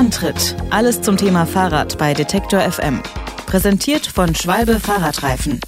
Antritt. 0.00 0.56
Alles 0.70 1.02
zum 1.02 1.18
Thema 1.18 1.44
Fahrrad 1.44 1.98
bei 1.98 2.14
Detektor 2.14 2.62
FM. 2.62 3.02
Präsentiert 3.44 4.06
von 4.06 4.34
Schwalbe 4.34 4.80
Fahrradreifen. 4.80 5.60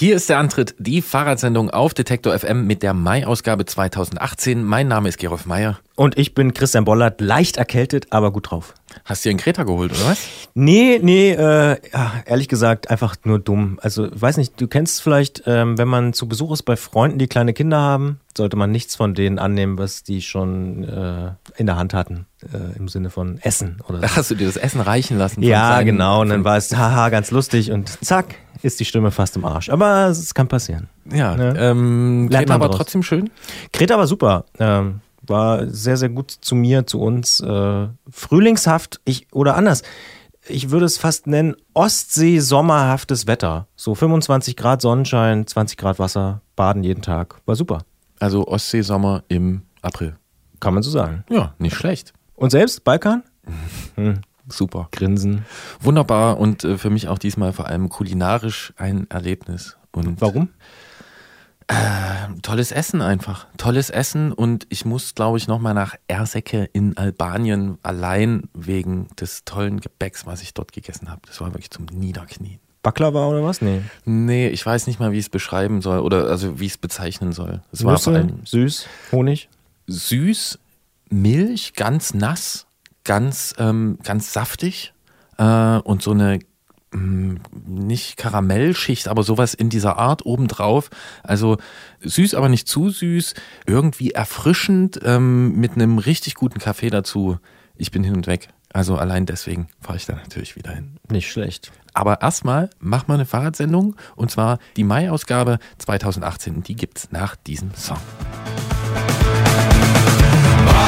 Hier 0.00 0.16
ist 0.16 0.30
der 0.30 0.38
Antritt, 0.38 0.74
die 0.78 1.02
Fahrradsendung 1.02 1.68
auf 1.68 1.92
Detektor 1.92 2.32
FM 2.32 2.66
mit 2.66 2.82
der 2.82 2.94
Mai-Ausgabe 2.94 3.66
2018. 3.66 4.64
Mein 4.64 4.88
Name 4.88 5.10
ist 5.10 5.18
Gerolf 5.18 5.44
Meyer. 5.44 5.78
Und 5.94 6.16
ich 6.16 6.32
bin 6.32 6.54
Christian 6.54 6.86
Bollert, 6.86 7.20
leicht 7.20 7.58
erkältet, 7.58 8.06
aber 8.08 8.32
gut 8.32 8.50
drauf. 8.50 8.72
Hast 9.04 9.22
du 9.22 9.28
dir 9.28 9.32
einen 9.32 9.40
Kreta 9.40 9.64
geholt, 9.64 9.92
oder 9.92 10.06
was? 10.06 10.26
Nee, 10.54 11.00
nee, 11.02 11.32
äh, 11.32 11.76
ehrlich 12.24 12.48
gesagt, 12.48 12.88
einfach 12.88 13.14
nur 13.24 13.40
dumm. 13.40 13.78
Also, 13.82 14.10
ich 14.10 14.22
weiß 14.22 14.38
nicht, 14.38 14.58
du 14.58 14.68
kennst 14.68 15.02
vielleicht, 15.02 15.42
ähm, 15.44 15.76
wenn 15.76 15.88
man 15.88 16.14
zu 16.14 16.26
Besuch 16.26 16.52
ist 16.52 16.62
bei 16.62 16.76
Freunden, 16.76 17.18
die 17.18 17.26
kleine 17.26 17.52
Kinder 17.52 17.78
haben, 17.78 18.20
sollte 18.34 18.56
man 18.56 18.70
nichts 18.70 18.96
von 18.96 19.12
denen 19.12 19.38
annehmen, 19.38 19.76
was 19.76 20.02
die 20.02 20.22
schon 20.22 20.82
äh, 20.82 21.32
in 21.58 21.66
der 21.66 21.76
Hand 21.76 21.92
hatten, 21.92 22.24
äh, 22.42 22.76
im 22.76 22.88
Sinne 22.88 23.10
von 23.10 23.38
Essen 23.42 23.78
oder 23.88 24.00
so. 24.00 24.16
Hast 24.16 24.30
du 24.30 24.34
dir 24.34 24.46
das 24.46 24.56
Essen 24.56 24.80
reichen 24.80 25.18
lassen? 25.18 25.42
Ja, 25.42 25.82
genau. 25.82 26.22
Und 26.22 26.30
dann 26.30 26.44
war 26.44 26.56
es, 26.56 26.76
haha, 26.76 27.08
ganz 27.08 27.30
lustig 27.30 27.70
und 27.70 28.04
zack, 28.04 28.34
ist 28.62 28.80
die 28.80 28.84
Stimme 28.84 29.10
fast 29.10 29.36
im 29.36 29.44
Arsch. 29.44 29.68
Aber 29.70 30.08
es 30.08 30.34
kann 30.34 30.48
passieren. 30.48 30.88
Ja, 31.10 31.36
ne? 31.36 31.54
ähm, 31.58 32.28
Kreta 32.30 32.60
war 32.60 32.70
trotzdem 32.70 33.02
schön? 33.02 33.30
Kreta 33.72 33.98
war 33.98 34.06
super. 34.06 34.44
Ähm, 34.58 35.00
war 35.22 35.66
sehr, 35.68 35.96
sehr 35.96 36.08
gut 36.08 36.30
zu 36.30 36.54
mir, 36.54 36.86
zu 36.86 37.00
uns. 37.00 37.40
Äh, 37.40 37.88
frühlingshaft, 38.10 39.00
ich, 39.04 39.26
oder 39.32 39.56
anders. 39.56 39.82
Ich 40.48 40.70
würde 40.70 40.86
es 40.86 40.98
fast 40.98 41.26
nennen, 41.26 41.54
Ostsee-sommerhaftes 41.74 43.26
Wetter. 43.26 43.66
So 43.76 43.94
25 43.94 44.56
Grad 44.56 44.82
Sonnenschein, 44.82 45.46
20 45.46 45.76
Grad 45.76 45.98
Wasser, 45.98 46.40
baden 46.56 46.82
jeden 46.82 47.02
Tag. 47.02 47.40
War 47.46 47.56
super. 47.56 47.82
Also 48.18 48.46
Ostsee-Sommer 48.46 49.22
im 49.28 49.62
April. 49.82 50.16
Kann 50.58 50.74
man 50.74 50.82
so 50.82 50.90
sagen. 50.90 51.24
Ja, 51.30 51.54
nicht 51.58 51.74
schlecht. 51.74 52.12
Und 52.40 52.48
selbst 52.48 52.84
Balkan? 52.84 53.22
Hm, 53.96 54.22
super. 54.48 54.88
Grinsen. 54.92 55.44
Wunderbar 55.78 56.38
und 56.38 56.64
äh, 56.64 56.78
für 56.78 56.88
mich 56.88 57.06
auch 57.08 57.18
diesmal 57.18 57.52
vor 57.52 57.66
allem 57.66 57.90
kulinarisch 57.90 58.72
ein 58.78 59.06
Erlebnis. 59.10 59.76
Und 59.92 60.22
Warum? 60.22 60.48
Äh, 61.68 61.74
tolles 62.40 62.72
Essen 62.72 63.02
einfach. 63.02 63.46
Tolles 63.58 63.90
Essen 63.90 64.32
und 64.32 64.66
ich 64.70 64.86
muss, 64.86 65.14
glaube 65.14 65.36
ich, 65.36 65.48
nochmal 65.48 65.74
nach 65.74 65.96
Erseke 66.08 66.64
in 66.72 66.96
Albanien 66.96 67.76
allein 67.82 68.44
wegen 68.54 69.08
des 69.20 69.44
tollen 69.44 69.78
Gebäcks, 69.80 70.24
was 70.24 70.40
ich 70.40 70.54
dort 70.54 70.72
gegessen 70.72 71.10
habe. 71.10 71.20
Das 71.26 71.42
war 71.42 71.48
wirklich 71.48 71.70
zum 71.70 71.84
Niederknien. 71.92 72.58
Baklava 72.82 73.26
oder 73.26 73.44
was? 73.44 73.60
Nee. 73.60 73.82
Nee, 74.06 74.48
ich 74.48 74.64
weiß 74.64 74.86
nicht 74.86 74.98
mal, 74.98 75.12
wie 75.12 75.18
ich 75.18 75.26
es 75.26 75.28
beschreiben 75.28 75.82
soll 75.82 75.98
oder 75.98 76.28
also 76.28 76.58
wie 76.58 76.64
ich 76.64 76.72
es 76.72 76.78
bezeichnen 76.78 77.32
soll. 77.32 77.60
Es 77.70 77.84
war 77.84 77.98
vor 77.98 78.14
allem 78.14 78.46
süß, 78.46 78.86
Honig. 79.12 79.50
Süß, 79.86 80.58
Milch, 81.10 81.74
ganz 81.74 82.14
nass, 82.14 82.66
ganz, 83.04 83.54
ähm, 83.58 83.98
ganz 84.02 84.32
saftig 84.32 84.94
äh, 85.38 85.78
und 85.78 86.02
so 86.02 86.12
eine 86.12 86.38
Mm, 86.92 87.36
nicht 87.66 88.16
Karamellschicht, 88.16 89.06
aber 89.06 89.22
sowas 89.22 89.54
in 89.54 89.70
dieser 89.70 89.96
Art 89.96 90.26
obendrauf. 90.26 90.90
Also 91.22 91.58
süß, 92.00 92.34
aber 92.34 92.48
nicht 92.48 92.66
zu 92.66 92.90
süß, 92.90 93.34
irgendwie 93.66 94.10
erfrischend 94.10 95.00
ähm, 95.04 95.54
mit 95.56 95.72
einem 95.72 95.98
richtig 95.98 96.34
guten 96.34 96.58
Kaffee 96.58 96.90
dazu. 96.90 97.38
Ich 97.76 97.90
bin 97.90 98.02
hin 98.02 98.16
und 98.16 98.26
weg. 98.26 98.48
Also 98.72 98.96
allein 98.96 99.26
deswegen 99.26 99.68
fahre 99.80 99.98
ich 99.98 100.06
da 100.06 100.14
natürlich 100.14 100.56
wieder 100.56 100.72
hin. 100.72 100.96
Nicht 101.08 101.30
schlecht. 101.30 101.72
Aber 101.92 102.22
erstmal 102.22 102.70
mach 102.78 103.06
mal 103.08 103.14
eine 103.14 103.26
Fahrradsendung 103.26 103.96
und 104.16 104.30
zwar 104.30 104.58
die 104.76 104.84
Mai-Ausgabe 104.84 105.58
2018. 105.78 106.62
Die 106.62 106.74
gibt's 106.74 107.10
nach 107.10 107.36
diesem 107.36 107.74
Song. 107.74 107.98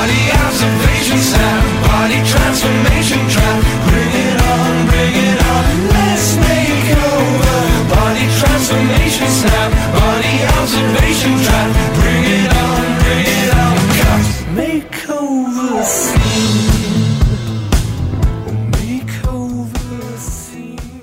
Body 0.02 0.32
observation 0.34 1.18
sound, 1.18 1.62
body 1.86 2.18
transformation 2.26 3.22
trap. 3.30 3.62
Bring 3.86 4.10
it 4.26 4.38
on, 4.50 4.86
bring 4.90 5.14
it 5.14 5.38
on, 5.54 5.64
let's 5.94 6.34
make 6.42 6.90
over. 7.06 7.58
Body 7.86 8.26
transformation 8.34 9.28
sound, 9.30 9.70
body 9.94 10.34
observation 10.58 11.38
trap. 11.46 11.91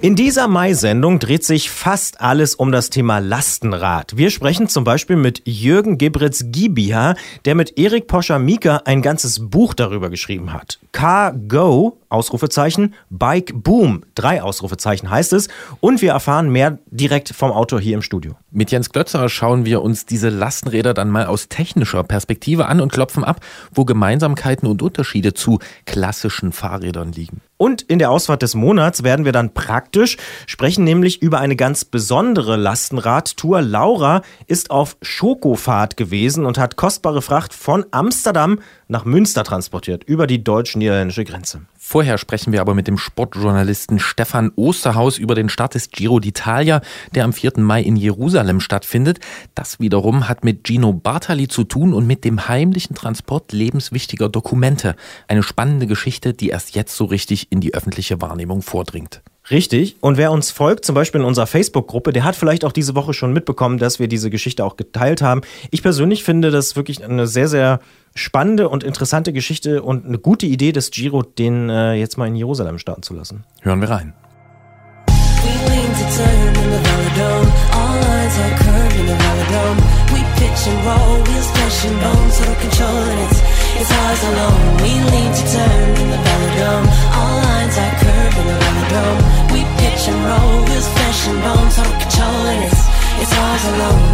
In 0.01 0.15
dieser 0.15 0.47
Mai-Sendung 0.47 1.19
dreht 1.19 1.43
sich 1.43 1.69
fast 1.69 2.21
alles 2.21 2.55
um 2.55 2.71
das 2.71 2.89
Thema 2.89 3.19
Lastenrad. 3.19 4.15
Wir 4.15 4.29
sprechen 4.29 4.69
zum 4.69 4.85
Beispiel 4.85 5.17
mit 5.17 5.41
Jürgen 5.43 5.97
Gebritz 5.97 6.45
Gibiha, 6.45 7.15
der 7.43 7.55
mit 7.55 7.77
Erik 7.77 8.07
Poscher-Mika 8.07 8.83
ein 8.85 9.01
ganzes 9.01 9.49
Buch 9.49 9.73
darüber 9.73 10.09
geschrieben 10.09 10.53
hat. 10.53 10.79
Car 10.91 11.33
Go, 11.33 11.99
Ausrufezeichen, 12.09 12.95
Bike 13.09 13.53
Boom, 13.53 14.03
drei 14.15 14.41
Ausrufezeichen 14.41 15.09
heißt 15.09 15.33
es. 15.33 15.47
Und 15.79 16.01
wir 16.01 16.11
erfahren 16.11 16.49
mehr 16.49 16.79
direkt 16.87 17.29
vom 17.29 17.51
Autor 17.51 17.79
hier 17.79 17.93
im 17.93 18.01
Studio. 18.01 18.35
Mit 18.51 18.71
Jens 18.71 18.89
Glötzer 18.89 19.29
schauen 19.29 19.65
wir 19.65 19.83
uns 19.83 20.07
diese 20.07 20.29
Lastenräder 20.29 20.95
dann 20.95 21.09
mal 21.09 21.27
aus 21.27 21.49
technischer 21.49 22.03
Perspektive 22.03 22.65
an 22.65 22.81
und 22.81 22.91
klopfen 22.91 23.23
ab, 23.23 23.41
wo 23.71 23.85
Gemeinsamkeiten 23.85 24.67
und 24.67 24.81
Unterschiede 24.81 25.35
zu 25.35 25.59
klassischen 25.85 26.51
Fahrrädern 26.51 27.11
liegen. 27.11 27.41
Und 27.57 27.81
in 27.81 27.99
der 27.99 28.09
Ausfahrt 28.09 28.41
des 28.41 28.55
Monats 28.55 29.03
werden 29.03 29.25
wir 29.25 29.33
dann 29.33 29.53
praktisch, 29.53 30.15
sprechen 30.47 30.85
nämlich 30.85 31.21
über 31.21 31.39
eine 31.39 31.57
ganz 31.57 31.83
besondere 31.83 32.55
Lastenradtour. 32.55 33.61
Laura 33.61 34.21
ist 34.47 34.71
auf 34.71 34.95
Schokofahrt 35.01 35.97
gewesen 35.97 36.45
und 36.45 36.57
hat 36.57 36.77
kostbare 36.77 37.21
Fracht 37.21 37.53
von 37.53 37.85
Amsterdam 37.91 38.59
nach 38.87 39.03
Münster 39.03 39.43
transportiert, 39.43 40.05
über 40.05 40.25
die 40.25 40.41
deutsch-niederländische 40.79 41.25
Grenze. 41.25 41.61
Vorher 41.77 42.17
sprechen 42.17 42.53
wir 42.53 42.61
aber 42.61 42.73
mit 42.73 42.87
dem 42.87 42.97
Sportjournalisten 42.97 43.99
Stefan 43.99 44.51
Osterhaus 44.55 45.17
über 45.17 45.35
den 45.35 45.49
Start 45.49 45.75
des 45.75 45.89
Giro 45.91 46.17
d'Italia, 46.17 46.81
der 47.13 47.23
am 47.23 47.33
4. 47.33 47.53
Mai 47.57 47.81
in 47.81 47.95
Jerusalem 47.95 48.59
stattfindet. 48.59 49.19
Das 49.55 49.79
wiederum 49.79 50.29
hat 50.29 50.43
mit 50.43 50.65
Gino 50.65 50.93
Bartali 50.93 51.47
zu 51.47 51.63
tun 51.63 51.93
und 51.93 52.07
mit 52.07 52.23
dem 52.23 52.47
heimlichen 52.47 52.95
Transport 52.95 53.51
lebenswichtiger 53.51 54.29
Dokumente. 54.29 54.95
Eine 55.27 55.43
spannende 55.43 55.87
Geschichte, 55.87 56.33
die 56.33 56.49
erst 56.49 56.75
jetzt 56.75 56.95
so 56.95 57.05
richtig 57.05 57.51
in 57.51 57.61
die 57.61 57.73
öffentliche 57.73 58.21
Wahrnehmung 58.21 58.61
vordringt. 58.61 59.21
Richtig. 59.51 59.95
Und 60.01 60.17
wer 60.17 60.31
uns 60.31 60.51
folgt, 60.51 60.85
zum 60.85 60.95
Beispiel 60.95 61.21
in 61.21 61.27
unserer 61.27 61.47
Facebook-Gruppe, 61.47 62.13
der 62.13 62.23
hat 62.23 62.35
vielleicht 62.35 62.65
auch 62.65 62.71
diese 62.71 62.95
Woche 62.95 63.13
schon 63.13 63.33
mitbekommen, 63.33 63.77
dass 63.77 63.99
wir 63.99 64.07
diese 64.07 64.29
Geschichte 64.29 64.63
auch 64.63 64.77
geteilt 64.77 65.21
haben. 65.21 65.41
Ich 65.71 65.81
persönlich 65.81 66.23
finde 66.23 66.51
das 66.51 66.75
wirklich 66.75 67.03
eine 67.03 67.27
sehr, 67.27 67.47
sehr 67.47 67.79
spannende 68.15 68.69
und 68.69 68.83
interessante 68.83 69.33
Geschichte 69.33 69.81
und 69.81 70.05
eine 70.05 70.19
gute 70.19 70.45
Idee 70.45 70.71
des 70.71 70.91
Giro, 70.91 71.23
den 71.23 71.69
äh, 71.69 71.93
jetzt 71.93 72.17
mal 72.17 72.27
in 72.27 72.35
Jerusalem 72.35 72.77
starten 72.77 73.03
zu 73.03 73.13
lassen. 73.13 73.43
Hören 73.61 73.81
wir 73.81 73.89
rein. 73.89 74.13
We 75.45 75.53
lean 75.69 75.91
to 75.99 76.05
turn 76.17 76.51
in 76.61 76.69
the 76.75 76.81
velodrome. 76.87 77.49
All 77.79 77.95
lines 78.07 78.35
are 78.43 78.55
curved 78.63 78.95
in 79.01 79.05
the 79.11 79.17
velodrome. 79.23 79.79
We 80.13 80.19
pitch 80.37 80.61
and 80.69 80.79
roll, 80.87 81.15
wheels 81.25 81.49
and 81.87 81.97
bones, 82.03 82.33
total 82.37 82.55
control, 82.65 82.99
and 83.11 83.19
it's 83.25 83.39
it's 83.79 83.91
ours 83.91 84.21
alone. 84.31 84.63
We 84.83 84.91
lean 85.11 85.31
to 85.39 85.43
turn 85.55 85.89
in 86.01 86.07
the 86.13 86.21
velodrome. 86.27 86.87
All 87.19 87.35
lines 87.47 87.75
are 87.83 87.95
curved 88.03 88.37
in 88.41 88.47
the 88.51 88.57
velodrome. 88.63 89.21
We 89.53 89.61
pitch 89.79 90.03
and 90.11 90.19
roll, 90.29 90.53
wheels 90.67 90.87
and 91.29 91.39
bones, 91.45 91.75
total 91.75 91.95
control, 92.03 92.41
and 92.51 92.59
it's 92.67 92.81
it's 93.21 93.33
ours 93.33 93.65
alone. 93.73 94.08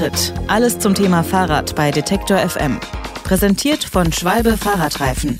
Antritt. 0.00 0.32
Alles 0.48 0.78
zum 0.78 0.94
Thema 0.94 1.22
Fahrrad 1.22 1.74
bei 1.76 1.90
Detektor 1.90 2.38
FM. 2.38 2.80
Präsentiert 3.22 3.84
von 3.84 4.10
Schwalbe 4.10 4.56
Fahrradreifen. 4.56 5.36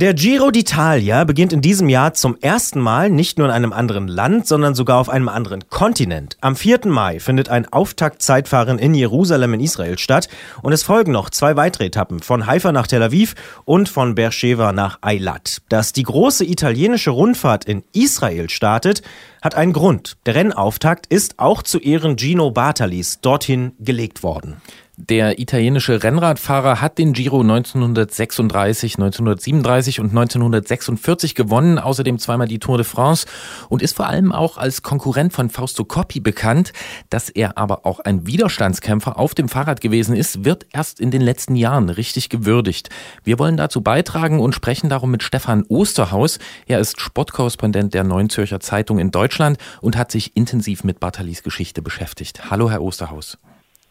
Der 0.00 0.14
Giro 0.14 0.50
d'Italia 0.50 1.24
beginnt 1.24 1.52
in 1.52 1.60
diesem 1.60 1.88
Jahr 1.88 2.14
zum 2.14 2.36
ersten 2.40 2.80
Mal 2.80 3.10
nicht 3.10 3.36
nur 3.36 3.48
in 3.48 3.52
einem 3.52 3.72
anderen 3.72 4.06
Land, 4.06 4.46
sondern 4.46 4.76
sogar 4.76 5.00
auf 5.00 5.08
einem 5.08 5.28
anderen 5.28 5.68
Kontinent. 5.70 6.36
Am 6.40 6.54
4. 6.54 6.86
Mai 6.86 7.18
findet 7.18 7.48
ein 7.48 7.66
Auftaktzeitfahren 7.66 8.78
in 8.78 8.94
Jerusalem 8.94 9.54
in 9.54 9.60
Israel 9.60 9.98
statt 9.98 10.28
und 10.62 10.72
es 10.72 10.84
folgen 10.84 11.10
noch 11.10 11.30
zwei 11.30 11.56
weitere 11.56 11.86
Etappen 11.86 12.20
von 12.20 12.46
Haifa 12.46 12.70
nach 12.70 12.86
Tel 12.86 13.02
Aviv 13.02 13.34
und 13.64 13.88
von 13.88 14.14
Beersheba 14.14 14.70
nach 14.70 14.98
Eilat. 15.00 15.62
Dass 15.68 15.92
die 15.92 16.04
große 16.04 16.44
italienische 16.44 17.10
Rundfahrt 17.10 17.64
in 17.64 17.82
Israel 17.92 18.50
startet, 18.50 19.02
hat 19.42 19.56
einen 19.56 19.72
Grund. 19.72 20.16
Der 20.26 20.36
Rennauftakt 20.36 21.08
ist 21.08 21.40
auch 21.40 21.64
zu 21.64 21.80
Ehren 21.80 22.16
Gino 22.16 22.52
Bartalis 22.52 23.20
dorthin 23.20 23.72
gelegt 23.80 24.22
worden. 24.22 24.58
Der 25.00 25.38
italienische 25.38 26.02
Rennradfahrer 26.02 26.80
hat 26.80 26.98
den 26.98 27.12
Giro 27.12 27.40
1936, 27.42 28.96
1937 28.96 30.00
und 30.00 30.06
1946 30.06 31.36
gewonnen, 31.36 31.78
außerdem 31.78 32.18
zweimal 32.18 32.48
die 32.48 32.58
Tour 32.58 32.78
de 32.78 32.84
France 32.84 33.24
und 33.68 33.80
ist 33.80 33.94
vor 33.94 34.08
allem 34.08 34.32
auch 34.32 34.58
als 34.58 34.82
Konkurrent 34.82 35.32
von 35.32 35.50
Fausto 35.50 35.84
Coppi 35.84 36.18
bekannt. 36.18 36.72
Dass 37.10 37.28
er 37.28 37.56
aber 37.58 37.86
auch 37.86 38.00
ein 38.00 38.26
Widerstandskämpfer 38.26 39.16
auf 39.16 39.36
dem 39.36 39.48
Fahrrad 39.48 39.80
gewesen 39.80 40.16
ist, 40.16 40.44
wird 40.44 40.66
erst 40.72 40.98
in 40.98 41.12
den 41.12 41.22
letzten 41.22 41.54
Jahren 41.54 41.90
richtig 41.90 42.28
gewürdigt. 42.28 42.90
Wir 43.22 43.38
wollen 43.38 43.56
dazu 43.56 43.82
beitragen 43.82 44.40
und 44.40 44.56
sprechen 44.56 44.90
darum 44.90 45.12
mit 45.12 45.22
Stefan 45.22 45.64
Osterhaus. 45.68 46.40
Er 46.66 46.80
ist 46.80 47.00
Sportkorrespondent 47.00 47.94
der 47.94 48.02
Neuen 48.02 48.30
Zürcher 48.30 48.58
Zeitung 48.58 48.98
in 48.98 49.12
Deutschland 49.12 49.58
und 49.80 49.96
hat 49.96 50.10
sich 50.10 50.36
intensiv 50.36 50.82
mit 50.82 50.98
Bartalis 50.98 51.44
Geschichte 51.44 51.82
beschäftigt. 51.82 52.50
Hallo, 52.50 52.68
Herr 52.68 52.82
Osterhaus. 52.82 53.38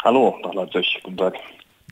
Hallo 0.08 0.40
nach 0.42 0.54
Leipzig, 0.54 1.02
guten 1.04 1.18
Tag. 1.18 1.34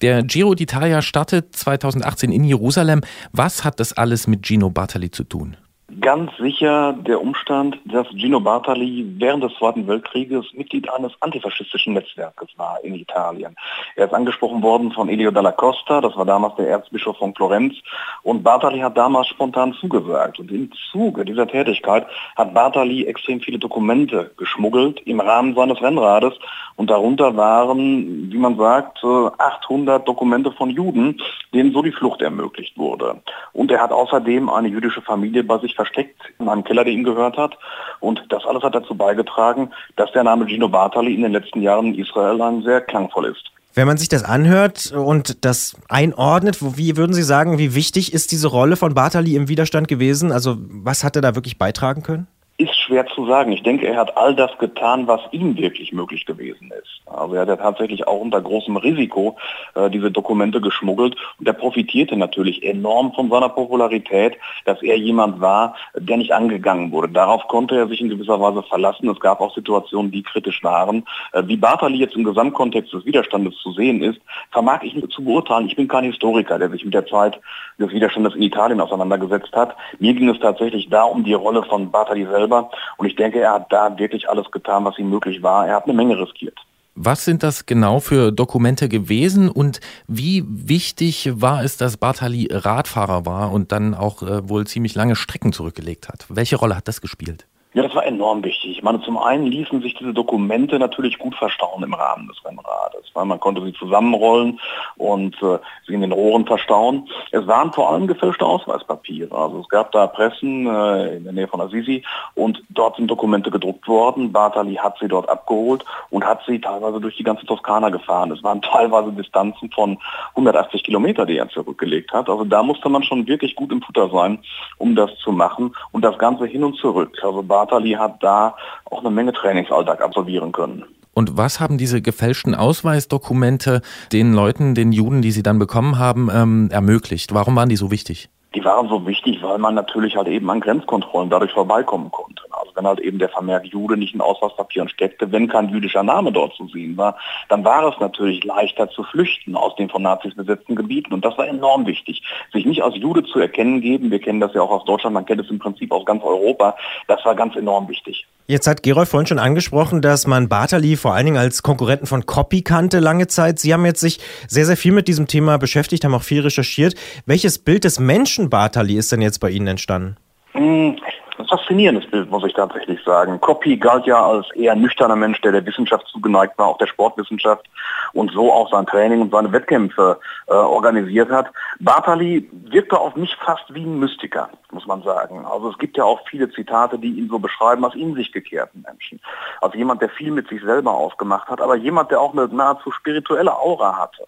Der 0.01 0.23
Giro 0.23 0.51
d'Italia 0.51 1.01
startet 1.01 1.53
2018 1.53 2.31
in 2.31 2.45
Jerusalem. 2.45 3.01
Was 3.33 3.65
hat 3.65 3.81
das 3.81 3.91
alles 3.91 4.25
mit 4.25 4.47
Gino 4.47 4.69
Bartali 4.69 5.11
zu 5.11 5.25
tun? 5.25 5.57
Ganz 6.01 6.35
sicher 6.37 6.93
der 6.93 7.21
Umstand, 7.21 7.77
dass 7.85 8.07
Gino 8.09 8.39
Bartali 8.39 9.05
während 9.17 9.43
des 9.43 9.53
Zweiten 9.53 9.87
Weltkrieges 9.87 10.45
Mitglied 10.53 10.89
eines 10.91 11.11
antifaschistischen 11.19 11.93
Netzwerkes 11.93 12.49
war 12.57 12.83
in 12.83 12.95
Italien. 12.95 13.55
Er 13.95 14.07
ist 14.07 14.13
angesprochen 14.13 14.63
worden 14.63 14.91
von 14.91 15.09
Elio 15.09 15.29
Dalla 15.29 15.51
Costa, 15.51 16.01
das 16.01 16.15
war 16.17 16.25
damals 16.25 16.55
der 16.55 16.69
Erzbischof 16.69 17.17
von 17.17 17.35
Florenz, 17.35 17.75
und 18.23 18.43
Bartali 18.43 18.79
hat 18.79 18.97
damals 18.97 19.27
spontan 19.27 19.73
zugesagt. 19.73 20.39
Und 20.39 20.51
im 20.51 20.71
Zuge 20.91 21.23
dieser 21.23 21.47
Tätigkeit 21.47 22.07
hat 22.35 22.53
Bartali 22.53 23.05
extrem 23.05 23.39
viele 23.39 23.59
Dokumente 23.59 24.31
geschmuggelt 24.37 25.01
im 25.05 25.19
Rahmen 25.19 25.53
seines 25.53 25.81
Rennrades 25.81 26.33
und 26.77 26.89
darunter 26.89 27.37
waren, 27.37 28.31
wie 28.31 28.37
man 28.37 28.57
sagt, 28.57 29.03
800 29.03 30.07
Dokumente 30.07 30.51
von 30.51 30.71
Juden, 30.71 31.21
denen 31.53 31.71
so 31.71 31.81
die 31.81 31.91
Flucht 31.91 32.21
ermöglicht 32.21 32.77
wurde. 32.77 33.21
Und 33.53 33.71
er 33.71 33.81
hat 33.81 33.91
außerdem 33.91 34.49
eine 34.49 34.67
jüdische 34.67 35.01
Familie 35.01 35.43
bei 35.43 35.57
sich 35.59 35.75
versteckt 35.85 36.21
in 36.39 36.49
einem 36.49 36.63
Keller, 36.63 36.83
der 36.83 36.93
ihm 36.93 37.03
gehört 37.03 37.37
hat. 37.37 37.57
Und 37.99 38.21
das 38.29 38.45
alles 38.45 38.63
hat 38.63 38.75
dazu 38.75 38.95
beigetragen, 38.95 39.71
dass 39.95 40.11
der 40.11 40.23
Name 40.23 40.45
Gino 40.47 40.67
Bartali 40.67 41.13
in 41.13 41.21
den 41.21 41.31
letzten 41.31 41.61
Jahren 41.61 41.93
in 41.93 41.99
Israel 41.99 42.41
ein 42.41 42.63
sehr 42.63 42.81
klangvoll 42.81 43.25
ist. 43.25 43.51
Wenn 43.73 43.87
man 43.87 43.97
sich 43.97 44.07
das 44.07 44.23
anhört 44.23 44.93
und 44.93 45.43
das 45.43 45.75
einordnet, 45.89 46.59
wie 46.77 46.95
würden 46.95 47.13
Sie 47.13 47.23
sagen, 47.23 47.57
wie 47.57 47.75
wichtig 47.75 48.13
ist 48.13 48.31
diese 48.31 48.47
Rolle 48.47 48.77
von 48.77 48.93
Bartali 48.93 49.35
im 49.35 49.49
Widerstand 49.49 49.89
gewesen? 49.89 50.31
Also 50.31 50.55
was 50.59 51.03
hat 51.03 51.17
er 51.17 51.21
da 51.21 51.35
wirklich 51.35 51.57
beitragen 51.57 52.01
können? 52.01 52.27
Ist 52.57 52.74
schwer 52.85 53.05
zu 53.07 53.25
sagen. 53.25 53.51
Ich 53.51 53.63
denke, 53.63 53.87
er 53.87 53.97
hat 53.97 54.15
all 54.17 54.35
das 54.35 54.57
getan, 54.57 55.07
was 55.07 55.21
ihm 55.31 55.57
wirklich 55.57 55.91
möglich 55.91 56.25
gewesen 56.25 56.71
ist. 56.71 57.01
Also 57.05 57.35
er 57.35 57.41
hat 57.41 57.49
ja 57.49 57.55
tatsächlich 57.57 58.07
auch 58.07 58.19
unter 58.19 58.41
großem 58.41 58.77
Risiko 58.77 59.37
äh, 59.75 59.89
diese 59.89 60.11
Dokumente 60.11 60.61
geschmuggelt 60.61 61.15
und 61.39 61.47
er 61.47 61.53
profitierte 61.53 62.15
natürlich 62.15 62.63
enorm 62.63 63.13
von 63.13 63.29
seiner 63.29 63.49
Popularität, 63.49 64.37
dass 64.65 64.81
er 64.81 64.97
jemand 64.97 65.41
war, 65.41 65.75
der 65.95 66.17
nicht 66.17 66.31
angegangen 66.31 66.91
wurde. 66.91 67.09
Darauf 67.09 67.47
konnte 67.47 67.75
er 67.75 67.87
sich 67.87 68.01
in 68.01 68.09
gewisser 68.09 68.39
Weise 68.39 68.63
verlassen. 68.63 69.09
Es 69.09 69.19
gab 69.19 69.41
auch 69.41 69.53
Situationen, 69.53 70.11
die 70.11 70.23
kritisch 70.23 70.63
waren. 70.63 71.05
Äh, 71.33 71.43
wie 71.45 71.57
Bartali 71.57 71.97
jetzt 71.97 72.15
im 72.15 72.23
Gesamtkontext 72.23 72.93
des 72.93 73.05
Widerstandes 73.05 73.55
zu 73.57 73.71
sehen 73.73 74.01
ist, 74.01 74.19
vermag 74.51 74.83
ich 74.83 74.95
nicht 74.95 75.11
zu 75.11 75.23
beurteilen. 75.23 75.67
Ich 75.67 75.75
bin 75.75 75.87
kein 75.87 76.05
Historiker, 76.05 76.57
der 76.57 76.69
sich 76.69 76.85
mit 76.85 76.93
der 76.93 77.05
Zeit 77.05 77.39
des 77.77 77.91
Widerstandes 77.91 78.35
in 78.35 78.41
Italien 78.41 78.79
auseinandergesetzt 78.79 79.53
hat. 79.53 79.75
Mir 79.99 80.13
ging 80.13 80.29
es 80.29 80.39
tatsächlich 80.39 80.89
da 80.89 81.03
um 81.03 81.23
die 81.23 81.33
Rolle 81.33 81.63
von 81.63 81.91
Bartali 81.91 82.25
selber 82.25 82.45
selber. 82.45 82.69
Und 82.97 83.07
ich 83.07 83.15
denke, 83.15 83.39
er 83.39 83.53
hat 83.53 83.71
da 83.71 83.97
wirklich 83.97 84.29
alles 84.29 84.49
getan, 84.51 84.85
was 84.85 84.97
ihm 84.97 85.09
möglich 85.09 85.43
war. 85.43 85.67
Er 85.67 85.75
hat 85.75 85.85
eine 85.85 85.93
Menge 85.93 86.19
riskiert. 86.19 86.57
Was 86.97 87.25
sind 87.25 87.43
das 87.43 87.65
genau 87.65 87.99
für 87.99 88.31
Dokumente 88.31 88.87
gewesen 88.87 89.49
und 89.49 89.81
wie 90.07 90.45
wichtig 90.47 91.29
war 91.41 91.61
es, 91.61 91.75
dass 91.75 91.97
Bartali 91.97 92.47
Radfahrer 92.49 93.25
war 93.25 93.51
und 93.51 93.73
dann 93.73 93.93
auch 93.93 94.23
äh, 94.23 94.47
wohl 94.47 94.65
ziemlich 94.65 94.95
lange 94.95 95.17
Strecken 95.17 95.51
zurückgelegt 95.51 96.07
hat? 96.07 96.25
Welche 96.29 96.55
Rolle 96.55 96.77
hat 96.77 96.87
das 96.87 97.01
gespielt? 97.01 97.47
Ja, 97.75 97.83
das 97.83 97.93
war 97.93 98.05
enorm 98.05 98.41
wichtig. 98.41 98.71
Ich 98.71 98.83
meine, 98.83 99.01
zum 99.01 99.17
einen 99.17 99.47
ließen 99.47 99.81
sich 99.81 99.95
diese 99.95 100.13
Dokumente 100.13 100.79
natürlich 100.79 101.19
gut 101.19 101.35
verstauen 101.35 101.83
im 101.83 101.93
Rahmen 101.93 102.25
des 102.29 102.37
Rennrades, 102.45 103.11
weil 103.13 103.25
man 103.25 103.41
konnte 103.41 103.61
sie 103.65 103.73
zusammenrollen 103.73 104.61
und 104.95 105.35
äh, 105.43 105.59
sie 105.85 105.93
in 105.93 105.99
den 105.99 106.13
Rohren 106.13 106.45
verstauen. 106.45 107.09
Es 107.31 107.45
waren 107.47 107.73
vor 107.73 107.91
allem 107.91 108.07
gefälschte 108.07 108.45
Ausweispapiere. 108.45 109.35
Also 109.35 109.59
es 109.59 109.67
gab 109.67 109.91
da 109.91 110.07
Pressen 110.07 110.65
äh, 110.67 111.17
in 111.17 111.25
der 111.25 111.33
Nähe 111.33 111.49
von 111.49 111.59
Assisi 111.59 112.01
und 112.33 112.63
dort 112.69 112.95
sind 112.95 113.11
Dokumente 113.11 113.51
gedruckt 113.51 113.85
worden. 113.89 114.31
Bartali 114.31 114.75
hat 114.75 114.97
sie 115.01 115.09
dort 115.09 115.27
abgeholt 115.27 115.83
und 116.11 116.23
hat 116.23 116.43
sie 116.47 116.61
teilweise 116.61 117.01
durch 117.01 117.17
die 117.17 117.23
ganze 117.23 117.45
Toskana 117.45 117.89
gefahren. 117.89 118.31
Es 118.31 118.41
waren 118.41 118.61
teilweise 118.61 119.11
Distanzen 119.11 119.69
von 119.71 119.97
180 120.29 120.81
Kilometer, 120.81 121.25
die 121.25 121.39
er 121.39 121.49
zurückgelegt 121.49 122.13
hat. 122.13 122.29
Also 122.29 122.45
da 122.45 122.63
musste 122.63 122.87
man 122.87 123.03
schon 123.03 123.27
wirklich 123.27 123.53
gut 123.53 123.73
im 123.73 123.81
Futter 123.81 124.09
sein, 124.11 124.39
um 124.77 124.95
das 124.95 125.13
zu 125.17 125.33
machen 125.33 125.75
und 125.91 126.03
das 126.05 126.17
Ganze 126.17 126.45
hin 126.45 126.63
und 126.63 126.77
zurück. 126.77 127.19
Also 127.21 127.43
hat 127.71 128.23
da 128.23 128.55
auch 128.85 128.99
eine 128.99 129.09
Menge 129.09 129.33
Trainingsalltag 129.33 130.01
absolvieren 130.01 130.51
können. 130.51 130.83
Und 131.13 131.37
was 131.37 131.61
haben 131.61 131.77
diese 131.77 132.01
gefälschten 132.01 132.55
Ausweisdokumente 132.55 133.81
den 134.11 134.33
Leuten, 134.33 134.75
den 134.75 134.91
Juden, 134.91 135.21
die 135.21 135.31
sie 135.31 135.43
dann 135.43 135.59
bekommen 135.59 135.97
haben, 135.97 136.29
ähm, 136.31 136.69
ermöglicht? 136.71 137.33
Warum 137.33 137.55
waren 137.55 137.69
die 137.69 137.77
so 137.77 137.89
wichtig? 137.89 138.29
Die 138.53 138.63
waren 138.63 138.89
so 138.89 139.05
wichtig, 139.07 139.41
weil 139.41 139.57
man 139.57 139.75
natürlich 139.75 140.15
halt 140.15 140.27
eben 140.27 140.49
an 140.49 140.59
Grenzkontrollen 140.59 141.29
dadurch 141.29 141.51
vorbeikommen 141.51 142.11
konnte. 142.11 142.43
Also 142.65 142.75
wenn 142.75 142.87
halt 142.87 142.99
eben 142.99 143.19
der 143.19 143.29
Vermerk 143.29 143.65
Jude 143.65 143.95
nicht 143.95 144.15
in 144.15 144.21
Ausweispapieren 144.21 144.89
steckte, 144.89 145.31
wenn 145.31 145.47
kein 145.47 145.69
jüdischer 145.69 146.01
Name 146.01 146.31
dort 146.31 146.55
zu 146.55 146.67
sehen 146.67 146.97
war, 146.97 147.17
dann 147.49 147.63
war 147.63 147.87
es 147.87 147.99
natürlich 147.99 148.43
leichter 148.43 148.89
zu 148.89 149.03
flüchten 149.03 149.55
aus 149.55 149.75
den 149.75 149.89
von 149.89 150.01
Nazis 150.01 150.35
besetzten 150.35 150.75
Gebieten. 150.75 151.13
Und 151.13 151.23
das 151.23 151.37
war 151.37 151.47
enorm 151.47 151.85
wichtig. 151.85 152.23
Sich 152.51 152.65
nicht 152.65 152.81
als 152.83 152.95
Jude 152.95 153.23
zu 153.23 153.39
erkennen 153.39 153.81
geben, 153.81 154.09
wir 154.09 154.19
kennen 154.19 154.39
das 154.39 154.53
ja 154.53 154.61
auch 154.61 154.71
aus 154.71 154.85
Deutschland, 154.85 155.13
man 155.13 155.25
kennt 155.25 155.41
es 155.41 155.49
im 155.49 155.59
Prinzip 155.59 155.91
aus 155.91 156.05
ganz 156.05 156.23
Europa, 156.23 156.75
das 157.07 157.23
war 157.23 157.35
ganz 157.35 157.55
enorm 157.55 157.87
wichtig. 157.87 158.25
Jetzt 158.47 158.67
hat 158.67 158.83
Gerolf 158.83 159.09
vorhin 159.09 159.25
schon 159.25 159.39
angesprochen, 159.39 160.01
dass 160.01 160.27
man 160.27 160.49
Bartali 160.49 160.97
vor 160.97 161.13
allen 161.13 161.25
Dingen 161.25 161.37
als 161.37 161.63
Konkurrenten 161.63 162.05
von 162.05 162.25
Copy 162.27 162.61
kannte 162.61 162.99
lange 162.99 163.27
Zeit. 163.27 163.57
Sie 163.57 163.73
haben 163.73 163.85
jetzt 163.85 164.01
sich 164.01 164.19
sehr, 164.47 164.65
sehr 164.65 164.77
viel 164.77 164.91
mit 164.91 165.07
diesem 165.07 165.25
Thema 165.25 165.57
beschäftigt, 165.57 166.05
haben 166.05 166.13
auch 166.13 166.21
viel 166.21 166.41
recherchiert. 166.41 166.93
Welches 167.25 167.57
Bild 167.57 167.83
des 167.83 167.99
Menschen 167.99 168.49
Bartali 168.51 168.97
ist 168.97 169.11
denn 169.11 169.21
jetzt 169.21 169.39
bei 169.39 169.49
Ihnen 169.49 169.65
entstanden? 169.65 170.17
Hm, 170.51 170.95
ein 171.39 171.47
faszinierendes 171.47 172.09
Bild, 172.09 172.29
muss 172.29 172.43
ich 172.45 172.53
tatsächlich 172.53 173.03
sagen. 173.03 173.39
Copy 173.41 173.77
galt 173.77 174.05
ja 174.05 174.23
als 174.23 174.49
eher 174.51 174.75
nüchterner 174.75 175.15
Mensch, 175.15 175.41
der 175.41 175.51
der 175.51 175.65
Wissenschaft 175.65 176.07
zugeneigt 176.07 176.57
war, 176.57 176.67
auch 176.67 176.77
der 176.77 176.87
Sportwissenschaft 176.87 177.65
und 178.13 178.31
so 178.31 178.51
auch 178.51 178.71
sein 178.71 178.85
Training 178.85 179.21
und 179.21 179.31
seine 179.31 179.51
Wettkämpfe 179.51 180.19
äh, 180.47 180.53
organisiert 180.53 181.29
hat. 181.29 181.47
Bartali 181.79 182.49
wirkte 182.51 182.97
auf 182.97 183.15
mich 183.15 183.35
fast 183.35 183.73
wie 183.73 183.83
ein 183.83 183.99
Mystiker, 183.99 184.49
muss 184.71 184.85
man 184.87 185.01
sagen. 185.03 185.45
Also 185.45 185.69
es 185.69 185.77
gibt 185.77 185.97
ja 185.97 186.03
auch 186.03 186.21
viele 186.29 186.49
Zitate, 186.51 186.97
die 186.97 187.19
ihn 187.19 187.29
so 187.29 187.39
beschreiben 187.39 187.83
als 187.83 187.95
in 187.95 188.15
sich 188.15 188.31
gekehrten 188.31 188.85
Menschen. 188.87 189.19
Also 189.61 189.77
jemand, 189.77 190.01
der 190.01 190.09
viel 190.09 190.31
mit 190.31 190.47
sich 190.47 190.61
selber 190.63 190.91
ausgemacht 190.91 191.49
hat, 191.49 191.61
aber 191.61 191.75
jemand, 191.75 192.11
der 192.11 192.21
auch 192.21 192.33
eine 192.33 192.47
nahezu 192.47 192.91
spirituelle 192.91 193.57
Aura 193.57 193.97
hatte. 193.97 194.25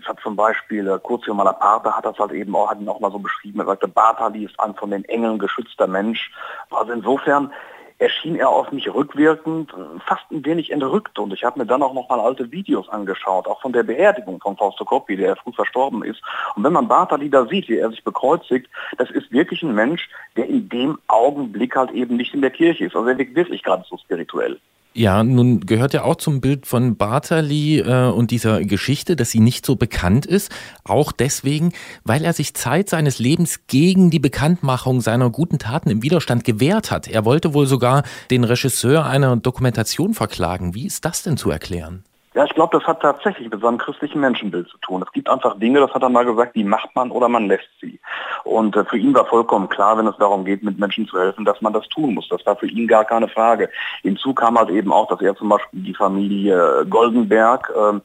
Es 0.00 0.06
hat 0.06 0.20
zum 0.20 0.36
Beispiel 0.36 0.86
äh, 0.88 0.98
Curzio 1.02 1.34
Malaparte 1.34 1.96
hat 1.96 2.04
das 2.04 2.18
halt 2.18 2.32
eben 2.32 2.54
auch, 2.54 2.70
hat 2.70 2.80
ihn 2.80 2.88
auch 2.88 3.00
mal 3.00 3.10
so 3.10 3.18
beschrieben. 3.18 3.60
Er 3.60 3.66
sagte, 3.66 3.88
Bartali 3.88 4.44
ist 4.44 4.58
ein 4.60 4.74
von 4.74 4.90
den 4.90 5.04
Engeln 5.04 5.38
geschützter 5.38 5.86
Mensch. 5.86 6.27
Also 6.70 6.92
insofern 6.92 7.52
erschien 7.98 8.36
er 8.36 8.48
auf 8.48 8.70
mich 8.70 8.92
rückwirkend 8.92 9.74
fast 10.06 10.30
ein 10.30 10.44
wenig 10.44 10.70
entrückt. 10.70 11.18
Und 11.18 11.32
ich 11.32 11.44
habe 11.44 11.58
mir 11.58 11.66
dann 11.66 11.82
auch 11.82 11.94
noch 11.94 12.08
mal 12.08 12.20
alte 12.20 12.50
Videos 12.52 12.88
angeschaut, 12.88 13.46
auch 13.46 13.60
von 13.60 13.72
der 13.72 13.82
Beerdigung 13.82 14.40
von 14.40 14.56
Fausto 14.56 14.84
Coppi, 14.84 15.16
der 15.16 15.36
früh 15.36 15.52
verstorben 15.52 16.04
ist. 16.04 16.22
Und 16.54 16.64
wenn 16.64 16.72
man 16.72 16.86
Bartali 16.86 17.28
da 17.28 17.46
sieht, 17.46 17.68
wie 17.68 17.78
er 17.78 17.90
sich 17.90 18.04
bekreuzigt, 18.04 18.70
das 18.96 19.10
ist 19.10 19.32
wirklich 19.32 19.62
ein 19.62 19.74
Mensch, 19.74 20.08
der 20.36 20.46
in 20.46 20.68
dem 20.68 20.98
Augenblick 21.08 21.74
halt 21.74 21.90
eben 21.90 22.16
nicht 22.16 22.34
in 22.34 22.40
der 22.40 22.50
Kirche 22.50 22.86
ist. 22.86 22.94
Also 22.94 23.08
er 23.08 23.18
wirkt 23.18 23.34
wirklich 23.34 23.62
gerade 23.62 23.84
so 23.88 23.96
spirituell. 23.96 24.60
Ja, 24.94 25.22
nun 25.22 25.60
gehört 25.60 25.94
ja 25.94 26.02
auch 26.02 26.16
zum 26.16 26.40
Bild 26.40 26.66
von 26.66 26.96
Bartali 26.96 27.78
äh, 27.78 28.10
und 28.10 28.30
dieser 28.30 28.64
Geschichte, 28.64 29.14
dass 29.14 29.30
sie 29.30 29.38
nicht 29.38 29.64
so 29.64 29.76
bekannt 29.76 30.26
ist. 30.26 30.50
Auch 30.82 31.12
deswegen, 31.12 31.72
weil 32.04 32.24
er 32.24 32.32
sich 32.32 32.54
Zeit 32.54 32.88
seines 32.88 33.18
Lebens 33.18 33.60
gegen 33.68 34.10
die 34.10 34.18
Bekanntmachung 34.18 35.00
seiner 35.00 35.30
guten 35.30 35.58
Taten 35.58 35.90
im 35.90 36.02
Widerstand 36.02 36.42
gewehrt 36.42 36.90
hat. 36.90 37.06
Er 37.06 37.24
wollte 37.24 37.54
wohl 37.54 37.66
sogar 37.66 38.02
den 38.30 38.42
Regisseur 38.42 39.06
einer 39.06 39.36
Dokumentation 39.36 40.14
verklagen. 40.14 40.74
Wie 40.74 40.86
ist 40.86 41.04
das 41.04 41.22
denn 41.22 41.36
zu 41.36 41.50
erklären? 41.50 42.02
Ja, 42.38 42.44
ich 42.44 42.54
glaube, 42.54 42.78
das 42.78 42.86
hat 42.86 43.02
tatsächlich 43.02 43.50
mit 43.50 43.60
seinem 43.60 43.78
christlichen 43.78 44.20
Menschenbild 44.20 44.68
zu 44.68 44.78
tun. 44.78 45.02
Es 45.04 45.10
gibt 45.10 45.28
einfach 45.28 45.58
Dinge, 45.58 45.80
das 45.80 45.92
hat 45.92 46.04
er 46.04 46.08
mal 46.08 46.24
gesagt, 46.24 46.54
die 46.54 46.62
macht 46.62 46.94
man 46.94 47.10
oder 47.10 47.28
man 47.28 47.48
lässt 47.48 47.68
sie. 47.80 47.98
Und 48.44 48.76
äh, 48.76 48.84
für 48.84 48.96
ihn 48.96 49.12
war 49.12 49.26
vollkommen 49.26 49.68
klar, 49.68 49.98
wenn 49.98 50.06
es 50.06 50.16
darum 50.18 50.44
geht, 50.44 50.62
mit 50.62 50.78
Menschen 50.78 51.08
zu 51.08 51.18
helfen, 51.18 51.44
dass 51.44 51.60
man 51.60 51.72
das 51.72 51.88
tun 51.88 52.14
muss. 52.14 52.28
Das 52.28 52.46
war 52.46 52.54
für 52.54 52.68
ihn 52.68 52.86
gar 52.86 53.04
keine 53.04 53.26
Frage. 53.26 53.68
Hinzu 54.02 54.34
kam 54.34 54.56
halt 54.56 54.70
eben 54.70 54.92
auch, 54.92 55.08
dass 55.08 55.20
er 55.20 55.34
zum 55.34 55.48
Beispiel 55.48 55.82
die 55.82 55.94
Familie 55.94 56.86
Goldenberg 56.88 57.72
äh, 57.76 57.98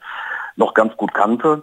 noch 0.55 0.73
ganz 0.73 0.97
gut 0.97 1.13
kannte 1.13 1.61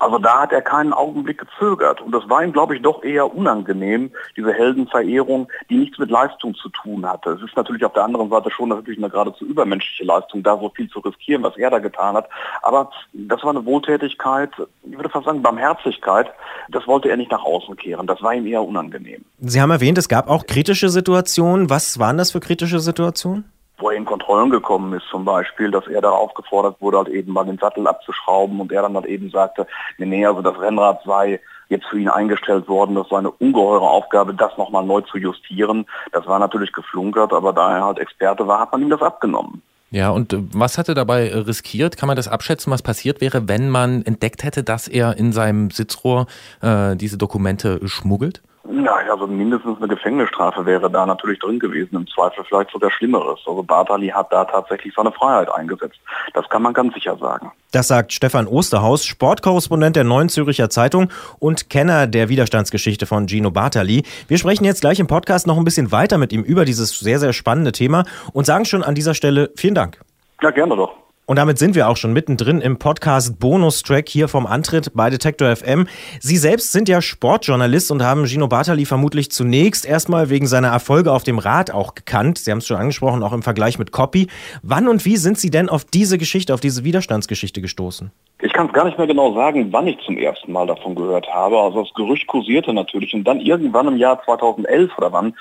also 0.00 0.18
da 0.18 0.42
hat 0.42 0.52
er 0.52 0.62
keinen 0.62 0.92
Augenblick 0.92 1.38
gezögert. 1.38 2.00
Und 2.00 2.12
das 2.12 2.28
war 2.28 2.42
ihm, 2.42 2.52
glaube 2.52 2.76
ich, 2.76 2.82
doch 2.82 3.02
eher 3.02 3.34
unangenehm, 3.34 4.10
diese 4.36 4.52
Heldenverehrung, 4.52 5.48
die 5.70 5.76
nichts 5.76 5.98
mit 5.98 6.10
Leistung 6.10 6.54
zu 6.54 6.68
tun 6.70 7.06
hatte. 7.06 7.30
Es 7.30 7.42
ist 7.42 7.56
natürlich 7.56 7.84
auf 7.84 7.92
der 7.92 8.04
anderen 8.04 8.30
Seite 8.30 8.50
schon 8.50 8.68
natürlich 8.68 8.98
eine 8.98 9.10
geradezu 9.10 9.44
übermenschliche 9.44 10.04
Leistung, 10.04 10.42
da 10.42 10.58
so 10.58 10.70
viel 10.70 10.88
zu 10.88 11.00
riskieren, 11.00 11.42
was 11.42 11.56
er 11.56 11.70
da 11.70 11.78
getan 11.78 12.16
hat. 12.16 12.28
Aber 12.62 12.90
das 13.12 13.42
war 13.42 13.50
eine 13.50 13.64
Wohltätigkeit, 13.64 14.50
ich 14.82 14.96
würde 14.96 15.08
fast 15.08 15.26
sagen 15.26 15.42
Barmherzigkeit. 15.42 16.30
Das 16.68 16.86
wollte 16.86 17.08
er 17.08 17.16
nicht 17.16 17.30
nach 17.30 17.44
außen 17.44 17.76
kehren. 17.76 18.06
Das 18.06 18.22
war 18.22 18.34
ihm 18.34 18.46
eher 18.46 18.62
unangenehm. 18.62 19.24
Sie 19.40 19.60
haben 19.60 19.70
erwähnt, 19.70 19.98
es 19.98 20.08
gab 20.08 20.28
auch 20.28 20.46
kritische 20.46 20.88
Situationen. 20.88 21.70
Was 21.70 21.98
waren 21.98 22.18
das 22.18 22.32
für 22.32 22.40
kritische 22.40 22.80
Situationen? 22.80 23.44
Wo 23.78 23.90
er 23.90 23.96
in 23.96 24.04
Kontrollen 24.04 24.50
gekommen 24.50 24.92
ist 24.94 25.06
zum 25.10 25.24
Beispiel, 25.24 25.70
dass 25.70 25.86
er 25.86 26.00
da 26.00 26.10
aufgefordert 26.10 26.80
wurde, 26.80 26.98
halt 26.98 27.08
eben 27.08 27.32
mal 27.32 27.44
den 27.44 27.58
Sattel 27.58 27.86
abzuschrauben 27.86 28.60
und 28.60 28.72
er 28.72 28.82
dann 28.82 28.94
halt 28.94 29.06
eben 29.06 29.30
sagte, 29.30 29.66
nee, 29.98 30.06
nee, 30.06 30.26
also 30.26 30.42
das 30.42 30.58
Rennrad 30.58 31.02
sei 31.04 31.40
jetzt 31.68 31.86
für 31.86 31.98
ihn 31.98 32.08
eingestellt 32.08 32.68
worden, 32.68 32.94
das 32.94 33.10
war 33.10 33.18
eine 33.18 33.30
ungeheure 33.30 33.88
Aufgabe, 33.88 34.34
das 34.34 34.56
nochmal 34.56 34.84
neu 34.84 35.00
zu 35.02 35.18
justieren. 35.18 35.86
Das 36.12 36.26
war 36.26 36.38
natürlich 36.38 36.72
geflunkert, 36.72 37.32
aber 37.32 37.52
da 37.52 37.76
er 37.76 37.84
halt 37.84 37.98
Experte 37.98 38.46
war, 38.46 38.60
hat 38.60 38.72
man 38.72 38.82
ihm 38.82 38.90
das 38.90 39.02
abgenommen. 39.02 39.62
Ja, 39.90 40.10
und 40.10 40.32
äh, 40.32 40.42
was 40.52 40.78
hat 40.78 40.88
er 40.88 40.94
dabei 40.94 41.28
äh, 41.28 41.38
riskiert? 41.38 41.96
Kann 41.96 42.06
man 42.08 42.16
das 42.16 42.28
abschätzen, 42.28 42.72
was 42.72 42.82
passiert 42.82 43.20
wäre, 43.20 43.48
wenn 43.48 43.70
man 43.70 44.02
entdeckt 44.02 44.42
hätte, 44.42 44.62
dass 44.64 44.88
er 44.88 45.16
in 45.16 45.32
seinem 45.32 45.70
Sitzrohr 45.70 46.26
äh, 46.60 46.96
diese 46.96 47.18
Dokumente 47.18 47.80
schmuggelt? 47.86 48.42
Ja, 48.70 48.96
also 49.10 49.26
mindestens 49.26 49.78
eine 49.78 49.88
Gefängnisstrafe 49.88 50.66
wäre 50.66 50.90
da 50.90 51.06
natürlich 51.06 51.38
drin 51.38 51.58
gewesen, 51.58 51.96
im 51.96 52.06
Zweifel 52.06 52.44
vielleicht 52.44 52.70
sogar 52.70 52.90
Schlimmeres. 52.90 53.40
Also 53.46 53.62
Bartali 53.62 54.08
hat 54.08 54.32
da 54.32 54.44
tatsächlich 54.44 54.92
seine 54.94 55.12
Freiheit 55.12 55.50
eingesetzt. 55.52 55.98
Das 56.34 56.48
kann 56.48 56.62
man 56.62 56.74
ganz 56.74 56.94
sicher 56.94 57.16
sagen. 57.16 57.52
Das 57.72 57.88
sagt 57.88 58.12
Stefan 58.12 58.46
Osterhaus, 58.46 59.04
Sportkorrespondent 59.04 59.96
der 59.96 60.04
Neuen 60.04 60.28
Züricher 60.28 60.70
Zeitung 60.70 61.10
und 61.38 61.70
Kenner 61.70 62.06
der 62.06 62.28
Widerstandsgeschichte 62.28 63.06
von 63.06 63.28
Gino 63.28 63.50
Bartali. 63.50 64.04
Wir 64.28 64.38
sprechen 64.38 64.64
jetzt 64.64 64.80
gleich 64.80 64.98
im 64.98 65.06
Podcast 65.06 65.46
noch 65.46 65.58
ein 65.58 65.64
bisschen 65.64 65.92
weiter 65.92 66.18
mit 66.18 66.32
ihm 66.32 66.42
über 66.42 66.64
dieses 66.64 66.98
sehr, 66.98 67.18
sehr 67.18 67.32
spannende 67.32 67.72
Thema 67.72 68.04
und 68.32 68.46
sagen 68.46 68.64
schon 68.64 68.82
an 68.82 68.94
dieser 68.94 69.14
Stelle 69.14 69.50
vielen 69.56 69.74
Dank. 69.74 70.00
Ja, 70.42 70.50
gerne 70.50 70.76
doch. 70.76 71.05
Und 71.28 71.40
damit 71.40 71.58
sind 71.58 71.74
wir 71.74 71.88
auch 71.88 71.96
schon 71.96 72.12
mittendrin 72.12 72.60
im 72.60 72.78
Podcast 72.78 73.40
Bonustrack 73.40 74.08
hier 74.08 74.28
vom 74.28 74.46
Antritt 74.46 74.92
bei 74.94 75.10
Detektor 75.10 75.56
FM. 75.56 75.88
Sie 76.20 76.36
selbst 76.36 76.70
sind 76.70 76.88
ja 76.88 77.02
Sportjournalist 77.02 77.90
und 77.90 78.00
haben 78.00 78.26
Gino 78.26 78.46
Bartali 78.46 78.84
vermutlich 78.84 79.32
zunächst 79.32 79.84
erstmal 79.86 80.30
wegen 80.30 80.46
seiner 80.46 80.68
Erfolge 80.68 81.10
auf 81.10 81.24
dem 81.24 81.40
Rad 81.40 81.72
auch 81.72 81.96
gekannt. 81.96 82.38
Sie 82.38 82.52
haben 82.52 82.58
es 82.58 82.68
schon 82.68 82.76
angesprochen, 82.76 83.24
auch 83.24 83.32
im 83.32 83.42
Vergleich 83.42 83.76
mit 83.76 83.90
Copy. 83.90 84.28
Wann 84.62 84.86
und 84.86 85.04
wie 85.04 85.16
sind 85.16 85.36
Sie 85.36 85.50
denn 85.50 85.68
auf 85.68 85.84
diese 85.84 86.16
Geschichte, 86.16 86.54
auf 86.54 86.60
diese 86.60 86.84
Widerstandsgeschichte 86.84 87.60
gestoßen? 87.60 88.12
Ich 88.40 88.52
kann 88.52 88.68
es 88.68 88.72
gar 88.72 88.84
nicht 88.84 88.96
mehr 88.96 89.08
genau 89.08 89.34
sagen, 89.34 89.72
wann 89.72 89.88
ich 89.88 89.98
zum 90.06 90.18
ersten 90.18 90.52
Mal 90.52 90.68
davon 90.68 90.94
gehört 90.94 91.26
habe. 91.26 91.58
Also 91.58 91.82
das 91.82 91.94
Gerücht 91.94 92.28
kursierte 92.28 92.72
natürlich 92.72 93.12
und 93.14 93.24
dann 93.24 93.40
irgendwann 93.40 93.88
im 93.88 93.96
Jahr 93.96 94.22
2011 94.22 94.96
oder 94.96 95.12
wann 95.12 95.34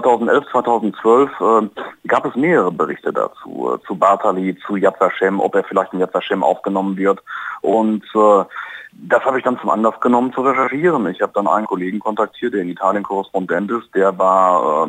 2011, 0.00 0.44
2012 0.50 1.30
äh, 1.40 2.08
gab 2.08 2.26
es 2.26 2.34
mehrere 2.34 2.72
Berichte 2.72 3.12
dazu, 3.12 3.74
äh, 3.74 3.86
zu 3.86 3.96
Bartali, 3.96 4.56
zu 4.66 4.76
Yad 4.76 5.00
Vashem, 5.00 5.40
ob 5.40 5.54
er 5.54 5.64
vielleicht 5.64 5.92
in 5.92 6.00
Yad 6.00 6.14
Vashem 6.14 6.42
aufgenommen 6.42 6.96
wird. 6.96 7.22
Und 7.62 8.04
äh, 8.14 8.44
das 8.92 9.24
habe 9.24 9.38
ich 9.38 9.44
dann 9.44 9.58
zum 9.58 9.70
Anlass 9.70 10.00
genommen 10.00 10.32
zu 10.32 10.40
recherchieren. 10.40 11.06
Ich 11.08 11.20
habe 11.20 11.32
dann 11.34 11.46
einen 11.48 11.66
Kollegen 11.66 11.98
kontaktiert, 11.98 12.54
der 12.54 12.62
in 12.62 12.70
Italien 12.70 13.02
Korrespondent 13.02 13.70
ist, 13.70 13.94
der 13.94 14.18
war 14.18 14.88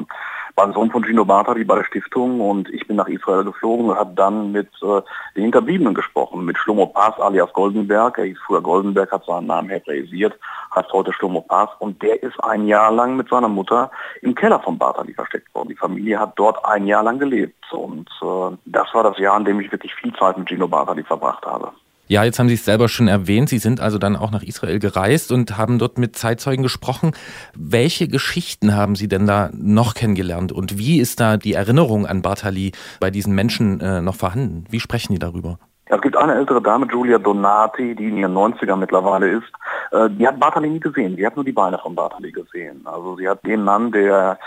äh, 0.58 0.62
beim 0.62 0.74
Sohn 0.74 0.92
von 0.92 1.04
Gino 1.04 1.24
Bartali 1.24 1.64
bei 1.64 1.76
der 1.76 1.84
Stiftung 1.84 2.42
und 2.42 2.70
ich 2.70 2.88
bin 2.88 2.98
nach 2.98 3.08
Israel 3.08 3.44
geflogen 3.44 3.90
und 3.90 3.96
habe 3.96 4.14
dann 4.16 4.52
mit 4.52 4.70
äh, 4.82 5.02
den 5.36 5.44
Hinterbliebenen 5.44 5.94
gesprochen, 5.94 6.46
mit 6.46 6.58
Shlomo 6.58 6.88
Pass 6.88 7.20
alias 7.20 7.54
Goldenberg. 7.54 8.18
Er 8.18 8.26
hieß 8.26 8.38
früher 8.46 8.62
Goldenberg, 8.62 9.12
hat 9.12 9.26
seinen 9.26 9.48
Namen 9.48 9.70
hebräisiert, 9.70 10.38
heißt 10.76 10.92
heute 10.92 11.14
Shlomo 11.14 11.42
Pass 11.42 11.70
und 11.80 12.02
der 12.02 12.22
ist 12.24 12.44
ein 12.44 12.68
Jahr 12.68 12.92
lang 12.92 13.16
mit 13.16 13.30
seiner 13.30 13.50
Mutter 13.50 13.92
im 14.22 14.36
Keller 14.36 14.60
von 14.60 14.78
Bartali 14.78 15.14
versteckt 15.14 15.54
worden. 15.54 15.70
Die 15.70 15.76
Familie 15.76 16.20
hat 16.20 16.34
dort 16.36 16.64
ein 16.66 16.88
Jahr 16.88 17.04
lang 17.04 17.20
gelebt 17.20 17.72
und 17.72 18.10
äh, 18.22 18.58
das 18.66 18.94
war 18.94 19.04
das 19.04 19.18
Jahr, 19.20 19.38
in 19.38 19.46
dem 19.46 19.60
ich 19.60 19.72
wirklich 19.72 19.94
viel 19.96 20.14
Zeit 20.14 20.38
mit 20.38 20.50
Gino 20.50 20.68
Bartali 20.68 21.04
verbracht 21.04 21.46
habe. 21.46 21.72
Ja, 22.10 22.24
jetzt 22.24 22.40
haben 22.40 22.48
Sie 22.48 22.56
es 22.56 22.64
selber 22.64 22.88
schon 22.88 23.10
erwähnt. 23.10 23.50
Sie 23.50 23.58
sind 23.58 23.82
also 23.82 23.98
dann 23.98 24.16
auch 24.16 24.32
nach 24.32 24.44
Israel 24.44 24.80
gereist 24.80 25.32
und 25.32 25.58
haben 25.58 25.78
dort 25.78 25.98
mit 25.98 26.16
Zeitzeugen 26.16 26.64
gesprochen. 26.64 27.12
Welche 27.54 28.08
Geschichten 28.08 28.76
haben 28.76 28.96
Sie 28.96 29.10
denn 29.10 29.28
da 29.28 29.50
noch 29.54 29.94
kennengelernt 29.94 30.54
und 30.54 30.78
wie 30.78 31.00
ist 31.00 31.20
da 31.20 31.36
die 31.36 31.54
Erinnerung 31.54 32.06
an 32.06 32.22
Bartali 32.22 32.72
bei 33.02 33.12
diesen 33.12 33.36
Menschen 33.36 33.82
äh, 33.82 34.02
noch 34.02 34.16
vorhanden? 34.16 34.66
Wie 34.70 34.80
sprechen 34.80 35.14
die 35.14 35.20
darüber? 35.20 35.60
Ja, 35.90 35.96
es 35.96 36.02
gibt 36.02 36.18
eine 36.18 36.36
ältere 36.36 36.62
Dame, 36.62 36.88
Julia 36.90 37.18
Donati, 37.18 37.96
die 37.96 38.08
in 38.10 38.18
ihren 38.18 38.34
90ern 38.34 38.76
mittlerweile 38.78 39.30
ist. 39.30 39.52
Äh, 39.92 40.10
die 40.10 40.28
hat 40.28 40.40
Bartali 40.40 40.70
nie 40.70 40.80
gesehen. 40.80 41.18
Die 41.18 41.26
hat 41.26 41.36
nur 41.36 41.46
die 41.46 41.52
Beine 41.52 41.78
von 41.78 41.96
Bartali 41.96 42.32
gesehen. 42.32 42.82
Also 42.86 43.18
sie 43.18 43.28
hat 43.28 43.46
den 43.46 43.64
Mann, 43.64 43.92
der 43.92 44.40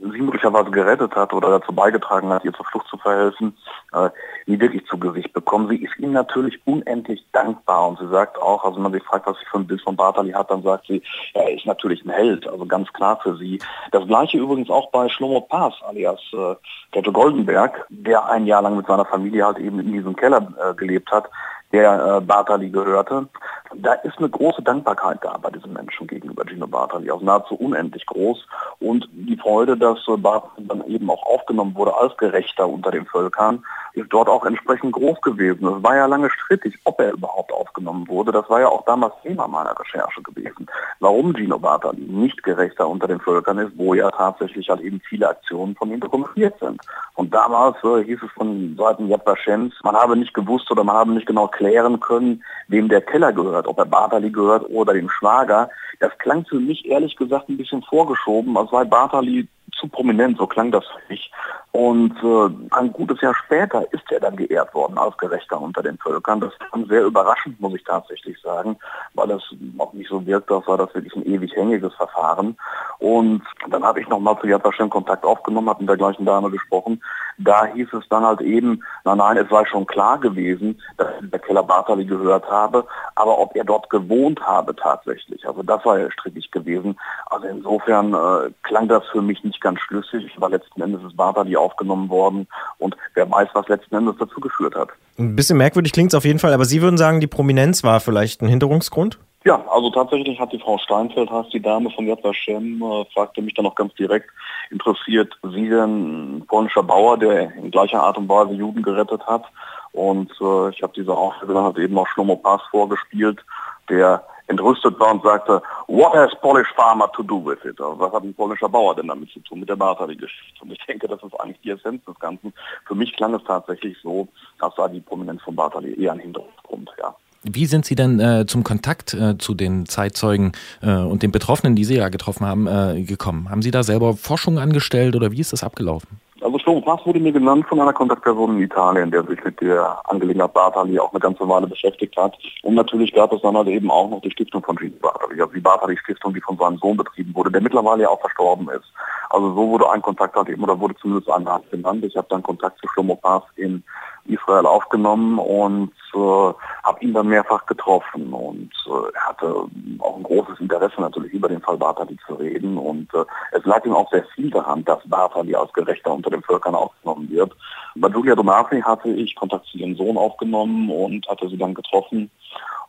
sie 0.00 0.20
möglicherweise 0.20 0.70
gerettet 0.70 1.14
hat 1.14 1.32
oder 1.32 1.58
dazu 1.58 1.72
beigetragen 1.72 2.30
hat, 2.30 2.44
ihr 2.44 2.52
zur 2.52 2.66
Flucht 2.66 2.88
zu 2.88 2.96
verhelfen, 2.96 3.56
äh, 3.92 4.10
nie 4.46 4.58
wirklich 4.60 4.84
zu 4.86 4.98
Gesicht 4.98 5.32
bekommen. 5.32 5.68
Sie 5.68 5.82
ist 5.82 5.98
ihm 5.98 6.12
natürlich 6.12 6.60
unendlich 6.66 7.24
dankbar 7.32 7.88
und 7.88 7.98
sie 7.98 8.08
sagt 8.08 8.40
auch, 8.40 8.64
also 8.64 8.76
wenn 8.76 8.84
man 8.84 8.92
sich 8.92 9.02
fragt, 9.02 9.26
was 9.26 9.38
sie 9.38 9.46
für 9.50 9.58
ein 9.58 9.66
Bild 9.66 9.82
von 9.82 9.96
Bartali 9.96 10.32
hat, 10.32 10.50
dann 10.50 10.62
sagt 10.62 10.86
sie, 10.86 11.02
er 11.34 11.52
ist 11.54 11.66
natürlich 11.66 12.04
ein 12.04 12.10
Held, 12.10 12.46
also 12.46 12.66
ganz 12.66 12.92
klar 12.92 13.18
für 13.22 13.36
sie. 13.36 13.60
Das 13.92 14.06
gleiche 14.06 14.38
übrigens 14.38 14.70
auch 14.70 14.90
bei 14.90 15.08
Schlomo 15.08 15.40
Pass 15.40 15.74
alias 15.86 16.20
äh, 16.32 16.54
Kette 16.92 17.12
Goldenberg, 17.12 17.86
der 17.88 18.26
ein 18.26 18.46
Jahr 18.46 18.62
lang 18.62 18.76
mit 18.76 18.86
seiner 18.86 19.04
Familie 19.04 19.44
halt 19.44 19.58
eben 19.58 19.80
in 19.80 19.92
diesem 19.92 20.16
Keller 20.16 20.48
äh, 20.62 20.74
gelebt 20.74 21.10
hat, 21.10 21.30
der 21.72 22.18
äh, 22.18 22.20
Bartali 22.20 22.70
gehörte. 22.70 23.28
Da 23.76 23.94
ist 23.94 24.18
eine 24.18 24.28
große 24.28 24.62
Dankbarkeit 24.62 25.18
da 25.22 25.36
bei 25.38 25.50
diesen 25.50 25.72
Menschen 25.72 26.06
gegenüber 26.06 26.44
Gino 26.44 26.66
Bartali, 26.66 27.10
auch 27.10 27.22
nahezu 27.22 27.56
unendlich 27.56 28.06
groß. 28.06 28.46
Und 28.78 29.08
die 29.12 29.36
Freude, 29.36 29.76
dass 29.76 29.98
äh, 30.06 30.16
Bartali 30.16 30.66
dann 30.66 30.86
eben 30.86 31.10
auch 31.10 31.24
aufgenommen 31.24 31.74
wurde 31.74 31.96
als 31.96 32.16
Gerechter 32.16 32.68
unter 32.68 32.90
den 32.90 33.06
Völkern, 33.06 33.64
ist 33.94 34.12
dort 34.12 34.28
auch 34.28 34.44
entsprechend 34.44 34.92
groß 34.92 35.20
gewesen. 35.20 35.66
Es 35.66 35.82
war 35.82 35.96
ja 35.96 36.06
lange 36.06 36.30
strittig, 36.30 36.78
ob 36.84 37.00
er 37.00 37.12
überhaupt 37.12 37.52
aufgenommen 37.52 38.06
wurde. 38.08 38.32
Das 38.32 38.48
war 38.48 38.60
ja 38.60 38.68
auch 38.68 38.84
damals 38.84 39.14
Thema 39.22 39.46
meiner 39.48 39.78
Recherche 39.78 40.22
gewesen. 40.22 40.66
Warum 41.00 41.34
Gino 41.34 41.58
Bartali 41.58 42.02
nicht 42.02 42.42
Gerechter 42.42 42.88
unter 42.88 43.08
den 43.08 43.20
Völkern 43.20 43.58
ist, 43.58 43.72
wo 43.76 43.94
ja 43.94 44.10
tatsächlich 44.10 44.68
halt 44.68 44.80
eben 44.80 45.00
viele 45.08 45.28
Aktionen 45.28 45.74
von 45.76 45.90
ihm 45.90 46.00
dokumentiert 46.00 46.58
sind. 46.60 46.80
Und 47.14 47.32
damals 47.32 47.76
äh, 47.84 48.04
hieß 48.04 48.18
es 48.22 48.30
von 48.32 48.76
Seiten 48.76 49.08
Yad 49.08 49.26
Vashems, 49.26 49.74
man 49.82 49.94
habe 49.94 50.16
nicht 50.16 50.34
gewusst 50.34 50.70
oder 50.70 50.84
man 50.84 50.96
habe 50.96 51.12
nicht 51.12 51.26
genau 51.26 51.48
klären 51.64 51.98
können, 52.00 52.44
wem 52.68 52.88
der 52.88 53.00
Keller 53.00 53.32
gehört, 53.32 53.66
ob 53.66 53.78
er 53.78 53.86
Bartali 53.86 54.30
gehört 54.30 54.68
oder 54.68 54.92
dem 54.92 55.08
Schwager. 55.08 55.70
Das 56.00 56.16
klang 56.18 56.44
für 56.44 56.60
mich 56.60 56.84
ehrlich 56.86 57.16
gesagt 57.16 57.48
ein 57.48 57.56
bisschen 57.56 57.82
vorgeschoben, 57.82 58.56
als 58.56 58.70
sei 58.70 58.84
Bartali 58.84 59.48
zu 59.74 59.88
prominent, 59.88 60.38
so 60.38 60.46
klang 60.46 60.70
das 60.70 60.84
für 60.86 61.00
mich. 61.08 61.30
Und 61.72 62.16
äh, 62.22 62.74
ein 62.76 62.92
gutes 62.92 63.20
Jahr 63.20 63.34
später 63.34 63.84
ist 63.92 64.04
er 64.10 64.20
dann 64.20 64.36
geehrt 64.36 64.72
worden 64.74 64.96
als 64.96 65.16
Gerechter 65.16 65.60
unter 65.60 65.82
den 65.82 65.98
Völkern. 65.98 66.40
Das 66.40 66.52
kam 66.70 66.86
sehr 66.86 67.04
überraschend, 67.04 67.60
muss 67.60 67.74
ich 67.74 67.82
tatsächlich 67.82 68.40
sagen, 68.40 68.76
weil 69.14 69.28
das 69.28 69.42
auch 69.78 69.92
nicht 69.92 70.08
so 70.08 70.24
wirkt, 70.24 70.52
als 70.52 70.66
war 70.68 70.78
das 70.78 70.94
wirklich 70.94 71.16
ein 71.16 71.26
ewig 71.26 71.54
hängiges 71.56 71.92
Verfahren. 71.94 72.56
Und 72.98 73.42
dann 73.70 73.82
habe 73.84 74.00
ich 74.00 74.08
nochmal 74.08 74.38
zu 74.40 74.46
Yad 74.46 74.62
Kontakt 74.90 75.24
aufgenommen, 75.24 75.68
habe 75.68 75.80
mit 75.80 75.88
der 75.88 75.96
gleichen 75.96 76.24
Dame 76.24 76.50
gesprochen. 76.50 77.02
Da 77.38 77.66
hieß 77.66 77.92
es 77.94 78.08
dann 78.08 78.24
halt 78.24 78.40
eben, 78.40 78.84
nein, 79.04 79.18
nein, 79.18 79.36
es 79.36 79.48
sei 79.48 79.64
schon 79.64 79.86
klar 79.86 80.18
gewesen, 80.18 80.80
dass 80.96 81.08
ich 81.20 81.30
der 81.30 81.40
Keller 81.40 81.64
Bartali 81.64 82.04
gehört 82.04 82.48
habe, 82.48 82.86
aber 83.16 83.38
ob 83.38 83.56
er 83.56 83.64
dort 83.64 83.90
gewohnt 83.90 84.40
habe 84.46 84.76
tatsächlich, 84.76 85.46
also 85.46 85.62
das 85.62 85.84
war 85.84 85.98
ja 85.98 86.10
strittig 86.12 86.52
gewesen. 86.52 86.96
Also 87.26 87.48
insofern 87.48 88.14
äh, 88.14 88.50
klang 88.62 88.86
das 88.86 89.04
für 89.08 89.22
mich 89.22 89.42
nicht 89.42 89.60
ganz 89.64 89.80
schlüssig, 89.80 90.30
weil 90.36 90.52
letzten 90.52 90.80
Endes 90.80 91.02
ist 91.02 91.16
Bartali 91.16 91.56
aufgenommen 91.56 92.08
worden 92.08 92.46
und 92.78 92.96
wer 93.14 93.28
weiß, 93.28 93.48
was 93.54 93.66
letzten 93.66 93.96
Endes 93.96 94.14
dazu 94.20 94.38
geführt 94.38 94.76
hat. 94.76 94.90
Ein 95.18 95.34
bisschen 95.34 95.58
merkwürdig 95.58 95.92
klingt 95.92 96.12
es 96.12 96.14
auf 96.14 96.24
jeden 96.24 96.38
Fall, 96.38 96.52
aber 96.52 96.66
Sie 96.66 96.82
würden 96.82 96.98
sagen, 96.98 97.20
die 97.20 97.26
Prominenz 97.26 97.82
war 97.82 97.98
vielleicht 97.98 98.42
ein 98.42 98.48
Hinderungsgrund? 98.48 99.18
Ja, 99.44 99.62
also 99.68 99.90
tatsächlich 99.90 100.38
hat 100.40 100.52
die 100.52 100.58
Frau 100.58 100.78
Steinfeld, 100.78 101.30
heißt 101.30 101.52
die 101.52 101.60
Dame 101.60 101.90
von 101.90 102.06
Yad 102.06 102.22
Vashem, 102.24 102.82
äh, 102.82 103.04
fragte 103.12 103.42
mich 103.42 103.54
dann 103.54 103.64
noch 103.64 103.74
ganz 103.74 103.94
direkt, 103.94 104.30
interessiert 104.70 105.34
Sie 105.42 105.68
denn 105.68 106.38
ein 106.38 106.46
polnischer 106.46 106.82
Bauer, 106.82 107.18
der 107.18 107.54
in 107.56 107.70
gleicher 107.70 108.02
Art 108.02 108.16
und 108.16 108.28
Weise 108.28 108.54
Juden 108.54 108.82
gerettet 108.82 109.26
hat? 109.26 109.44
Und 109.92 110.30
äh, 110.40 110.70
ich 110.70 110.82
habe 110.82 110.92
diese 110.96 111.12
Aufgabe 111.12 111.62
halt 111.62 111.78
eben 111.78 111.96
auch 111.98 112.08
Schlomo 112.08 112.36
Pass 112.36 112.62
vorgespielt, 112.70 113.44
der 113.90 114.24
entrüstet 114.46 114.98
war 114.98 115.12
und 115.12 115.22
sagte, 115.22 115.62
what 115.86 116.12
has 116.14 116.30
Polish 116.40 116.68
farmer 116.76 117.10
to 117.12 117.22
do 117.22 117.44
with 117.44 117.58
it? 117.64 117.80
Also 117.80 117.98
was 117.98 118.12
hat 118.12 118.22
ein 118.22 118.34
polnischer 118.34 118.68
Bauer 118.68 118.94
denn 118.94 119.08
damit 119.08 119.30
zu 119.30 119.40
tun, 119.40 119.60
mit 119.60 119.68
der 119.68 119.76
Bartali-Geschichte? 119.76 120.62
Und 120.62 120.72
ich 120.72 120.84
denke, 120.86 121.08
das 121.08 121.22
ist 121.22 121.34
eigentlich 121.40 121.60
die 121.62 121.70
Essenz 121.70 122.04
des 122.04 122.18
Ganzen. 122.18 122.52
Für 122.86 122.94
mich 122.94 123.14
klang 123.16 123.34
es 123.34 123.42
tatsächlich 123.44 123.96
so, 124.02 124.28
als 124.60 124.74
sei 124.76 124.88
die 124.88 125.00
Prominenz 125.00 125.42
von 125.42 125.56
Bartali 125.56 126.00
eher 126.00 126.12
ein 126.12 126.18
Hintergrund, 126.18 126.90
ja. 126.98 127.14
Wie 127.46 127.66
sind 127.66 127.84
Sie 127.84 127.94
denn 127.94 128.20
äh, 128.20 128.46
zum 128.46 128.64
Kontakt 128.64 129.12
äh, 129.12 129.36
zu 129.36 129.54
den 129.54 129.84
Zeitzeugen 129.84 130.52
äh, 130.80 130.94
und 130.94 131.22
den 131.22 131.30
Betroffenen, 131.30 131.76
die 131.76 131.84
Sie 131.84 131.96
ja 131.96 132.08
getroffen 132.08 132.46
haben, 132.46 132.66
äh, 132.66 133.02
gekommen? 133.02 133.50
Haben 133.50 133.60
Sie 133.60 133.70
da 133.70 133.82
selber 133.82 134.14
Forschung 134.14 134.58
angestellt 134.58 135.14
oder 135.14 135.30
wie 135.30 135.40
ist 135.40 135.52
das 135.52 135.62
abgelaufen? 135.62 136.20
Also 136.44 136.58
Shlomo 136.58 136.82
Pass 136.82 137.00
wurde 137.06 137.20
mir 137.20 137.32
genannt 137.32 137.64
von 137.70 137.80
einer 137.80 137.94
Kontaktperson 137.94 138.58
in 138.58 138.64
Italien, 138.64 139.10
der 139.10 139.24
sich 139.24 139.42
mit 139.42 139.58
der 139.62 139.98
Angelegenheit 140.04 140.52
Bartali 140.52 140.98
auch 140.98 141.10
eine 141.10 141.18
ganze 141.18 141.48
Weile 141.48 141.66
beschäftigt 141.66 142.14
hat. 142.18 142.36
Und 142.62 142.74
natürlich 142.74 143.14
gab 143.14 143.32
es 143.32 143.40
dann 143.40 143.56
halt 143.56 143.68
eben 143.68 143.90
auch 143.90 144.10
noch 144.10 144.20
die 144.20 144.30
Stiftung 144.30 144.62
von 144.62 144.76
Gino 144.76 144.92
Bartali, 145.00 145.40
also 145.40 145.54
die 145.54 145.60
Bartali 145.60 145.96
Stiftung, 145.96 146.34
die 146.34 146.42
von 146.42 146.58
seinem 146.58 146.76
Sohn 146.76 146.98
betrieben 146.98 147.34
wurde, 147.34 147.50
der 147.50 147.62
mittlerweile 147.62 148.02
ja 148.02 148.10
auch 148.10 148.20
verstorben 148.20 148.68
ist. 148.68 148.84
Also 149.30 149.54
so 149.54 149.68
wurde 149.70 149.88
ein 149.88 150.02
Kontakt 150.02 150.36
halt 150.36 150.50
eben, 150.50 150.62
oder 150.62 150.78
wurde 150.78 150.94
zumindest 150.96 151.30
ein 151.30 151.48
Arzt 151.48 151.70
genannt. 151.70 152.04
Ich 152.04 152.14
habe 152.14 152.26
dann 152.28 152.42
Kontakt 152.42 152.78
zu 152.78 152.88
Shlomo 152.88 153.16
Pass 153.16 153.44
in 153.56 153.82
Israel 154.26 154.66
aufgenommen 154.66 155.38
und 155.38 155.92
äh, 156.14 156.52
habe 156.82 157.00
ihn 157.00 157.12
dann 157.12 157.28
mehrfach 157.28 157.66
getroffen 157.66 158.32
und 158.32 158.70
äh, 158.86 159.14
er 159.14 159.28
hatte 159.28 159.54
auch 159.98 160.16
ein 160.16 160.22
großes 160.22 160.60
Interesse 160.60 161.00
natürlich 161.00 161.32
über 161.32 161.48
den 161.48 161.60
Fall 161.60 161.76
Bartali 161.76 162.16
zu 162.26 162.34
reden 162.34 162.78
und 162.78 163.12
äh, 163.14 163.24
es 163.52 163.64
lag 163.64 163.84
ihm 163.84 163.94
auch 163.94 164.10
sehr 164.10 164.24
viel 164.34 164.50
daran, 164.50 164.84
dass 164.84 165.00
Bartali 165.06 165.54
als 165.54 165.72
Gerechter 165.72 166.12
unter 166.12 166.30
den 166.30 166.42
Völkern 166.42 166.74
aufgenommen 166.74 167.28
wird. 167.30 167.52
Bei 167.96 168.08
Julia 168.08 168.34
Donati 168.34 168.80
hatte 168.80 169.10
ich 169.10 169.34
Kontakt 169.36 169.66
zu 169.66 169.78
ihrem 169.78 169.96
Sohn 169.96 170.16
aufgenommen 170.16 170.90
und 170.90 171.28
hatte 171.28 171.48
sie 171.48 171.58
dann 171.58 171.74
getroffen 171.74 172.30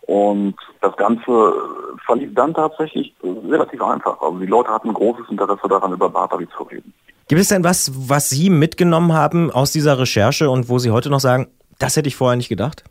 und 0.01 0.55
das 0.81 0.95
Ganze 0.97 1.53
verlief 2.05 2.33
dann 2.35 2.53
tatsächlich 2.53 3.13
relativ 3.23 3.81
einfach. 3.81 4.21
Also 4.21 4.37
die 4.37 4.45
Leute 4.45 4.69
hatten 4.69 4.93
großes 4.93 5.29
Interesse 5.29 5.67
daran, 5.67 5.93
über 5.93 6.09
Bartali 6.09 6.47
zu 6.55 6.63
reden. 6.63 6.93
Gibt 7.27 7.41
es 7.41 7.47
denn 7.47 7.63
was, 7.63 7.91
was 7.95 8.29
Sie 8.29 8.51
mitgenommen 8.51 9.13
haben 9.13 9.49
aus 9.49 9.71
dieser 9.71 9.97
Recherche 9.97 10.47
und 10.47 10.69
wo 10.69 10.77
Sie 10.77 10.91
heute 10.91 11.09
noch 11.09 11.19
sagen, 11.19 11.47
das 11.79 11.97
hätte 11.97 12.07
ich 12.07 12.15
vorher 12.15 12.37
nicht 12.37 12.49
gedacht? 12.49 12.83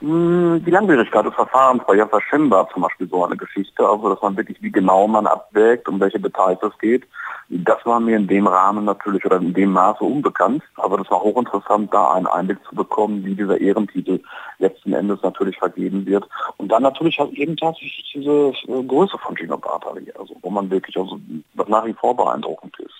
Hm, 0.00 0.62
die 0.64 0.70
Langwierigkeit 0.70 1.26
des 1.26 1.34
Verfahrens 1.34 1.82
bei 1.86 1.96
Jaffa 1.96 2.16
war 2.16 2.70
zum 2.70 2.82
Beispiel 2.82 3.06
so 3.08 3.22
eine 3.22 3.36
Geschichte, 3.36 3.86
also 3.86 4.08
dass 4.08 4.22
man 4.22 4.34
wirklich, 4.34 4.62
wie 4.62 4.72
genau 4.72 5.06
man 5.06 5.26
abwägt, 5.26 5.90
um 5.90 6.00
welche 6.00 6.18
Details 6.18 6.58
es 6.62 6.76
geht. 6.78 7.06
Das 7.50 7.84
war 7.84 8.00
mir 8.00 8.16
in 8.16 8.28
dem 8.28 8.46
Rahmen 8.46 8.86
natürlich 8.86 9.26
oder 9.26 9.36
in 9.36 9.52
dem 9.52 9.72
Maße 9.72 10.02
unbekannt, 10.02 10.62
aber 10.76 10.96
das 10.96 11.10
war 11.10 11.20
hochinteressant, 11.20 11.92
da 11.92 12.12
einen 12.12 12.26
Einblick 12.26 12.64
zu 12.66 12.74
bekommen, 12.74 13.26
wie 13.26 13.34
dieser 13.34 13.60
Ehrentitel 13.60 14.20
letzten 14.58 14.94
Endes 14.94 15.20
natürlich 15.22 15.58
vergeben 15.58 16.06
wird. 16.06 16.26
Und 16.56 16.72
dann 16.72 16.82
natürlich 16.82 17.18
halt 17.18 17.32
eben 17.34 17.58
tatsächlich 17.58 18.10
diese 18.14 18.54
äh, 18.68 18.84
Größe 18.84 19.18
von 19.18 19.36
Gino 19.36 19.58
Bartali, 19.58 20.10
also 20.18 20.34
wo 20.40 20.48
man 20.48 20.70
wirklich 20.70 20.96
also 20.96 21.20
nach 21.66 21.84
wie 21.84 21.92
vor 21.92 22.16
beeindruckend 22.16 22.74
ist. 22.80 22.92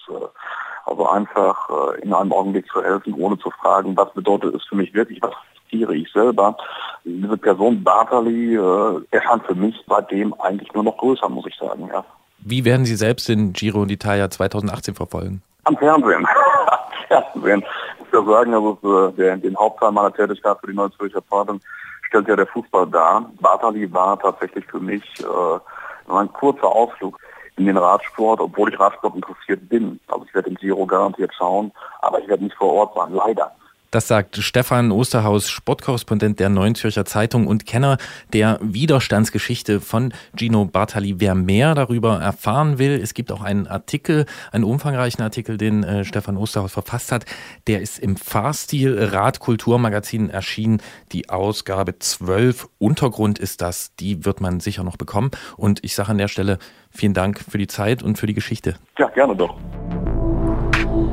Also 0.85 1.09
einfach 1.09 1.69
äh, 1.71 2.01
in 2.03 2.13
einem 2.13 2.33
Augenblick 2.33 2.67
zu 2.71 2.83
helfen, 2.83 3.15
ohne 3.15 3.39
zu 3.39 3.51
fragen, 3.51 3.97
was 3.97 4.13
bedeutet 4.13 4.55
es 4.55 4.65
für 4.65 4.77
mich 4.77 4.93
wirklich, 4.95 5.21
was 5.23 5.33
riskiere 5.55 5.95
ich 5.95 6.11
selber. 6.13 6.57
Diese 7.05 7.37
Person 7.37 7.83
Bartali 7.83 8.57
äh, 8.57 9.01
erscheint 9.11 9.45
für 9.47 9.55
mich 9.55 9.75
seitdem 9.89 10.35
eigentlich 10.41 10.73
nur 10.73 10.85
noch 10.85 10.97
größer, 10.97 11.29
muss 11.29 11.47
ich 11.47 11.57
sagen. 11.57 11.89
Ja. 11.93 12.05
Wie 12.39 12.65
werden 12.65 12.85
Sie 12.85 12.97
selbst 12.97 13.29
den 13.29 13.53
Giro 13.53 13.83
d'Italia 13.83 14.29
2018 14.29 14.95
verfolgen? 14.95 15.43
Am 15.65 15.77
Fernsehen. 15.77 16.27
Fernsehen. 17.09 17.65
Ich 18.05 18.13
ja 18.13 18.25
sagen, 18.25 18.55
also 18.55 19.13
der, 19.17 19.37
den 19.37 19.57
Hauptteil 19.57 19.93
meiner 19.93 20.13
Tätigkeit 20.13 20.59
für 20.61 20.67
die 20.67 20.75
Neue 20.77 20.91
Zürcher 20.93 21.23
Zeitung 21.31 21.61
stellt 22.09 22.29
ja 22.29 22.37
der 22.37 22.47
Fußball 22.47 22.87
dar. 22.89 23.31
Bartali 23.41 23.91
war 23.93 24.19
tatsächlich 24.19 24.67
für 24.67 24.81
mich 24.81 25.03
äh, 25.21 26.13
ein 26.13 26.33
kurzer 26.33 26.67
Ausflug 26.67 27.19
in 27.63 27.67
den 27.67 27.77
Radsport, 27.77 28.41
obwohl 28.41 28.73
ich 28.73 28.79
Radsport 28.79 29.15
interessiert 29.15 29.69
bin. 29.69 30.01
Also 30.09 30.25
ich 30.27 30.35
werde 30.35 30.51
den 30.51 30.57
Giro 30.57 30.85
garantiert 30.85 31.33
schauen, 31.37 31.73
aber 32.01 32.21
ich 32.21 32.29
werde 32.29 32.45
nicht 32.45 32.57
vor 32.57 32.73
Ort 32.73 32.95
sein, 32.95 33.13
leider. 33.13 33.53
Das 33.93 34.09
sagt 34.09 34.39
Stefan 34.39 34.91
Osterhaus, 34.91 35.51
Sportkorrespondent 35.51 36.41
der 36.41 36.49
Neuen 36.49 36.75
Zürcher 36.75 37.05
Zeitung 37.05 37.47
und 37.47 37.67
Kenner 37.67 37.99
der 38.33 38.59
Widerstandsgeschichte 38.63 39.83
von 39.83 40.15
Gino 40.35 40.65
Bartali. 40.65 41.17
Wer 41.21 41.35
mehr 41.35 41.75
darüber 41.75 42.19
erfahren 42.19 42.79
will, 42.79 42.93
es 42.93 43.13
gibt 43.13 43.31
auch 43.31 43.43
einen 43.43 43.67
Artikel, 43.67 44.25
einen 44.51 44.65
umfangreichen 44.65 45.23
Artikel, 45.23 45.59
den 45.59 45.85
äh, 45.85 46.07
Stefan 46.07 46.39
Osterhaus 46.39 46.73
verfasst 46.73 47.13
hat. 47.13 47.27
Der 47.67 47.83
ist 47.83 47.99
im 47.99 48.17
Fahrstil 48.17 48.99
Radkulturmagazin 48.99 50.31
erschienen. 50.31 50.81
Die 51.13 51.29
Ausgabe 51.29 51.99
12 51.99 52.71
Untergrund 52.79 53.39
ist 53.39 53.61
das. 53.61 53.95
Die 53.97 54.25
wird 54.25 54.41
man 54.41 54.61
sicher 54.61 54.85
noch 54.85 54.97
bekommen. 54.97 55.33
Und 55.59 55.85
ich 55.85 55.95
sage 55.95 56.09
an 56.09 56.17
der 56.17 56.29
Stelle 56.29 56.59
vielen 56.91 57.13
Dank 57.13 57.45
für 57.47 57.59
die 57.59 57.67
Zeit 57.67 58.03
und 58.03 58.17
für 58.17 58.27
die 58.27 58.33
Geschichte. 58.33 58.77
Ja, 58.99 59.09
gerne 59.11 59.37
doch. 59.37 59.59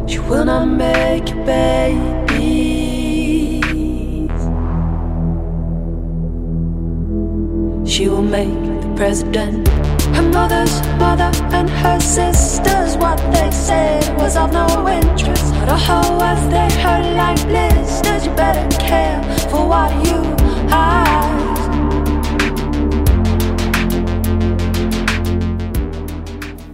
She 0.07 0.17
will 0.29 0.45
not 0.45 0.65
make 0.65 1.35
babies. 1.45 2.58
She 7.89 8.07
will 8.07 8.21
make 8.21 8.53
the 8.53 8.93
president. 8.95 9.67
Her 10.15 10.21
mother's 10.21 10.79
mother 10.99 11.31
and 11.51 11.67
her 11.67 11.99
sisters. 11.99 12.95
What 12.97 13.17
they 13.33 13.49
said 13.49 14.15
was 14.15 14.37
of 14.37 14.53
no 14.53 14.87
interest. 14.87 15.51
But 15.55 15.69
oh, 15.71 16.17
was 16.19 16.49
they 16.49 16.69
hurt 16.81 17.15
like 17.15 17.41
blisters. 17.47 18.27
You 18.27 18.31
better 18.35 18.69
care 18.77 19.19
for 19.49 19.67
what 19.67 19.91
you 20.05 20.21
have. 20.69 21.58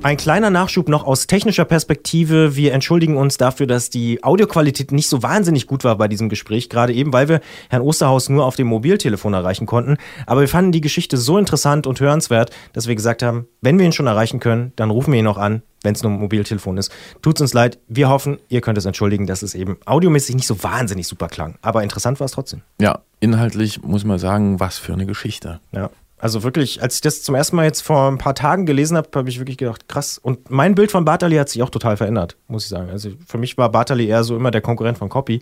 Ein 0.05 0.17
kleiner 0.17 0.51
Nachschub 0.51 0.87
noch 0.87 1.03
aus 1.03 1.25
technischer 1.25 1.65
Perspektive. 1.65 2.55
Wir 2.55 2.73
entschuldigen 2.73 3.17
uns 3.17 3.37
dafür, 3.37 3.65
dass 3.65 3.89
die 3.89 4.23
Audioqualität 4.23 4.91
nicht 4.91 5.09
so 5.09 5.23
wahnsinnig 5.23 5.65
gut 5.65 5.83
war 5.83 5.97
bei 5.97 6.07
diesem 6.07 6.29
Gespräch, 6.29 6.69
gerade 6.69 6.93
eben, 6.93 7.11
weil 7.11 7.27
wir 7.27 7.41
Herrn 7.71 7.81
Osterhaus 7.81 8.29
nur 8.29 8.45
auf 8.45 8.55
dem 8.55 8.67
Mobiltelefon 8.67 9.33
erreichen 9.33 9.65
konnten. 9.65 9.97
Aber 10.27 10.41
wir 10.41 10.47
fanden 10.47 10.71
die 10.71 10.81
Geschichte 10.81 11.17
so 11.17 11.39
interessant 11.39 11.87
und 11.87 11.99
hörenswert, 12.01 12.51
dass 12.73 12.85
wir 12.85 12.93
gesagt 12.93 13.23
haben, 13.23 13.47
wenn 13.61 13.79
wir 13.79 13.85
ihn 13.87 13.93
schon 13.93 14.05
erreichen 14.05 14.39
können, 14.39 14.73
dann 14.75 14.91
rufen 14.91 15.11
wir 15.11 15.17
ihn 15.17 15.25
noch 15.25 15.39
an, 15.39 15.63
wenn 15.81 15.95
es 15.95 16.03
nur 16.03 16.11
ein 16.11 16.19
Mobiltelefon 16.19 16.77
ist. 16.77 16.91
Tut's 17.23 17.41
uns 17.41 17.55
leid. 17.55 17.79
Wir 17.87 18.07
hoffen, 18.07 18.37
ihr 18.47 18.61
könnt 18.61 18.77
es 18.77 18.85
entschuldigen, 18.85 19.25
dass 19.25 19.41
es 19.41 19.55
eben 19.55 19.77
audiomäßig 19.87 20.35
nicht 20.35 20.45
so 20.45 20.61
wahnsinnig 20.61 21.07
super 21.07 21.29
klang. 21.29 21.55
Aber 21.63 21.81
interessant 21.81 22.19
war 22.19 22.25
es 22.25 22.33
trotzdem. 22.33 22.61
Ja, 22.79 22.99
inhaltlich 23.21 23.81
muss 23.81 24.05
man 24.05 24.19
sagen, 24.19 24.59
was 24.59 24.77
für 24.77 24.93
eine 24.93 25.07
Geschichte. 25.07 25.61
Ja. 25.71 25.89
Also 26.25 26.41
wirklich, 26.41 26.81
als 26.81 26.95
ich 26.95 27.01
das 27.01 27.21
zum 27.21 27.35
ersten 27.35 27.55
Mal 27.55 27.65
jetzt 27.65 27.81
vor 27.81 28.09
ein 28.09 28.17
paar 28.17 28.33
Tagen 28.33 28.65
gelesen 28.65 28.97
habe, 28.97 29.07
habe 29.13 29.29
ich 29.29 29.37
wirklich 29.37 29.59
gedacht, 29.59 29.87
krass. 29.87 30.17
Und 30.17 30.49
mein 30.49 30.73
Bild 30.73 30.89
von 30.89 31.05
Bartali 31.05 31.35
hat 31.35 31.49
sich 31.49 31.61
auch 31.61 31.69
total 31.69 31.97
verändert, 31.97 32.35
muss 32.47 32.63
ich 32.63 32.69
sagen. 32.69 32.89
Also 32.89 33.11
für 33.27 33.37
mich 33.37 33.59
war 33.59 33.69
Bartali 33.69 34.07
eher 34.07 34.23
so 34.23 34.35
immer 34.35 34.49
der 34.49 34.61
Konkurrent 34.61 34.97
von 34.97 35.07
Copy. 35.07 35.39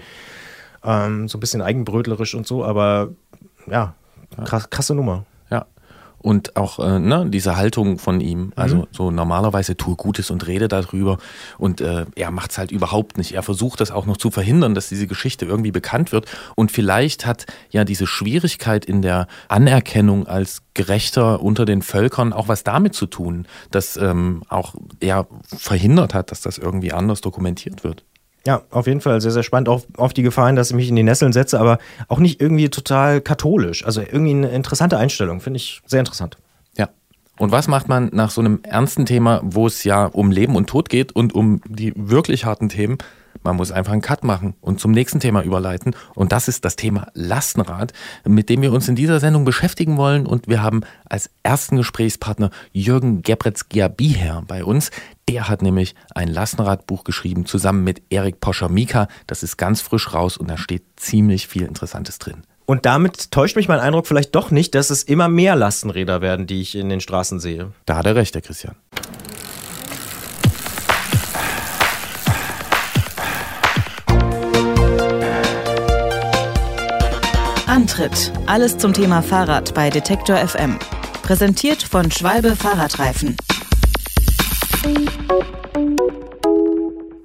Ähm, 0.84 1.30
so 1.30 1.38
ein 1.38 1.40
bisschen 1.40 1.62
eigenbrötlerisch 1.62 2.36
und 2.36 2.46
so, 2.46 2.66
aber 2.66 3.14
ja, 3.66 3.96
krass, 4.44 4.70
krasse 4.70 4.94
Nummer 4.94 5.26
und 6.24 6.56
auch 6.56 6.80
äh, 6.80 7.00
ne, 7.00 7.28
diese 7.30 7.56
Haltung 7.56 8.00
von 8.00 8.20
ihm. 8.22 8.54
Also 8.56 8.78
mhm. 8.78 8.88
so 8.92 9.12
normalerweise 9.12 9.78
tue 9.78 9.96
Gutes 9.96 10.32
und 10.32 10.48
rede 10.48 10.68
darüber 10.68 11.20
und 11.60 11.82
äh, 11.82 12.06
er 12.16 12.32
macht 12.32 12.52
es 12.52 12.58
halt 12.58 12.72
überhaupt 12.72 13.18
nicht. 13.18 13.34
Er 13.34 13.44
versucht 13.44 13.82
das 13.82 13.92
auch 13.92 14.08
noch 14.08 14.18
zu 14.18 14.32
verhindern, 14.32 14.74
dass 14.74 14.90
diese 14.90 15.06
Geschichte 15.06 15.46
irgendwie 15.46 15.72
bekannt 15.72 16.12
wird 16.12 16.26
und 16.56 16.72
vielleicht 16.72 17.28
hat 17.28 17.46
ja 17.70 17.84
diese 17.84 18.08
Schwierigkeit 18.08 18.86
in 18.86 19.02
der 19.04 19.28
Anerkennung 19.50 20.26
als 20.26 20.64
Gerechter 20.74 21.42
unter 21.42 21.66
den 21.66 21.84
Völkern 21.84 22.34
auch 22.34 22.48
was 22.48 22.64
damit 22.64 22.96
zu 22.96 23.06
tun, 23.06 23.46
dass 23.70 23.98
ähm, 23.98 24.44
auch 24.48 24.74
er 25.02 25.28
verhindert 25.46 26.14
hat, 26.14 26.32
dass 26.32 26.42
das 26.42 26.58
irgendwie 26.58 26.94
anders 26.94 27.22
dokumentiert 27.22 27.84
wird. 27.84 28.06
Ja, 28.46 28.64
auf 28.72 28.88
jeden 28.88 29.00
Fall 29.00 29.22
sehr, 29.22 29.32
sehr 29.32 29.44
spannend. 29.44 29.70
Auch 29.70 29.84
auf 29.96 30.14
die 30.14 30.22
Gefahren, 30.22 30.56
dass 30.56 30.70
ich 30.70 30.76
mich 30.76 30.90
in 30.90 30.96
die 30.96 31.04
Nesseln 31.04 31.32
setze, 31.32 31.60
aber 31.60 31.78
auch 32.10 32.20
nicht 32.20 32.42
irgendwie 32.42 32.70
total 32.70 33.22
katholisch. 33.22 33.86
Also 33.86 34.02
irgendwie 34.02 34.32
eine 34.32 34.50
interessante 34.50 34.98
Einstellung, 34.98 35.40
finde 35.40 35.58
ich 35.58 35.82
sehr 35.86 36.00
interessant. 36.00 36.38
Ja. 36.78 36.90
Und 37.40 37.52
was 37.52 37.68
macht 37.68 37.88
man 37.88 38.10
nach 38.12 38.32
so 38.32 38.42
einem 38.42 38.60
ernsten 38.64 39.06
Thema, 39.06 39.40
wo 39.44 39.66
es 39.66 39.86
ja 39.86 40.06
um 40.06 40.30
Leben 40.30 40.56
und 40.56 40.68
Tod 40.68 40.90
geht 40.90 41.14
und 41.14 41.34
um 41.34 41.62
die 41.68 41.94
wirklich 41.96 42.44
harten 42.44 42.68
Themen? 42.68 42.98
Man 43.44 43.56
muss 43.58 43.72
einfach 43.72 43.92
einen 43.92 44.02
Cut 44.02 44.24
machen 44.24 44.56
und 44.62 44.80
zum 44.80 44.92
nächsten 44.92 45.20
Thema 45.20 45.42
überleiten. 45.42 45.96
Und 46.16 46.32
das 46.32 46.48
ist 46.48 46.64
das 46.64 46.76
Thema 46.76 47.08
Lastenrad, 47.14 47.92
mit 48.26 48.50
dem 48.50 48.62
wir 48.62 48.72
uns 48.72 48.88
in 48.88 48.96
dieser 48.96 49.20
Sendung 49.20 49.44
beschäftigen 49.44 49.98
wollen. 49.98 50.26
Und 50.26 50.48
wir 50.48 50.62
haben 50.62 50.82
als 51.10 51.30
ersten 51.44 51.78
Gesprächspartner 51.78 52.52
Jürgen 52.72 53.22
Gebretz-Giabiher 53.22 54.44
bei 54.48 54.64
uns. 54.64 54.92
Der 55.30 55.48
hat 55.48 55.62
nämlich 55.62 55.96
ein 56.14 56.28
Lastenradbuch 56.28 57.04
geschrieben, 57.04 57.46
zusammen 57.46 57.84
mit 57.84 58.02
Erik 58.10 58.40
Poscher-Mika. 58.40 59.08
Das 59.26 59.42
ist 59.44 59.58
ganz 59.58 59.82
frisch 59.82 60.14
raus 60.14 60.38
und 60.38 60.50
da 60.50 60.58
steht 60.58 60.84
ziemlich 60.98 61.48
viel 61.48 61.64
Interessantes 61.64 62.20
drin. 62.20 62.44
Und 62.66 62.86
damit 62.86 63.32
täuscht 63.32 63.56
mich 63.56 63.68
mein 63.68 63.80
Eindruck 63.80 64.08
vielleicht 64.08 64.36
doch 64.36 64.52
nicht, 64.52 64.76
dass 64.76 64.90
es 64.90 65.04
immer 65.04 65.28
mehr 65.28 65.56
Lastenräder 65.56 66.22
werden, 66.22 66.48
die 66.48 66.62
ich 66.62 66.76
in 66.76 66.90
den 66.90 67.02
Straßen 67.02 67.40
sehe. 67.40 67.72
Da 67.86 67.96
hat 67.96 68.06
er 68.06 68.16
recht, 68.16 68.36
der 68.36 68.42
Christian. 68.42 68.76
Antritt. 77.68 78.32
Alles 78.46 78.78
zum 78.78 78.94
Thema 78.94 79.22
Fahrrad 79.22 79.74
bei 79.74 79.90
Detektor 79.90 80.38
FM. 80.38 80.78
Präsentiert 81.24 81.82
von 81.82 82.12
Schwalbe 82.12 82.56
Fahrradreifen. 82.56 83.36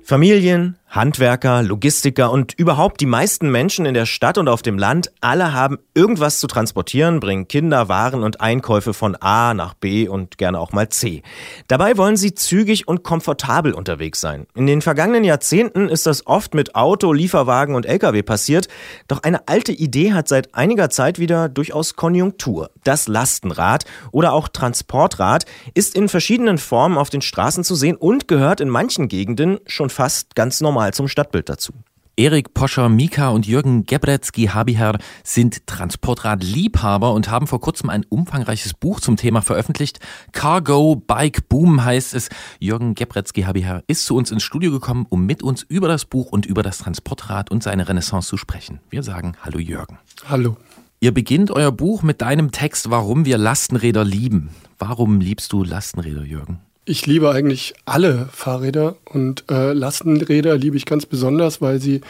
Familien, 0.05 0.77
Handwerker, 0.91 1.63
Logistiker 1.63 2.31
und 2.31 2.55
überhaupt 2.55 3.03
die 3.03 3.07
meisten 3.07 3.51
Menschen 3.51 3.85
in 3.85 3.93
der 3.93 4.07
Stadt 4.07 4.39
und 4.39 4.49
auf 4.49 4.63
dem 4.63 4.79
Land, 4.79 5.13
alle 5.21 5.53
haben 5.53 5.79
irgendwas 5.93 6.41
zu 6.41 6.47
transportieren, 6.47 7.21
bringen 7.21 7.47
Kinder, 7.47 7.91
Waren 7.91 8.23
und 8.23 8.41
Einkäufe 8.41 8.95
von 8.95 9.15
A 9.17 9.53
nach 9.53 9.75
B 9.75 10.09
und 10.09 10.39
gerne 10.39 10.59
auch 10.59 10.73
mal 10.73 10.89
C. 10.89 11.23
Dabei 11.67 11.99
wollen 11.99 12.17
sie 12.17 12.35
zügig 12.35 12.89
und 12.89 13.03
komfortabel 13.03 13.75
unterwegs 13.75 14.21
sein. 14.23 14.47
In 14.55 14.67
den 14.67 14.81
vergangenen 14.81 15.25
Jahrzehnten 15.25 15.91
ist 15.91 16.07
das 16.07 16.27
oft 16.27 16.55
mit 16.55 16.75
Auto, 16.75 17.13
Lieferwagen 17.13 17.75
und 17.75 17.85
Lkw 17.85 18.23
passiert, 18.23 18.69
doch 19.09 19.23
eine 19.23 19.47
alte 19.47 19.73
Idee 19.73 20.15
hat 20.15 20.27
seit 20.27 20.55
einiger 20.55 20.89
Zeit 20.89 21.19
wieder 21.19 21.51
durchaus 21.51 21.97
Konjunktur. 21.97 22.71
Das 22.83 23.09
Lastenrad 23.09 23.85
oder 24.11 24.33
auch 24.33 24.49
Transportrad 24.49 25.45
ist 25.75 25.95
in 25.95 26.09
verschiedenen 26.09 26.57
Formen 26.57 26.97
auf 26.97 27.11
den 27.11 27.21
Straßen 27.21 27.63
zu 27.63 27.75
sehen 27.75 27.97
und 27.97 28.27
gehört 28.27 28.63
in 28.63 28.71
manchen 28.71 29.09
Gegenden 29.09 29.59
schon 29.67 29.91
fast 29.91 30.35
ganz 30.35 30.63
normal 30.63 30.78
mal 30.79 30.95
zum 30.95 31.09
Stadtbild 31.09 31.49
dazu. 31.49 31.73
Erik 32.17 32.55
Poscher, 32.55 32.89
Mika 32.89 33.31
und 33.31 33.47
Jürgen 33.47 33.85
Gebretzky-Habiher 33.85 34.99
sind 35.25 35.67
Transportradliebhaber 35.67 37.13
und 37.13 37.31
haben 37.31 37.49
vor 37.49 37.61
kurzem 37.61 37.91
ein 37.91 38.05
umfangreiches 38.09 38.75
Buch 38.75 39.01
zum 39.01 39.17
Thema 39.17 39.41
veröffentlicht. 39.41 39.99
Cargo 40.31 40.97
Bike 40.97 41.49
Boom 41.49 41.85
heißt 41.85 42.15
es. 42.15 42.29
Jürgen 42.61 42.95
Gebretzky-Habiher 42.95 43.83
ist 43.89 44.05
zu 44.05 44.17
uns 44.17 44.31
ins 44.31 44.45
Studio 44.45 44.71
gekommen, 44.71 45.07
um 45.09 45.27
mit 45.27 45.43
uns 45.43 45.63
über 45.63 45.89
das 45.89 46.05
Buch 46.05 46.31
und 46.31 46.47
über 46.47 46.63
das 46.63 46.79
Transportrad 46.79 47.51
und 47.51 47.63
seine 47.65 47.89
Renaissance 47.89 48.29
zu 48.29 48.37
sprechen. 48.37 48.81
Wir 48.91 49.03
sagen 49.03 49.37
Hallo 49.45 49.59
Jürgen. 49.59 49.99
Hallo. 50.29 50.57
Ihr 51.01 51.15
beginnt 51.15 51.53
euer 51.53 51.73
Buch 51.73 52.03
mit 52.03 52.21
deinem 52.21 52.51
Text, 52.51 52.91
warum 52.91 53.25
wir 53.25 53.39
Lastenräder 53.39 54.05
lieben. 54.05 54.51
Warum 54.79 55.21
liebst 55.21 55.53
du 55.53 55.63
Lastenräder, 55.63 56.25
Jürgen? 56.25 56.61
Ich 56.91 57.05
liebe 57.05 57.31
eigentlich 57.31 57.75
alle 57.85 58.31
Fahrräder 58.33 58.97
und 59.05 59.45
äh, 59.51 59.75
Lastenräder 59.75 60.57
liebe 60.57 60.79
ich 60.79 60.87
ganz 60.87 61.05
besonders, 61.05 61.61
weil 61.61 61.83
sie 61.83 62.01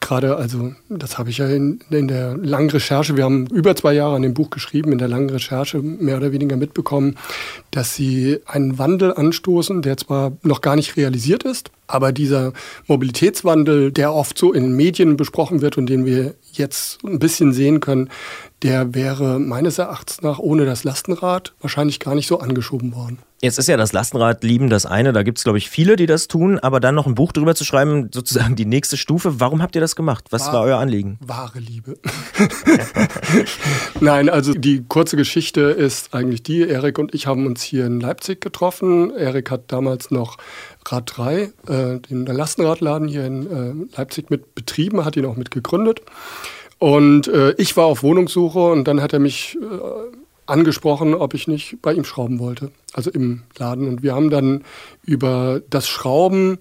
gerade, 0.00 0.36
also 0.36 0.72
das 0.88 1.18
habe 1.18 1.28
ich 1.28 1.36
ja 1.36 1.48
in, 1.48 1.80
in, 1.90 2.08
der 2.08 2.38
langen 2.38 2.70
Recherche, 2.70 3.14
wir 3.14 3.24
haben 3.24 3.46
über 3.48 3.76
zwei 3.76 3.92
Jahre 3.92 4.16
an 4.16 4.22
dem 4.22 4.32
Buch 4.32 4.48
geschrieben, 4.48 4.90
in 4.90 4.96
der 4.96 5.08
langen 5.08 5.28
Recherche 5.28 5.82
mehr 5.82 6.16
oder 6.16 6.32
weniger 6.32 6.56
mitbekommen, 6.56 7.18
dass 7.72 7.94
sie 7.94 8.38
einen 8.46 8.78
Wandel 8.78 9.12
anstoßen, 9.12 9.82
der 9.82 9.98
zwar 9.98 10.32
noch 10.42 10.62
gar 10.62 10.76
nicht 10.76 10.96
realisiert 10.96 11.42
ist, 11.42 11.70
aber 11.86 12.10
dieser 12.10 12.54
Mobilitätswandel, 12.86 13.92
der 13.92 14.14
oft 14.14 14.38
so 14.38 14.54
in 14.54 14.74
Medien 14.74 15.18
besprochen 15.18 15.60
wird 15.60 15.76
und 15.76 15.90
den 15.90 16.06
wir 16.06 16.36
jetzt 16.54 17.04
ein 17.04 17.18
bisschen 17.18 17.52
sehen 17.52 17.80
können, 17.80 18.08
der 18.62 18.94
wäre 18.94 19.38
meines 19.38 19.76
Erachtens 19.76 20.22
nach 20.22 20.38
ohne 20.38 20.64
das 20.64 20.84
Lastenrad 20.84 21.52
wahrscheinlich 21.60 22.00
gar 22.00 22.14
nicht 22.14 22.28
so 22.28 22.40
angeschoben 22.40 22.94
worden. 22.94 23.18
Jetzt 23.44 23.58
ist 23.58 23.66
ja 23.66 23.76
das 23.76 23.92
Lastenrad 23.92 24.44
lieben 24.44 24.70
das 24.70 24.86
eine, 24.86 25.12
da 25.12 25.24
gibt 25.24 25.38
es, 25.38 25.42
glaube 25.42 25.58
ich, 25.58 25.68
viele, 25.68 25.96
die 25.96 26.06
das 26.06 26.28
tun, 26.28 26.60
aber 26.60 26.78
dann 26.78 26.94
noch 26.94 27.08
ein 27.08 27.16
Buch 27.16 27.32
drüber 27.32 27.56
zu 27.56 27.64
schreiben, 27.64 28.08
sozusagen 28.14 28.54
die 28.54 28.66
nächste 28.66 28.96
Stufe. 28.96 29.40
Warum 29.40 29.62
habt 29.62 29.74
ihr 29.74 29.80
das 29.80 29.96
gemacht? 29.96 30.26
Was 30.30 30.46
war, 30.46 30.52
war 30.52 30.62
euer 30.62 30.78
Anliegen? 30.78 31.18
Wahre 31.20 31.58
Liebe. 31.58 31.98
Nein, 34.00 34.28
also 34.28 34.54
die 34.54 34.84
kurze 34.86 35.16
Geschichte 35.16 35.62
ist 35.62 36.14
eigentlich 36.14 36.44
die, 36.44 36.60
Erik 36.60 37.00
und 37.00 37.16
ich 37.16 37.26
haben 37.26 37.44
uns 37.44 37.62
hier 37.64 37.84
in 37.84 37.98
Leipzig 37.98 38.40
getroffen. 38.40 39.10
Erik 39.10 39.50
hat 39.50 39.72
damals 39.72 40.12
noch 40.12 40.36
Rad 40.86 41.10
3, 41.16 41.40
äh, 41.42 41.50
den 41.98 42.26
Lastenradladen 42.26 43.08
hier 43.08 43.26
in 43.26 43.90
äh, 43.90 43.96
Leipzig 43.96 44.30
mit 44.30 44.54
betrieben, 44.54 45.04
hat 45.04 45.16
ihn 45.16 45.26
auch 45.26 45.36
mit 45.36 45.50
gegründet. 45.50 46.00
Und 46.78 47.26
äh, 47.26 47.54
ich 47.58 47.76
war 47.76 47.86
auf 47.86 48.04
Wohnungssuche 48.04 48.70
und 48.70 48.84
dann 48.84 49.00
hat 49.00 49.12
er 49.12 49.18
mich 49.18 49.58
äh, 49.60 50.16
angesprochen, 50.52 51.14
ob 51.14 51.34
ich 51.34 51.48
nicht 51.48 51.78
bei 51.82 51.92
ihm 51.92 52.04
schrauben 52.04 52.38
wollte, 52.38 52.70
also 52.92 53.10
im 53.10 53.42
Laden. 53.58 53.88
Und 53.88 54.02
wir 54.02 54.14
haben 54.14 54.30
dann 54.30 54.62
über 55.04 55.60
das 55.68 55.88
Schrauben 55.88 56.58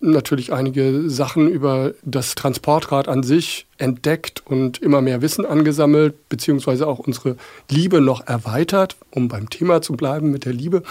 natürlich 0.00 0.52
einige 0.52 1.08
Sachen 1.10 1.48
über 1.48 1.92
das 2.04 2.34
Transportrad 2.34 3.08
an 3.08 3.22
sich 3.22 3.66
entdeckt 3.78 4.42
und 4.44 4.78
immer 4.78 5.00
mehr 5.00 5.22
Wissen 5.22 5.46
angesammelt, 5.46 6.28
beziehungsweise 6.28 6.86
auch 6.86 6.98
unsere 6.98 7.36
Liebe 7.70 8.00
noch 8.00 8.26
erweitert, 8.26 8.96
um 9.10 9.28
beim 9.28 9.50
Thema 9.50 9.82
zu 9.82 9.94
bleiben 9.94 10.30
mit 10.30 10.44
der 10.44 10.52
Liebe. 10.52 10.82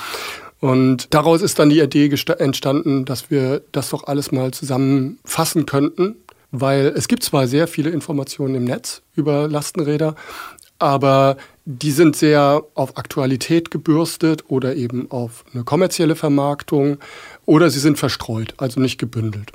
Und 0.60 1.14
daraus 1.14 1.42
ist 1.42 1.60
dann 1.60 1.70
die 1.70 1.82
Idee 1.82 2.10
entstanden, 2.38 3.06
dass 3.06 3.30
wir 3.30 3.62
das 3.72 3.90
doch 3.90 4.06
alles 4.06 4.32
mal 4.32 4.52
zusammenfassen 4.52 5.66
könnten, 5.66 6.16
weil 6.52 6.94
es 6.96 7.08
gibt 7.08 7.24
zwar 7.24 7.48
sehr 7.48 7.68
viele 7.68 7.90
Informationen 7.90 8.56
im 8.56 8.64
Netz 8.64 9.02
über 9.16 9.48
Lastenräder, 9.48 10.16
aber 10.84 11.38
die 11.64 11.92
sind 11.92 12.18
sehr 12.18 12.62
auf 12.76 12.98
Aktualität 12.98 13.72
gebürstet 13.72 14.44
oder 14.50 14.76
eben 14.76 15.10
auf 15.10 15.46
eine 15.54 15.64
kommerzielle 15.64 16.16
Vermarktung 16.16 16.98
oder 17.46 17.70
sie 17.70 17.80
sind 17.80 17.98
verstreut, 17.98 18.54
also 18.58 18.82
nicht 18.82 18.98
gebündelt. 18.98 19.54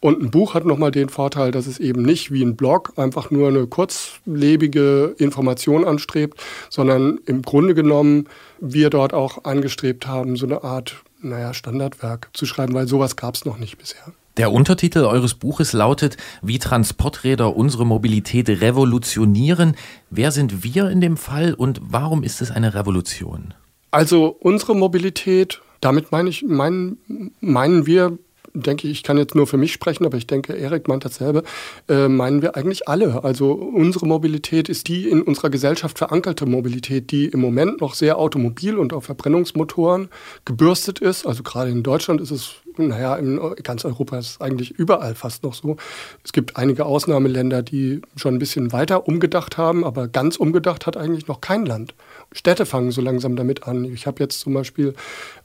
Und 0.00 0.22
ein 0.22 0.30
Buch 0.30 0.54
hat 0.54 0.64
nochmal 0.64 0.90
den 0.90 1.10
Vorteil, 1.10 1.50
dass 1.50 1.66
es 1.66 1.78
eben 1.78 2.02
nicht 2.02 2.32
wie 2.32 2.42
ein 2.42 2.56
Blog 2.56 2.94
einfach 2.96 3.30
nur 3.30 3.48
eine 3.48 3.66
kurzlebige 3.66 5.14
Information 5.18 5.84
anstrebt, 5.84 6.40
sondern 6.70 7.20
im 7.26 7.42
Grunde 7.42 7.74
genommen 7.74 8.26
wir 8.58 8.88
dort 8.88 9.12
auch 9.12 9.44
angestrebt 9.44 10.06
haben, 10.06 10.36
so 10.36 10.46
eine 10.46 10.64
Art 10.64 10.96
naja, 11.20 11.52
Standardwerk 11.52 12.30
zu 12.32 12.46
schreiben, 12.46 12.72
weil 12.72 12.88
sowas 12.88 13.16
gab 13.16 13.34
es 13.34 13.44
noch 13.44 13.58
nicht 13.58 13.76
bisher. 13.76 14.12
Der 14.40 14.52
Untertitel 14.52 15.00
eures 15.00 15.34
Buches 15.34 15.74
lautet, 15.74 16.16
wie 16.40 16.58
Transporträder 16.58 17.54
unsere 17.54 17.84
Mobilität 17.84 18.48
revolutionieren. 18.48 19.76
Wer 20.08 20.32
sind 20.32 20.64
wir 20.64 20.88
in 20.88 21.02
dem 21.02 21.18
Fall 21.18 21.52
und 21.52 21.78
warum 21.82 22.22
ist 22.22 22.40
es 22.40 22.50
eine 22.50 22.72
Revolution? 22.72 23.52
Also 23.90 24.34
unsere 24.40 24.74
Mobilität, 24.74 25.60
damit 25.82 26.10
meine 26.10 26.30
ich, 26.30 26.42
meinen, 26.42 27.34
meinen 27.40 27.84
wir 27.84 28.18
denke 28.54 28.86
ich, 28.86 28.98
ich 28.98 29.02
kann 29.02 29.18
jetzt 29.18 29.34
nur 29.34 29.46
für 29.46 29.56
mich 29.56 29.72
sprechen, 29.72 30.04
aber 30.06 30.16
ich 30.16 30.26
denke, 30.26 30.54
Erik 30.54 30.88
meint 30.88 31.04
dasselbe, 31.04 31.42
äh, 31.88 32.08
meinen 32.08 32.42
wir 32.42 32.56
eigentlich 32.56 32.88
alle. 32.88 33.24
Also 33.24 33.52
unsere 33.52 34.06
Mobilität 34.06 34.68
ist 34.68 34.88
die 34.88 35.08
in 35.08 35.22
unserer 35.22 35.50
Gesellschaft 35.50 35.98
verankerte 35.98 36.46
Mobilität, 36.46 37.10
die 37.10 37.26
im 37.26 37.40
Moment 37.40 37.80
noch 37.80 37.94
sehr 37.94 38.18
automobil 38.18 38.78
und 38.78 38.92
auf 38.92 39.04
Verbrennungsmotoren 39.04 40.08
gebürstet 40.44 40.98
ist. 40.98 41.26
Also 41.26 41.42
gerade 41.42 41.70
in 41.70 41.82
Deutschland 41.82 42.20
ist 42.20 42.30
es, 42.30 42.54
naja, 42.76 43.16
in 43.16 43.40
ganz 43.62 43.84
Europa 43.84 44.18
ist 44.18 44.30
es 44.30 44.40
eigentlich 44.40 44.70
überall 44.72 45.14
fast 45.14 45.42
noch 45.42 45.54
so. 45.54 45.76
Es 46.24 46.32
gibt 46.32 46.56
einige 46.56 46.86
Ausnahmeländer, 46.86 47.62
die 47.62 48.02
schon 48.16 48.34
ein 48.34 48.38
bisschen 48.38 48.72
weiter 48.72 49.06
umgedacht 49.06 49.56
haben, 49.58 49.84
aber 49.84 50.08
ganz 50.08 50.36
umgedacht 50.36 50.86
hat 50.86 50.96
eigentlich 50.96 51.26
noch 51.28 51.40
kein 51.40 51.66
Land. 51.66 51.94
Städte 52.32 52.64
fangen 52.64 52.92
so 52.92 53.00
langsam 53.00 53.34
damit 53.34 53.64
an. 53.64 53.84
Ich 53.84 54.06
habe 54.06 54.22
jetzt 54.22 54.40
zum 54.40 54.54
Beispiel 54.54 54.94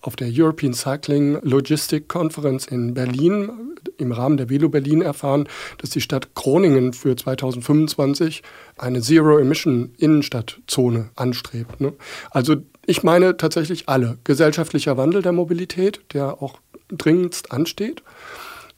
auf 0.01 0.15
der 0.15 0.29
European 0.31 0.73
Cycling 0.73 1.39
Logistic 1.41 2.07
Conference 2.07 2.67
in 2.67 2.93
Berlin 2.93 3.75
im 3.97 4.11
Rahmen 4.11 4.37
der 4.37 4.49
Velo 4.49 4.69
Berlin 4.69 5.01
erfahren, 5.01 5.47
dass 5.79 5.89
die 5.89 6.01
Stadt 6.01 6.35
Groningen 6.35 6.93
für 6.93 7.15
2025 7.15 8.43
eine 8.77 9.01
Zero-Emission-Innenstadtzone 9.01 11.09
anstrebt. 11.15 11.81
Ne? 11.81 11.93
Also 12.31 12.57
ich 12.85 13.03
meine 13.03 13.37
tatsächlich 13.37 13.89
alle. 13.89 14.17
Gesellschaftlicher 14.23 14.97
Wandel 14.97 15.21
der 15.21 15.31
Mobilität, 15.31 16.01
der 16.13 16.41
auch 16.41 16.59
dringendst 16.89 17.51
ansteht. 17.51 18.03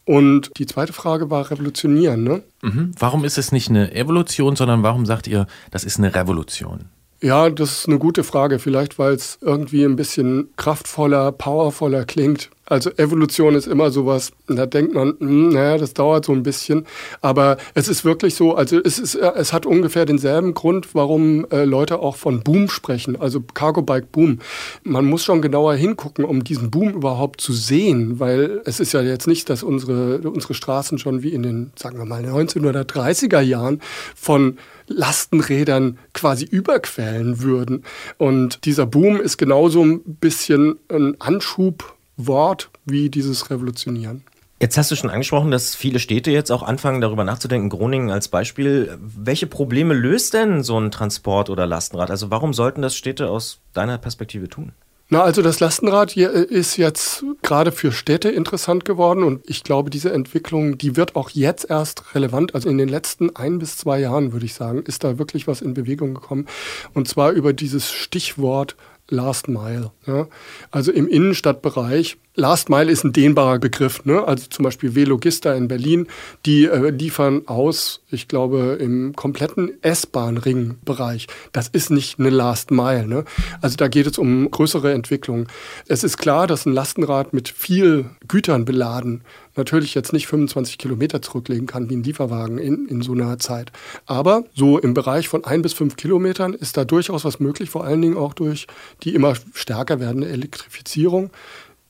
Und 0.05 0.51
die 0.57 0.65
zweite 0.65 0.93
Frage 0.93 1.29
war 1.29 1.51
revolutionieren. 1.51 2.23
Ne? 2.23 2.43
Mhm. 2.61 2.91
Warum 2.97 3.25
ist 3.25 3.37
es 3.37 3.51
nicht 3.51 3.69
eine 3.69 3.93
Evolution, 3.93 4.55
sondern 4.55 4.81
warum 4.81 5.05
sagt 5.05 5.27
ihr, 5.27 5.47
das 5.71 5.83
ist 5.83 5.97
eine 5.97 6.15
Revolution? 6.15 6.85
Ja, 7.19 7.49
das 7.49 7.79
ist 7.79 7.87
eine 7.87 7.97
gute 7.97 8.23
Frage. 8.23 8.59
Vielleicht, 8.59 8.99
weil 8.99 9.13
es 9.13 9.39
irgendwie 9.41 9.83
ein 9.83 9.95
bisschen 9.95 10.49
kraftvoller, 10.55 11.31
powervoller 11.31 12.05
klingt. 12.05 12.51
Also 12.69 12.91
Evolution 12.97 13.55
ist 13.55 13.65
immer 13.65 13.91
sowas, 13.91 14.33
da 14.47 14.65
denkt 14.65 14.93
man, 14.93 15.15
hm, 15.19 15.49
naja, 15.49 15.77
das 15.77 15.93
dauert 15.93 16.25
so 16.25 16.33
ein 16.33 16.43
bisschen. 16.43 16.85
Aber 17.21 17.57
es 17.73 17.87
ist 17.87 18.03
wirklich 18.03 18.35
so, 18.35 18.55
also 18.55 18.79
es, 18.83 18.99
ist, 18.99 19.15
äh, 19.15 19.31
es 19.35 19.53
hat 19.53 19.65
ungefähr 19.65 20.05
denselben 20.05 20.53
Grund, 20.53 20.93
warum 20.93 21.47
äh, 21.49 21.63
Leute 21.63 21.99
auch 21.99 22.17
von 22.17 22.41
Boom 22.41 22.67
sprechen, 22.69 23.15
also 23.15 23.41
Cargo 23.53 23.81
Bike 23.81 24.11
Boom. 24.11 24.39
Man 24.83 25.05
muss 25.05 25.23
schon 25.23 25.41
genauer 25.41 25.75
hingucken, 25.75 26.25
um 26.25 26.43
diesen 26.43 26.69
Boom 26.69 26.89
überhaupt 26.89 27.39
zu 27.39 27.53
sehen, 27.53 28.19
weil 28.19 28.61
es 28.65 28.81
ist 28.81 28.91
ja 28.91 29.01
jetzt 29.01 29.27
nicht, 29.27 29.49
dass 29.49 29.63
unsere, 29.63 30.19
unsere 30.29 30.53
Straßen 30.53 30.99
schon 30.99 31.23
wie 31.23 31.33
in 31.33 31.43
den, 31.43 31.71
sagen 31.77 31.97
wir 31.97 32.05
mal, 32.05 32.23
1930er 32.23 33.39
Jahren 33.39 33.81
von 34.13 34.57
Lastenrädern 34.87 35.97
quasi 36.13 36.45
überquellen 36.45 37.41
würden. 37.41 37.83
Und 38.17 38.65
dieser 38.65 38.85
Boom 38.85 39.19
ist 39.19 39.37
genauso 39.37 39.83
ein 39.83 40.01
bisschen 40.03 40.77
ein 40.89 41.19
Anschubwort 41.19 42.69
wie 42.85 43.09
dieses 43.09 43.49
Revolutionieren. 43.49 44.23
Jetzt 44.59 44.75
hast 44.75 44.89
du 44.89 44.95
schon 44.95 45.11
angesprochen, 45.11 45.51
dass 45.51 45.75
viele 45.75 45.99
Städte 45.99 46.31
jetzt 46.31 46.51
auch 46.51 46.63
anfangen, 46.63 46.99
darüber 46.99 47.23
nachzudenken. 47.23 47.69
Groningen 47.69 48.09
als 48.09 48.27
Beispiel. 48.27 48.97
Welche 48.99 49.45
Probleme 49.45 49.93
löst 49.93 50.33
denn 50.33 50.63
so 50.63 50.79
ein 50.79 50.89
Transport- 50.89 51.51
oder 51.51 51.67
Lastenrad? 51.67 52.09
Also 52.09 52.31
warum 52.31 52.53
sollten 52.53 52.81
das 52.81 52.95
Städte 52.95 53.29
aus 53.29 53.59
deiner 53.73 53.99
Perspektive 53.99 54.49
tun? 54.49 54.71
Na, 55.09 55.23
also 55.23 55.41
das 55.41 55.61
Lastenrad 55.61 56.11
hier 56.11 56.33
äh, 56.33 56.43
ist 56.43 56.75
jetzt 56.75 57.23
gerade 57.41 57.71
für 57.71 57.93
Städte 57.93 58.29
interessant 58.29 58.83
geworden 58.83 59.23
und 59.23 59.49
ich 59.49 59.63
glaube, 59.63 59.89
diese 59.89 60.11
Entwicklung, 60.11 60.77
die 60.77 60.97
wird 60.97 61.15
auch 61.15 61.29
jetzt 61.29 61.69
erst 61.69 62.13
relevant. 62.13 62.53
Also 62.55 62.67
in 62.67 62.77
den 62.77 62.89
letzten 62.89 63.33
ein 63.35 63.57
bis 63.57 63.77
zwei 63.77 63.99
Jahren, 63.99 64.33
würde 64.33 64.45
ich 64.45 64.53
sagen, 64.53 64.83
ist 64.83 65.05
da 65.05 65.17
wirklich 65.17 65.47
was 65.47 65.61
in 65.61 65.73
Bewegung 65.73 66.13
gekommen. 66.13 66.45
Und 66.93 67.07
zwar 67.07 67.31
über 67.31 67.53
dieses 67.53 67.91
Stichwort 67.91 68.75
Last 69.09 69.47
Mile. 69.47 69.91
Ja. 70.05 70.27
Also 70.71 70.91
im 70.91 71.07
Innenstadtbereich 71.07 72.17
Last 72.39 72.69
Mile 72.69 72.91
ist 72.91 73.03
ein 73.03 73.13
dehnbarer 73.13 73.57
Begriff. 73.57 74.05
Ne? 74.05 74.23
Also 74.23 74.45
zum 74.47 74.63
Beispiel 74.63 74.93
Velogista 74.93 75.55
in 75.55 75.67
Berlin, 75.67 76.07
die 76.45 76.65
äh, 76.65 76.91
liefern 76.91 77.41
aus, 77.47 78.01
ich 78.11 78.27
glaube, 78.27 78.77
im 78.79 79.15
kompletten 79.15 79.71
S-Bahn-Ring-Bereich. 79.81 81.25
Das 81.51 81.67
ist 81.67 81.89
nicht 81.89 82.19
eine 82.19 82.29
Last 82.29 82.69
Mile. 82.69 83.07
Ne? 83.07 83.25
Also 83.61 83.75
da 83.75 83.87
geht 83.87 84.05
es 84.05 84.19
um 84.19 84.51
größere 84.51 84.93
Entwicklungen. 84.93 85.47
Es 85.87 86.03
ist 86.03 86.17
klar, 86.17 86.45
dass 86.45 86.67
ein 86.67 86.73
Lastenrad 86.73 87.33
mit 87.33 87.49
viel 87.49 88.05
Gütern 88.27 88.65
beladen 88.65 89.23
natürlich 89.57 89.95
jetzt 89.95 90.13
nicht 90.13 90.27
25 90.27 90.77
Kilometer 90.77 91.21
zurücklegen 91.21 91.67
kann 91.67 91.89
wie 91.89 91.95
ein 91.95 92.03
Lieferwagen 92.03 92.57
in, 92.57 92.87
in 92.87 93.01
so 93.01 93.13
einer 93.13 93.39
Zeit. 93.39 93.71
Aber 94.05 94.43
so 94.55 94.77
im 94.77 94.93
Bereich 94.93 95.27
von 95.27 95.43
ein 95.43 95.61
bis 95.61 95.73
fünf 95.73 95.97
Kilometern 95.97 96.53
ist 96.53 96.77
da 96.77 96.85
durchaus 96.85 97.25
was 97.25 97.39
möglich, 97.39 97.69
vor 97.69 97.83
allen 97.83 98.01
Dingen 98.01 98.17
auch 98.17 98.33
durch 98.33 98.67
die 99.03 99.15
immer 99.15 99.33
stärker 99.53 99.99
werdende 99.99 100.29
Elektrifizierung 100.29 101.31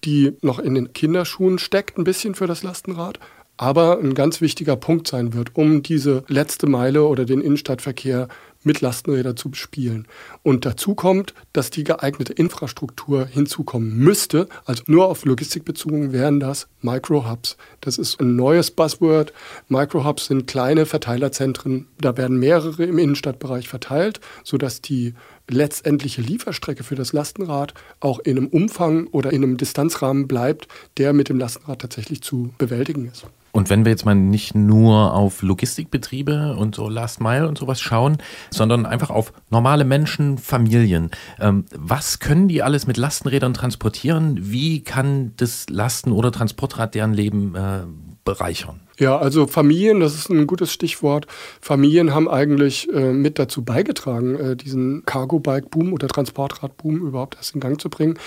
die 0.04 0.34
noch 0.42 0.60
in 0.60 0.76
den 0.76 0.94
Kinderschuhen 0.94 1.60
steckt, 1.60 1.98
ein 1.98 2.04
bisschen 2.04 2.36
für 2.36 2.48
das 2.48 2.64
Lastenrad, 2.64 3.20
aber 3.58 4.00
ein 4.00 4.14
ganz 4.14 4.40
wichtiger 4.40 4.76
Punkt 4.76 5.08
sein 5.08 5.34
wird, 5.34 5.56
um 5.56 5.82
diese 5.82 6.24
letzte 6.28 6.68
Meile 6.68 7.06
oder 7.06 7.26
den 7.26 7.42
Innenstadtverkehr 7.42 8.28
mit 8.64 8.82
Lastenrädern 8.82 9.38
zu 9.38 9.50
bespielen. 9.50 10.08
Und 10.44 10.66
dazu 10.66 10.94
kommt, 10.94 11.34
dass 11.54 11.72
die 11.72 11.84
geeignete 11.84 12.34
Infrastruktur 12.34 13.26
hinzukommen 13.26 13.98
müsste. 13.98 14.48
Also 14.66 14.84
nur 14.88 15.08
auf 15.08 15.26
Logistik 15.26 15.66
bezogen 15.66 16.12
wären 16.12 16.40
das 16.40 16.68
Microhubs. 16.82 17.58
Das 17.82 17.98
ist 17.98 18.20
ein 18.20 18.36
neues 18.36 18.70
Buzzword. 18.72 19.34
Microhubs 19.70 20.28
sind 20.28 20.48
kleine 20.48 20.86
Verteilerzentren. 20.86 21.88
Da 22.00 22.18
werden 22.18 22.38
mehrere 22.38 22.84
im 22.84 23.00
Innenstadtbereich 23.00 23.68
verteilt, 23.68 24.20
sodass 24.44 24.82
die 24.82 25.14
letztendliche 25.50 26.22
Lieferstrecke 26.22 26.84
für 26.84 26.96
das 26.96 27.14
Lastenrad 27.14 27.74
auch 28.00 28.20
in 28.20 28.38
einem 28.38 28.48
Umfang 28.48 29.08
oder 29.08 29.32
in 29.32 29.44
einem 29.44 29.58
Distanzrahmen 29.58 30.28
bleibt, 30.28 30.68
der 30.98 31.14
mit 31.14 31.30
dem 31.30 31.40
Lastenrad 31.40 31.80
tatsächlich 31.80 32.22
zu 32.22 32.54
bewältigen 32.58 33.08
ist. 33.08 33.26
Und 33.58 33.72
wenn 33.72 33.86
wir 33.86 33.92
jetzt 33.92 34.06
mal 34.06 34.14
nicht 34.14 34.54
nur 34.54 35.16
auf 35.16 35.42
Logistikbetriebe 35.42 36.56
und 36.58 36.76
so 36.76 36.90
Last 36.90 37.22
Mile 37.22 37.48
und 37.48 37.58
sowas 37.58 37.82
schauen, 37.82 38.18
sondern 38.52 38.86
einfach 38.86 39.10
auf 39.10 39.34
normale 39.50 39.84
Menschen, 39.84 40.38
Familien, 40.38 41.10
ähm, 41.40 41.66
was 41.76 42.20
können 42.20 42.48
die 42.48 42.62
alles 42.62 42.86
mit 42.86 42.98
Lastenrädern 42.98 43.56
transportieren? 43.56 44.38
Wie 44.52 44.84
kann 44.84 45.34
das 45.38 45.66
Lasten- 45.70 46.12
oder 46.12 46.32
Transportrad 46.32 46.94
deren 46.94 47.14
Leben 47.14 47.56
äh, 47.56 47.80
bereichern? 48.24 48.82
Ja, 49.00 49.16
also 49.20 49.46
Familien, 49.46 50.00
das 50.00 50.16
ist 50.16 50.30
ein 50.30 50.48
gutes 50.48 50.74
Stichwort. 50.74 51.28
Familien 51.62 52.16
haben 52.16 52.28
eigentlich 52.28 52.92
äh, 52.92 53.14
mit 53.14 53.38
dazu 53.38 53.64
beigetragen, 53.64 54.36
äh, 54.36 54.56
diesen 54.56 55.06
Cargo-Bike-Boom 55.06 55.94
oder 55.94 56.08
Transportrad-Boom 56.08 57.06
überhaupt 57.06 57.36
erst 57.36 57.54
in 57.54 57.62
Gang 57.62 57.80
zu 57.80 57.92
bringen. 57.92 58.18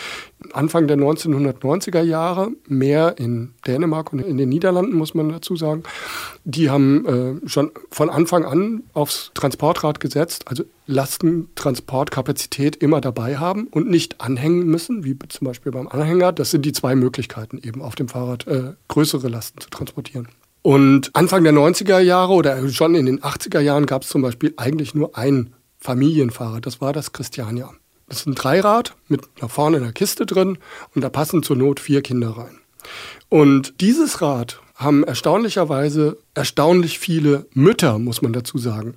Anfang 0.52 0.86
der 0.86 0.96
1990er 0.96 2.02
Jahre, 2.02 2.52
mehr 2.68 3.18
in 3.18 3.52
Dänemark 3.66 4.12
und 4.12 4.20
in 4.20 4.38
den 4.38 4.48
Niederlanden, 4.48 4.96
muss 4.96 5.12
man 5.12 5.30
dazu 5.30 5.56
sagen, 5.56 5.82
die 6.44 6.70
haben 6.70 7.42
äh, 7.44 7.48
schon 7.48 7.72
von 7.90 8.08
Anfang 8.08 8.44
an 8.44 8.84
aufs 8.92 9.32
Transportrad 9.34 9.98
gesetzt, 9.98 10.44
also 10.46 10.62
Lastentransportkapazität 10.86 12.76
immer 12.76 13.00
dabei 13.00 13.38
haben 13.38 13.66
und 13.66 13.90
nicht 13.90 14.20
anhängen 14.20 14.66
müssen, 14.66 15.04
wie 15.04 15.18
zum 15.28 15.48
Beispiel 15.48 15.72
beim 15.72 15.88
Anhänger. 15.88 16.30
Das 16.30 16.52
sind 16.52 16.64
die 16.64 16.72
zwei 16.72 16.94
Möglichkeiten, 16.94 17.58
eben 17.58 17.82
auf 17.82 17.96
dem 17.96 18.06
Fahrrad 18.06 18.46
äh, 18.46 18.74
größere 18.86 19.28
Lasten 19.28 19.60
zu 19.60 19.68
transportieren. 19.68 20.28
Und 20.62 21.14
Anfang 21.14 21.44
der 21.44 21.54
90er 21.54 22.00
Jahre 22.00 22.32
oder 22.32 22.68
schon 22.68 22.94
in 22.94 23.06
den 23.06 23.20
80er 23.20 23.60
Jahren 23.60 23.86
gab 23.86 24.02
es 24.02 24.08
zum 24.08 24.22
Beispiel 24.22 24.52
eigentlich 24.56 24.94
nur 24.94 25.16
ein 25.16 25.54
Familienfahrrad. 25.78 26.66
Das 26.66 26.80
war 26.80 26.92
das 26.92 27.12
Christiania. 27.12 27.70
Das 28.08 28.20
ist 28.20 28.26
ein 28.26 28.34
Dreirad 28.34 28.94
mit 29.08 29.22
da 29.40 29.48
vorne 29.48 29.78
einer 29.78 29.92
Kiste 29.92 30.26
drin 30.26 30.58
und 30.94 31.02
da 31.02 31.08
passen 31.08 31.42
zur 31.42 31.56
Not 31.56 31.80
vier 31.80 32.02
Kinder 32.02 32.30
rein. 32.30 32.58
Und 33.28 33.80
dieses 33.80 34.20
Rad 34.20 34.60
haben 34.74 35.04
erstaunlicherweise 35.04 36.18
erstaunlich 36.34 36.98
viele 36.98 37.46
Mütter, 37.54 37.98
muss 37.98 38.20
man 38.20 38.32
dazu 38.32 38.58
sagen. 38.58 38.94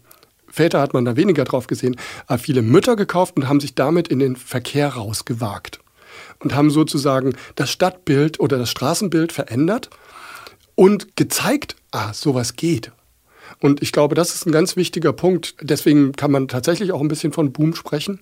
Väter 0.48 0.82
hat 0.82 0.94
man 0.94 1.06
da 1.06 1.16
weniger 1.16 1.46
drauf 1.46 1.68
gesehen, 1.68 1.96
aber 2.28 2.40
viele 2.40 2.62
Mütter 2.62 2.96
gekauft 2.96 3.38
und 3.38 3.48
haben 3.48 3.60
sich 3.60 3.76
damit 3.76 4.08
in 4.08 4.20
den 4.20 4.36
Verkehr 4.36 4.90
rausgewagt 4.90 5.80
und 6.40 6.56
haben 6.56 6.70
sozusagen 6.70 7.36
das 7.56 7.72
Stadtbild 7.72 8.40
oder 8.40 8.58
das 8.58 8.70
Straßenbild 8.70 9.32
verändert 9.32 9.90
und 10.76 11.16
gezeigt, 11.16 11.76
ah, 11.92 12.14
sowas 12.14 12.56
geht. 12.56 12.92
Und 13.60 13.82
ich 13.82 13.92
glaube, 13.92 14.16
das 14.16 14.34
ist 14.34 14.46
ein 14.46 14.52
ganz 14.52 14.76
wichtiger 14.76 15.14
Punkt. 15.14 15.56
Deswegen 15.62 16.14
kann 16.14 16.32
man 16.32 16.48
tatsächlich 16.48 16.92
auch 16.92 17.02
ein 17.02 17.08
bisschen 17.08 17.32
von 17.32 17.52
Boom 17.52 17.76
sprechen, 17.76 18.20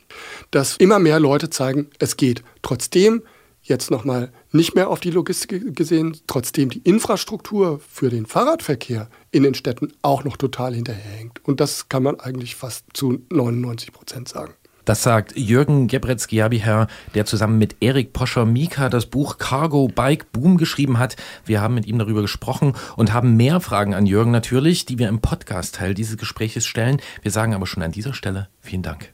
dass 0.52 0.78
immer 0.78 1.00
mehr 1.00 1.20
Leute 1.20 1.50
zeigen, 1.50 1.90
es 2.00 2.18
geht. 2.18 2.44
Trotzdem, 2.62 3.24
jetzt 3.64 3.92
nochmal 3.92 4.32
nicht 4.52 4.76
mehr 4.76 4.90
auf 4.90 5.00
die 5.00 5.12
Logistik 5.12 5.76
gesehen, 5.76 6.18
trotzdem 6.28 6.70
die 6.70 6.80
Infrastruktur 6.80 7.80
für 7.88 8.10
den 8.10 8.26
Fahrradverkehr 8.26 9.10
in 9.32 9.44
den 9.44 9.54
Städten 9.54 9.94
auch 10.02 10.24
noch 10.24 10.38
total 10.38 10.76
hinterherhängt. 10.76 11.40
Und 11.44 11.60
das 11.60 11.90
kann 11.90 12.04
man 12.04 12.20
eigentlich 12.20 12.56
fast 12.56 12.86
zu 12.94 13.22
99 13.30 13.94
Prozent 13.94 14.28
sagen. 14.30 14.54
Das 14.86 15.04
sagt 15.04 15.38
Jürgen 15.38 15.88
Gebretz-Giabiher, 15.88 16.88
der 17.13 17.26
zusammen 17.26 17.58
mit 17.58 17.78
Erik 17.82 18.13
Poscher-Mika 18.13 18.89
das 18.89 19.06
Buch 19.06 19.38
Cargo 19.38 19.88
Bike 19.88 20.32
Boom 20.32 20.58
geschrieben 20.58 21.00
hat. 21.00 21.15
Wir 21.46 21.62
haben 21.62 21.76
mit 21.76 21.86
ihm 21.86 22.00
darüber 22.00 22.22
gesprochen 22.22 22.74
und 22.96 23.13
haben 23.13 23.38
mehr 23.38 23.60
Fragen 23.60 23.94
an 23.94 24.06
Jürgen 24.06 24.32
natürlich, 24.32 24.86
die 24.86 25.00
wir 25.00 25.10
im 25.10 25.22
Podcast-Teil 25.22 25.94
dieses 25.94 26.17
Gespräches 26.17 26.65
stellen. 26.65 27.02
Wir 27.22 27.32
sagen 27.32 27.54
aber 27.54 27.67
schon 27.67 27.84
an 27.84 27.91
dieser 27.91 28.13
Stelle 28.13 28.50
vielen 28.60 28.84
Dank. 28.84 29.12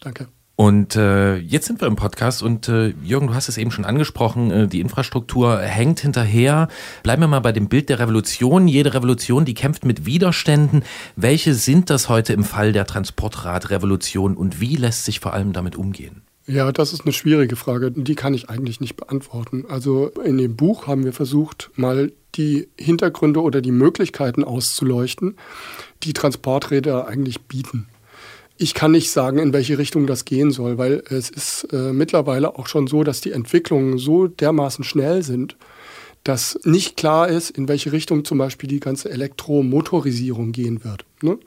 Danke. 0.00 0.28
Und 0.56 0.94
äh, 0.94 1.36
jetzt 1.36 1.66
sind 1.66 1.80
wir 1.80 1.88
im 1.88 1.96
Podcast 1.96 2.42
und 2.42 2.68
äh, 2.68 2.94
Jürgen, 3.02 3.26
du 3.26 3.34
hast 3.34 3.48
es 3.48 3.58
eben 3.58 3.72
schon 3.72 3.84
angesprochen, 3.84 4.50
äh, 4.52 4.68
die 4.68 4.80
Infrastruktur 4.80 5.58
hängt 5.58 5.98
hinterher. 5.98 6.68
Bleiben 7.02 7.22
wir 7.22 7.28
mal 7.28 7.40
bei 7.40 7.50
dem 7.50 7.68
Bild 7.68 7.88
der 7.88 7.98
Revolution. 7.98 8.68
Jede 8.68 8.94
Revolution, 8.94 9.44
die 9.44 9.54
kämpft 9.54 9.84
mit 9.84 10.06
Widerständen. 10.06 10.84
Welche 11.16 11.54
sind 11.54 11.90
das 11.90 12.08
heute 12.08 12.32
im 12.32 12.44
Fall 12.44 12.72
der 12.72 12.86
Transportradrevolution 12.86 14.36
und 14.36 14.60
wie 14.60 14.76
lässt 14.76 15.04
sich 15.04 15.18
vor 15.18 15.32
allem 15.34 15.52
damit 15.52 15.74
umgehen? 15.74 16.22
Ja, 16.46 16.70
das 16.70 16.92
ist 16.92 17.02
eine 17.02 17.12
schwierige 17.12 17.56
Frage. 17.56 17.90
Die 17.90 18.14
kann 18.14 18.34
ich 18.34 18.50
eigentlich 18.50 18.80
nicht 18.80 18.96
beantworten. 18.96 19.64
Also 19.68 20.08
in 20.08 20.36
dem 20.36 20.56
Buch 20.56 20.86
haben 20.86 21.04
wir 21.04 21.14
versucht, 21.14 21.70
mal 21.74 22.12
die 22.34 22.68
Hintergründe 22.78 23.40
oder 23.40 23.60
die 23.60 23.72
Möglichkeiten 23.72 24.44
auszuleuchten, 24.44 25.36
die 26.02 26.12
Transporträder 26.12 27.08
eigentlich 27.08 27.40
bieten. 27.42 27.88
Ich 28.56 28.74
kann 28.74 28.92
nicht 28.92 29.10
sagen, 29.10 29.38
in 29.38 29.52
welche 29.52 29.78
Richtung 29.78 30.06
das 30.06 30.24
gehen 30.24 30.52
soll, 30.52 30.78
weil 30.78 31.02
es 31.10 31.28
ist 31.28 31.64
äh, 31.72 31.92
mittlerweile 31.92 32.56
auch 32.56 32.68
schon 32.68 32.86
so, 32.86 33.02
dass 33.02 33.20
die 33.20 33.32
Entwicklungen 33.32 33.98
so 33.98 34.28
dermaßen 34.28 34.84
schnell 34.84 35.22
sind, 35.22 35.56
dass 36.24 36.58
nicht 36.64 36.96
klar 36.96 37.28
ist, 37.28 37.50
in 37.50 37.68
welche 37.68 37.92
Richtung 37.92 38.24
zum 38.24 38.38
Beispiel 38.38 38.68
die 38.68 38.80
ganze 38.80 39.10
Elektromotorisierung 39.10 40.52
gehen 40.52 40.82
wird. 40.82 41.04
Ne? 41.20 41.38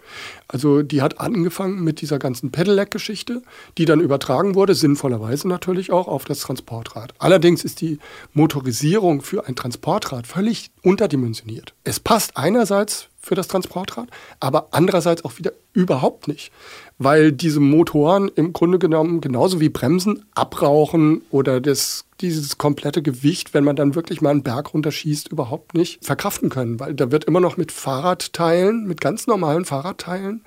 Also 0.48 0.84
die 0.84 1.02
hat 1.02 1.20
angefangen 1.20 1.84
mit 1.84 2.00
dieser 2.00 2.20
ganzen 2.20 2.52
Pedelec-Geschichte, 2.52 3.42
die 3.80 3.86
dann 3.86 4.00
übertragen 4.00 4.54
wurde, 4.54 4.76
sinnvollerweise 4.76 5.48
natürlich 5.48 5.92
auch 5.92 6.08
auf 6.08 6.26
das 6.26 6.42
Transportrad. 6.42 7.16
Allerdings 7.18 7.64
ist 7.64 7.82
die 7.82 7.98
Motorisierung 8.34 9.22
für 9.22 9.48
ein 9.48 9.56
Transportrad 9.56 10.28
völlig 10.28 10.70
unterdimensioniert. 10.84 11.74
Es 11.84 12.00
passt 12.00 12.38
einerseits 12.38 13.08
für 13.20 13.36
das 13.36 13.48
Transportrad, 13.48 14.10
aber 14.40 14.70
andererseits 14.72 15.26
auch 15.26 15.38
wieder 15.40 15.54
überhaupt 15.74 16.28
nicht 16.28 16.52
weil 16.98 17.32
diese 17.32 17.60
Motoren 17.60 18.30
im 18.30 18.54
Grunde 18.54 18.80
genommen 18.80 19.22
genauso 19.22 19.60
wie 19.60 19.70
Bremsen 19.70 20.26
abrauchen 20.34 21.22
oder 21.30 21.62
das, 21.62 22.06
dieses 22.22 22.58
komplette 22.58 23.02
Gewicht, 23.02 23.54
wenn 23.54 23.64
man 23.64 23.76
dann 23.76 23.96
wirklich 23.96 24.22
mal 24.22 24.32
einen 24.32 24.44
Berg 24.44 24.74
runterschießt, 24.74 25.28
überhaupt 25.28 25.76
nicht 25.76 26.04
verkraften 26.04 26.50
können, 26.50 26.80
weil 26.80 26.96
da 26.96 27.12
wird 27.12 27.26
immer 27.26 27.40
noch 27.40 27.58
mit 27.58 27.72
Fahrradteilen, 27.72 28.86
mit 28.86 29.02
ganz 29.02 29.28
normalen 29.28 29.66
Fahrradteilen 29.66 30.42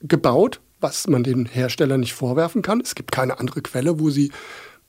gebaut, 0.00 0.60
was 0.80 1.06
man 1.06 1.22
den 1.22 1.46
Herstellern 1.46 2.00
nicht 2.00 2.14
vorwerfen 2.14 2.62
kann. 2.62 2.80
Es 2.80 2.96
gibt 2.96 3.12
keine 3.12 3.38
andere 3.38 3.62
Quelle, 3.62 4.00
wo 4.00 4.10
sie 4.10 4.32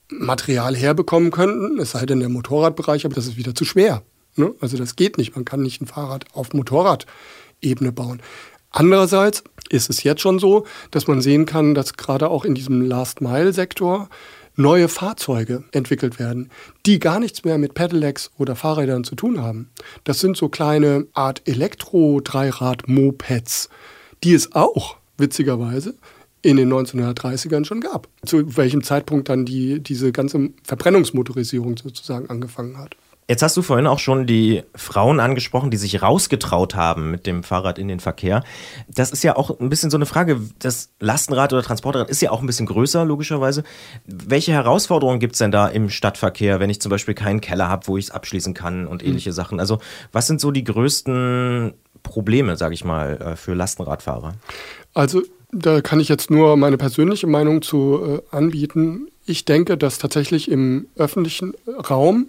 Material 0.08 0.76
herbekommen 0.76 1.30
könnten, 1.30 1.78
es 1.78 1.92
sei 1.92 2.04
denn 2.06 2.20
der 2.20 2.28
Motorradbereich, 2.28 3.06
aber 3.06 3.14
das 3.14 3.26
ist 3.26 3.36
wieder 3.36 3.54
zu 3.54 3.64
schwer. 3.64 4.02
Ne? 4.36 4.54
Also 4.60 4.76
das 4.76 4.96
geht 4.96 5.18
nicht. 5.18 5.34
Man 5.34 5.44
kann 5.44 5.62
nicht 5.62 5.80
ein 5.80 5.86
Fahrrad 5.86 6.24
auf 6.32 6.52
Motorradebene 6.52 7.92
bauen. 7.92 8.20
Andererseits 8.70 9.44
ist 9.70 9.90
es 9.90 10.02
jetzt 10.02 10.20
schon 10.20 10.38
so, 10.38 10.66
dass 10.90 11.06
man 11.06 11.20
sehen 11.20 11.46
kann, 11.46 11.74
dass 11.74 11.94
gerade 11.94 12.28
auch 12.28 12.44
in 12.44 12.54
diesem 12.54 12.82
Last-Mile-Sektor 12.82 14.08
neue 14.56 14.88
Fahrzeuge 14.88 15.64
entwickelt 15.72 16.18
werden, 16.18 16.50
die 16.86 16.98
gar 16.98 17.18
nichts 17.18 17.44
mehr 17.44 17.58
mit 17.58 17.74
Pedelecs 17.74 18.30
oder 18.38 18.56
Fahrrädern 18.56 19.04
zu 19.04 19.14
tun 19.14 19.42
haben. 19.42 19.68
Das 20.04 20.20
sind 20.20 20.34
so 20.36 20.48
kleine 20.48 21.06
Art 21.12 21.42
Elektro-Dreirad-Mopeds, 21.46 23.68
die 24.22 24.34
es 24.34 24.54
auch, 24.54 24.98
witzigerweise, 25.18 25.94
in 26.42 26.56
den 26.56 26.72
1930ern 26.72 27.64
schon 27.64 27.80
gab. 27.80 28.06
Zu 28.24 28.56
welchem 28.56 28.84
Zeitpunkt 28.84 29.28
dann 29.30 29.46
die, 29.46 29.80
diese 29.80 30.12
ganze 30.12 30.50
Verbrennungsmotorisierung 30.62 31.78
sozusagen 31.78 32.28
angefangen 32.28 32.78
hat. 32.78 32.96
Jetzt 33.26 33.42
hast 33.42 33.56
du 33.56 33.62
vorhin 33.62 33.86
auch 33.86 34.00
schon 34.00 34.26
die 34.26 34.64
Frauen 34.74 35.18
angesprochen, 35.18 35.70
die 35.70 35.78
sich 35.78 36.02
rausgetraut 36.02 36.74
haben 36.74 37.10
mit 37.10 37.26
dem 37.26 37.42
Fahrrad 37.42 37.78
in 37.78 37.88
den 37.88 38.00
Verkehr. 38.00 38.44
Das 38.86 39.12
ist 39.12 39.24
ja 39.24 39.36
auch 39.36 39.60
ein 39.60 39.70
bisschen 39.70 39.90
so 39.90 39.96
eine 39.96 40.04
Frage. 40.04 40.40
Das 40.58 40.90
Lastenrad 41.00 41.54
oder 41.54 41.62
Transportrad 41.62 42.10
ist 42.10 42.20
ja 42.20 42.30
auch 42.30 42.40
ein 42.40 42.46
bisschen 42.46 42.66
größer, 42.66 43.04
logischerweise. 43.06 43.64
Welche 44.04 44.52
Herausforderungen 44.52 45.20
gibt 45.20 45.34
es 45.34 45.38
denn 45.38 45.52
da 45.52 45.68
im 45.68 45.88
Stadtverkehr, 45.88 46.60
wenn 46.60 46.68
ich 46.68 46.82
zum 46.82 46.90
Beispiel 46.90 47.14
keinen 47.14 47.40
Keller 47.40 47.68
habe, 47.68 47.86
wo 47.86 47.96
ich 47.96 48.06
es 48.06 48.10
abschließen 48.10 48.52
kann 48.52 48.86
und 48.86 49.02
ähnliche 49.02 49.30
mhm. 49.30 49.34
Sachen? 49.34 49.60
Also, 49.60 49.78
was 50.12 50.26
sind 50.26 50.40
so 50.40 50.50
die 50.50 50.64
größten 50.64 51.72
Probleme, 52.02 52.56
sage 52.58 52.74
ich 52.74 52.84
mal, 52.84 53.16
äh, 53.16 53.36
für 53.36 53.54
Lastenradfahrer? 53.54 54.34
Also, 54.92 55.22
da 55.50 55.80
kann 55.80 55.98
ich 55.98 56.10
jetzt 56.10 56.30
nur 56.30 56.58
meine 56.58 56.76
persönliche 56.76 57.26
Meinung 57.26 57.62
zu 57.62 58.20
äh, 58.30 58.36
anbieten. 58.36 59.08
Ich 59.24 59.46
denke, 59.46 59.78
dass 59.78 59.98
tatsächlich 59.98 60.50
im 60.50 60.88
öffentlichen 60.96 61.54
Raum 61.88 62.26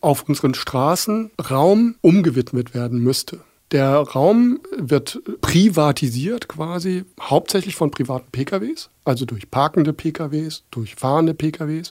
auf 0.00 0.28
unseren 0.28 0.54
Straßen 0.54 1.30
Raum 1.50 1.96
umgewidmet 2.00 2.74
werden 2.74 3.00
müsste. 3.00 3.40
Der 3.70 3.96
Raum 3.98 4.60
wird 4.78 5.20
privatisiert 5.42 6.48
quasi, 6.48 7.04
hauptsächlich 7.20 7.76
von 7.76 7.90
privaten 7.90 8.30
PKWs, 8.30 8.88
also 9.04 9.26
durch 9.26 9.50
parkende 9.50 9.92
PKWs, 9.92 10.64
durch 10.70 10.94
fahrende 10.94 11.34
PKWs. 11.34 11.90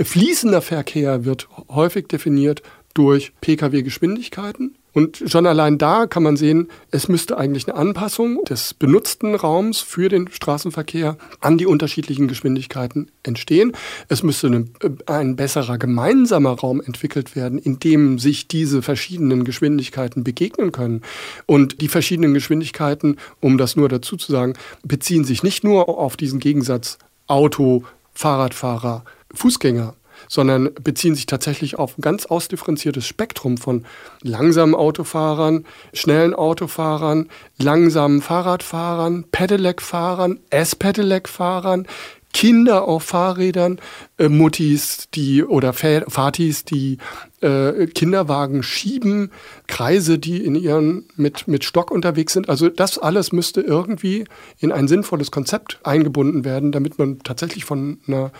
Fließender 0.00 0.60
Verkehr 0.60 1.24
wird 1.24 1.48
häufig 1.68 2.08
definiert 2.08 2.62
durch 2.94 3.32
Pkw-Geschwindigkeiten. 3.40 4.76
Und 4.98 5.22
schon 5.26 5.46
allein 5.46 5.78
da 5.78 6.08
kann 6.08 6.24
man 6.24 6.36
sehen, 6.36 6.66
es 6.90 7.06
müsste 7.06 7.38
eigentlich 7.38 7.68
eine 7.68 7.76
Anpassung 7.76 8.42
des 8.46 8.74
benutzten 8.74 9.36
Raums 9.36 9.78
für 9.78 10.08
den 10.08 10.28
Straßenverkehr 10.28 11.16
an 11.38 11.56
die 11.56 11.66
unterschiedlichen 11.66 12.26
Geschwindigkeiten 12.26 13.08
entstehen. 13.22 13.76
Es 14.08 14.24
müsste 14.24 14.48
äh, 14.48 14.90
ein 15.06 15.36
besserer 15.36 15.78
gemeinsamer 15.78 16.50
Raum 16.50 16.80
entwickelt 16.80 17.36
werden, 17.36 17.60
in 17.60 17.78
dem 17.78 18.18
sich 18.18 18.48
diese 18.48 18.82
verschiedenen 18.82 19.44
Geschwindigkeiten 19.44 20.24
begegnen 20.24 20.72
können. 20.72 21.02
Und 21.46 21.80
die 21.80 21.86
verschiedenen 21.86 22.34
Geschwindigkeiten, 22.34 23.18
um 23.38 23.56
das 23.56 23.76
nur 23.76 23.88
dazu 23.88 24.16
zu 24.16 24.32
sagen, 24.32 24.54
beziehen 24.82 25.22
sich 25.22 25.44
nicht 25.44 25.62
nur 25.62 25.88
auf 25.88 26.16
diesen 26.16 26.40
Gegensatz 26.40 26.98
Auto, 27.28 27.84
Fahrradfahrer, 28.14 29.04
Fußgänger, 29.32 29.94
sondern 30.28 30.70
beziehen 30.82 31.14
sich 31.14 31.26
tatsächlich 31.26 31.78
auf 31.78 31.98
ein 31.98 32.02
ganz 32.02 32.26
ausdifferenziertes 32.26 33.06
Spektrum 33.06 33.56
von 33.56 33.84
langsamen 34.22 34.74
Autofahrern, 34.74 35.64
schnellen 35.92 36.34
Autofahrern, 36.34 37.28
langsamen 37.58 38.22
Fahrradfahrern, 38.22 39.24
Pedelec-Fahrern, 39.30 40.40
S-Pedelec-Fahrern, 40.50 41.86
Kinder 42.34 42.86
auf 42.86 43.04
Fahrrädern, 43.04 43.80
äh, 44.18 44.28
Muttis, 44.28 45.08
die 45.14 45.42
oder 45.42 45.72
Fatis, 45.72 46.64
die 46.64 46.98
äh, 47.40 47.86
Kinderwagen 47.86 48.62
schieben, 48.62 49.30
Kreise, 49.66 50.18
die 50.18 50.44
in 50.44 50.54
ihren 50.54 51.06
mit, 51.16 51.48
mit 51.48 51.64
Stock 51.64 51.90
unterwegs 51.90 52.34
sind. 52.34 52.48
Also 52.48 52.68
das 52.68 52.98
alles 52.98 53.32
müsste 53.32 53.62
irgendwie 53.62 54.24
in 54.58 54.72
ein 54.72 54.88
sinnvolles 54.88 55.30
Konzept 55.30 55.80
eingebunden 55.84 56.44
werden, 56.44 56.70
damit 56.70 56.98
man 56.98 57.20
tatsächlich 57.20 57.64
von 57.64 57.98
einer 58.06 58.30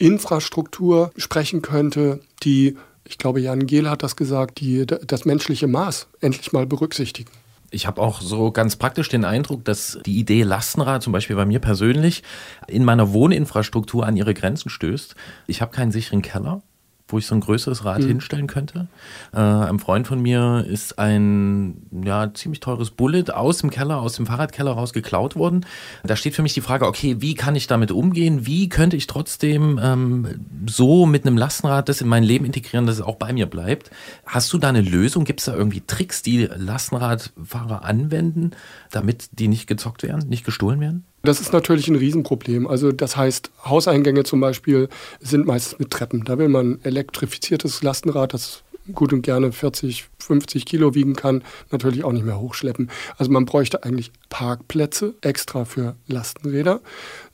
Infrastruktur 0.00 1.12
sprechen 1.16 1.62
könnte, 1.62 2.20
die, 2.42 2.76
ich 3.04 3.18
glaube, 3.18 3.40
Jan 3.40 3.66
Gehl 3.66 3.88
hat 3.88 4.02
das 4.02 4.16
gesagt, 4.16 4.60
die 4.60 4.86
das 4.86 5.24
menschliche 5.24 5.66
Maß 5.66 6.08
endlich 6.20 6.52
mal 6.52 6.66
berücksichtigen. 6.66 7.30
Ich 7.70 7.86
habe 7.86 8.00
auch 8.00 8.20
so 8.20 8.50
ganz 8.50 8.76
praktisch 8.76 9.08
den 9.10 9.24
Eindruck, 9.24 9.64
dass 9.64 10.00
die 10.04 10.18
Idee 10.18 10.42
Lastenrad 10.42 11.02
zum 11.02 11.12
Beispiel 11.12 11.36
bei 11.36 11.44
mir 11.44 11.60
persönlich 11.60 12.24
in 12.66 12.84
meiner 12.84 13.12
Wohninfrastruktur 13.12 14.04
an 14.04 14.16
ihre 14.16 14.34
Grenzen 14.34 14.70
stößt. 14.70 15.14
Ich 15.46 15.60
habe 15.60 15.70
keinen 15.70 15.92
sicheren 15.92 16.22
Keller 16.22 16.62
wo 17.12 17.18
ich 17.18 17.26
so 17.26 17.34
ein 17.34 17.40
größeres 17.40 17.84
Rad 17.84 18.00
mhm. 18.02 18.08
hinstellen 18.08 18.46
könnte. 18.46 18.88
Äh, 19.32 19.38
einem 19.38 19.78
Freund 19.78 20.06
von 20.06 20.20
mir 20.20 20.64
ist 20.68 20.98
ein 20.98 21.86
ja, 22.04 22.32
ziemlich 22.34 22.60
teures 22.60 22.90
Bullet 22.90 23.30
aus 23.32 23.58
dem 23.58 23.70
Keller, 23.70 24.00
aus 24.00 24.14
dem 24.14 24.26
Fahrradkeller 24.26 24.72
raus 24.72 24.92
geklaut 24.92 25.36
worden. 25.36 25.66
Da 26.04 26.16
steht 26.16 26.34
für 26.34 26.42
mich 26.42 26.54
die 26.54 26.60
Frage, 26.60 26.86
okay, 26.86 27.16
wie 27.20 27.34
kann 27.34 27.56
ich 27.56 27.66
damit 27.66 27.92
umgehen? 27.92 28.46
Wie 28.46 28.68
könnte 28.68 28.96
ich 28.96 29.06
trotzdem 29.06 29.80
ähm, 29.82 30.26
so 30.66 31.06
mit 31.06 31.26
einem 31.26 31.36
Lastenrad 31.36 31.88
das 31.88 32.00
in 32.00 32.08
mein 32.08 32.22
Leben 32.22 32.44
integrieren, 32.44 32.86
dass 32.86 32.96
es 32.96 33.02
auch 33.02 33.16
bei 33.16 33.32
mir 33.32 33.46
bleibt? 33.46 33.90
Hast 34.26 34.52
du 34.52 34.58
da 34.58 34.68
eine 34.68 34.82
Lösung? 34.82 35.24
Gibt 35.24 35.40
es 35.40 35.46
da 35.46 35.54
irgendwie 35.54 35.82
Tricks, 35.86 36.22
die 36.22 36.46
Lastenradfahrer 36.46 37.84
anwenden, 37.84 38.52
damit 38.90 39.28
die 39.38 39.48
nicht 39.48 39.66
gezockt 39.66 40.02
werden, 40.02 40.28
nicht 40.28 40.44
gestohlen 40.44 40.80
werden? 40.80 41.04
Das 41.22 41.40
ist 41.40 41.52
natürlich 41.52 41.88
ein 41.88 41.96
Riesenproblem. 41.96 42.66
Also 42.66 42.92
das 42.92 43.16
heißt, 43.16 43.50
Hauseingänge 43.64 44.24
zum 44.24 44.40
Beispiel 44.40 44.88
sind 45.20 45.46
meistens 45.46 45.78
mit 45.78 45.90
Treppen. 45.90 46.24
Da 46.24 46.38
will 46.38 46.48
man 46.48 46.80
elektrifiziertes 46.82 47.82
Lastenrad, 47.82 48.32
das 48.32 48.62
gut 48.94 49.12
und 49.12 49.22
gerne 49.22 49.52
40, 49.52 50.08
50 50.18 50.66
Kilo 50.66 50.94
wiegen 50.94 51.14
kann, 51.14 51.42
natürlich 51.70 52.04
auch 52.04 52.12
nicht 52.12 52.24
mehr 52.24 52.40
hochschleppen. 52.40 52.90
Also 53.18 53.30
man 53.30 53.44
bräuchte 53.44 53.84
eigentlich 53.84 54.10
Parkplätze 54.28 55.14
extra 55.20 55.64
für 55.64 55.96
Lastenräder. 56.06 56.80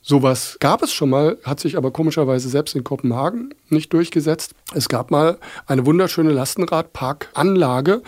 Sowas 0.01 0.57
gab 0.59 0.83
es 0.83 0.93
schon 0.93 1.09
mal, 1.09 1.37
hat 1.43 1.59
sich 1.59 1.77
aber 1.77 1.91
komischerweise 1.91 2.49
selbst 2.49 2.75
in 2.75 2.83
Kopenhagen 2.83 3.53
nicht 3.69 3.91
durchgesetzt. 3.93 4.53
Es 4.73 4.89
gab 4.89 5.11
mal 5.11 5.37
eine 5.65 5.85
wunderschöne 5.85 6.31
Lastenradparkanlage, 6.31 8.01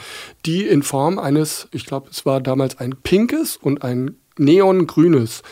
die 0.45 0.65
in 0.65 0.83
Form 0.83 1.19
eines, 1.19 1.67
ich 1.71 1.85
glaube, 1.85 2.09
es 2.11 2.25
war 2.25 2.41
damals 2.41 2.77
ein 2.79 2.95
pinkes 3.03 3.57
und 3.57 3.83
ein 3.83 4.15
neongrünes 4.39 5.43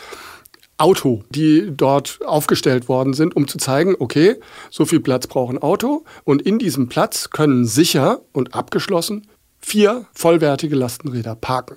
Auto, 0.78 1.24
die 1.30 1.72
dort 1.76 2.20
aufgestellt 2.24 2.88
worden 2.88 3.12
sind, 3.12 3.34
um 3.34 3.48
zu 3.48 3.58
zeigen, 3.58 3.96
okay, 3.98 4.36
so 4.70 4.84
viel 4.84 5.00
Platz 5.00 5.26
braucht 5.26 5.52
ein 5.52 5.62
Auto 5.62 6.04
und 6.24 6.40
in 6.42 6.58
diesem 6.58 6.88
Platz 6.88 7.30
können 7.30 7.66
sicher 7.66 8.20
und 8.32 8.54
abgeschlossen 8.54 9.26
vier 9.58 10.06
vollwertige 10.14 10.76
Lastenräder 10.76 11.34
parken. 11.34 11.76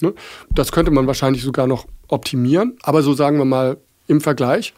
Ne? 0.00 0.12
Das 0.50 0.70
könnte 0.70 0.90
man 0.90 1.06
wahrscheinlich 1.06 1.42
sogar 1.42 1.66
noch 1.66 1.86
optimieren, 2.08 2.76
aber 2.82 3.02
so 3.02 3.14
sagen 3.14 3.38
wir 3.38 3.46
mal 3.46 3.78
im 4.06 4.20
Vergleich. 4.20 4.74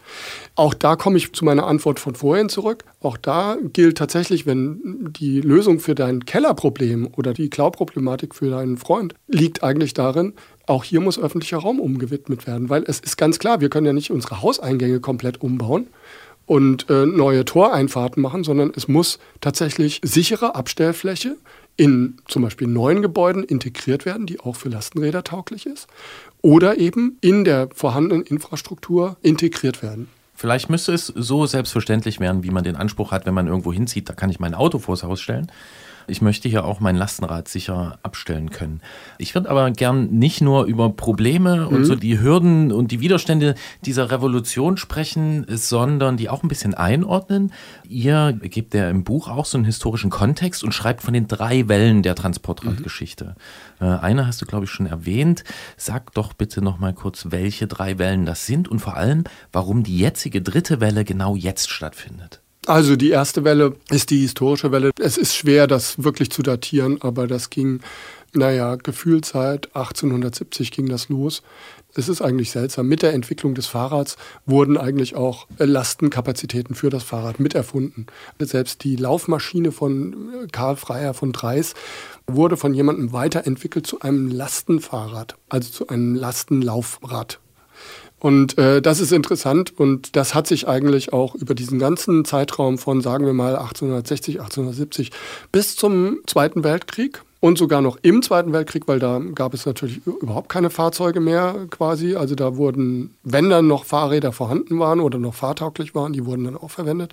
Auch 0.54 0.74
da 0.74 0.96
komme 0.96 1.16
ich 1.16 1.32
zu 1.32 1.44
meiner 1.44 1.66
Antwort 1.66 1.98
von 1.98 2.14
vorhin 2.14 2.48
zurück. 2.48 2.84
Auch 3.00 3.16
da 3.16 3.56
gilt 3.72 3.98
tatsächlich, 3.98 4.46
wenn 4.46 5.12
die 5.18 5.40
Lösung 5.40 5.80
für 5.80 5.94
dein 5.94 6.24
Kellerproblem 6.24 7.08
oder 7.16 7.32
die 7.32 7.50
Klauproblematik 7.50 8.34
für 8.34 8.50
deinen 8.50 8.76
Freund 8.76 9.14
liegt 9.26 9.62
eigentlich 9.62 9.94
darin, 9.94 10.34
auch 10.66 10.84
hier 10.84 11.00
muss 11.00 11.18
öffentlicher 11.18 11.58
Raum 11.58 11.80
umgewidmet 11.80 12.46
werden, 12.46 12.68
weil 12.70 12.84
es 12.86 13.00
ist 13.00 13.16
ganz 13.16 13.38
klar, 13.38 13.60
wir 13.60 13.68
können 13.68 13.86
ja 13.86 13.92
nicht 13.92 14.10
unsere 14.10 14.42
Hauseingänge 14.42 15.00
komplett 15.00 15.40
umbauen 15.40 15.88
und 16.46 16.88
äh, 16.90 17.06
neue 17.06 17.44
Toreinfahrten 17.44 18.22
machen, 18.22 18.44
sondern 18.44 18.72
es 18.74 18.88
muss 18.88 19.18
tatsächlich 19.40 20.00
sichere 20.02 20.54
Abstellfläche 20.54 21.36
in 21.76 22.18
zum 22.28 22.42
Beispiel 22.42 22.68
neuen 22.68 23.02
Gebäuden 23.02 23.42
integriert 23.42 24.04
werden, 24.04 24.26
die 24.26 24.40
auch 24.40 24.56
für 24.56 24.68
Lastenräder 24.68 25.24
tauglich 25.24 25.66
ist, 25.66 25.88
oder 26.40 26.78
eben 26.78 27.18
in 27.20 27.44
der 27.44 27.68
vorhandenen 27.74 28.22
Infrastruktur 28.22 29.16
integriert 29.22 29.82
werden. 29.82 30.08
Vielleicht 30.36 30.68
müsste 30.68 30.92
es 30.92 31.06
so 31.06 31.46
selbstverständlich 31.46 32.20
werden, 32.20 32.42
wie 32.42 32.50
man 32.50 32.64
den 32.64 32.76
Anspruch 32.76 33.12
hat, 33.12 33.24
wenn 33.24 33.34
man 33.34 33.46
irgendwo 33.46 33.72
hinzieht, 33.72 34.08
da 34.08 34.14
kann 34.14 34.30
ich 34.30 34.40
mein 34.40 34.54
Auto 34.54 34.78
vors 34.78 35.02
Haus 35.02 35.20
stellen. 35.20 35.50
Ich 36.06 36.22
möchte 36.22 36.48
hier 36.48 36.64
auch 36.64 36.80
mein 36.80 36.96
Lastenrad 36.96 37.48
sicher 37.48 37.98
abstellen 38.02 38.50
können. 38.50 38.80
Ich 39.18 39.34
würde 39.34 39.50
aber 39.50 39.70
gern 39.70 40.10
nicht 40.10 40.40
nur 40.40 40.64
über 40.64 40.90
Probleme 40.90 41.66
mhm. 41.68 41.76
und 41.76 41.84
so 41.84 41.94
die 41.94 42.20
Hürden 42.20 42.72
und 42.72 42.90
die 42.90 43.00
Widerstände 43.00 43.54
dieser 43.84 44.10
Revolution 44.10 44.76
sprechen, 44.76 45.46
sondern 45.48 46.16
die 46.16 46.28
auch 46.28 46.42
ein 46.42 46.48
bisschen 46.48 46.74
einordnen. 46.74 47.52
Ihr 47.88 48.32
gebt 48.32 48.74
ja 48.74 48.88
im 48.90 49.04
Buch 49.04 49.28
auch 49.28 49.46
so 49.46 49.58
einen 49.58 49.64
historischen 49.64 50.10
Kontext 50.10 50.62
und 50.62 50.72
schreibt 50.72 51.02
von 51.02 51.14
den 51.14 51.28
drei 51.28 51.68
Wellen 51.68 52.02
der 52.02 52.14
Transportradgeschichte. 52.14 53.36
Mhm. 53.80 53.86
Äh, 53.86 53.98
eine 53.98 54.26
hast 54.26 54.40
du, 54.42 54.46
glaube 54.46 54.64
ich, 54.64 54.70
schon 54.70 54.86
erwähnt. 54.86 55.44
Sag 55.76 56.12
doch 56.14 56.32
bitte 56.32 56.62
noch 56.62 56.78
mal 56.78 56.92
kurz, 56.92 57.26
welche 57.30 57.66
drei 57.66 57.98
Wellen 57.98 58.26
das 58.26 58.46
sind 58.46 58.68
und 58.68 58.80
vor 58.80 58.96
allem, 58.96 59.24
warum 59.52 59.82
die 59.82 59.98
jetzige 59.98 60.42
dritte 60.42 60.80
Welle 60.80 61.04
genau 61.04 61.36
jetzt 61.36 61.70
stattfindet. 61.70 62.43
Also 62.66 62.96
die 62.96 63.10
erste 63.10 63.44
Welle 63.44 63.74
ist 63.90 64.10
die 64.10 64.20
historische 64.20 64.72
Welle. 64.72 64.90
Es 64.98 65.18
ist 65.18 65.34
schwer, 65.34 65.66
das 65.66 66.02
wirklich 66.02 66.30
zu 66.30 66.42
datieren, 66.42 66.98
aber 67.02 67.26
das 67.26 67.50
ging, 67.50 67.80
naja, 68.32 68.76
Gefühlzeit, 68.76 69.68
1870 69.76 70.70
ging 70.70 70.88
das 70.88 71.10
los. 71.10 71.42
Es 71.94 72.08
ist 72.08 72.22
eigentlich 72.22 72.50
seltsam. 72.50 72.88
Mit 72.88 73.02
der 73.02 73.12
Entwicklung 73.12 73.54
des 73.54 73.66
Fahrrads 73.66 74.16
wurden 74.46 74.78
eigentlich 74.78 75.14
auch 75.14 75.46
Lastenkapazitäten 75.58 76.74
für 76.74 76.90
das 76.90 77.04
Fahrrad 77.04 77.38
miterfunden. 77.38 78.06
Selbst 78.40 78.82
die 78.82 78.96
Laufmaschine 78.96 79.70
von 79.70 80.48
Karl 80.50 80.76
Freier 80.76 81.14
von 81.14 81.32
Dreis 81.32 81.74
wurde 82.26 82.56
von 82.56 82.72
jemandem 82.72 83.12
weiterentwickelt 83.12 83.86
zu 83.86 84.00
einem 84.00 84.28
Lastenfahrrad, 84.28 85.36
also 85.50 85.70
zu 85.70 85.88
einem 85.88 86.14
Lastenlaufrad. 86.14 87.38
Und 88.24 88.56
äh, 88.56 88.80
das 88.80 89.00
ist 89.00 89.12
interessant 89.12 89.78
und 89.78 90.16
das 90.16 90.34
hat 90.34 90.46
sich 90.46 90.66
eigentlich 90.66 91.12
auch 91.12 91.34
über 91.34 91.54
diesen 91.54 91.78
ganzen 91.78 92.24
Zeitraum 92.24 92.78
von, 92.78 93.02
sagen 93.02 93.26
wir 93.26 93.34
mal, 93.34 93.54
1860, 93.54 94.40
1870 94.40 95.10
bis 95.52 95.76
zum 95.76 96.20
Zweiten 96.26 96.64
Weltkrieg 96.64 97.22
und 97.40 97.58
sogar 97.58 97.82
noch 97.82 97.98
im 98.00 98.22
Zweiten 98.22 98.54
Weltkrieg, 98.54 98.88
weil 98.88 98.98
da 98.98 99.20
gab 99.34 99.52
es 99.52 99.66
natürlich 99.66 100.06
überhaupt 100.06 100.48
keine 100.48 100.70
Fahrzeuge 100.70 101.20
mehr 101.20 101.66
quasi. 101.68 102.16
Also 102.16 102.34
da 102.34 102.56
wurden, 102.56 103.14
wenn 103.24 103.50
dann 103.50 103.66
noch 103.66 103.84
Fahrräder 103.84 104.32
vorhanden 104.32 104.78
waren 104.78 105.00
oder 105.00 105.18
noch 105.18 105.34
fahrtauglich 105.34 105.94
waren, 105.94 106.14
die 106.14 106.24
wurden 106.24 106.44
dann 106.44 106.56
auch 106.56 106.70
verwendet. 106.70 107.12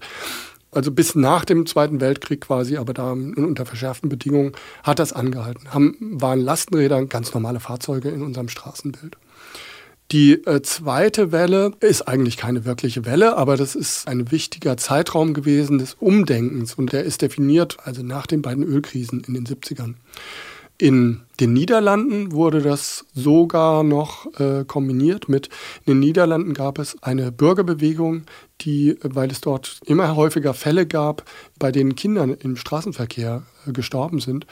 Also 0.71 0.91
bis 0.93 1.15
nach 1.15 1.43
dem 1.43 1.65
Zweiten 1.65 1.99
Weltkrieg 1.99 2.39
quasi, 2.39 2.77
aber 2.77 2.93
da 2.93 3.11
unter 3.11 3.65
verschärften 3.65 4.07
Bedingungen 4.07 4.53
hat 4.83 4.99
das 4.99 5.11
angehalten. 5.11 5.73
Haben, 5.73 5.97
waren 5.99 6.39
Lastenräder 6.39 7.05
ganz 7.07 7.33
normale 7.33 7.59
Fahrzeuge 7.59 8.07
in 8.07 8.21
unserem 8.21 8.47
Straßenbild. 8.47 9.17
Die 10.11 10.33
äh, 10.45 10.61
zweite 10.61 11.31
Welle 11.31 11.71
ist 11.79 12.01
eigentlich 12.01 12.35
keine 12.35 12.65
wirkliche 12.65 13.05
Welle, 13.05 13.37
aber 13.37 13.55
das 13.55 13.75
ist 13.75 14.09
ein 14.09 14.29
wichtiger 14.29 14.75
Zeitraum 14.75 15.33
gewesen 15.33 15.77
des 15.77 15.93
Umdenkens 15.93 16.73
und 16.73 16.91
der 16.91 17.05
ist 17.05 17.21
definiert, 17.21 17.77
also 17.85 18.03
nach 18.03 18.27
den 18.27 18.41
beiden 18.41 18.63
Ölkrisen 18.63 19.23
in 19.25 19.33
den 19.33 19.45
70ern. 19.45 19.93
In 20.81 21.21
den 21.39 21.53
Niederlanden 21.53 22.31
wurde 22.31 22.59
das 22.59 23.05
sogar 23.13 23.83
noch 23.83 24.25
äh, 24.39 24.65
kombiniert 24.65 25.29
mit, 25.29 25.49
in 25.85 25.93
den 25.93 25.99
Niederlanden 25.99 26.55
gab 26.55 26.79
es 26.79 26.97
eine 27.03 27.31
Bürgerbewegung, 27.31 28.23
die, 28.61 28.97
weil 29.03 29.29
es 29.29 29.41
dort 29.41 29.79
immer 29.85 30.15
häufiger 30.15 30.55
Fälle 30.55 30.87
gab, 30.87 31.29
bei 31.59 31.71
denen 31.71 31.95
Kindern 31.95 32.33
im 32.33 32.55
Straßenverkehr 32.55 33.43
äh, 33.67 33.71
gestorben 33.73 34.19
sind. 34.21 34.47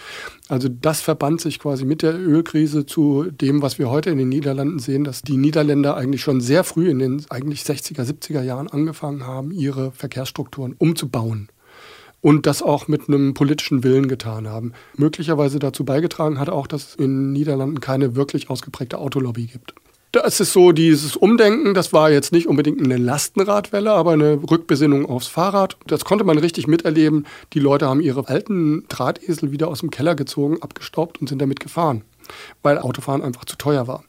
Also 0.50 0.70
das 0.70 1.02
verband 1.02 1.42
sich 1.42 1.58
quasi 1.58 1.84
mit 1.84 2.04
der 2.04 2.14
Ölkrise 2.14 2.86
zu 2.86 3.32
dem, 3.32 3.64
was 3.64 3.80
wir 3.80 3.90
heute 3.90 4.12
in 4.12 4.20
den 4.20 4.30
Niederlanden 4.30 4.78
sehen, 4.78 5.06
dass 5.06 5.24
die 5.24 5.38
Niederländer 5.38 5.98
eigentlich 5.98 6.22
schon 6.22 6.42
sehr 6.42 6.64
früh 6.64 6.92
in 6.92 7.00
den 7.00 7.26
eigentlich 7.32 7.64
60er, 7.64 8.04
70er 8.04 8.44
Jahren 8.44 8.68
angefangen 8.68 9.26
haben, 9.26 9.50
ihre 9.50 9.92
Verkehrsstrukturen 9.94 10.76
umzubauen 10.78 11.50
und 12.22 12.46
das 12.46 12.62
auch 12.62 12.88
mit 12.88 13.08
einem 13.08 13.34
politischen 13.34 13.84
Willen 13.84 14.08
getan 14.08 14.48
haben. 14.48 14.74
Möglicherweise 14.96 15.60
dazu 15.60 15.86
beigetragen 15.86 16.40
hat 16.40 16.50
auch, 16.50 16.68
dass 16.68 16.90
es 16.90 16.96
in 16.96 17.04
den 17.04 17.34
Niederlanden 17.34 17.80
keine 17.80 18.16
wirklich 18.16 18.50
ausgeprägte 18.50 18.98
Autolobby 18.98 19.46
gibt. 19.46 19.74
Das 20.12 20.40
ist 20.40 20.54
so 20.54 20.72
dieses 20.72 21.16
Umdenken, 21.16 21.76
das 21.76 21.94
war 21.94 22.10
jetzt 22.10 22.32
nicht 22.32 22.48
unbedingt 22.48 22.84
eine 22.84 22.98
Lastenradwelle, 22.98 23.92
aber 23.92 24.14
eine 24.14 24.40
Rückbesinnung 24.50 25.06
aufs 25.06 25.28
Fahrrad. 25.28 25.78
Das 25.86 26.04
konnte 26.04 26.24
man 26.24 26.40
richtig 26.40 26.66
miterleben. 26.66 27.28
Die 27.54 27.60
Leute 27.60 27.88
haben 27.88 28.02
ihre 28.02 28.28
alten 28.28 28.86
Drahtesel 28.90 29.52
wieder 29.52 29.68
aus 29.68 29.82
dem 29.82 29.92
Keller 29.92 30.16
gezogen, 30.16 30.64
abgestaubt 30.64 31.22
und 31.22 31.30
sind 31.30 31.40
damit 31.40 31.60
gefahren, 31.60 32.02
weil 32.64 32.80
Autofahren 32.80 33.22
einfach 33.22 33.46
zu 33.46 33.56
teuer 33.56 33.88
war. 33.88 34.04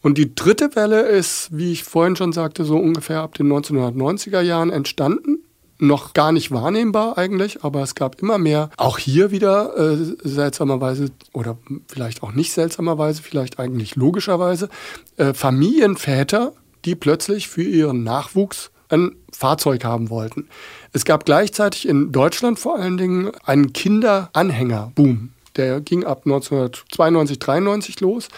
Und 0.00 0.16
die 0.16 0.34
dritte 0.34 0.74
Welle 0.74 1.02
ist, 1.02 1.48
wie 1.52 1.72
ich 1.72 1.84
vorhin 1.84 2.16
schon 2.16 2.32
sagte, 2.32 2.64
so 2.64 2.78
ungefähr 2.78 3.20
ab 3.20 3.34
den 3.34 3.52
1990er 3.52 4.40
Jahren 4.40 4.70
entstanden 4.70 5.40
noch 5.78 6.14
gar 6.14 6.32
nicht 6.32 6.50
wahrnehmbar 6.50 7.18
eigentlich, 7.18 7.64
aber 7.64 7.82
es 7.82 7.94
gab 7.94 8.20
immer 8.20 8.38
mehr, 8.38 8.70
auch 8.76 8.98
hier 8.98 9.30
wieder 9.30 9.76
äh, 9.76 9.96
seltsamerweise 10.22 11.10
oder 11.32 11.58
vielleicht 11.88 12.22
auch 12.22 12.32
nicht 12.32 12.52
seltsamerweise, 12.52 13.22
vielleicht 13.22 13.58
eigentlich 13.58 13.96
logischerweise, 13.96 14.68
äh, 15.16 15.34
Familienväter, 15.34 16.52
die 16.84 16.94
plötzlich 16.94 17.48
für 17.48 17.62
ihren 17.62 18.04
Nachwuchs 18.04 18.70
ein 18.88 19.16
Fahrzeug 19.32 19.84
haben 19.84 20.10
wollten. 20.10 20.48
Es 20.92 21.04
gab 21.04 21.24
gleichzeitig 21.24 21.88
in 21.88 22.12
Deutschland 22.12 22.58
vor 22.58 22.78
allen 22.78 22.96
Dingen 22.96 23.32
einen 23.44 23.72
Kinderanhängerboom. 23.72 25.30
Der 25.56 25.80
ging 25.80 26.04
ab 26.04 26.22
1992, 26.24 27.38
93 27.38 28.00
los. 28.00 28.28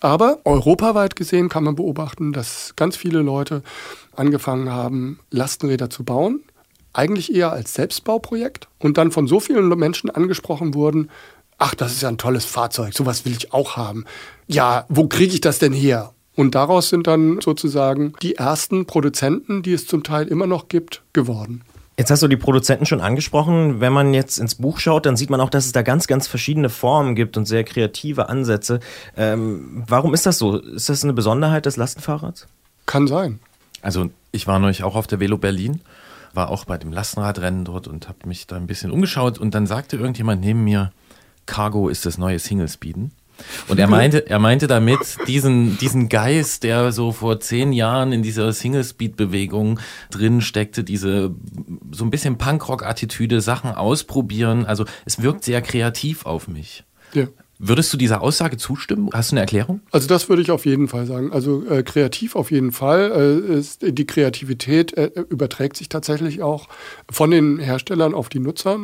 Aber 0.00 0.40
europaweit 0.44 1.14
gesehen 1.14 1.48
kann 1.48 1.64
man 1.64 1.76
beobachten, 1.76 2.32
dass 2.32 2.74
ganz 2.76 2.96
viele 2.96 3.20
Leute 3.20 3.62
angefangen 4.16 4.70
haben, 4.70 5.20
Lastenräder 5.30 5.90
zu 5.90 6.04
bauen 6.04 6.40
eigentlich 6.92 7.34
eher 7.34 7.52
als 7.52 7.74
Selbstbauprojekt 7.74 8.68
und 8.78 8.98
dann 8.98 9.10
von 9.10 9.26
so 9.26 9.40
vielen 9.40 9.68
Menschen 9.68 10.10
angesprochen 10.10 10.74
wurden, 10.74 11.10
ach, 11.58 11.74
das 11.74 11.92
ist 11.92 12.02
ja 12.02 12.08
ein 12.08 12.18
tolles 12.18 12.44
Fahrzeug, 12.44 12.94
sowas 12.94 13.24
will 13.24 13.32
ich 13.32 13.52
auch 13.52 13.76
haben. 13.76 14.04
Ja, 14.46 14.84
wo 14.88 15.06
kriege 15.06 15.34
ich 15.34 15.40
das 15.40 15.58
denn 15.58 15.72
her? 15.72 16.12
Und 16.34 16.54
daraus 16.54 16.88
sind 16.88 17.06
dann 17.06 17.40
sozusagen 17.40 18.14
die 18.22 18.36
ersten 18.36 18.86
Produzenten, 18.86 19.62
die 19.62 19.72
es 19.72 19.86
zum 19.86 20.02
Teil 20.02 20.28
immer 20.28 20.46
noch 20.46 20.68
gibt, 20.68 21.02
geworden. 21.12 21.62
Jetzt 21.98 22.10
hast 22.10 22.22
du 22.22 22.28
die 22.28 22.38
Produzenten 22.38 22.86
schon 22.86 23.02
angesprochen. 23.02 23.80
Wenn 23.80 23.92
man 23.92 24.14
jetzt 24.14 24.38
ins 24.38 24.54
Buch 24.54 24.78
schaut, 24.80 25.04
dann 25.04 25.16
sieht 25.16 25.28
man 25.28 25.42
auch, 25.42 25.50
dass 25.50 25.66
es 25.66 25.72
da 25.72 25.82
ganz, 25.82 26.06
ganz 26.06 26.26
verschiedene 26.26 26.70
Formen 26.70 27.14
gibt 27.14 27.36
und 27.36 27.44
sehr 27.44 27.64
kreative 27.64 28.30
Ansätze. 28.30 28.80
Ähm, 29.14 29.84
warum 29.86 30.14
ist 30.14 30.24
das 30.24 30.38
so? 30.38 30.56
Ist 30.58 30.88
das 30.88 31.04
eine 31.04 31.12
Besonderheit 31.12 31.66
des 31.66 31.76
Lastenfahrrads? 31.76 32.46
Kann 32.86 33.06
sein. 33.06 33.40
Also 33.82 34.08
ich 34.32 34.46
war 34.46 34.58
neulich 34.58 34.84
auch 34.84 34.96
auf 34.96 35.06
der 35.06 35.20
Velo 35.20 35.36
Berlin 35.36 35.82
war 36.34 36.50
auch 36.50 36.64
bei 36.64 36.78
dem 36.78 36.92
Lastenradrennen 36.92 37.64
dort 37.64 37.88
und 37.88 38.08
habe 38.08 38.26
mich 38.26 38.46
da 38.46 38.56
ein 38.56 38.66
bisschen 38.66 38.90
umgeschaut 38.90 39.38
und 39.38 39.54
dann 39.54 39.66
sagte 39.66 39.96
irgendjemand 39.96 40.40
neben 40.40 40.64
mir, 40.64 40.92
Cargo 41.46 41.88
ist 41.88 42.06
das 42.06 42.18
neue 42.18 42.38
Single-Speeden. 42.38 43.12
Und 43.68 43.78
er 43.78 43.88
meinte, 43.88 44.28
er 44.28 44.38
meinte 44.38 44.66
damit 44.66 44.98
diesen, 45.26 45.78
diesen 45.78 46.08
Geist, 46.08 46.62
der 46.62 46.92
so 46.92 47.12
vor 47.12 47.40
zehn 47.40 47.72
Jahren 47.72 48.12
in 48.12 48.22
dieser 48.22 48.52
Single-Speed-Bewegung 48.52 49.80
drin 50.10 50.40
steckte, 50.40 50.84
diese 50.84 51.34
so 51.90 52.04
ein 52.04 52.10
bisschen 52.10 52.38
Punkrock-Attitüde, 52.38 53.40
Sachen 53.40 53.72
ausprobieren. 53.72 54.64
Also 54.66 54.84
es 55.04 55.22
wirkt 55.22 55.44
sehr 55.44 55.62
kreativ 55.62 56.26
auf 56.26 56.46
mich. 56.46 56.84
Ja. 57.14 57.26
Würdest 57.64 57.92
du 57.92 57.96
dieser 57.96 58.22
Aussage 58.22 58.56
zustimmen? 58.56 59.08
Hast 59.12 59.30
du 59.30 59.34
eine 59.34 59.42
Erklärung? 59.42 59.82
Also 59.92 60.08
das 60.08 60.28
würde 60.28 60.42
ich 60.42 60.50
auf 60.50 60.66
jeden 60.66 60.88
Fall 60.88 61.06
sagen. 61.06 61.32
Also 61.32 61.64
äh, 61.70 61.84
kreativ 61.84 62.34
auf 62.34 62.50
jeden 62.50 62.72
Fall. 62.72 63.12
Äh, 63.48 63.58
ist, 63.58 63.82
die 63.86 64.04
Kreativität 64.04 64.96
äh, 64.96 65.12
überträgt 65.28 65.76
sich 65.76 65.88
tatsächlich 65.88 66.42
auch 66.42 66.68
von 67.08 67.30
den 67.30 67.60
Herstellern 67.60 68.14
auf 68.14 68.28
die 68.28 68.40
Nutzer 68.40 68.80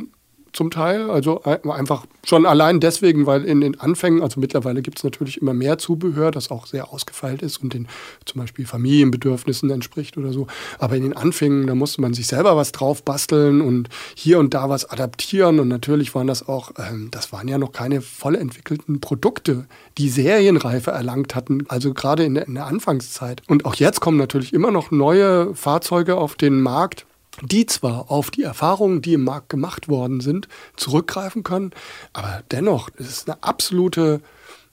zum 0.52 0.70
Teil. 0.70 1.10
Also 1.10 1.42
einfach 1.42 2.06
schon 2.24 2.46
allein 2.46 2.80
deswegen, 2.80 3.26
weil 3.26 3.44
in 3.44 3.60
den 3.60 3.78
Anfängen, 3.80 4.22
also 4.22 4.40
mittlerweile 4.40 4.82
gibt 4.82 4.98
es 4.98 5.04
natürlich 5.04 5.40
immer 5.40 5.54
mehr 5.54 5.78
Zubehör, 5.78 6.30
das 6.30 6.50
auch 6.50 6.66
sehr 6.66 6.92
ausgefeilt 6.92 7.42
ist 7.42 7.58
und 7.58 7.74
den 7.74 7.88
zum 8.24 8.40
Beispiel 8.40 8.66
Familienbedürfnissen 8.66 9.70
entspricht 9.70 10.16
oder 10.16 10.32
so. 10.32 10.46
Aber 10.78 10.96
in 10.96 11.02
den 11.02 11.16
Anfängen, 11.16 11.66
da 11.66 11.74
musste 11.74 12.00
man 12.00 12.14
sich 12.14 12.26
selber 12.26 12.56
was 12.56 12.72
drauf 12.72 13.02
basteln 13.02 13.60
und 13.60 13.88
hier 14.14 14.38
und 14.38 14.54
da 14.54 14.68
was 14.68 14.88
adaptieren. 14.88 15.60
Und 15.60 15.68
natürlich 15.68 16.14
waren 16.14 16.26
das 16.26 16.48
auch, 16.48 16.72
ähm, 16.78 17.08
das 17.10 17.32
waren 17.32 17.48
ja 17.48 17.58
noch 17.58 17.72
keine 17.72 18.00
voll 18.00 18.34
entwickelten 18.34 19.00
Produkte, 19.00 19.66
die 19.98 20.08
Serienreife 20.08 20.90
erlangt 20.90 21.34
hatten, 21.34 21.64
also 21.68 21.94
gerade 21.94 22.24
in 22.24 22.34
der, 22.34 22.46
in 22.46 22.54
der 22.54 22.66
Anfangszeit. 22.66 23.42
Und 23.48 23.64
auch 23.64 23.74
jetzt 23.74 24.00
kommen 24.00 24.18
natürlich 24.18 24.52
immer 24.52 24.70
noch 24.70 24.90
neue 24.90 25.54
Fahrzeuge 25.54 26.16
auf 26.16 26.34
den 26.34 26.60
Markt, 26.60 27.06
die 27.42 27.66
zwar 27.66 28.10
auf 28.10 28.30
die 28.30 28.42
Erfahrungen, 28.42 29.02
die 29.02 29.14
im 29.14 29.24
Markt 29.24 29.48
gemacht 29.48 29.88
worden 29.88 30.20
sind, 30.20 30.48
zurückgreifen 30.76 31.42
können, 31.42 31.72
aber 32.12 32.42
dennoch 32.50 32.90
es 32.98 33.08
ist 33.08 33.28
eine 33.28 33.42
absolute, 33.42 34.20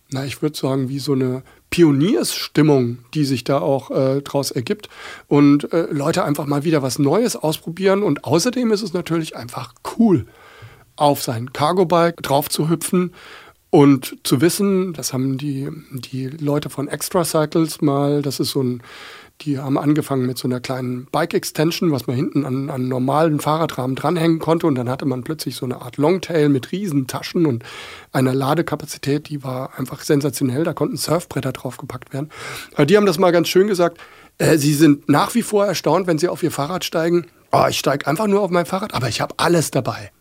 na, 0.09 0.25
ich 0.25 0.41
würde 0.41 0.57
sagen, 0.57 0.89
wie 0.89 0.99
so 0.99 1.13
eine 1.13 1.43
Pioniersstimmung, 1.69 2.99
die 3.13 3.25
sich 3.25 3.43
da 3.43 3.59
auch 3.59 3.91
äh, 3.91 4.21
daraus 4.21 4.51
ergibt. 4.51 4.87
Und 5.27 5.73
äh, 5.73 5.87
Leute 5.91 6.23
einfach 6.23 6.45
mal 6.45 6.63
wieder 6.63 6.81
was 6.81 6.99
Neues 6.99 7.35
ausprobieren. 7.35 8.01
Und 8.01 8.23
außerdem 8.23 8.71
ist 8.71 8.81
es 8.81 8.93
natürlich 8.93 9.35
einfach 9.35 9.73
cool, 9.97 10.25
auf 10.95 11.21
sein 11.21 11.51
Cargo-Bike 11.51 12.23
drauf 12.23 12.49
zu 12.49 12.69
hüpfen 12.69 13.13
und 13.69 14.15
zu 14.23 14.39
wissen, 14.39 14.93
das 14.93 15.11
haben 15.11 15.37
die, 15.37 15.69
die 15.91 16.27
Leute 16.27 16.69
von 16.69 16.87
Extra 16.87 17.25
Cycles 17.25 17.81
mal, 17.81 18.21
das 18.21 18.39
ist 18.39 18.51
so 18.51 18.63
ein 18.63 18.81
die 19.41 19.59
haben 19.59 19.77
angefangen 19.77 20.25
mit 20.25 20.37
so 20.37 20.47
einer 20.47 20.59
kleinen 20.59 21.07
Bike-Extension, 21.11 21.91
was 21.91 22.07
man 22.07 22.15
hinten 22.15 22.45
an, 22.45 22.69
an 22.69 22.87
normalen 22.87 23.39
Fahrradrahmen 23.39 23.95
dranhängen 23.95 24.39
konnte. 24.39 24.65
Und 24.65 24.75
dann 24.75 24.89
hatte 24.89 25.05
man 25.05 25.23
plötzlich 25.23 25.55
so 25.55 25.65
eine 25.65 25.81
Art 25.81 25.97
Longtail 25.97 26.49
mit 26.49 26.71
riesen 26.71 27.07
Taschen 27.07 27.45
und 27.45 27.63
einer 28.11 28.33
Ladekapazität, 28.33 29.29
die 29.29 29.43
war 29.43 29.77
einfach 29.77 30.01
sensationell. 30.01 30.63
Da 30.63 30.73
konnten 30.73 30.97
Surfbretter 30.97 31.51
draufgepackt 31.51 32.13
werden. 32.13 32.29
Aber 32.73 32.85
die 32.85 32.95
haben 32.95 33.05
das 33.05 33.19
mal 33.19 33.31
ganz 33.31 33.49
schön 33.49 33.67
gesagt. 33.67 33.99
Äh, 34.37 34.57
sie 34.57 34.73
sind 34.73 35.09
nach 35.09 35.35
wie 35.35 35.43
vor 35.43 35.65
erstaunt, 35.65 36.07
wenn 36.07 36.17
sie 36.17 36.29
auf 36.29 36.41
ihr 36.41 36.51
Fahrrad 36.51 36.85
steigen. 36.85 37.27
Oh, 37.51 37.65
ich 37.69 37.77
steige 37.77 38.07
einfach 38.07 38.27
nur 38.27 38.41
auf 38.41 38.51
mein 38.51 38.65
Fahrrad, 38.65 38.93
aber 38.93 39.09
ich 39.09 39.21
habe 39.21 39.35
alles 39.37 39.71
dabei. 39.71 40.11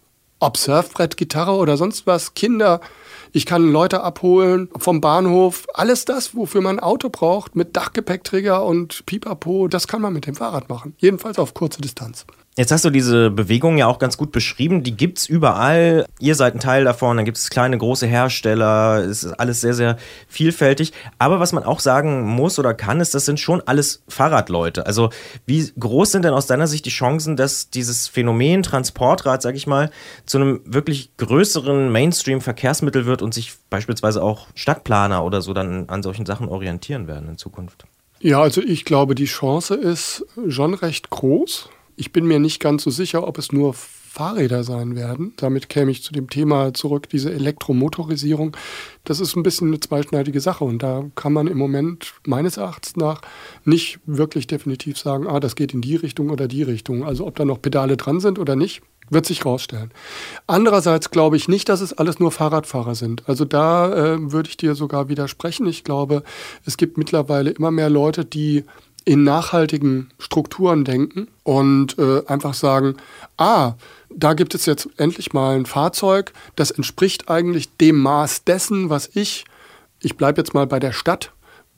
Ob 0.40 0.56
Surfbrett, 0.56 1.16
Gitarre 1.16 1.52
oder 1.52 1.76
sonst 1.76 2.06
was, 2.06 2.34
Kinder, 2.34 2.80
ich 3.36 3.46
kann 3.46 3.72
Leute 3.72 4.04
abholen 4.04 4.68
vom 4.76 5.00
Bahnhof. 5.00 5.66
Alles 5.74 6.04
das, 6.04 6.36
wofür 6.36 6.60
man 6.60 6.78
ein 6.78 6.84
Auto 6.84 7.08
braucht, 7.08 7.56
mit 7.56 7.76
Dachgepäckträger 7.76 8.64
und 8.64 9.04
Pipapo, 9.06 9.66
das 9.66 9.88
kann 9.88 10.00
man 10.00 10.12
mit 10.12 10.28
dem 10.28 10.36
Fahrrad 10.36 10.68
machen. 10.68 10.94
Jedenfalls 10.98 11.40
auf 11.40 11.52
kurze 11.52 11.80
Distanz. 11.80 12.26
Jetzt 12.56 12.70
hast 12.70 12.84
du 12.84 12.90
diese 12.90 13.30
Bewegung 13.30 13.78
ja 13.78 13.88
auch 13.88 13.98
ganz 13.98 14.16
gut 14.16 14.30
beschrieben. 14.30 14.84
Die 14.84 14.96
gibt's 14.96 15.26
überall. 15.26 16.06
Ihr 16.20 16.36
seid 16.36 16.54
ein 16.54 16.60
Teil 16.60 16.84
davon. 16.84 17.16
Dann 17.16 17.24
gibt 17.24 17.36
es 17.36 17.50
kleine, 17.50 17.76
große 17.76 18.06
Hersteller. 18.06 18.98
Es 18.98 19.24
ist 19.24 19.32
alles 19.32 19.60
sehr, 19.60 19.74
sehr 19.74 19.96
vielfältig. 20.28 20.92
Aber 21.18 21.40
was 21.40 21.52
man 21.52 21.64
auch 21.64 21.80
sagen 21.80 22.22
muss 22.22 22.60
oder 22.60 22.72
kann, 22.72 23.00
ist, 23.00 23.12
das 23.12 23.24
sind 23.24 23.40
schon 23.40 23.60
alles 23.66 24.04
Fahrradleute. 24.06 24.86
Also 24.86 25.10
wie 25.46 25.68
groß 25.78 26.12
sind 26.12 26.24
denn 26.24 26.32
aus 26.32 26.46
deiner 26.46 26.68
Sicht 26.68 26.86
die 26.86 26.90
Chancen, 26.90 27.36
dass 27.36 27.70
dieses 27.70 28.06
Phänomen 28.06 28.62
Transportrad, 28.62 29.42
sag 29.42 29.56
ich 29.56 29.66
mal, 29.66 29.90
zu 30.24 30.38
einem 30.38 30.60
wirklich 30.64 31.10
größeren 31.16 31.90
Mainstream-Verkehrsmittel 31.90 33.04
wird 33.04 33.20
und 33.20 33.34
sich 33.34 33.54
beispielsweise 33.68 34.22
auch 34.22 34.46
Stadtplaner 34.54 35.24
oder 35.24 35.42
so 35.42 35.54
dann 35.54 35.88
an 35.88 36.04
solchen 36.04 36.24
Sachen 36.24 36.48
orientieren 36.48 37.08
werden 37.08 37.28
in 37.30 37.36
Zukunft? 37.36 37.84
Ja, 38.20 38.40
also 38.40 38.62
ich 38.62 38.84
glaube, 38.84 39.16
die 39.16 39.24
Chance 39.24 39.74
ist 39.74 40.24
schon 40.48 40.74
recht 40.74 41.10
groß. 41.10 41.68
Ich 41.96 42.12
bin 42.12 42.26
mir 42.26 42.38
nicht 42.38 42.60
ganz 42.60 42.82
so 42.82 42.90
sicher, 42.90 43.26
ob 43.26 43.38
es 43.38 43.52
nur 43.52 43.74
Fahrräder 44.14 44.62
sein 44.62 44.94
werden. 44.94 45.32
Damit 45.38 45.68
käme 45.68 45.90
ich 45.90 46.04
zu 46.04 46.12
dem 46.12 46.30
Thema 46.30 46.72
zurück, 46.72 47.08
diese 47.08 47.32
Elektromotorisierung. 47.32 48.56
Das 49.02 49.18
ist 49.18 49.34
ein 49.34 49.42
bisschen 49.42 49.68
eine 49.68 49.80
zweischneidige 49.80 50.40
Sache 50.40 50.62
und 50.62 50.84
da 50.84 51.04
kann 51.16 51.32
man 51.32 51.48
im 51.48 51.58
Moment 51.58 52.14
meines 52.24 52.56
Erachtens 52.56 52.94
nach 52.94 53.22
nicht 53.64 53.98
wirklich 54.06 54.46
definitiv 54.46 54.98
sagen, 54.98 55.26
ah, 55.26 55.40
das 55.40 55.56
geht 55.56 55.74
in 55.74 55.80
die 55.80 55.96
Richtung 55.96 56.30
oder 56.30 56.46
die 56.46 56.62
Richtung. 56.62 57.04
Also 57.04 57.26
ob 57.26 57.34
da 57.34 57.44
noch 57.44 57.60
Pedale 57.60 57.96
dran 57.96 58.20
sind 58.20 58.38
oder 58.38 58.54
nicht, 58.54 58.82
wird 59.10 59.26
sich 59.26 59.44
rausstellen. 59.44 59.90
Andererseits 60.46 61.10
glaube 61.10 61.36
ich 61.36 61.48
nicht, 61.48 61.68
dass 61.68 61.80
es 61.80 61.92
alles 61.92 62.20
nur 62.20 62.30
Fahrradfahrer 62.30 62.94
sind. 62.94 63.28
Also 63.28 63.44
da 63.44 64.14
äh, 64.14 64.32
würde 64.32 64.48
ich 64.48 64.56
dir 64.56 64.76
sogar 64.76 65.08
widersprechen. 65.08 65.66
Ich 65.66 65.82
glaube, 65.82 66.22
es 66.64 66.76
gibt 66.76 66.98
mittlerweile 66.98 67.50
immer 67.50 67.72
mehr 67.72 67.90
Leute, 67.90 68.24
die 68.24 68.64
in 69.04 69.22
nachhaltigen 69.24 70.10
Strukturen 70.18 70.84
denken 70.84 71.28
und 71.42 71.98
äh, 71.98 72.22
einfach 72.26 72.54
sagen, 72.54 72.96
ah, 73.36 73.74
da 74.10 74.34
gibt 74.34 74.54
es 74.54 74.66
jetzt 74.66 74.88
endlich 74.96 75.32
mal 75.32 75.56
ein 75.56 75.66
Fahrzeug, 75.66 76.32
das 76.56 76.70
entspricht 76.70 77.28
eigentlich 77.28 77.76
dem 77.76 77.98
Maß 77.98 78.44
dessen, 78.44 78.90
was 78.90 79.10
ich, 79.14 79.44
ich 80.00 80.16
bleibe 80.16 80.40
jetzt 80.40 80.54
mal 80.54 80.66
bei 80.66 80.80
der 80.80 80.92
Stadt, 80.92 81.32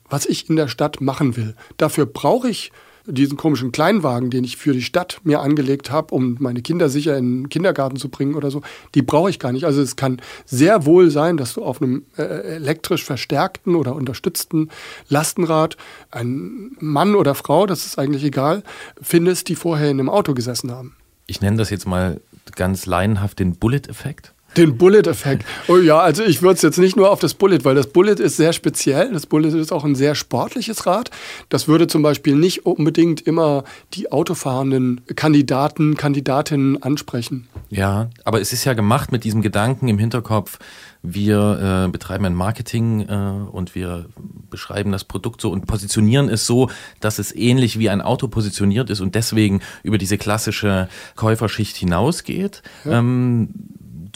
was 0.09 0.25
ich 0.25 0.49
in 0.49 0.55
der 0.55 0.67
Stadt 0.67 1.01
machen 1.01 1.35
will. 1.35 1.55
Dafür 1.77 2.05
brauche 2.05 2.49
ich 2.49 2.71
diesen 3.07 3.37
komischen 3.37 3.71
Kleinwagen, 3.71 4.29
den 4.29 4.43
ich 4.43 4.57
für 4.57 4.73
die 4.73 4.81
Stadt 4.81 5.21
mir 5.23 5.39
angelegt 5.39 5.91
habe, 5.91 6.13
um 6.13 6.37
meine 6.39 6.61
Kinder 6.61 6.89
sicher 6.89 7.17
in 7.17 7.43
den 7.43 7.49
Kindergarten 7.49 7.97
zu 7.97 8.09
bringen 8.09 8.35
oder 8.35 8.51
so, 8.51 8.61
die 8.95 9.01
brauche 9.01 9.29
ich 9.29 9.39
gar 9.39 9.51
nicht. 9.51 9.65
Also 9.65 9.81
es 9.81 9.95
kann 9.95 10.21
sehr 10.45 10.85
wohl 10.85 11.09
sein, 11.09 11.37
dass 11.37 11.53
du 11.53 11.63
auf 11.63 11.81
einem 11.81 12.05
äh, 12.17 12.23
elektrisch 12.23 13.03
verstärkten 13.03 13.75
oder 13.75 13.95
unterstützten 13.95 14.69
Lastenrad 15.07 15.77
einen 16.11 16.75
Mann 16.79 17.15
oder 17.15 17.33
Frau, 17.33 17.65
das 17.65 17.85
ist 17.85 17.97
eigentlich 17.97 18.23
egal, 18.23 18.63
findest, 19.01 19.47
die 19.49 19.55
vorher 19.55 19.89
in 19.89 19.99
einem 19.99 20.09
Auto 20.09 20.33
gesessen 20.33 20.71
haben. 20.71 20.95
Ich 21.25 21.41
nenne 21.41 21.57
das 21.57 21.69
jetzt 21.69 21.87
mal 21.87 22.21
ganz 22.55 22.85
laienhaft 22.85 23.39
den 23.39 23.55
Bullet-Effekt. 23.55 24.33
Den 24.57 24.77
Bullet-Effekt. 24.77 25.45
Oh 25.67 25.77
ja, 25.77 25.99
also 25.99 26.23
ich 26.23 26.41
würde 26.41 26.55
es 26.55 26.61
jetzt 26.61 26.79
nicht 26.79 26.95
nur 26.95 27.11
auf 27.11 27.19
das 27.19 27.33
Bullet, 27.35 27.59
weil 27.63 27.75
das 27.75 27.87
Bullet 27.87 28.13
ist 28.13 28.37
sehr 28.37 28.53
speziell. 28.53 29.11
Das 29.13 29.25
Bullet 29.25 29.49
ist 29.49 29.71
auch 29.71 29.83
ein 29.83 29.95
sehr 29.95 30.15
sportliches 30.15 30.85
Rad. 30.85 31.11
Das 31.49 31.67
würde 31.67 31.87
zum 31.87 32.01
Beispiel 32.01 32.35
nicht 32.35 32.65
unbedingt 32.65 33.21
immer 33.21 33.63
die 33.93 34.11
autofahrenden 34.11 35.01
Kandidaten, 35.15 35.95
Kandidatinnen 35.95 36.81
ansprechen. 36.81 37.47
Ja, 37.69 38.09
aber 38.23 38.41
es 38.41 38.51
ist 38.51 38.65
ja 38.65 38.73
gemacht 38.73 39.11
mit 39.11 39.23
diesem 39.23 39.41
Gedanken 39.41 39.87
im 39.87 39.99
Hinterkopf, 39.99 40.57
wir 41.03 41.85
äh, 41.85 41.91
betreiben 41.91 42.25
ein 42.25 42.33
Marketing 42.33 43.07
äh, 43.07 43.13
und 43.51 43.75
wir 43.75 44.07
beschreiben 44.49 44.91
das 44.91 45.03
Produkt 45.03 45.41
so 45.41 45.51
und 45.51 45.67
positionieren 45.67 46.27
es 46.27 46.45
so, 46.45 46.69
dass 46.99 47.19
es 47.19 47.33
ähnlich 47.35 47.79
wie 47.79 47.89
ein 47.89 48.01
Auto 48.01 48.27
positioniert 48.27 48.89
ist 48.89 48.99
und 48.99 49.15
deswegen 49.15 49.61
über 49.83 49.97
diese 49.97 50.17
klassische 50.17 50.89
Käuferschicht 51.15 51.77
hinausgeht. 51.77 52.61
Ja. 52.83 52.99
Ähm, 52.99 53.49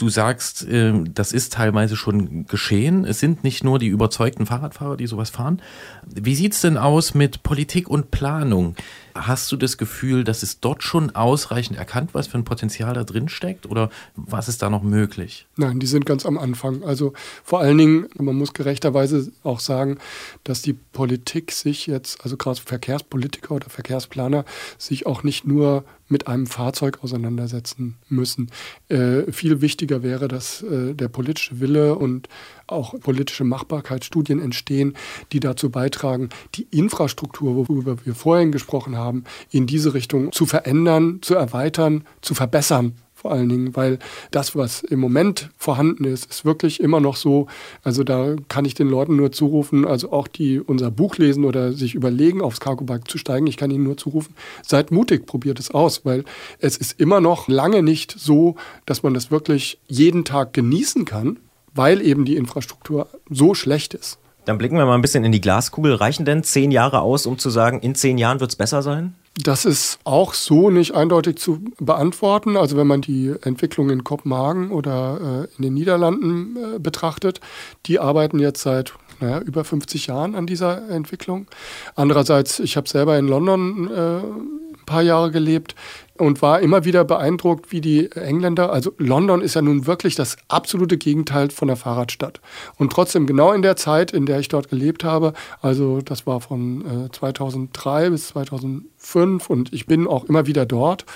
du 0.02 0.08
sagst, 0.08 0.66
äh, 0.66 0.92
das 1.14 1.32
ist 1.32 1.52
teilweise 1.52 1.96
schon 1.96 2.46
geschehen. 2.46 3.04
Es 3.04 3.20
sind 3.20 3.44
nicht 3.44 3.62
nur 3.62 3.78
die 3.78 3.86
überzeugten 3.86 4.46
Fahrradfahrer, 4.46 4.96
die 4.96 5.06
sowas 5.06 5.30
fahren. 5.30 5.62
Wie 6.04 6.34
sieht 6.34 6.54
es 6.54 6.60
denn 6.60 6.76
aus 6.76 7.14
mit 7.14 7.42
Politik 7.44 7.88
und 7.88 8.10
Planung? 8.10 8.74
Hast 9.14 9.52
du 9.52 9.56
das 9.56 9.76
Gefühl, 9.78 10.24
dass 10.24 10.42
es 10.42 10.58
dort 10.58 10.82
schon 10.82 11.14
ausreichend 11.14 11.78
erkannt, 11.78 12.14
was 12.14 12.26
für 12.26 12.38
ein 12.38 12.44
Potenzial 12.44 12.94
da 12.94 13.04
drin 13.04 13.28
steckt? 13.28 13.66
Oder 13.66 13.90
was 14.16 14.48
ist 14.48 14.62
da 14.62 14.70
noch 14.70 14.82
möglich? 14.82 15.46
Nein, 15.56 15.78
die 15.78 15.86
sind 15.86 16.04
ganz 16.04 16.26
am 16.26 16.38
Anfang. 16.38 16.82
Also 16.82 17.12
vor 17.44 17.60
allen 17.60 17.78
Dingen, 17.78 18.06
man 18.18 18.34
muss 18.34 18.54
gerechterweise 18.54 19.30
auch 19.44 19.60
sagen, 19.60 19.98
dass 20.44 20.62
die 20.62 20.72
Politik 20.72 21.52
sich 21.52 21.86
jetzt, 21.86 22.24
also 22.24 22.36
gerade 22.36 22.60
Verkehrspolitiker 22.60 23.54
oder 23.54 23.70
Verkehrsplaner, 23.70 24.44
sich 24.78 25.06
auch 25.06 25.22
nicht 25.22 25.46
nur 25.46 25.84
mit 26.12 26.28
einem 26.28 26.46
Fahrzeug 26.46 27.02
auseinandersetzen 27.02 27.96
müssen. 28.08 28.50
Äh, 28.88 29.32
viel 29.32 29.60
wichtiger 29.60 30.04
wäre, 30.04 30.28
dass 30.28 30.62
äh, 30.62 30.94
der 30.94 31.08
politische 31.08 31.58
Wille 31.58 31.96
und 31.96 32.28
auch 32.68 32.94
politische 33.00 33.44
Machbarkeitsstudien 33.44 34.40
entstehen, 34.40 34.94
die 35.32 35.40
dazu 35.40 35.70
beitragen, 35.70 36.28
die 36.54 36.68
Infrastruktur, 36.70 37.56
worüber 37.56 37.96
wir 38.04 38.14
vorhin 38.14 38.52
gesprochen 38.52 38.96
haben, 38.96 39.24
in 39.50 39.66
diese 39.66 39.94
Richtung 39.94 40.30
zu 40.30 40.46
verändern, 40.46 41.18
zu 41.22 41.34
erweitern, 41.34 42.04
zu 42.20 42.34
verbessern 42.34 42.94
vor 43.22 43.30
allen 43.30 43.48
Dingen, 43.48 43.76
weil 43.76 44.00
das, 44.32 44.56
was 44.56 44.82
im 44.82 44.98
Moment 44.98 45.48
vorhanden 45.56 46.04
ist, 46.04 46.28
ist 46.28 46.44
wirklich 46.44 46.80
immer 46.80 46.98
noch 46.98 47.14
so, 47.14 47.46
also 47.84 48.02
da 48.02 48.34
kann 48.48 48.64
ich 48.64 48.74
den 48.74 48.88
Leuten 48.88 49.14
nur 49.14 49.30
zurufen, 49.30 49.86
also 49.86 50.12
auch 50.12 50.26
die 50.26 50.58
unser 50.58 50.90
Buch 50.90 51.16
lesen 51.18 51.44
oder 51.44 51.72
sich 51.72 51.94
überlegen, 51.94 52.42
aufs 52.42 52.58
Cargo-Bike 52.58 53.08
zu 53.08 53.18
steigen, 53.18 53.46
ich 53.46 53.56
kann 53.56 53.70
ihnen 53.70 53.84
nur 53.84 53.96
zurufen, 53.96 54.34
seid 54.66 54.90
mutig, 54.90 55.24
probiert 55.24 55.60
es 55.60 55.70
aus, 55.70 56.04
weil 56.04 56.24
es 56.58 56.76
ist 56.76 56.98
immer 57.00 57.20
noch 57.20 57.46
lange 57.46 57.84
nicht 57.84 58.12
so, 58.18 58.56
dass 58.86 59.04
man 59.04 59.14
das 59.14 59.30
wirklich 59.30 59.78
jeden 59.86 60.24
Tag 60.24 60.52
genießen 60.52 61.04
kann, 61.04 61.38
weil 61.74 62.02
eben 62.02 62.24
die 62.24 62.36
Infrastruktur 62.36 63.06
so 63.30 63.54
schlecht 63.54 63.94
ist. 63.94 64.18
Dann 64.46 64.58
blicken 64.58 64.76
wir 64.76 64.84
mal 64.84 64.96
ein 64.96 65.02
bisschen 65.02 65.22
in 65.22 65.30
die 65.30 65.40
Glaskugel. 65.40 65.94
Reichen 65.94 66.24
denn 66.24 66.42
zehn 66.42 66.72
Jahre 66.72 67.02
aus, 67.02 67.26
um 67.26 67.38
zu 67.38 67.50
sagen, 67.50 67.78
in 67.78 67.94
zehn 67.94 68.18
Jahren 68.18 68.40
wird 68.40 68.50
es 68.50 68.56
besser 68.56 68.82
sein? 68.82 69.14
Das 69.34 69.64
ist 69.64 69.98
auch 70.04 70.34
so 70.34 70.68
nicht 70.68 70.94
eindeutig 70.94 71.38
zu 71.38 71.64
beantworten. 71.80 72.56
Also 72.56 72.76
wenn 72.76 72.86
man 72.86 73.00
die 73.00 73.34
Entwicklung 73.42 73.88
in 73.88 74.04
Kopenhagen 74.04 74.70
oder 74.70 75.46
äh, 75.48 75.56
in 75.56 75.62
den 75.62 75.74
Niederlanden 75.74 76.56
äh, 76.56 76.78
betrachtet, 76.78 77.40
die 77.86 77.98
arbeiten 77.98 78.38
jetzt 78.38 78.60
seit 78.60 78.92
naja, 79.20 79.38
über 79.40 79.64
50 79.64 80.08
Jahren 80.08 80.34
an 80.34 80.46
dieser 80.46 80.88
Entwicklung. 80.90 81.46
Andererseits, 81.94 82.58
ich 82.58 82.76
habe 82.76 82.88
selber 82.88 83.18
in 83.18 83.26
London 83.26 83.90
äh, 83.90 84.18
ein 84.18 84.84
paar 84.84 85.02
Jahre 85.02 85.30
gelebt 85.30 85.76
und 86.18 86.42
war 86.42 86.60
immer 86.60 86.84
wieder 86.84 87.04
beeindruckt, 87.04 87.72
wie 87.72 87.80
die 87.80 88.10
Engländer, 88.12 88.72
also 88.72 88.92
London 88.98 89.40
ist 89.40 89.54
ja 89.54 89.62
nun 89.62 89.86
wirklich 89.86 90.14
das 90.14 90.36
absolute 90.48 90.98
Gegenteil 90.98 91.50
von 91.50 91.68
der 91.68 91.76
Fahrradstadt. 91.76 92.40
Und 92.76 92.92
trotzdem 92.92 93.26
genau 93.26 93.52
in 93.52 93.62
der 93.62 93.76
Zeit, 93.76 94.12
in 94.12 94.26
der 94.26 94.38
ich 94.38 94.48
dort 94.48 94.68
gelebt 94.68 95.04
habe, 95.04 95.32
also 95.60 96.00
das 96.00 96.26
war 96.26 96.40
von 96.40 97.06
äh, 97.06 97.12
2003 97.12 98.10
bis 98.10 98.28
2005 98.28 99.48
und 99.48 99.72
ich 99.72 99.86
bin 99.86 100.06
auch 100.06 100.24
immer 100.24 100.46
wieder 100.46 100.66
dort, 100.66 101.06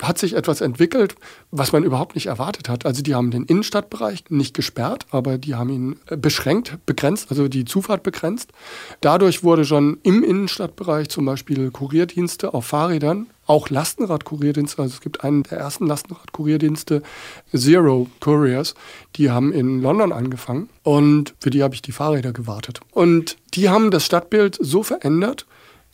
hat 0.00 0.18
sich 0.18 0.34
etwas 0.34 0.60
entwickelt, 0.60 1.14
was 1.50 1.72
man 1.72 1.84
überhaupt 1.84 2.14
nicht 2.14 2.26
erwartet 2.26 2.68
hat. 2.68 2.86
Also 2.86 3.02
die 3.02 3.14
haben 3.14 3.30
den 3.30 3.44
Innenstadtbereich 3.44 4.24
nicht 4.30 4.54
gesperrt, 4.54 5.06
aber 5.10 5.38
die 5.38 5.54
haben 5.54 5.68
ihn 5.68 5.96
äh, 6.06 6.16
beschränkt, 6.16 6.78
begrenzt, 6.86 7.26
also 7.30 7.48
die 7.48 7.64
Zufahrt 7.64 8.02
begrenzt. 8.02 8.52
Dadurch 9.00 9.44
wurde 9.44 9.64
schon 9.64 9.98
im 10.02 10.24
Innenstadtbereich 10.24 11.08
zum 11.08 11.26
Beispiel 11.26 11.70
Kurierdienste 11.70 12.54
auf 12.54 12.66
Fahrrädern, 12.66 13.26
auch 13.46 13.68
Lastenradkurierdienste, 13.68 14.80
also 14.80 14.94
es 14.94 15.00
gibt 15.00 15.24
einen 15.24 15.42
der 15.42 15.58
ersten 15.58 15.86
Lastenradkurierdienste, 15.86 17.02
Zero 17.54 18.08
Couriers, 18.20 18.74
die 19.16 19.30
haben 19.30 19.52
in 19.52 19.82
London 19.82 20.12
angefangen 20.12 20.68
und 20.84 21.34
für 21.40 21.50
die 21.50 21.62
habe 21.62 21.74
ich 21.74 21.82
die 21.82 21.92
Fahrräder 21.92 22.32
gewartet. 22.32 22.80
Und 22.92 23.36
die 23.54 23.68
haben 23.68 23.90
das 23.90 24.06
Stadtbild 24.06 24.56
so 24.60 24.82
verändert 24.82 25.46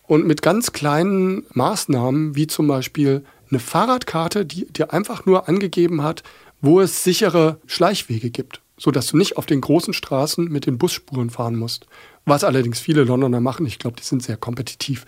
und 0.06 0.26
mit 0.26 0.42
ganz 0.42 0.72
kleinen 0.72 1.44
Maßnahmen, 1.52 2.36
wie 2.36 2.46
zum 2.46 2.68
Beispiel 2.68 3.24
eine 3.50 3.60
Fahrradkarte, 3.60 4.46
die 4.46 4.66
dir 4.66 4.92
einfach 4.92 5.26
nur 5.26 5.48
angegeben 5.48 6.02
hat, 6.02 6.22
wo 6.60 6.80
es 6.80 7.04
sichere 7.04 7.60
Schleichwege 7.66 8.30
gibt, 8.30 8.60
sodass 8.76 9.08
du 9.08 9.16
nicht 9.16 9.36
auf 9.36 9.46
den 9.46 9.60
großen 9.60 9.94
Straßen 9.94 10.44
mit 10.46 10.66
den 10.66 10.78
Busspuren 10.78 11.30
fahren 11.30 11.56
musst. 11.56 11.86
Was 12.24 12.44
allerdings 12.44 12.80
viele 12.80 13.04
Londoner 13.04 13.40
machen. 13.40 13.66
Ich 13.66 13.78
glaube, 13.78 13.96
die 13.96 14.04
sind 14.04 14.22
sehr 14.22 14.36
kompetitiv. 14.36 15.06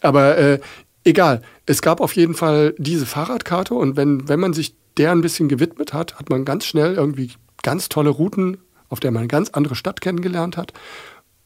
Aber 0.00 0.36
äh, 0.36 0.60
egal. 1.04 1.42
Es 1.64 1.82
gab 1.82 2.00
auf 2.00 2.16
jeden 2.16 2.34
Fall 2.34 2.74
diese 2.78 3.06
Fahrradkarte 3.06 3.74
und 3.74 3.96
wenn, 3.96 4.28
wenn 4.28 4.40
man 4.40 4.52
sich 4.52 4.74
der 4.96 5.12
ein 5.12 5.20
bisschen 5.20 5.48
gewidmet 5.48 5.92
hat, 5.92 6.18
hat 6.18 6.30
man 6.30 6.44
ganz 6.44 6.64
schnell 6.64 6.94
irgendwie 6.94 7.32
ganz 7.62 7.88
tolle 7.88 8.10
Routen, 8.10 8.58
auf 8.88 9.00
der 9.00 9.10
man 9.10 9.20
eine 9.20 9.28
ganz 9.28 9.50
andere 9.50 9.74
Stadt 9.74 10.00
kennengelernt 10.00 10.56
hat 10.56 10.72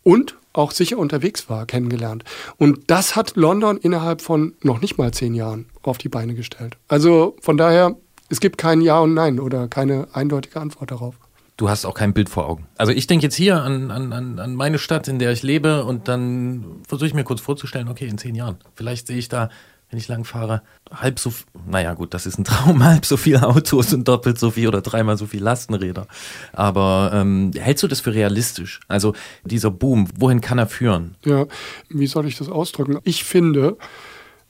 und 0.03 0.37
auch 0.53 0.73
sicher 0.73 0.99
unterwegs 0.99 1.49
war, 1.49 1.67
kennengelernt. 1.67 2.25
Und 2.57 2.91
das 2.91 3.17
hat 3.17 3.37
London 3.37 3.77
innerhalb 3.77 4.21
von 4.21 4.55
noch 4.63 4.81
nicht 4.81 4.99
mal 4.99 5.13
zehn 5.13 5.35
Jahren 5.35 5.67
auf 5.83 5.99
die 5.99 6.09
Beine 6.09 6.35
gestellt. 6.35 6.77
Also 6.89 7.37
von 7.41 7.57
daher, 7.57 7.97
es 8.29 8.41
gibt 8.41 8.59
kein 8.59 8.81
Ja 8.81 9.01
und 9.01 9.15
Nein 9.15 9.41
oder 9.41 9.69
keine 9.69 10.09
eindeutige 10.13 10.61
Antwort 10.61 10.91
darauf. 10.91 11.17
Du 11.57 11.69
hast 11.69 11.85
auch 11.85 11.95
kein 11.95 12.15
Bild 12.15 12.31
vor 12.31 12.49
Augen. 12.49 12.67
Also 12.79 12.93
ich 12.93 13.07
denke 13.07 13.25
jetzt 13.25 13.35
hier 13.35 13.63
an, 13.63 13.91
an, 13.91 14.39
an 14.39 14.55
meine 14.55 14.79
Stadt, 14.79 15.09
in 15.09 15.19
der 15.19 15.31
ich 15.31 15.43
lebe 15.43 15.85
und 15.85 16.09
dann 16.09 16.81
versuche 16.89 17.09
ich 17.09 17.15
mir 17.15 17.25
kurz 17.25 17.43
vorzustellen, 17.43 17.89
okay, 17.89 18.07
in 18.07 18.17
zehn 18.17 18.35
Jahren, 18.35 18.57
vielleicht 18.75 19.07
sehe 19.07 19.19
ich 19.19 19.29
da 19.29 19.51
wenn 19.91 19.99
ich 19.99 20.07
lang 20.07 20.25
fahre, 20.25 20.63
halb 20.93 21.19
so, 21.19 21.33
naja 21.67 21.95
gut, 21.95 22.15
das 22.15 22.25
ist 22.25 22.39
ein 22.39 22.45
Traum, 22.47 22.85
halb 22.85 23.05
so 23.05 23.17
viele 23.17 23.47
Autos 23.47 23.93
und 23.93 24.07
doppelt 24.07 24.39
so 24.39 24.53
viel 24.53 24.69
oder 24.69 24.81
dreimal 24.81 25.17
so 25.17 25.27
viel 25.27 25.43
Lastenräder. 25.43 26.07
Aber 26.53 27.11
ähm, 27.13 27.51
hältst 27.57 27.83
du 27.83 27.89
das 27.89 28.01
für 28.01 28.15
realistisch? 28.15 28.81
Also 28.89 29.15
dieser 29.45 29.71
Boom, 29.71 30.09
wohin 30.17 30.41
kann 30.41 30.59
er 30.59 30.69
führen? 30.69 31.17
Ja, 31.25 31.47
wie 31.89 32.07
soll 32.07 32.27
ich 32.27 32.39
das 32.39 32.49
ausdrücken? 32.49 32.99
Ich 33.05 33.25
finde, 33.25 33.77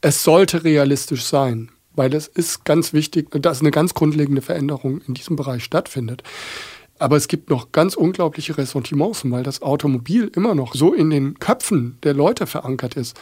es 0.00 0.22
sollte 0.22 0.64
realistisch 0.64 1.24
sein, 1.24 1.70
weil 1.94 2.14
es 2.14 2.26
ist 2.26 2.64
ganz 2.64 2.92
wichtig, 2.92 3.30
dass 3.42 3.60
eine 3.60 3.70
ganz 3.70 3.94
grundlegende 3.94 4.42
Veränderung 4.42 5.00
in 5.06 5.14
diesem 5.14 5.36
Bereich 5.36 5.64
stattfindet. 5.64 6.22
Aber 7.00 7.16
es 7.16 7.28
gibt 7.28 7.48
noch 7.48 7.72
ganz 7.72 7.94
unglaubliche 7.94 8.58
Ressentiments, 8.58 9.22
weil 9.24 9.42
das 9.42 9.62
Automobil 9.62 10.30
immer 10.36 10.54
noch 10.54 10.74
so 10.74 10.92
in 10.92 11.08
den 11.08 11.38
Köpfen 11.38 11.96
der 12.02 12.12
Leute 12.12 12.46
verankert 12.46 12.94
ist, 12.94 13.18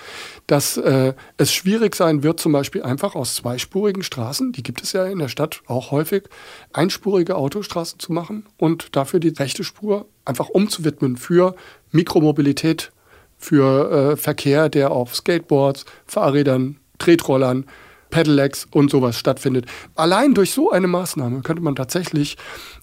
dass 0.48 0.76
äh, 0.78 1.14
es 1.36 1.52
schwierig 1.52 1.94
sein 1.94 2.24
wird, 2.24 2.40
zum 2.40 2.50
Beispiel 2.50 2.82
einfach 2.82 3.14
aus 3.14 3.36
zweispurigen 3.36 4.02
Straßen, 4.02 4.50
die 4.50 4.64
gibt 4.64 4.82
es 4.82 4.92
ja 4.94 5.04
in 5.04 5.20
der 5.20 5.28
Stadt 5.28 5.62
auch 5.68 5.92
häufig, 5.92 6.24
einspurige 6.72 7.36
Autostraßen 7.36 8.00
zu 8.00 8.12
machen 8.12 8.46
und 8.56 8.96
dafür 8.96 9.20
die 9.20 9.28
rechte 9.28 9.62
Spur 9.62 10.06
einfach 10.24 10.48
umzuwidmen 10.48 11.16
für 11.16 11.54
Mikromobilität, 11.92 12.90
für 13.38 14.12
äh, 14.12 14.16
Verkehr, 14.16 14.68
der 14.68 14.90
auf 14.90 15.14
Skateboards, 15.14 15.84
Fahrrädern, 16.06 16.78
Tretrollern, 16.98 17.64
Pedelecs 18.10 18.66
und 18.70 18.90
sowas 18.90 19.18
stattfindet. 19.18 19.66
Allein 19.94 20.34
durch 20.34 20.52
so 20.52 20.70
eine 20.70 20.86
Maßnahme 20.86 21.42
könnte 21.42 21.62
man 21.62 21.76
tatsächlich 21.76 22.36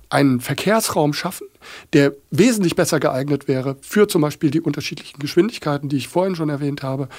einen 0.10 0.40
Verkehrsraum 0.40 1.14
schaffen, 1.14 1.48
der 1.94 2.14
wesentlich 2.32 2.76
besser 2.76 3.00
geeignet 3.00 3.48
wäre 3.48 3.76
für 3.82 4.08
zum 4.08 4.22
Beispiel 4.22 4.52
die 4.52 4.62
unterschiedlichen 4.62 5.20
Geschwindigkeiten, 5.20 5.90
die 5.90 5.98
ich 5.98 6.08
vorhin 6.08 6.36
schon 6.36 6.50
erwähnt 6.50 6.84
habe, 6.84 7.10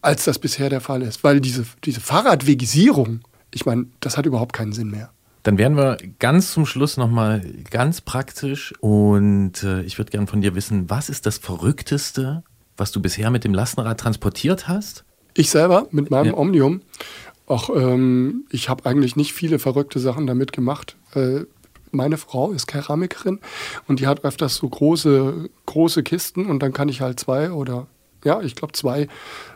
als 0.00 0.24
das 0.24 0.38
bisher 0.38 0.70
der 0.70 0.80
Fall 0.80 1.02
ist. 1.02 1.24
Weil 1.24 1.40
diese, 1.40 1.66
diese 1.84 2.00
Fahrradwegisierung, 2.00 3.20
ich 3.52 3.66
meine, 3.66 3.86
das 4.00 4.16
hat 4.16 4.26
überhaupt 4.26 4.52
keinen 4.52 4.72
Sinn 4.72 4.90
mehr. 4.90 5.10
Dann 5.42 5.58
werden 5.58 5.76
wir 5.76 5.96
ganz 6.18 6.52
zum 6.52 6.66
Schluss 6.66 6.96
nochmal 6.96 7.44
ganz 7.70 8.00
praktisch 8.00 8.74
und 8.80 9.62
äh, 9.62 9.82
ich 9.82 9.96
würde 9.96 10.10
gerne 10.10 10.26
von 10.26 10.40
dir 10.40 10.56
wissen, 10.56 10.90
was 10.90 11.08
ist 11.08 11.24
das 11.24 11.38
Verrückteste, 11.38 12.42
was 12.76 12.92
du 12.92 13.00
bisher 13.00 13.30
mit 13.30 13.44
dem 13.44 13.54
Lastenrad 13.54 13.98
transportiert 14.00 14.68
hast? 14.68 15.04
Ich 15.34 15.50
selber 15.50 15.86
mit 15.90 16.10
meinem 16.10 16.32
ja. 16.32 16.36
Omnium, 16.36 16.80
auch 17.46 17.70
ähm, 17.74 18.44
ich 18.50 18.68
habe 18.68 18.86
eigentlich 18.86 19.16
nicht 19.16 19.32
viele 19.32 19.58
verrückte 19.58 20.00
Sachen 20.00 20.26
damit 20.26 20.52
gemacht. 20.52 20.96
Äh, 21.14 21.40
meine 21.92 22.16
Frau 22.16 22.50
ist 22.50 22.66
Keramikerin 22.66 23.40
und 23.86 24.00
die 24.00 24.06
hat 24.06 24.24
öfters 24.24 24.56
so 24.56 24.68
große, 24.68 25.48
große 25.66 26.02
Kisten 26.02 26.46
und 26.46 26.62
dann 26.62 26.72
kann 26.72 26.88
ich 26.88 27.00
halt 27.00 27.20
zwei 27.20 27.50
oder 27.52 27.86
ja, 28.24 28.40
ich 28.40 28.56
glaube 28.56 28.72
zwei 28.72 29.06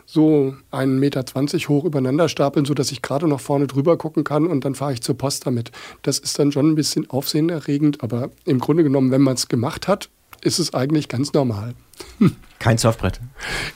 so 0.05 0.55
einen 0.71 0.97
Meter 0.97 1.25
zwanzig 1.25 1.67
hoch 1.67 1.83
übereinander 1.83 2.29
stapeln, 2.29 2.65
sodass 2.65 2.91
ich 2.91 3.01
gerade 3.01 3.27
noch 3.27 3.41
vorne 3.41 3.67
drüber 3.67 3.97
gucken 3.97 4.23
kann 4.23 4.47
und 4.47 4.63
dann 4.63 4.75
fahre 4.75 4.93
ich 4.93 5.01
zur 5.01 5.17
Post 5.17 5.45
damit. 5.45 5.71
Das 6.03 6.19
ist 6.19 6.39
dann 6.39 6.51
schon 6.51 6.69
ein 6.69 6.75
bisschen 6.75 7.09
aufsehenerregend, 7.09 8.01
aber 8.01 8.29
im 8.45 8.59
Grunde 8.59 8.83
genommen, 8.83 9.11
wenn 9.11 9.21
man 9.21 9.33
es 9.33 9.49
gemacht 9.49 9.87
hat, 9.87 10.09
ist 10.41 10.59
es 10.59 10.73
eigentlich 10.73 11.07
ganz 11.07 11.33
normal. 11.33 11.73
Kein 12.59 12.77
Surfbrett? 12.77 13.19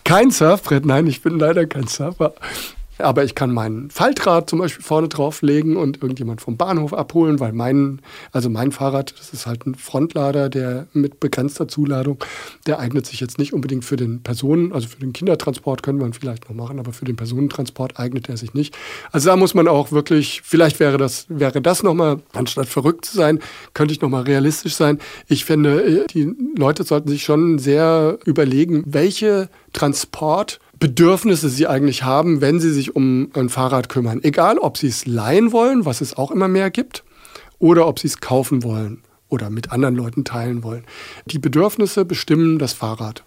Kein 0.03 0.31
Surfbrett, 0.31 0.85
nein, 0.85 1.07
ich 1.07 1.21
bin 1.21 1.39
leider 1.39 1.65
kein 1.65 1.87
Surfer. 1.87 2.33
Aber 2.97 3.23
ich 3.23 3.35
kann 3.35 3.53
mein 3.53 3.89
Faltrad 3.89 4.49
zum 4.49 4.59
Beispiel 4.59 4.83
vorne 4.83 5.09
drauflegen 5.09 5.75
und 5.75 6.01
irgendjemand 6.01 6.41
vom 6.41 6.57
Bahnhof 6.57 6.93
abholen, 6.93 7.39
weil 7.39 7.51
mein, 7.51 8.01
also 8.31 8.49
mein 8.49 8.71
Fahrrad, 8.71 9.13
das 9.19 9.33
ist 9.33 9.45
halt 9.45 9.65
ein 9.65 9.75
Frontlader, 9.75 10.49
der 10.49 10.87
mit 10.93 11.19
begrenzter 11.19 11.67
Zuladung, 11.67 12.23
der 12.67 12.79
eignet 12.79 13.05
sich 13.05 13.19
jetzt 13.19 13.37
nicht 13.37 13.53
unbedingt 13.53 13.83
für 13.83 13.97
den 13.97 14.23
Personen, 14.23 14.71
also 14.71 14.87
für 14.87 14.99
den 14.99 15.13
Kindertransport 15.13 15.83
können 15.83 15.99
wir 15.99 16.05
ihn 16.05 16.13
vielleicht 16.13 16.47
noch 16.49 16.55
machen, 16.55 16.79
aber 16.79 16.93
für 16.93 17.05
den 17.05 17.15
Personentransport 17.15 17.99
eignet 17.99 18.29
er 18.29 18.37
sich 18.37 18.53
nicht. 18.53 18.75
Also 19.11 19.29
da 19.29 19.35
muss 19.35 19.53
man 19.53 19.67
auch 19.67 19.91
wirklich, 19.91 20.41
vielleicht 20.43 20.79
wäre 20.79 20.97
das, 20.97 21.25
wäre 21.27 21.61
das 21.61 21.83
nochmal, 21.83 22.21
anstatt 22.33 22.67
verrückt 22.67 23.05
zu 23.05 23.15
sein, 23.15 23.39
könnte 23.73 23.93
ich 23.93 24.01
nochmal 24.01 24.23
realistisch 24.23 24.75
sein. 24.75 24.99
Ich 25.27 25.45
finde, 25.45 26.05
die 26.13 26.33
Leute 26.55 26.83
sollten 26.83 27.09
sich 27.09 27.23
schon 27.23 27.59
sehr 27.59 28.19
überlegen, 28.25 28.83
welche 28.85 29.49
Transport 29.73 30.59
Bedürfnisse 30.79 31.49
sie 31.49 31.67
eigentlich 31.67 32.03
haben, 32.03 32.41
wenn 32.41 32.59
sie 32.59 32.71
sich 32.71 32.95
um 32.95 33.29
ein 33.33 33.49
Fahrrad 33.49 33.89
kümmern. 33.89 34.23
Egal, 34.23 34.57
ob 34.57 34.77
sie 34.77 34.87
es 34.87 35.05
leihen 35.05 35.51
wollen, 35.51 35.85
was 35.85 36.01
es 36.01 36.17
auch 36.17 36.31
immer 36.31 36.47
mehr 36.47 36.69
gibt, 36.69 37.03
oder 37.59 37.87
ob 37.87 37.99
sie 37.99 38.07
es 38.07 38.19
kaufen 38.19 38.63
wollen 38.63 39.01
oder 39.29 39.49
mit 39.49 39.71
anderen 39.71 39.95
Leuten 39.95 40.23
teilen 40.23 40.63
wollen. 40.63 40.85
Die 41.25 41.39
Bedürfnisse 41.39 42.05
bestimmen 42.05 42.59
das 42.59 42.73
Fahrrad. 42.73 43.23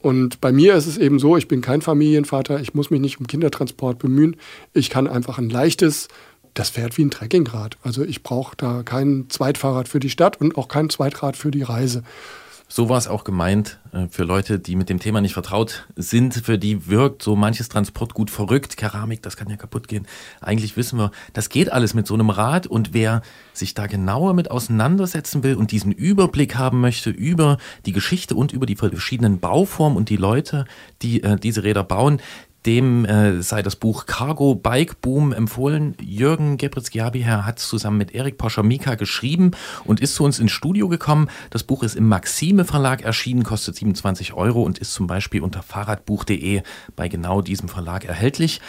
Und 0.00 0.40
bei 0.40 0.52
mir 0.52 0.74
ist 0.74 0.86
es 0.86 0.96
eben 0.96 1.18
so, 1.18 1.36
ich 1.36 1.48
bin 1.48 1.60
kein 1.60 1.82
Familienvater, 1.82 2.60
ich 2.60 2.74
muss 2.74 2.90
mich 2.90 3.00
nicht 3.00 3.18
um 3.18 3.26
Kindertransport 3.26 3.98
bemühen. 3.98 4.36
Ich 4.72 4.90
kann 4.90 5.08
einfach 5.08 5.38
ein 5.38 5.50
leichtes, 5.50 6.08
das 6.54 6.70
fährt 6.70 6.96
wie 6.98 7.04
ein 7.04 7.10
Trekkingrad. 7.10 7.76
Also 7.82 8.04
ich 8.04 8.22
brauche 8.22 8.56
da 8.56 8.82
kein 8.84 9.26
Zweitfahrrad 9.28 9.88
für 9.88 10.00
die 10.00 10.10
Stadt 10.10 10.40
und 10.40 10.56
auch 10.56 10.68
kein 10.68 10.88
Zweitrad 10.88 11.36
für 11.36 11.50
die 11.50 11.62
Reise. 11.62 12.04
So 12.70 12.90
war 12.90 12.98
es 12.98 13.08
auch 13.08 13.24
gemeint 13.24 13.78
äh, 13.92 14.08
für 14.10 14.24
Leute, 14.24 14.58
die 14.58 14.76
mit 14.76 14.90
dem 14.90 15.00
Thema 15.00 15.22
nicht 15.22 15.32
vertraut 15.32 15.86
sind. 15.96 16.34
Für 16.34 16.58
die 16.58 16.86
wirkt 16.86 17.22
so 17.22 17.34
manches 17.34 17.70
Transportgut 17.70 18.30
verrückt. 18.30 18.76
Keramik, 18.76 19.22
das 19.22 19.38
kann 19.38 19.48
ja 19.48 19.56
kaputt 19.56 19.88
gehen. 19.88 20.06
Eigentlich 20.42 20.76
wissen 20.76 20.98
wir, 20.98 21.10
das 21.32 21.48
geht 21.48 21.72
alles 21.72 21.94
mit 21.94 22.06
so 22.06 22.12
einem 22.12 22.28
Rad. 22.28 22.66
Und 22.66 22.92
wer 22.92 23.22
sich 23.54 23.72
da 23.72 23.86
genauer 23.86 24.34
mit 24.34 24.50
auseinandersetzen 24.50 25.42
will 25.42 25.54
und 25.54 25.72
diesen 25.72 25.92
Überblick 25.92 26.56
haben 26.56 26.82
möchte 26.82 27.08
über 27.08 27.56
die 27.86 27.92
Geschichte 27.92 28.34
und 28.34 28.52
über 28.52 28.66
die 28.66 28.76
verschiedenen 28.76 29.40
Bauformen 29.40 29.96
und 29.96 30.10
die 30.10 30.16
Leute, 30.16 30.66
die 31.00 31.22
äh, 31.22 31.36
diese 31.36 31.64
Räder 31.64 31.84
bauen, 31.84 32.20
dem 32.66 33.04
äh, 33.04 33.42
sei 33.42 33.62
das 33.62 33.76
Buch 33.76 34.06
Cargo 34.06 34.54
Bike 34.54 35.00
Boom 35.00 35.32
empfohlen. 35.32 35.96
Jürgen 36.00 36.56
Gebritzgiabi-Herr 36.56 37.46
hat 37.46 37.58
es 37.58 37.68
zusammen 37.68 37.98
mit 37.98 38.14
Erik 38.14 38.38
Poschamika 38.38 38.94
geschrieben 38.96 39.52
und 39.84 40.00
ist 40.00 40.14
zu 40.14 40.24
uns 40.24 40.38
ins 40.38 40.52
Studio 40.52 40.88
gekommen. 40.88 41.28
Das 41.50 41.62
Buch 41.62 41.82
ist 41.82 41.96
im 41.96 42.08
Maxime 42.08 42.64
Verlag 42.64 43.02
erschienen, 43.02 43.44
kostet 43.44 43.76
27 43.76 44.34
Euro 44.34 44.62
und 44.62 44.78
ist 44.78 44.92
zum 44.92 45.06
Beispiel 45.06 45.42
unter 45.42 45.62
fahrradbuch.de 45.62 46.62
bei 46.96 47.08
genau 47.08 47.42
diesem 47.42 47.68
Verlag 47.68 48.04
erhältlich. 48.04 48.60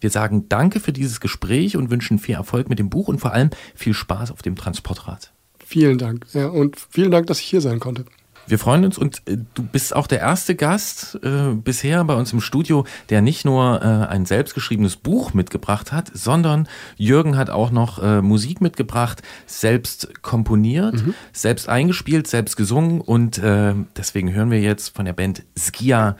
Wir 0.00 0.10
sagen 0.10 0.48
Danke 0.48 0.80
für 0.80 0.92
dieses 0.92 1.20
Gespräch 1.20 1.76
und 1.76 1.90
wünschen 1.90 2.18
viel 2.18 2.34
Erfolg 2.34 2.68
mit 2.68 2.78
dem 2.78 2.90
Buch 2.90 3.08
und 3.08 3.18
vor 3.18 3.32
allem 3.32 3.50
viel 3.74 3.94
Spaß 3.94 4.30
auf 4.30 4.42
dem 4.42 4.56
Transportrad. 4.56 5.32
Vielen 5.64 5.98
Dank. 5.98 6.26
Ja, 6.32 6.48
und 6.48 6.76
vielen 6.90 7.10
Dank, 7.10 7.26
dass 7.26 7.40
ich 7.40 7.46
hier 7.46 7.60
sein 7.60 7.80
konnte. 7.80 8.04
Wir 8.46 8.58
freuen 8.58 8.84
uns 8.84 8.98
und 8.98 9.22
äh, 9.26 9.38
du 9.54 9.62
bist 9.62 9.94
auch 9.94 10.06
der 10.06 10.20
erste 10.20 10.54
Gast 10.54 11.18
äh, 11.22 11.54
bisher 11.54 12.04
bei 12.04 12.14
uns 12.14 12.32
im 12.32 12.40
Studio, 12.40 12.84
der 13.10 13.22
nicht 13.22 13.44
nur 13.44 13.82
äh, 13.82 14.06
ein 14.06 14.24
selbstgeschriebenes 14.24 14.96
Buch 14.96 15.34
mitgebracht 15.34 15.92
hat, 15.92 16.10
sondern 16.14 16.68
Jürgen 16.96 17.36
hat 17.36 17.50
auch 17.50 17.70
noch 17.70 18.02
äh, 18.02 18.22
Musik 18.22 18.60
mitgebracht, 18.60 19.22
selbst 19.46 20.22
komponiert, 20.22 20.94
mhm. 20.94 21.14
selbst 21.32 21.68
eingespielt, 21.68 22.26
selbst 22.26 22.56
gesungen 22.56 23.00
und 23.00 23.38
äh, 23.38 23.74
deswegen 23.96 24.32
hören 24.32 24.50
wir 24.50 24.60
jetzt 24.60 24.94
von 24.94 25.04
der 25.04 25.12
Band 25.12 25.42
Skia 25.58 26.16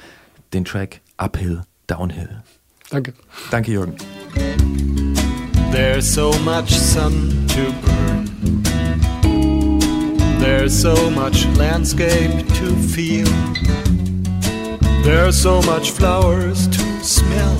den 0.53 0.65
Track 0.65 1.01
Uphill, 1.17 1.63
Downhill. 1.87 2.43
Danke. 2.91 3.15
Danke, 3.51 3.73
Jürgen. 3.73 3.97
There's 5.73 6.13
so 6.13 6.33
much 6.45 6.71
sun 6.71 7.47
to 7.49 7.73
burn. 7.85 8.26
There's 10.47 10.81
so 10.81 11.11
much 11.11 11.45
landscape 11.57 12.31
to 12.55 12.77
feel. 12.95 13.27
There's 15.03 15.37
so 15.37 15.61
much 15.63 15.91
flowers 15.91 16.69
to 16.69 16.85
smell. 17.03 17.57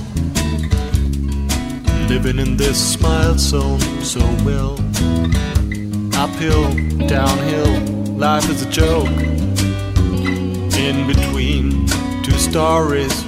Living 2.09 2.39
in 2.39 2.57
this 2.57 2.79
smile 2.79 3.37
zone 3.39 3.81
so 4.05 4.21
well. 4.45 4.79
Uphill, 6.15 6.71
downhill, 7.09 8.17
life 8.17 8.49
is 8.49 8.63
a 8.63 8.71
joke. 8.71 9.11
In 10.79 11.09
between 11.09 11.87
two 12.23 12.39
stories. 12.39 13.25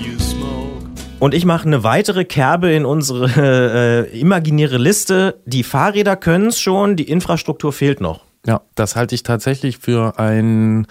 Und 1.18 1.34
ich 1.34 1.44
mache 1.44 1.66
eine 1.66 1.82
weitere 1.82 2.24
Kerbe 2.24 2.70
in 2.70 2.84
unsere 2.84 4.06
äh, 4.12 4.20
imaginäre 4.20 4.78
Liste. 4.78 5.40
Die 5.46 5.64
Fahrräder 5.64 6.14
können 6.14 6.46
es 6.46 6.60
schon, 6.60 6.94
die 6.94 7.10
Infrastruktur 7.10 7.72
fehlt 7.72 8.00
noch. 8.00 8.27
Ja, 8.48 8.62
das 8.76 8.96
halte 8.96 9.14
ich 9.14 9.24
tatsächlich 9.24 9.76
für 9.76 10.18
ein, 10.18 10.86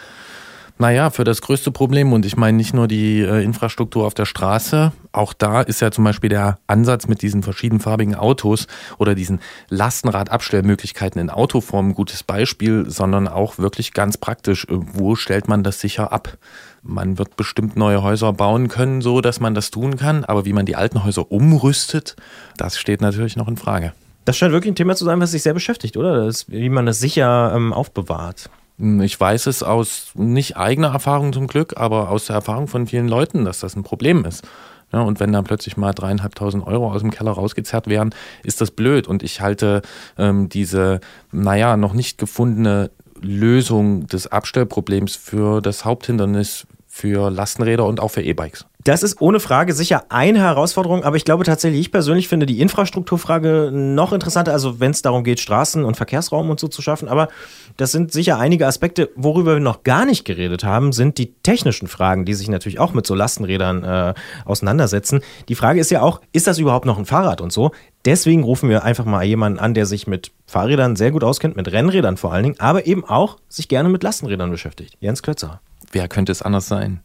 naja, 0.78 1.10
für 1.10 1.24
das 1.24 1.42
größte 1.42 1.72
Problem. 1.72 2.14
Und 2.14 2.24
ich 2.24 2.38
meine 2.38 2.56
nicht 2.56 2.76
nur 2.76 2.88
die 2.88 3.22
äh, 3.22 3.44
Infrastruktur 3.44 4.06
auf 4.06 4.14
der 4.14 4.26
Straße, 4.26 4.92
auch 5.12 5.34
da 5.34 5.62
ist 5.62 5.82
ja 5.82 5.90
zum 5.90 6.04
Beispiel 6.04 6.30
der 6.30 6.60
Ansatz 6.68 7.08
mit 7.08 7.24
diesen 7.24 7.42
verschiedenfarbigen 7.42 8.14
Autos 8.14 8.68
oder 9.00 9.16
diesen 9.16 9.40
Lastenradabstellmöglichkeiten 9.70 11.20
in 11.20 11.32
Autoform 11.32 11.90
ein 11.90 11.94
gutes 11.96 12.22
Beispiel, 12.22 12.86
sondern 12.88 13.28
auch 13.28 13.58
wirklich 13.58 13.92
ganz 13.92 14.20
praktisch, 14.20 14.66
äh, 14.66 14.78
wo 14.78 15.16
stellt 15.16 15.48
man 15.48 15.64
das 15.64 15.82
sicher 15.82 16.14
ab? 16.14 16.38
Man 16.84 17.18
wird 17.18 17.38
bestimmt 17.38 17.76
neue 17.76 18.04
Häuser 18.04 18.34
bauen 18.34 18.68
können, 18.68 19.02
so 19.02 19.20
dass 19.20 19.40
man 19.40 19.56
das 19.56 19.72
tun 19.72 19.98
kann, 19.98 20.26
aber 20.26 20.46
wie 20.46 20.54
man 20.54 20.68
die 20.68 20.76
alten 20.76 21.04
Häuser 21.04 21.32
umrüstet, 21.32 22.18
das 22.56 22.78
steht 22.78 23.02
natürlich 23.02 23.36
noch 23.36 23.48
in 23.48 23.58
Frage. 23.58 23.94
Das 24.28 24.36
scheint 24.36 24.52
wirklich 24.52 24.74
ein 24.74 24.76
Thema 24.76 24.94
zu 24.94 25.06
sein, 25.06 25.22
was 25.22 25.32
sich 25.32 25.42
sehr 25.42 25.54
beschäftigt, 25.54 25.96
oder? 25.96 26.26
Das, 26.26 26.52
wie 26.52 26.68
man 26.68 26.86
das 26.86 27.00
sicher 27.00 27.54
ähm, 27.56 27.72
aufbewahrt. 27.72 28.50
Hm, 28.78 29.00
ich 29.00 29.18
weiß 29.18 29.48
es 29.48 29.64
aus 29.64 30.12
nicht 30.16 30.58
eigener 30.58 30.90
Erfahrung 30.90 31.32
zum 31.32 31.48
Glück, 31.48 31.78
aber 31.78 32.10
aus 32.10 32.26
der 32.26 32.36
Erfahrung 32.36 32.68
von 32.68 32.88
vielen 32.88 33.08
Leuten, 33.08 33.46
dass 33.46 33.62
das 33.62 33.78
ein 33.78 33.84
Problem 33.84 34.26
ist. 34.26 34.46
Ja, 34.92 35.00
und 35.00 35.22
wenn 35.22 35.32
dann 35.32 35.46
plötzlich 35.46 35.78
mal 35.78 35.94
dreieinhalbtausend 35.94 36.68
Euro 36.68 36.92
aus 36.92 37.00
dem 37.00 37.12
Keller 37.12 37.32
rausgezerrt 37.32 37.88
werden, 37.88 38.14
ist 38.44 38.60
das 38.60 38.72
blöd. 38.72 39.08
Und 39.08 39.24
ich 39.24 39.40
halte 39.40 39.82
ähm, 40.18 40.50
diese, 40.50 41.00
naja, 41.32 41.78
noch 41.78 41.94
nicht 41.94 42.18
gefundene 42.18 42.92
Lösung 43.22 44.08
des 44.08 44.28
Abstellproblems 44.28 45.16
für 45.16 45.62
das 45.62 45.86
Haupthindernis 45.86 46.68
für 46.86 47.32
Lastenräder 47.32 47.86
und 47.86 48.02
auch 48.02 48.12
für 48.12 48.24
E-Bikes. 48.24 48.66
Das 48.84 49.04
ist 49.04 49.22
ohne 49.22 49.40
Frage 49.40 49.74
sicher 49.74 50.06
eine 50.10 50.40
Herausforderung, 50.40 51.04
aber 51.04 51.18
ich 51.18 51.26
glaube 51.26 51.44
tatsächlich, 51.44 51.82
ich 51.82 51.92
persönlich 51.92 52.28
finde 52.30 52.46
die 52.46 52.62
Infrastrukturfrage 52.62 53.70
noch 53.74 54.14
interessanter, 54.14 54.54
also 54.54 54.80
wenn 54.80 54.92
es 54.92 55.02
darum 55.02 55.24
geht, 55.24 55.40
Straßen 55.40 55.84
und 55.84 55.98
Verkehrsraum 55.98 56.50
und 56.50 56.60
so 56.60 56.68
zu 56.68 56.82
schaffen. 56.82 57.10
Aber 57.10 57.28
das 57.76 57.92
sind 57.92 58.14
sicher 58.14 58.38
einige 58.38 58.66
Aspekte. 58.66 59.10
Worüber 59.16 59.56
wir 59.56 59.60
noch 59.60 59.84
gar 59.84 60.06
nicht 60.06 60.24
geredet 60.24 60.64
haben, 60.64 60.94
sind 60.94 61.18
die 61.18 61.34
technischen 61.44 61.88
Fragen, 61.88 62.24
die 62.24 62.34
sich 62.34 62.48
natürlich 62.48 62.80
auch 62.80 62.94
mit 62.94 63.06
so 63.06 63.14
Lastenrädern 63.14 63.84
äh, 63.84 64.14
auseinandersetzen. 64.46 65.22
Die 65.50 65.56
Frage 65.56 65.82
ist 65.82 65.92
ja 65.92 66.02
auch, 66.02 66.22
ist 66.32 66.48
das 66.48 66.58
überhaupt 66.58 66.86
noch 66.86 66.98
ein 66.98 67.06
Fahrrad 67.06 67.42
und 67.42 67.52
so? 67.52 67.72
Deswegen 68.06 68.44
rufen 68.44 68.70
wir 68.70 68.86
einfach 68.86 69.04
mal 69.04 69.26
jemanden 69.26 69.60
an, 69.60 69.74
der 69.74 69.86
sich 69.86 70.08
mit 70.08 70.32
Fahrrädern 70.46 70.96
sehr 70.96 71.12
gut 71.12 71.26
auskennt, 71.26 71.58
mit 71.58 71.70
Rennrädern 71.72 72.16
vor 72.16 72.32
allen 72.32 72.44
Dingen, 72.44 72.60
aber 72.60 72.88
eben 72.88 73.04
auch 73.04 73.38
sich 73.50 73.68
gerne 73.68 73.90
mit 73.90 74.04
Lastenrädern 74.04 74.50
beschäftigt. 74.50 74.96
Jens 75.02 75.22
Klötzer. 75.24 75.60
Wer 75.92 76.08
könnte 76.08 76.32
es 76.32 76.42
anders 76.42 76.68
sein? 76.68 77.02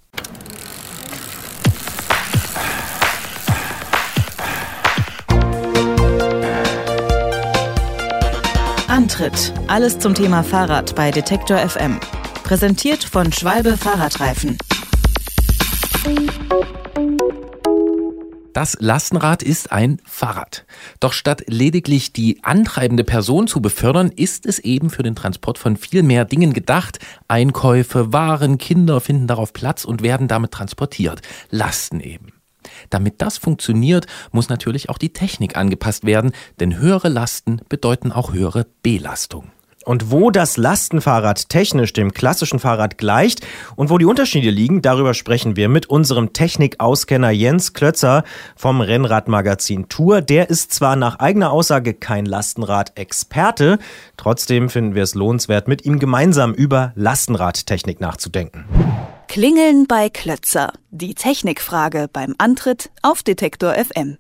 Antritt. 9.13 9.53
Alles 9.67 9.99
zum 9.99 10.15
Thema 10.15 10.43
Fahrrad 10.43 10.95
bei 10.95 11.11
Detektor 11.11 11.59
FM. 11.59 12.01
Präsentiert 12.45 13.05
von 13.05 13.31
Schwalbe 13.31 13.77
Fahrradreifen. 13.77 14.57
Das 18.55 18.79
Lastenrad 18.81 19.43
ist 19.43 19.71
ein 19.71 20.01
Fahrrad. 20.07 20.65
Doch 20.99 21.13
statt 21.13 21.43
lediglich 21.47 22.15
die 22.15 22.43
antreibende 22.43 23.05
Person 23.05 23.47
zu 23.47 23.61
befördern, 23.61 24.09
ist 24.09 24.47
es 24.47 24.59
eben 24.59 24.89
für 24.89 25.03
den 25.03 25.15
Transport 25.15 25.59
von 25.59 25.77
viel 25.77 26.03
mehr 26.03 26.25
Dingen 26.25 26.55
gedacht. 26.55 26.99
Einkäufe, 27.29 28.15
Waren, 28.15 28.57
Kinder 28.57 29.03
finden 29.03 29.27
darauf 29.27 29.53
Platz 29.53 29.85
und 29.85 30.03
werden 30.03 30.27
damit 30.27 30.53
transportiert. 30.53 31.21
Lasten 31.51 32.01
eben. 32.01 32.42
Damit 32.93 33.23
das 33.23 33.39
funktioniert, 33.39 34.07
muss 34.33 34.51
natürlich 34.51 34.91
auch 34.91 34.99
die 34.99 35.15
Technik 35.15 35.57
angepasst 35.57 36.05
werden, 36.05 36.33
denn 36.61 36.77
höhere 36.77 37.09
Lasten 37.09 37.63
bedeuten 37.71 38.13
auch 38.13 38.35
höhere 38.35 38.67
Belastung. 38.83 39.51
Und 39.85 40.11
wo 40.11 40.31
das 40.31 40.57
Lastenfahrrad 40.57 41.49
technisch 41.49 41.93
dem 41.93 42.13
klassischen 42.13 42.59
Fahrrad 42.59 42.99
gleicht 42.99 43.47
und 43.77 43.91
wo 43.91 43.99
die 43.99 44.05
Unterschiede 44.05 44.51
liegen, 44.51 44.83
darüber 44.83 45.15
sprechen 45.15 45.57
wir 45.57 45.69
mit 45.69 45.87
unserem 45.87 46.33
Technikauskenner 46.33 47.31
Jens 47.31 47.73
Klötzer 47.73 48.25
vom 48.57 48.81
Rennradmagazin 48.81 49.89
Tour. 49.89 50.21
Der 50.21 50.51
ist 50.51 50.73
zwar 50.73 50.97
nach 50.97 51.19
eigener 51.19 51.51
Aussage 51.51 51.95
kein 51.95 52.27
Lastenrad-Experte, 52.27 53.79
trotzdem 54.17 54.69
finden 54.69 54.95
wir 54.95 55.03
es 55.03 55.15
lohnenswert, 55.15 55.69
mit 55.69 55.85
ihm 55.85 55.99
gemeinsam 55.99 56.55
über 56.55 56.93
Lastenradtechnik 56.95 58.01
nachzudenken. 58.01 58.65
Klingeln 59.29 59.87
bei 59.87 60.11
Klötzer. 60.11 60.73
Die 60.91 61.15
Technikfrage 61.15 62.09
beim 62.13 62.35
Antritt 62.37 62.91
auf 63.01 63.23
Detektor 63.23 63.73
FM. 63.73 64.19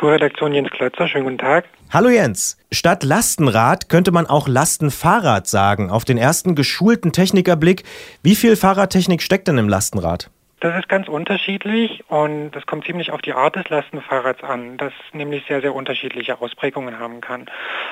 Tourredaktion 0.00 0.54
Jens 0.54 0.70
Klötzer, 0.70 1.08
schönen 1.08 1.24
guten 1.24 1.36
Tag. 1.36 1.66
Hallo 1.92 2.08
Jens. 2.08 2.56
Statt 2.72 3.02
Lastenrad 3.02 3.90
könnte 3.90 4.12
man 4.12 4.26
auch 4.26 4.48
Lastenfahrrad 4.48 5.46
sagen. 5.46 5.90
Auf 5.90 6.06
den 6.06 6.16
ersten 6.16 6.54
geschulten 6.54 7.12
Technikerblick, 7.12 7.84
wie 8.22 8.34
viel 8.34 8.56
Fahrradtechnik 8.56 9.20
steckt 9.20 9.46
denn 9.46 9.58
im 9.58 9.68
Lastenrad? 9.68 10.30
Das 10.60 10.74
ist 10.78 10.88
ganz 10.88 11.06
unterschiedlich 11.06 12.02
und 12.08 12.52
das 12.52 12.64
kommt 12.64 12.86
ziemlich 12.86 13.12
auf 13.12 13.20
die 13.20 13.34
Art 13.34 13.56
des 13.56 13.68
Lastenfahrrads 13.68 14.42
an, 14.42 14.78
das 14.78 14.94
nämlich 15.12 15.44
sehr, 15.46 15.60
sehr 15.60 15.74
unterschiedliche 15.74 16.40
Ausprägungen 16.40 16.98
haben 16.98 17.20
kann. 17.20 17.44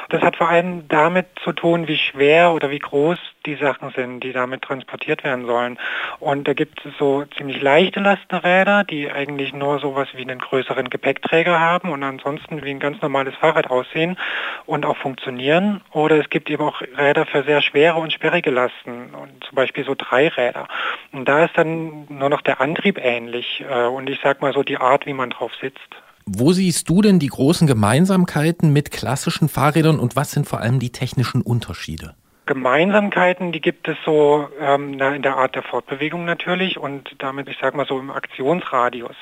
Das 0.09 0.23
hat 0.23 0.37
vor 0.37 0.49
allem 0.49 0.89
damit 0.89 1.27
zu 1.45 1.53
tun, 1.53 1.89
wie 1.89 1.99
schwer 1.99 2.53
oder 2.55 2.71
wie 2.71 2.79
groß 2.79 3.19
die 3.49 3.57
Sachen 3.57 3.91
sind, 3.97 4.21
die 4.21 4.33
damit 4.33 4.63
transportiert 4.63 5.25
werden 5.25 5.47
sollen. 5.47 5.79
Und 6.21 6.47
da 6.47 6.53
gibt 6.53 6.85
es 6.85 6.93
so 6.99 7.25
ziemlich 7.37 7.61
leichte 7.63 8.01
Lastenräder, 8.01 8.85
die 8.85 9.11
eigentlich 9.11 9.53
nur 9.55 9.79
sowas 9.81 10.09
wie 10.15 10.23
einen 10.23 10.39
größeren 10.39 10.91
Gepäckträger 10.91 11.59
haben 11.59 11.91
und 11.91 12.03
ansonsten 12.03 12.63
wie 12.63 12.71
ein 12.71 12.79
ganz 12.79 13.01
normales 13.01 13.35
Fahrrad 13.37 13.71
aussehen 13.71 14.19
und 14.67 14.85
auch 14.85 14.97
funktionieren. 14.99 15.81
Oder 15.93 16.19
es 16.19 16.29
gibt 16.29 16.51
eben 16.51 16.63
auch 16.63 16.83
Räder 16.97 17.25
für 17.25 17.43
sehr 17.45 17.63
schwere 17.63 17.99
und 17.99 18.13
sperrige 18.13 18.51
Lasten 18.51 19.15
und 19.15 19.45
zum 19.45 19.55
Beispiel 19.55 19.85
so 19.85 19.95
Dreiräder. 19.97 20.69
Und 21.13 21.27
da 21.27 21.47
ist 21.47 21.57
dann 21.57 22.07
nur 22.11 22.29
noch 22.29 22.43
der 22.43 22.61
Antrieb 22.61 22.99
ähnlich 23.03 23.65
äh, 23.69 23.87
und 23.87 24.11
ich 24.11 24.21
sag 24.23 24.43
mal 24.43 24.53
so 24.53 24.63
die 24.63 24.77
Art, 24.77 25.07
wie 25.07 25.15
man 25.15 25.31
drauf 25.31 25.53
sitzt. 25.61 25.97
Wo 26.27 26.53
siehst 26.53 26.91
du 26.91 27.01
denn 27.01 27.19
die 27.19 27.29
großen 27.29 27.67
Gemeinsamkeiten 27.67 28.71
mit 28.71 28.91
klassischen 28.91 29.49
Fahrrädern 29.49 29.99
und 29.99 30.15
was 30.15 30.33
sind 30.33 30.47
vor 30.47 30.61
allem 30.61 30.79
die 30.79 30.93
technischen 30.93 31.41
Unterschiede? 31.41 32.15
Gemeinsamkeiten, 32.49 33.53
die 33.53 33.61
gibt 33.61 33.89
es 33.89 33.97
so 34.07 34.49
ähm, 34.59 34.95
in 34.95 35.23
der 35.23 35.37
Art 35.37 35.55
der 35.55 35.63
Fortbewegung 35.63 36.25
natürlich 36.25 36.79
und 36.79 37.15
damit, 37.19 37.47
ich 37.47 37.59
sage 37.59 37.77
mal 37.77 37.85
so 37.85 37.99
im 37.99 38.11
Aktionsradius. 38.11 39.15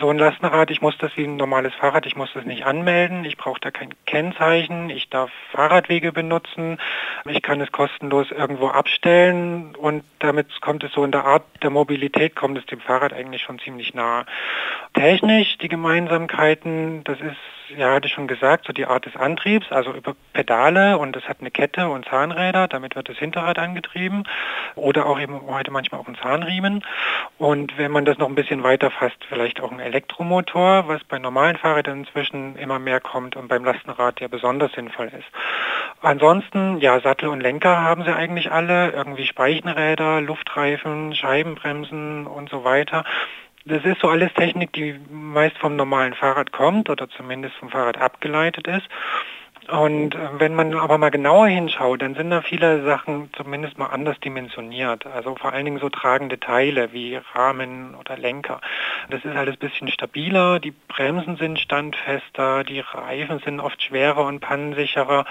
So 0.00 0.08
ein 0.08 0.16
Lastenrad, 0.16 0.70
ich 0.70 0.80
muss 0.80 0.96
das 0.96 1.14
wie 1.18 1.24
ein 1.24 1.36
normales 1.36 1.74
Fahrrad, 1.74 2.06
ich 2.06 2.16
muss 2.16 2.32
das 2.32 2.46
nicht 2.46 2.64
anmelden, 2.64 3.26
ich 3.26 3.36
brauche 3.36 3.60
da 3.60 3.70
kein 3.70 3.90
Kennzeichen, 4.06 4.88
ich 4.88 5.10
darf 5.10 5.30
Fahrradwege 5.50 6.12
benutzen, 6.12 6.78
ich 7.28 7.42
kann 7.42 7.60
es 7.60 7.70
kostenlos 7.72 8.30
irgendwo 8.30 8.68
abstellen 8.68 9.74
und 9.76 10.02
damit 10.18 10.62
kommt 10.62 10.82
es 10.82 10.92
so 10.92 11.04
in 11.04 11.12
der 11.12 11.26
Art 11.26 11.44
der 11.62 11.68
Mobilität, 11.68 12.34
kommt 12.34 12.56
es 12.56 12.64
dem 12.64 12.80
Fahrrad 12.80 13.12
eigentlich 13.12 13.42
schon 13.42 13.58
ziemlich 13.58 13.92
nah. 13.92 14.24
Technisch, 14.94 15.58
die 15.58 15.68
Gemeinsamkeiten, 15.68 17.04
das 17.04 17.20
ist 17.20 17.36
ja, 17.76 17.94
hatte 17.94 18.06
ich 18.06 18.12
schon 18.12 18.28
gesagt, 18.28 18.66
so 18.66 18.72
die 18.72 18.86
Art 18.86 19.06
des 19.06 19.16
Antriebs, 19.16 19.70
also 19.70 19.92
über 19.92 20.14
Pedale 20.32 20.98
und 20.98 21.16
es 21.16 21.28
hat 21.28 21.38
eine 21.40 21.50
Kette 21.50 21.88
und 21.88 22.06
Zahnräder, 22.06 22.68
damit 22.68 22.96
wird 22.96 23.08
das 23.08 23.18
Hinterrad 23.18 23.58
angetrieben 23.58 24.24
oder 24.74 25.06
auch 25.06 25.20
eben 25.20 25.40
heute 25.46 25.70
manchmal 25.70 26.00
auch 26.00 26.08
ein 26.08 26.16
Zahnriemen. 26.16 26.84
Und 27.38 27.76
wenn 27.78 27.90
man 27.90 28.04
das 28.04 28.18
noch 28.18 28.28
ein 28.28 28.34
bisschen 28.34 28.62
weiter 28.62 28.90
fasst, 28.90 29.24
vielleicht 29.28 29.60
auch 29.60 29.72
ein 29.72 29.80
Elektromotor, 29.80 30.88
was 30.88 31.02
bei 31.04 31.18
normalen 31.18 31.56
Fahrrädern 31.56 32.00
inzwischen 32.00 32.56
immer 32.56 32.78
mehr 32.78 33.00
kommt 33.00 33.36
und 33.36 33.48
beim 33.48 33.64
Lastenrad 33.64 34.20
ja 34.20 34.28
besonders 34.28 34.72
sinnvoll 34.72 35.06
ist. 35.06 35.28
Ansonsten, 36.00 36.78
ja, 36.78 37.00
Sattel 37.00 37.28
und 37.28 37.40
Lenker 37.40 37.80
haben 37.80 38.04
sie 38.04 38.14
eigentlich 38.14 38.50
alle, 38.50 38.90
irgendwie 38.90 39.26
Speichenräder, 39.26 40.20
Luftreifen, 40.20 41.14
Scheibenbremsen 41.14 42.26
und 42.26 42.48
so 42.50 42.64
weiter. 42.64 43.04
Das 43.64 43.84
ist 43.84 44.00
so 44.00 44.08
alles 44.08 44.32
Technik, 44.34 44.72
die 44.72 44.98
meist 45.10 45.56
vom 45.58 45.76
normalen 45.76 46.14
Fahrrad 46.14 46.52
kommt 46.52 46.90
oder 46.90 47.08
zumindest 47.08 47.54
vom 47.56 47.70
Fahrrad 47.70 47.96
abgeleitet 47.96 48.66
ist. 48.66 48.88
Und 49.72 50.14
äh, 50.14 50.18
wenn 50.38 50.54
man 50.54 50.74
aber 50.74 50.98
mal 50.98 51.10
genauer 51.10 51.46
hinschaut, 51.46 52.02
dann 52.02 52.14
sind 52.14 52.28
da 52.28 52.42
viele 52.42 52.84
Sachen 52.84 53.30
zumindest 53.34 53.78
mal 53.78 53.86
anders 53.86 54.20
dimensioniert. 54.20 55.06
Also 55.06 55.34
vor 55.34 55.52
allen 55.52 55.64
Dingen 55.64 55.80
so 55.80 55.88
tragende 55.88 56.38
Teile 56.38 56.92
wie 56.92 57.18
Rahmen 57.34 57.94
oder 57.94 58.18
Lenker. 58.18 58.60
Das 59.08 59.24
ist 59.24 59.34
alles 59.34 59.54
ein 59.54 59.58
bisschen 59.58 59.88
stabiler, 59.88 60.60
die 60.60 60.72
Bremsen 60.72 61.36
sind 61.36 61.58
standfester, 61.58 62.64
die 62.64 62.80
Reifen 62.80 63.40
sind 63.44 63.60
oft 63.60 63.82
schwerer 63.82 64.26
und 64.26 64.40
pannensicherer 64.40 65.24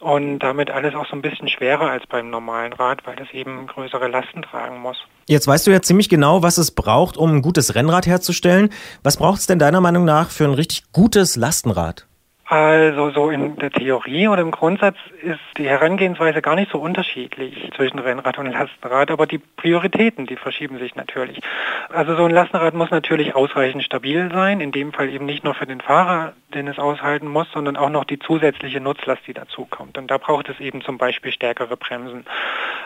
und 0.00 0.38
damit 0.38 0.70
alles 0.70 0.94
auch 0.94 1.06
so 1.06 1.14
ein 1.14 1.22
bisschen 1.22 1.48
schwerer 1.48 1.90
als 1.90 2.06
beim 2.06 2.30
normalen 2.30 2.72
Rad, 2.72 3.06
weil 3.06 3.16
das 3.16 3.30
eben 3.32 3.66
größere 3.66 4.08
Lasten 4.08 4.40
tragen 4.40 4.80
muss. 4.80 4.96
Jetzt 5.26 5.46
weißt 5.46 5.66
du 5.66 5.70
ja 5.70 5.82
ziemlich 5.82 6.08
genau, 6.08 6.42
was 6.42 6.56
es 6.56 6.70
braucht, 6.70 7.18
um 7.18 7.36
ein 7.36 7.42
gutes 7.42 7.74
Rennrad 7.74 8.06
herzustellen. 8.06 8.70
Was 9.02 9.18
braucht 9.18 9.40
es 9.40 9.46
denn 9.46 9.58
deiner 9.58 9.82
Meinung 9.82 10.06
nach 10.06 10.30
für 10.30 10.44
ein 10.44 10.54
richtig 10.54 10.84
gutes 10.92 11.36
Lastenrad? 11.36 12.06
Also 12.46 13.10
so 13.10 13.30
in 13.30 13.56
der 13.56 13.70
Theorie 13.70 14.28
oder 14.28 14.42
im 14.42 14.50
Grundsatz 14.50 14.96
ist 15.22 15.40
die 15.56 15.66
Herangehensweise 15.66 16.42
gar 16.42 16.56
nicht 16.56 16.70
so 16.70 16.78
unterschiedlich 16.78 17.70
zwischen 17.74 17.98
Rennrad 17.98 18.38
und 18.38 18.46
Lastenrad, 18.46 19.10
aber 19.10 19.26
die 19.26 19.38
Prioritäten, 19.38 20.26
die 20.26 20.36
verschieben 20.36 20.78
sich 20.78 20.94
natürlich. 20.94 21.40
Also 21.88 22.14
so 22.16 22.24
ein 22.24 22.30
Lastenrad 22.30 22.74
muss 22.74 22.90
natürlich 22.90 23.34
ausreichend 23.34 23.82
stabil 23.82 24.30
sein, 24.30 24.60
in 24.60 24.72
dem 24.72 24.92
Fall 24.92 25.08
eben 25.08 25.24
nicht 25.24 25.42
nur 25.42 25.54
für 25.54 25.64
den 25.64 25.80
Fahrer, 25.80 26.34
den 26.54 26.68
es 26.68 26.78
aushalten 26.78 27.28
muss, 27.28 27.46
sondern 27.52 27.76
auch 27.76 27.90
noch 27.90 28.04
die 28.04 28.18
zusätzliche 28.18 28.80
Nutzlast, 28.80 29.22
die 29.26 29.34
dazukommt. 29.34 29.98
Und 29.98 30.10
da 30.10 30.18
braucht 30.18 30.48
es 30.48 30.60
eben 30.60 30.82
zum 30.82 30.98
Beispiel 30.98 31.32
stärkere 31.32 31.76
Bremsen. 31.76 32.24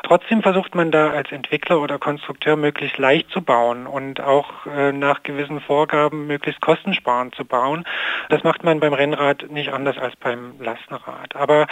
Trotzdem 0.03 0.43
versucht 0.43 0.75
man 0.75 0.91
da 0.91 1.11
als 1.11 1.31
Entwickler 1.33 1.81
oder 1.81 1.99
Konstrukteur 1.99 2.57
möglichst 2.57 2.99
leicht 2.99 3.31
zu 3.31 3.43
bauen 3.43 3.87
und 3.87 4.21
auch 4.21 4.66
äh, 4.66 4.93
nach 4.93 5.23
gewissen 5.23 5.61
Vorgaben 5.61 6.27
möglichst 6.27 6.61
kostensparend 6.61 7.35
zu 7.35 7.45
bauen. 7.45 7.85
Das 8.29 8.43
macht 8.45 8.64
man 8.64 8.81
beim 8.81 8.93
Rennrad 8.93 9.51
nicht 9.51 9.73
anders 9.73 9.99
als 9.99 10.16
beim 10.16 10.55
Lastenrad. 10.61 11.37
Aber 11.37 11.66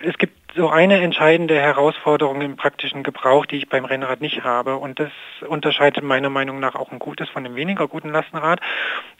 es 0.00 0.16
gibt 0.18 0.47
so 0.54 0.68
eine 0.68 1.00
entscheidende 1.00 1.58
Herausforderung 1.60 2.40
im 2.40 2.56
praktischen 2.56 3.02
Gebrauch, 3.02 3.46
die 3.46 3.56
ich 3.56 3.68
beim 3.68 3.84
Rennrad 3.84 4.20
nicht 4.20 4.44
habe. 4.44 4.76
Und 4.76 4.98
das 4.98 5.10
unterscheidet 5.46 6.02
meiner 6.02 6.30
Meinung 6.30 6.58
nach 6.58 6.74
auch 6.74 6.90
ein 6.90 6.98
gutes 6.98 7.28
von 7.28 7.44
einem 7.44 7.54
weniger 7.54 7.86
guten 7.86 8.10
Lastenrad. 8.10 8.60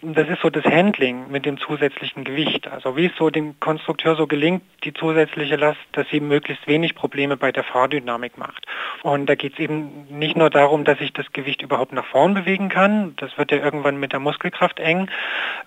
Das 0.00 0.28
ist 0.28 0.40
so 0.40 0.50
das 0.50 0.64
Handling 0.64 1.30
mit 1.30 1.44
dem 1.44 1.58
zusätzlichen 1.58 2.24
Gewicht. 2.24 2.68
Also 2.68 2.96
wie 2.96 3.06
es 3.06 3.16
so 3.16 3.30
dem 3.30 3.60
Konstrukteur 3.60 4.16
so 4.16 4.26
gelingt, 4.26 4.62
die 4.84 4.94
zusätzliche 4.94 5.56
Last, 5.56 5.78
dass 5.92 6.08
sie 6.08 6.20
möglichst 6.20 6.66
wenig 6.66 6.94
Probleme 6.94 7.36
bei 7.36 7.52
der 7.52 7.64
Fahrdynamik 7.64 8.38
macht. 8.38 8.66
Und 9.02 9.26
da 9.26 9.34
geht 9.34 9.54
es 9.54 9.58
eben 9.58 10.06
nicht 10.10 10.36
nur 10.36 10.50
darum, 10.50 10.84
dass 10.84 11.00
ich 11.00 11.12
das 11.12 11.32
Gewicht 11.32 11.62
überhaupt 11.62 11.92
nach 11.92 12.06
vorn 12.06 12.34
bewegen 12.34 12.68
kann. 12.68 13.14
Das 13.16 13.36
wird 13.36 13.52
ja 13.52 13.58
irgendwann 13.58 14.00
mit 14.00 14.12
der 14.12 14.20
Muskelkraft 14.20 14.80
eng, 14.80 15.10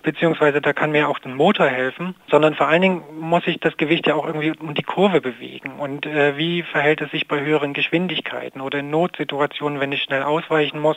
beziehungsweise 0.02 0.60
da 0.60 0.72
kann 0.72 0.92
mir 0.92 1.08
auch 1.08 1.18
der 1.18 1.32
Motor 1.32 1.68
helfen, 1.68 2.14
sondern 2.30 2.54
vor 2.54 2.68
allen 2.68 2.82
Dingen 2.82 3.02
muss 3.20 3.46
ich 3.46 3.60
das 3.60 3.76
Gewicht 3.76 4.06
ja 4.06 4.14
auch 4.14 4.26
irgendwie 4.26 4.52
um 4.58 4.74
die 4.74 4.82
Kurve 4.82 5.20
bewegen. 5.20 5.51
Bewegen 5.52 5.78
und 5.78 6.06
äh, 6.06 6.36
wie 6.36 6.62
verhält 6.62 7.00
es 7.00 7.10
sich 7.10 7.28
bei 7.28 7.40
höheren 7.40 7.72
Geschwindigkeiten 7.72 8.60
oder 8.60 8.78
in 8.78 8.90
Notsituationen, 8.90 9.80
wenn 9.80 9.92
ich 9.92 10.02
schnell 10.02 10.22
ausweichen 10.22 10.80
muss 10.80 10.96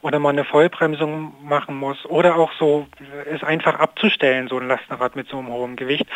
oder 0.00 0.18
mal 0.18 0.30
eine 0.30 0.44
Vollbremsung 0.44 1.34
machen 1.42 1.76
muss 1.76 2.04
oder 2.06 2.36
auch 2.36 2.52
so 2.58 2.86
es 3.30 3.42
einfach 3.42 3.78
abzustellen, 3.78 4.48
so 4.48 4.58
ein 4.58 4.68
Lastenrad 4.68 5.16
mit 5.16 5.28
so 5.28 5.38
einem 5.38 5.48
hohen 5.48 5.76
Gewicht. 5.76 6.06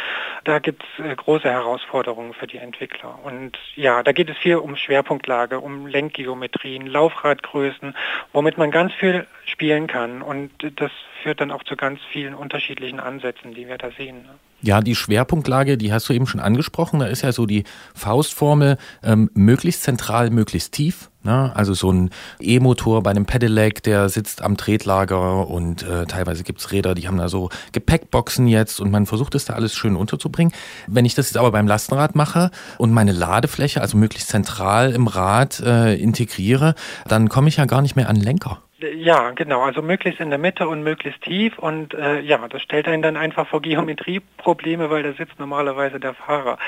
Da 0.44 0.58
gibt 0.58 0.82
es 0.82 1.04
äh, 1.04 1.14
große 1.14 1.48
Herausforderungen 1.50 2.34
für 2.34 2.46
die 2.46 2.58
Entwickler. 2.58 3.18
Und 3.24 3.58
ja, 3.74 4.02
da 4.02 4.12
geht 4.12 4.30
es 4.30 4.36
viel 4.38 4.56
um 4.56 4.76
Schwerpunktlage, 4.76 5.60
um 5.60 5.86
Lenkgeometrien, 5.86 6.86
Laufradgrößen, 6.86 7.94
womit 8.32 8.58
man 8.58 8.70
ganz 8.70 8.92
viel 8.94 9.26
spielen 9.44 9.86
kann. 9.86 10.22
Und 10.22 10.50
das 10.76 10.90
führt 11.22 11.40
dann 11.40 11.50
auch 11.50 11.62
zu 11.64 11.76
ganz 11.76 12.00
vielen 12.10 12.34
unterschiedlichen 12.34 13.00
Ansätzen, 13.00 13.54
die 13.54 13.68
wir 13.68 13.78
da 13.78 13.90
sehen. 13.90 14.28
Ja, 14.66 14.80
die 14.80 14.96
Schwerpunktlage, 14.96 15.78
die 15.78 15.92
hast 15.92 16.08
du 16.08 16.12
eben 16.12 16.26
schon 16.26 16.40
angesprochen. 16.40 16.98
Da 16.98 17.06
ist 17.06 17.22
ja 17.22 17.30
so 17.30 17.46
die 17.46 17.62
Faustformel, 17.94 18.78
ähm, 19.04 19.30
möglichst 19.32 19.84
zentral, 19.84 20.30
möglichst 20.30 20.72
tief. 20.72 21.08
Ne? 21.22 21.52
Also 21.54 21.72
so 21.72 21.92
ein 21.92 22.10
E-Motor 22.40 23.04
bei 23.04 23.12
einem 23.12 23.26
Pedelec, 23.26 23.84
der 23.84 24.08
sitzt 24.08 24.42
am 24.42 24.56
Tretlager 24.56 25.46
und 25.46 25.84
äh, 25.84 26.06
teilweise 26.06 26.42
gibt's 26.42 26.72
Räder, 26.72 26.96
die 26.96 27.06
haben 27.06 27.16
da 27.16 27.28
so 27.28 27.48
Gepäckboxen 27.70 28.48
jetzt 28.48 28.80
und 28.80 28.90
man 28.90 29.06
versucht 29.06 29.36
es 29.36 29.44
da 29.44 29.52
alles 29.52 29.72
schön 29.72 29.94
unterzubringen. 29.94 30.52
Wenn 30.88 31.04
ich 31.04 31.14
das 31.14 31.28
jetzt 31.28 31.36
aber 31.36 31.52
beim 31.52 31.68
Lastenrad 31.68 32.16
mache 32.16 32.50
und 32.76 32.90
meine 32.90 33.12
Ladefläche, 33.12 33.80
also 33.80 33.96
möglichst 33.96 34.30
zentral 34.30 34.90
im 34.90 35.06
Rad 35.06 35.60
äh, 35.60 35.94
integriere, 35.94 36.74
dann 37.06 37.28
komme 37.28 37.48
ich 37.48 37.58
ja 37.58 37.66
gar 37.66 37.82
nicht 37.82 37.94
mehr 37.94 38.08
an 38.08 38.16
Lenker. 38.16 38.62
Ja, 38.78 39.30
genau, 39.30 39.62
also 39.62 39.80
möglichst 39.80 40.20
in 40.20 40.28
der 40.28 40.38
Mitte 40.38 40.68
und 40.68 40.82
möglichst 40.82 41.22
tief 41.22 41.58
und 41.58 41.94
äh, 41.94 42.20
ja, 42.20 42.46
das 42.46 42.60
stellt 42.60 42.86
einen 42.86 43.00
dann 43.00 43.16
einfach 43.16 43.46
vor 43.48 43.62
Geometrieprobleme, 43.62 44.90
weil 44.90 45.02
da 45.02 45.14
sitzt 45.14 45.38
normalerweise 45.38 45.98
der 45.98 46.12
Fahrer. 46.12 46.58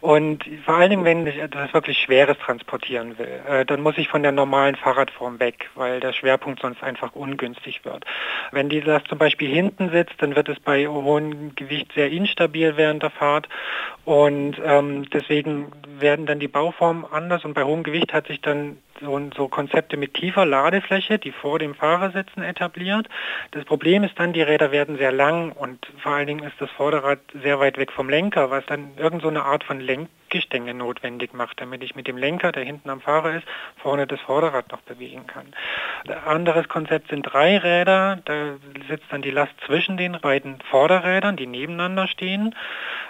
Und 0.00 0.46
vor 0.64 0.76
allen 0.76 0.88
Dingen, 0.88 1.04
wenn 1.04 1.26
ich 1.26 1.36
etwas 1.36 1.74
wirklich 1.74 1.98
Schweres 1.98 2.38
transportieren 2.38 3.18
will, 3.18 3.40
äh, 3.46 3.66
dann 3.66 3.82
muss 3.82 3.98
ich 3.98 4.08
von 4.08 4.22
der 4.22 4.32
normalen 4.32 4.76
Fahrradform 4.76 5.40
weg, 5.40 5.68
weil 5.74 6.00
der 6.00 6.14
Schwerpunkt 6.14 6.62
sonst 6.62 6.82
einfach 6.82 7.14
ungünstig 7.14 7.84
wird. 7.84 8.06
Wenn 8.50 8.70
die 8.70 8.80
das 8.80 9.04
zum 9.04 9.18
Beispiel 9.18 9.50
hinten 9.50 9.90
sitzt, 9.90 10.14
dann 10.22 10.36
wird 10.36 10.48
es 10.48 10.58
bei 10.60 10.86
hohem 10.86 11.54
Gewicht 11.54 11.92
sehr 11.92 12.10
instabil 12.10 12.78
während 12.78 13.02
der 13.02 13.10
Fahrt 13.10 13.46
und 14.06 14.56
ähm, 14.64 15.04
deswegen 15.10 15.70
werden 15.98 16.24
dann 16.24 16.38
die 16.38 16.48
Bauformen 16.48 17.04
anders 17.04 17.44
und 17.44 17.52
bei 17.52 17.64
hohem 17.64 17.82
Gewicht 17.82 18.14
hat 18.14 18.26
sich 18.26 18.40
dann 18.40 18.78
so, 19.00 19.20
so 19.36 19.48
Konzepte 19.48 19.96
mit 19.96 20.14
tiefer 20.14 20.44
Ladefläche, 20.44 21.18
die 21.18 21.32
vor 21.32 21.58
dem 21.58 21.74
Fahrer 21.74 22.10
sitzen, 22.10 22.42
etabliert. 22.42 23.08
Das 23.52 23.64
Problem 23.64 24.04
ist 24.04 24.18
dann, 24.18 24.32
die 24.32 24.42
Räder 24.42 24.72
werden 24.72 24.96
sehr 24.96 25.12
lang 25.12 25.52
und 25.52 25.86
vor 26.02 26.12
allen 26.12 26.26
Dingen 26.26 26.44
ist 26.44 26.60
das 26.60 26.70
Vorderrad 26.70 27.20
sehr 27.42 27.60
weit 27.60 27.78
weg 27.78 27.92
vom 27.92 28.08
Lenker, 28.08 28.50
was 28.50 28.64
dann 28.66 28.90
irgendeine 28.96 29.40
so 29.40 29.44
Art 29.44 29.64
von 29.64 29.80
Lenkgestänge 30.28 30.74
notwendig 30.74 31.32
macht, 31.32 31.58
damit 31.60 31.82
ich 31.82 31.96
mit 31.96 32.06
dem 32.06 32.18
Lenker, 32.18 32.52
der 32.52 32.62
hinten 32.62 32.90
am 32.90 33.00
Fahrer 33.00 33.36
ist, 33.36 33.46
vorne 33.78 34.06
das 34.06 34.20
Vorderrad 34.20 34.70
noch 34.70 34.82
bewegen 34.82 35.26
kann. 35.26 35.46
Ein 36.06 36.18
anderes 36.18 36.68
Konzept 36.68 37.08
sind 37.08 37.22
drei 37.22 37.56
Räder, 37.56 38.18
da 38.26 38.56
sitzt 38.88 39.06
dann 39.10 39.22
die 39.22 39.30
Last 39.30 39.54
zwischen 39.64 39.96
den 39.96 40.18
beiden 40.20 40.60
Vorderrädern, 40.70 41.36
die 41.36 41.46
nebeneinander 41.46 42.08
stehen. 42.08 42.54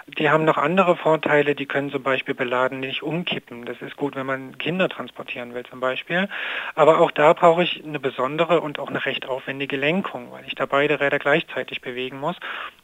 Die 0.07 0.29
haben 0.29 0.45
noch 0.45 0.57
andere 0.57 0.95
Vorteile, 0.95 1.55
die 1.55 1.65
können 1.65 1.91
zum 1.91 2.03
Beispiel 2.03 2.35
beladen 2.35 2.79
nicht 2.79 3.03
umkippen. 3.03 3.65
Das 3.65 3.81
ist 3.81 3.97
gut, 3.97 4.15
wenn 4.15 4.25
man 4.25 4.57
Kinder 4.57 4.87
transportieren 4.87 5.53
will 5.53 5.63
zum 5.63 5.81
Beispiel. 5.81 6.29
Aber 6.75 7.01
auch 7.01 7.11
da 7.11 7.33
brauche 7.33 7.63
ich 7.63 7.83
eine 7.83 7.99
besondere 7.99 8.61
und 8.61 8.79
auch 8.79 8.87
eine 8.87 9.05
recht 9.05 9.27
aufwendige 9.27 9.75
Lenkung, 9.75 10.31
weil 10.31 10.45
ich 10.45 10.55
da 10.55 10.65
beide 10.65 11.01
Räder 11.01 11.19
gleichzeitig 11.19 11.81
bewegen 11.81 12.19
muss. 12.19 12.37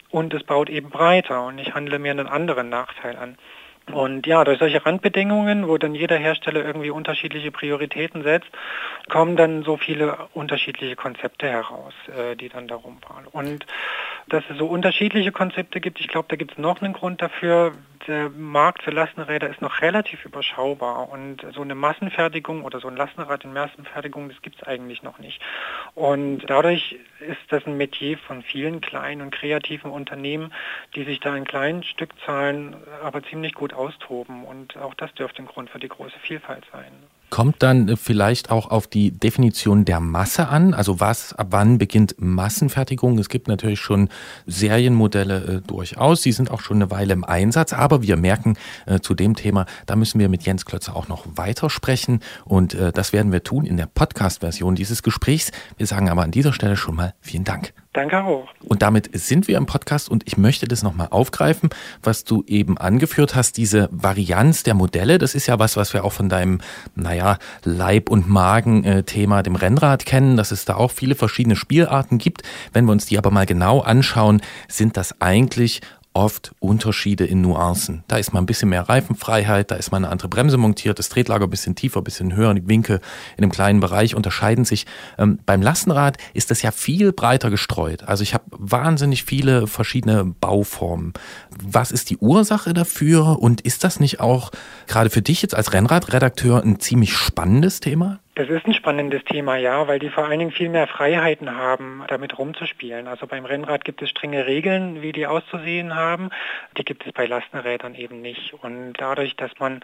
Und 0.10 0.34
es 0.34 0.44
baut 0.44 0.70
eben 0.70 0.90
breiter 0.90 1.46
und 1.46 1.58
ich 1.58 1.74
handle 1.74 2.00
mir 2.00 2.12
einen 2.12 2.28
anderen 2.28 2.70
Nachteil 2.70 3.16
an. 3.18 3.38
Und 3.92 4.26
ja, 4.26 4.44
durch 4.44 4.58
solche 4.58 4.84
Randbedingungen, 4.84 5.68
wo 5.68 5.78
dann 5.78 5.94
jeder 5.94 6.18
Hersteller 6.18 6.66
irgendwie 6.66 6.90
unterschiedliche 6.90 7.52
Prioritäten 7.52 8.24
setzt, 8.24 8.50
kommen 9.10 9.36
dann 9.36 9.64
so 9.64 9.78
viele 9.78 10.18
unterschiedliche 10.34 10.96
Konzepte 10.96 11.48
heraus, 11.48 11.94
äh, 12.08 12.36
die 12.36 12.50
dann 12.50 12.68
darum 12.68 12.98
waren. 13.08 13.28
Und 13.28 13.66
dass 14.28 14.44
es 14.50 14.58
so 14.58 14.66
unterschiedliche 14.66 15.32
Konzepte 15.32 15.80
gibt, 15.82 16.00
ich 16.00 16.08
glaube, 16.08 16.26
da 16.30 16.36
gibt 16.36 16.54
es 16.54 16.58
noch 16.58 16.82
einen 16.82 16.94
Grund 16.94 17.22
dafür, 17.22 17.74
der 18.08 18.30
Markt 18.30 18.84
für 18.84 18.92
Lastenräder 18.92 19.50
ist 19.50 19.62
noch 19.62 19.82
relativ 19.82 20.26
überschaubar 20.26 21.10
und 21.10 21.46
so 21.54 21.62
eine 21.62 21.76
Massenfertigung 21.76 22.64
oder 22.64 22.80
so 22.80 22.88
ein 22.88 22.96
Lastenrad 22.96 23.44
in 23.44 23.54
Massenfertigung, 23.54 24.30
das 24.30 24.42
gibt 24.42 24.58
es 24.58 24.68
eigentlich 24.68 25.04
noch 25.04 25.20
nicht. 25.20 25.42
Und 25.94 26.44
dadurch 26.48 26.98
ist 27.20 27.42
das 27.50 27.66
ein 27.66 27.78
Metier 27.78 28.18
von 28.18 28.44
vielen 28.44 28.82
kleinen 28.82 29.22
und 29.22 29.32
kreativen 29.32 29.92
Unternehmen, 29.92 30.54
die 30.96 31.04
sich 31.04 31.20
da 31.20 31.36
in 31.36 31.46
kleinen 31.46 31.84
Stückzahlen 31.84 32.76
aber 33.04 33.24
ziemlich 33.24 33.54
gut 33.54 33.74
austoben 33.74 34.46
und 34.46 34.78
auch 34.78 34.94
das 34.94 35.14
dürfte 35.14 35.42
ein 35.42 35.48
Grund 35.48 35.70
für 35.70 35.80
die 35.80 35.90
große 35.90 36.20
Vielfalt 36.20 36.66
sein. 36.72 36.92
Kommt 37.30 37.62
dann 37.64 37.98
vielleicht 37.98 38.52
auch 38.52 38.70
auf 38.70 38.88
die 38.88 39.12
Definition 39.12 39.84
der 39.84 40.00
Masse 40.00 40.48
an? 40.48 40.74
Also 40.74 41.00
was, 41.00 41.34
ab 41.34 41.48
wann 41.50 41.78
beginnt 41.78 42.16
Massenfertigung? 42.18 43.18
Es 43.20 43.30
gibt 43.30 43.48
natürlich 43.48 43.80
schon 43.80 44.10
Serienmodelle 44.46 45.62
äh, 45.64 45.68
durchaus, 45.68 46.22
die 46.22 46.32
sind 46.32 46.52
auch 46.52 46.62
schon 46.62 46.78
eine 46.78 46.92
Weile 46.92 47.14
im 47.14 47.24
Einsatz, 47.24 47.74
aber 47.74 48.02
wir 48.02 48.18
merken 48.18 48.56
äh, 48.86 49.00
zu 49.00 49.14
dem 49.14 49.36
Thema, 49.36 49.66
da 49.86 49.96
müssen 49.96 50.20
wir 50.20 50.30
mit 50.30 50.44
Jens 50.44 50.66
Klötzer 50.66 50.96
auch 50.96 51.08
noch 51.08 51.26
weiter 51.36 51.70
sprechen 51.70 52.20
und 52.46 52.74
äh, 52.74 52.92
das 52.92 53.12
werden 53.14 53.32
wir 53.32 53.44
tun 53.44 53.66
in 53.66 53.78
der 53.78 53.88
Podcast-Version 53.88 54.76
dieses 54.76 55.04
Gesprächs. 55.04 55.52
Wir 55.78 55.88
sagen 55.88 56.10
aber 56.10 56.24
an 56.24 56.32
dieser 56.32 56.54
Stelle 56.54 56.78
schon 56.78 56.96
mal 56.96 57.14
vielen 57.22 57.44
Dank. 57.44 57.74
Danke 57.96 58.22
auch. 58.22 58.50
Und 58.62 58.82
damit 58.82 59.10
sind 59.14 59.48
wir 59.48 59.58
im 59.58 59.68
Podcast 59.68 60.10
und 60.10 60.28
ich 60.28 60.38
möchte 60.38 60.68
das 60.68 60.84
nochmal 60.84 61.08
aufgreifen, 61.12 61.70
was 62.04 62.26
du 62.26 62.44
eben 62.46 62.78
angeführt 62.78 63.36
hast, 63.36 63.56
diese 63.56 63.88
Varianz 63.90 64.64
der 64.64 64.74
Modelle. 64.74 65.18
Das 65.18 65.34
ist 65.34 65.48
ja 65.48 65.60
was, 65.60 65.78
was 65.78 65.94
wir 65.94 66.04
auch 66.04 66.12
von 66.12 66.28
deinem, 66.28 66.60
naja, 66.94 67.38
Leib- 67.64 68.10
und 68.10 68.28
Magen-Thema, 68.28 69.44
dem 69.44 69.56
Rennrad 69.56 70.06
kennen, 70.06 70.36
dass 70.36 70.52
es 70.52 70.66
da 70.66 70.76
auch 70.76 70.92
viele 70.92 71.16
verschiedene 71.16 71.56
Spielarten 71.56 72.18
gibt. 72.18 72.42
Wenn 72.74 72.84
wir 72.84 72.92
uns 72.92 73.06
die 73.06 73.18
aber 73.18 73.32
mal 73.32 73.46
genau 73.46 73.80
anschauen, 73.80 74.42
sind 74.68 74.98
das 74.98 75.22
eigentlich 75.22 75.80
oft 76.16 76.56
Unterschiede 76.60 77.26
in 77.26 77.42
Nuancen. 77.42 78.04
Da 78.08 78.18
ist 78.18 78.34
mal 78.34 78.40
ein 78.40 78.46
bisschen 78.46 78.70
mehr 78.70 78.88
Reifenfreiheit, 78.88 79.70
da 79.70 79.76
ist 79.76 79.92
mal 79.92 79.98
eine 79.98 80.10
andere 80.10 80.30
Bremse 80.30 80.58
montiert, 80.58 80.98
das 80.98 81.10
Tretlager 81.10 81.46
ein 81.46 81.50
bisschen 81.50 81.76
tiefer, 81.76 82.00
ein 82.00 82.06
bisschen 82.06 82.36
höher, 82.36 82.54
die 82.54 82.68
Winkel 82.68 83.02
in 83.36 83.44
einem 83.44 83.52
kleinen 83.52 83.82
Bereich 83.82 84.16
unterscheiden 84.16 84.64
sich. 84.64 84.86
Ähm, 85.18 85.40
beim 85.46 85.62
Lastenrad 85.62 86.18
ist 86.34 86.52
das 86.52 86.62
ja 86.62 86.72
viel 86.72 87.12
breiter 87.12 87.50
gestreut. 87.50 88.04
Also 88.04 88.24
ich 88.24 88.34
habe 88.34 88.46
wahnsinnig 88.50 89.26
viele 89.26 89.68
verschiedene 89.68 90.24
Bauformen. 90.24 91.14
Was 91.64 91.92
ist 91.92 92.10
die 92.10 92.18
Ursache 92.18 92.74
dafür 92.74 93.40
und 93.40 93.62
ist 93.62 93.84
das 93.84 94.00
nicht 94.00 94.20
auch 94.20 94.52
gerade 94.88 95.10
für 95.10 95.22
dich 95.22 95.42
jetzt 95.42 95.56
als 95.56 95.74
Rennradredakteur 95.74 96.62
ein 96.64 96.80
ziemlich 96.80 97.14
spannendes 97.14 97.80
Thema? 97.80 98.20
Das 98.36 98.50
ist 98.50 98.66
ein 98.66 98.74
spannendes 98.74 99.24
Thema, 99.24 99.56
ja, 99.56 99.88
weil 99.88 99.98
die 99.98 100.10
vor 100.10 100.26
allen 100.26 100.40
Dingen 100.40 100.52
viel 100.52 100.68
mehr 100.68 100.88
Freiheiten 100.88 101.56
haben, 101.56 102.04
damit 102.10 102.38
rumzuspielen. 102.38 103.08
Also 103.08 103.28
beim 103.28 103.46
Rennrad 103.46 103.86
gibt 103.86 104.02
es 104.02 104.10
strenge 104.10 104.46
Regeln, 104.46 105.02
wie 105.02 105.14
die 105.14 105.26
auszusehen 105.26 105.96
haben. 105.96 106.32
Die 106.78 106.84
gibt 106.84 107.08
es 107.08 107.14
bei 107.14 107.28
Lastenrädern 107.28 107.96
eben 107.96 108.22
nicht. 108.22 108.54
Und 108.62 108.96
dadurch, 108.98 109.38
dass 109.38 109.52
man, 109.60 109.80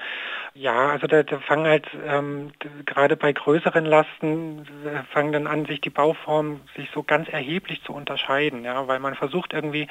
ja, 0.53 0.89
also 0.89 1.07
da, 1.07 1.23
da 1.23 1.39
fangen 1.39 1.65
halt 1.65 1.87
ähm, 2.05 2.51
gerade 2.85 3.15
bei 3.15 3.31
größeren 3.31 3.85
Lasten 3.85 4.65
äh, 4.85 5.03
fangen 5.13 5.31
dann 5.31 5.47
an, 5.47 5.65
sich 5.65 5.79
die 5.79 5.89
Bauformen 5.89 6.59
sich 6.75 6.89
so 6.93 7.03
ganz 7.03 7.29
erheblich 7.29 7.81
zu 7.83 7.93
unterscheiden, 7.93 8.65
ja, 8.65 8.85
weil 8.85 8.99
man 8.99 9.15
versucht 9.15 9.53
irgendwie 9.53 9.87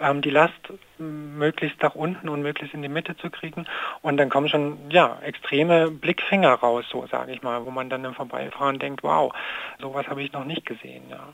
ähm, 0.00 0.22
die 0.22 0.30
Last 0.30 0.52
möglichst 1.24 1.82
nach 1.82 1.94
unten 1.94 2.28
und 2.28 2.42
möglichst 2.42 2.74
in 2.74 2.82
die 2.82 2.88
Mitte 2.88 3.16
zu 3.16 3.30
kriegen. 3.30 3.66
Und 4.02 4.16
dann 4.16 4.30
kommen 4.30 4.48
schon 4.48 4.78
ja 4.90 5.18
extreme 5.22 5.90
Blickfänger 5.90 6.54
raus, 6.54 6.84
so 6.90 7.06
sage 7.06 7.32
ich 7.32 7.42
mal, 7.42 7.64
wo 7.64 7.70
man 7.70 7.90
dann 7.90 8.04
im 8.04 8.14
Vorbeifahren 8.14 8.78
denkt, 8.78 9.02
wow, 9.02 9.32
sowas 9.80 10.06
habe 10.08 10.22
ich 10.22 10.32
noch 10.32 10.44
nicht 10.44 10.66
gesehen. 10.66 11.04
Ja. 11.10 11.28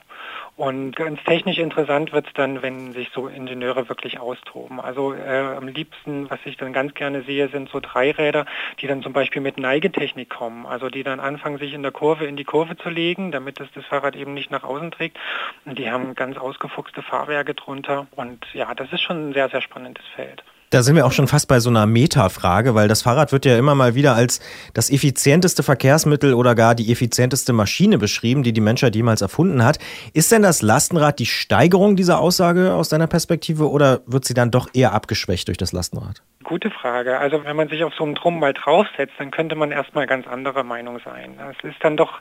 Und 0.61 0.95
ganz 0.95 1.25
technisch 1.25 1.57
interessant 1.57 2.13
wird 2.13 2.27
es 2.27 2.35
dann, 2.35 2.61
wenn 2.61 2.93
sich 2.93 3.09
so 3.15 3.29
Ingenieure 3.29 3.89
wirklich 3.89 4.21
austoben. 4.21 4.79
Also 4.79 5.15
äh, 5.15 5.57
am 5.57 5.69
liebsten, 5.69 6.29
was 6.29 6.39
ich 6.45 6.59
dann 6.59 6.75
ganz 6.75 6.93
gerne 6.93 7.23
sehe, 7.23 7.49
sind 7.49 7.71
so 7.71 7.81
Dreiräder, 7.81 8.45
die 8.79 8.87
dann 8.87 9.03
zum 9.03 9.15
Beispiel 9.15 9.41
mit 9.41 9.57
Neigetechnik 9.57 10.29
kommen. 10.29 10.67
Also 10.67 10.91
die 10.91 11.03
dann 11.03 11.19
anfangen, 11.19 11.57
sich 11.57 11.73
in 11.73 11.81
der 11.81 11.93
Kurve 11.93 12.27
in 12.27 12.37
die 12.37 12.45
Kurve 12.45 12.77
zu 12.77 12.91
legen, 12.91 13.33
damit 13.33 13.59
es 13.59 13.69
das 13.75 13.87
Fahrrad 13.87 14.15
eben 14.17 14.35
nicht 14.35 14.51
nach 14.51 14.63
außen 14.63 14.91
trägt. 14.91 15.19
Und 15.65 15.79
die 15.79 15.91
haben 15.91 16.15
ganz 16.15 16.37
ausgefuchste 16.37 17.01
Fahrwerke 17.01 17.55
drunter. 17.55 18.07
Und 18.15 18.45
ja, 18.53 18.75
das 18.75 18.93
ist 18.93 19.01
schon 19.01 19.31
ein 19.31 19.33
sehr, 19.33 19.49
sehr 19.49 19.63
spannendes 19.63 20.05
Feld. 20.15 20.45
Da 20.73 20.85
sind 20.85 20.95
wir 20.95 21.05
auch 21.05 21.11
schon 21.11 21.27
fast 21.27 21.49
bei 21.49 21.59
so 21.59 21.69
einer 21.69 21.85
Metafrage, 21.87 22.77
weil 22.77 22.87
das 22.87 23.03
Fahrrad 23.03 23.33
wird 23.33 23.45
ja 23.45 23.59
immer 23.59 23.75
mal 23.75 23.97
wieder 23.97 24.15
als 24.15 24.39
das 24.73 24.89
effizienteste 24.89 25.65
Verkehrsmittel 25.65 26.33
oder 26.33 26.55
gar 26.55 26.77
die 26.77 26.93
effizienteste 26.93 27.53
Maschine 27.53 27.99
beschrieben, 27.99 28.45
die 28.45 28.53
die 28.53 28.61
Menschheit 28.61 28.95
jemals 28.95 29.21
erfunden 29.21 29.65
hat. 29.65 29.81
Ist 30.15 30.31
denn 30.31 30.43
das 30.43 30.63
Lastenrad 30.63 31.19
die 31.19 31.27
Steigerung 31.27 31.97
dieser 31.97 32.21
Aussage 32.21 32.73
aus 32.73 32.89
deiner 32.89 33.09
Perspektive 33.09 33.69
oder 33.69 34.03
wird 34.07 34.25
sie 34.25 34.35
dann 34.35 34.53
doch 34.53 34.69
eher 34.73 34.93
abgeschwächt 34.93 35.49
durch 35.49 35.59
das 35.59 35.73
Lastenrad? 35.73 36.23
Gute 36.45 36.71
Frage. 36.71 37.19
Also 37.19 37.45
wenn 37.45 37.57
man 37.57 37.69
sich 37.69 37.83
auf 37.83 37.95
so 37.95 38.05
einen 38.05 38.15
Drum 38.15 38.39
mal 38.39 38.53
draufsetzt, 38.53 39.15
dann 39.19 39.33
könnte 39.33 39.57
man 39.57 39.73
erstmal 39.73 40.07
ganz 40.07 40.29
anderer 40.29 40.63
Meinung 40.63 41.01
sein. 41.05 41.37
Es 41.51 41.69
ist 41.69 41.83
dann 41.83 41.97
doch 41.97 42.21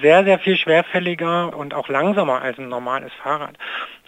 sehr, 0.00 0.24
sehr 0.24 0.38
viel 0.38 0.56
schwerfälliger 0.56 1.56
und 1.56 1.74
auch 1.74 1.88
langsamer 1.88 2.40
als 2.40 2.58
ein 2.58 2.68
normales 2.68 3.12
Fahrrad. 3.22 3.56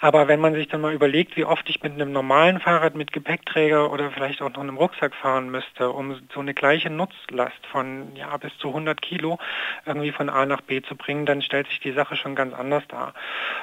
Aber 0.01 0.29
wenn 0.29 0.41
man 0.41 0.55
sich 0.55 0.67
dann 0.69 0.81
mal 0.81 0.95
überlegt, 0.95 1.37
wie 1.37 1.45
oft 1.45 1.69
ich 1.69 1.83
mit 1.83 1.93
einem 1.93 2.11
normalen 2.11 2.59
Fahrrad 2.59 2.95
mit 2.95 3.13
Gepäckträger 3.13 3.93
oder 3.93 4.11
vielleicht 4.11 4.41
auch 4.41 4.51
noch 4.51 4.61
einem 4.61 4.79
Rucksack 4.79 5.15
fahren 5.15 5.51
müsste, 5.51 5.91
um 5.91 6.19
so 6.33 6.41
eine 6.41 6.55
gleiche 6.55 6.89
Nutzlast 6.89 7.67
von 7.71 8.17
ja, 8.17 8.35
bis 8.39 8.57
zu 8.59 8.69
100 8.69 9.01
Kilo 9.03 9.39
irgendwie 9.85 10.11
von 10.11 10.31
A 10.31 10.47
nach 10.47 10.63
B 10.63 10.81
zu 10.81 10.97
bringen, 10.97 11.27
dann 11.27 11.43
stellt 11.43 11.69
sich 11.69 11.81
die 11.81 11.93
Sache 11.93 12.17
schon 12.17 12.35
ganz 12.35 12.55
anders 12.55 12.83
dar. 12.89 13.13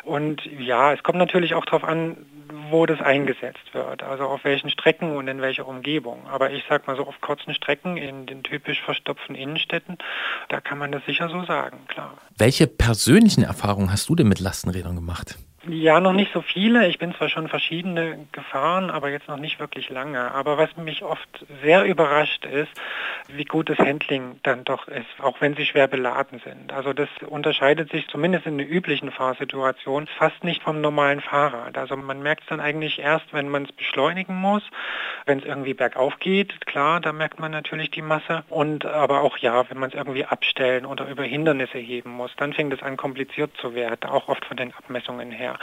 Und 0.04 0.46
ja, 0.46 0.94
es 0.94 1.02
kommt 1.02 1.18
natürlich 1.18 1.56
auch 1.56 1.66
darauf 1.66 1.84
an, 1.84 2.18
wo 2.70 2.86
das 2.86 3.02
eingesetzt 3.02 3.74
wird, 3.74 4.04
also 4.04 4.26
auf 4.26 4.44
welchen 4.44 4.70
Strecken 4.70 5.16
und 5.18 5.28
in 5.28 5.42
welcher 5.42 5.68
Umgebung. 5.68 6.28
Aber 6.28 6.52
ich 6.52 6.64
sag 6.70 6.86
mal 6.86 6.96
so 6.96 7.06
auf 7.06 7.20
kurzen 7.20 7.54
Strecken 7.56 7.98
in 7.98 8.28
den 8.28 8.44
typisch 8.44 8.82
verstopften 8.82 9.36
Innenstädten, 9.36 9.98
da 10.50 10.62
kann 10.62 10.78
man 10.78 10.92
das 10.92 11.04
sicher 11.06 11.30
so 11.30 11.44
sagen, 11.46 11.80
klar. 11.88 12.14
Welche 12.38 12.68
persönlichen 12.68 13.44
Erfahrungen 13.44 13.92
hast 13.92 14.08
du 14.08 14.16
denn 14.16 14.28
mit 14.28 14.40
Lastenrädern 14.40 14.96
gemacht? 14.96 15.38
Ja, 15.70 16.00
noch 16.00 16.14
nicht 16.14 16.32
so 16.32 16.42
viele. 16.42 16.88
Ich 16.88 16.98
bin 16.98 17.14
zwar 17.14 17.28
schon 17.28 17.50
verschiedene 17.50 18.26
gefahren, 18.32 18.90
aber 18.90 19.10
jetzt 19.10 19.28
noch 19.28 19.38
nicht 19.38 19.60
wirklich 19.60 19.90
lange. 19.90 20.32
Aber 20.32 20.58
was 20.58 20.78
mich 20.78 21.04
oft 21.04 21.46
sehr 21.62 21.84
überrascht 21.84 22.46
ist, 22.46 22.72
wie 23.28 23.44
gut 23.44 23.70
das 23.70 23.78
Handling 23.78 24.40
dann 24.44 24.64
doch 24.64 24.88
ist, 24.88 25.06
auch 25.22 25.42
wenn 25.42 25.56
sie 25.56 25.66
schwer 25.66 25.88
beladen 25.88 26.40
sind. 26.40 26.72
Also 26.72 26.94
das 26.94 27.10
unterscheidet 27.28 27.92
sich 27.92 28.08
zumindest 28.08 28.46
in 28.46 28.58
der 28.58 28.70
üblichen 28.70 29.12
Fahrsituation 29.12 30.08
fast 30.08 30.42
nicht 30.46 30.64
vom 30.64 30.80
normalen 30.80 31.20
Fahrrad. 31.20 31.78
Also 31.78 31.98
man 31.98 32.24
merkt 32.24 32.44
es 32.44 32.48
dann 32.48 32.62
eigentlich 32.62 33.00
erst, 33.00 33.34
wenn 33.34 33.50
man 33.50 33.64
es 33.64 33.72
beschleunigen 33.74 34.36
muss, 34.36 34.64
wenn 35.26 35.40
es 35.40 35.46
irgendwie 35.46 35.74
bergauf 35.74 36.18
geht, 36.20 36.66
klar, 36.66 37.02
da 37.02 37.12
merkt 37.12 37.40
man 37.40 37.52
natürlich 37.52 37.92
die 37.92 38.02
Masse. 38.02 38.46
Und 38.50 38.86
aber 38.86 39.22
auch 39.22 39.38
ja, 39.38 39.70
wenn 39.70 39.80
man 39.80 39.90
es 39.90 39.96
irgendwie 39.96 40.24
abstellen 40.24 40.86
oder 40.86 41.10
über 41.10 41.24
Hindernisse 41.24 41.78
heben 41.78 42.12
muss, 42.12 42.34
dann 42.38 42.54
fängt 42.54 42.74
es 42.74 42.82
an 42.82 42.96
kompliziert 42.96 43.52
zu 43.58 43.76
werden, 43.76 44.10
auch 44.10 44.30
oft 44.30 44.46
von 44.46 44.56
den 44.56 44.74
Abmessungen 44.74 45.32
her. 45.32 45.57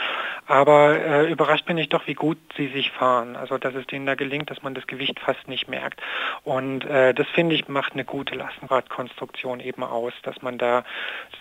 Aber 0.47 0.99
äh, 0.99 1.31
überrascht 1.31 1.65
bin 1.65 1.77
ich 1.77 1.89
doch, 1.89 2.05
wie 2.07 2.13
gut 2.13 2.37
sie 2.55 2.67
sich 2.67 2.91
fahren. 2.91 3.35
Also 3.35 3.57
dass 3.57 3.73
es 3.75 3.87
denen 3.87 4.05
da 4.05 4.15
gelingt, 4.15 4.51
dass 4.51 4.61
man 4.61 4.75
das 4.75 4.87
Gewicht 4.87 5.19
fast 5.19 5.47
nicht 5.47 5.67
merkt. 5.67 6.01
Und 6.43 6.85
äh, 6.85 7.13
das 7.13 7.27
finde 7.29 7.55
ich 7.55 7.67
macht 7.67 7.93
eine 7.93 8.05
gute 8.05 8.35
Lastenradkonstruktion 8.35 9.59
eben 9.59 9.83
aus, 9.83 10.13
dass 10.23 10.41
man 10.41 10.57
da 10.57 10.83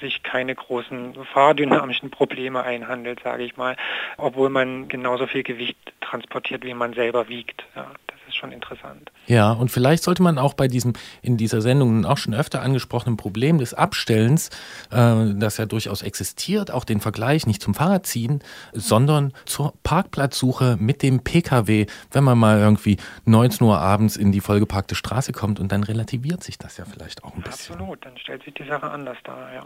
sich 0.00 0.22
keine 0.22 0.54
großen 0.54 1.14
fahrdynamischen 1.32 2.10
Probleme 2.10 2.62
einhandelt, 2.62 3.20
sage 3.22 3.44
ich 3.44 3.56
mal, 3.56 3.76
obwohl 4.16 4.48
man 4.48 4.88
genauso 4.88 5.26
viel 5.26 5.42
Gewicht 5.42 5.76
transportiert, 6.00 6.64
wie 6.64 6.74
man 6.74 6.94
selber 6.94 7.28
wiegt. 7.28 7.64
Ja, 7.76 7.90
ist 8.34 8.40
schon 8.40 8.52
interessant. 8.52 9.10
Ja, 9.26 9.52
und 9.52 9.70
vielleicht 9.70 10.02
sollte 10.02 10.22
man 10.22 10.38
auch 10.38 10.54
bei 10.54 10.68
diesem 10.68 10.92
in 11.22 11.36
dieser 11.36 11.60
Sendung 11.60 12.04
auch 12.04 12.18
schon 12.18 12.34
öfter 12.34 12.62
angesprochenen 12.62 13.16
Problem 13.16 13.58
des 13.58 13.74
Abstellens, 13.74 14.50
äh, 14.90 15.34
das 15.34 15.56
ja 15.56 15.66
durchaus 15.66 16.02
existiert, 16.02 16.70
auch 16.70 16.84
den 16.84 17.00
Vergleich 17.00 17.46
nicht 17.46 17.62
zum 17.62 17.74
Fahrrad 17.74 18.06
ziehen, 18.06 18.42
sondern 18.72 19.32
zur 19.46 19.74
Parkplatzsuche 19.82 20.76
mit 20.78 21.02
dem 21.02 21.22
Pkw, 21.22 21.86
wenn 22.10 22.24
man 22.24 22.38
mal 22.38 22.58
irgendwie 22.58 22.98
19 23.24 23.66
Uhr 23.66 23.78
abends 23.78 24.16
in 24.16 24.32
die 24.32 24.40
vollgeparkte 24.40 24.94
Straße 24.94 25.32
kommt 25.32 25.60
und 25.60 25.72
dann 25.72 25.84
relativiert 25.84 26.42
sich 26.42 26.58
das 26.58 26.76
ja 26.76 26.84
vielleicht 26.84 27.24
auch 27.24 27.34
ein 27.34 27.42
bisschen. 27.42 27.74
Absolut, 27.74 28.04
dann 28.04 28.18
stellt 28.18 28.42
sich 28.42 28.54
die 28.54 28.66
Sache 28.66 28.90
anders 28.90 29.18
dar, 29.24 29.52
ja. 29.54 29.64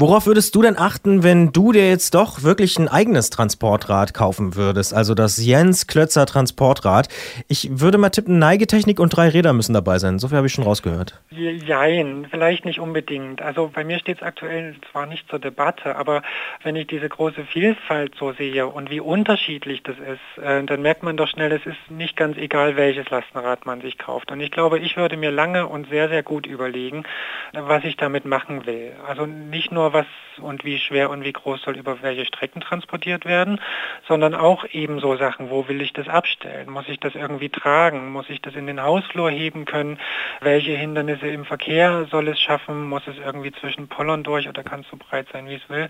Worauf 0.00 0.24
würdest 0.24 0.54
du 0.54 0.62
denn 0.62 0.78
achten, 0.78 1.22
wenn 1.22 1.52
du 1.52 1.72
dir 1.72 1.86
jetzt 1.86 2.14
doch 2.14 2.42
wirklich 2.42 2.78
ein 2.78 2.88
eigenes 2.88 3.28
Transportrad 3.28 4.14
kaufen 4.14 4.54
würdest? 4.56 4.94
Also 4.94 5.14
das 5.14 5.44
Jens 5.44 5.86
Klötzer 5.86 6.24
Transportrad. 6.24 7.08
Ich 7.48 7.68
würde 7.70 7.98
mal 7.98 8.08
tippen, 8.08 8.38
Neigetechnik 8.38 8.98
und 8.98 9.14
drei 9.14 9.28
Räder 9.28 9.52
müssen 9.52 9.74
dabei 9.74 9.98
sein. 9.98 10.18
So 10.18 10.28
viel 10.28 10.38
habe 10.38 10.46
ich 10.46 10.54
schon 10.54 10.64
rausgehört. 10.64 11.20
Jein, 11.30 12.26
vielleicht 12.30 12.64
nicht 12.64 12.80
unbedingt. 12.80 13.42
Also 13.42 13.70
bei 13.74 13.84
mir 13.84 13.98
steht 13.98 14.16
es 14.16 14.22
aktuell 14.22 14.74
zwar 14.90 15.04
nicht 15.04 15.28
zur 15.28 15.38
Debatte, 15.38 15.96
aber 15.96 16.22
wenn 16.62 16.76
ich 16.76 16.86
diese 16.86 17.10
große 17.10 17.44
Vielfalt 17.44 18.14
so 18.18 18.32
sehe 18.32 18.68
und 18.68 18.88
wie 18.88 19.00
unterschiedlich 19.00 19.82
das 19.82 19.96
ist, 19.98 20.42
äh, 20.42 20.64
dann 20.64 20.80
merkt 20.80 21.02
man 21.02 21.18
doch 21.18 21.28
schnell, 21.28 21.52
es 21.52 21.66
ist 21.66 21.90
nicht 21.90 22.16
ganz 22.16 22.38
egal, 22.38 22.76
welches 22.76 23.10
Lastenrad 23.10 23.66
man 23.66 23.82
sich 23.82 23.98
kauft. 23.98 24.32
Und 24.32 24.40
ich 24.40 24.50
glaube, 24.50 24.78
ich 24.78 24.96
würde 24.96 25.18
mir 25.18 25.30
lange 25.30 25.66
und 25.66 25.90
sehr, 25.90 26.08
sehr 26.08 26.22
gut 26.22 26.46
überlegen, 26.46 27.04
was 27.52 27.84
ich 27.84 27.98
damit 27.98 28.24
machen 28.24 28.64
will. 28.64 28.92
Also 29.06 29.26
nicht 29.48 29.72
nur 29.72 29.92
was 29.92 30.06
und 30.42 30.64
wie 30.64 30.78
schwer 30.78 31.10
und 31.10 31.24
wie 31.24 31.32
groß 31.32 31.62
soll 31.62 31.76
über 31.76 32.02
welche 32.02 32.26
Strecken 32.26 32.60
transportiert 32.60 33.24
werden, 33.24 33.60
sondern 34.06 34.34
auch 34.34 34.64
ebenso 34.72 35.16
Sachen, 35.16 35.50
wo 35.50 35.68
will 35.68 35.80
ich 35.80 35.92
das 35.92 36.08
abstellen? 36.08 36.70
Muss 36.70 36.88
ich 36.88 37.00
das 37.00 37.14
irgendwie 37.14 37.48
tragen? 37.48 38.12
Muss 38.12 38.28
ich 38.30 38.40
das 38.40 38.54
in 38.54 38.66
den 38.66 38.82
Hausflur 38.82 39.30
heben 39.30 39.64
können? 39.64 39.98
Welche 40.40 40.72
Hindernisse 40.72 41.28
im 41.28 41.44
Verkehr 41.44 42.06
soll 42.10 42.28
es 42.28 42.40
schaffen? 42.40 42.88
Muss 42.88 43.06
es 43.06 43.16
irgendwie 43.18 43.52
zwischen 43.52 43.88
Pollern 43.88 44.22
durch 44.22 44.48
oder 44.48 44.62
kann 44.62 44.80
es 44.80 44.88
so 44.88 44.96
breit 44.96 45.26
sein, 45.32 45.48
wie 45.48 45.54
es 45.54 45.68
will? 45.68 45.88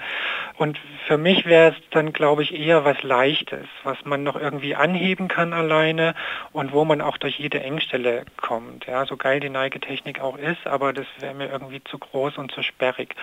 Und 0.57 0.79
für 1.07 1.19
mich 1.19 1.47
wäre 1.47 1.73
es 1.73 1.77
dann, 1.91 2.13
glaube 2.13 2.43
ich, 2.43 2.59
eher 2.59 2.85
was 2.85 3.03
Leichtes, 3.03 3.67
was 3.85 4.05
man 4.05 4.23
noch 4.23 4.37
irgendwie 4.37 4.75
anheben 4.75 5.29
kann 5.29 5.53
alleine 5.53 6.15
und 6.53 6.73
wo 6.73 6.85
man 6.85 7.01
auch 7.01 7.17
durch 7.17 7.39
jede 7.39 7.61
Engstelle 7.61 8.25
kommt. 8.37 8.87
Ja, 8.87 9.07
so 9.07 9.17
geil 9.17 9.41
die 9.41 9.51
Neigetechnik 9.51 10.21
auch 10.21 10.37
ist, 10.37 10.67
aber 10.67 10.93
das 10.93 11.07
wäre 11.19 11.35
mir 11.35 11.51
irgendwie 11.51 11.83
zu 11.85 11.99
groß 11.99 12.39
und 12.39 12.53
zu 12.53 12.63
sperrig. 12.63 13.15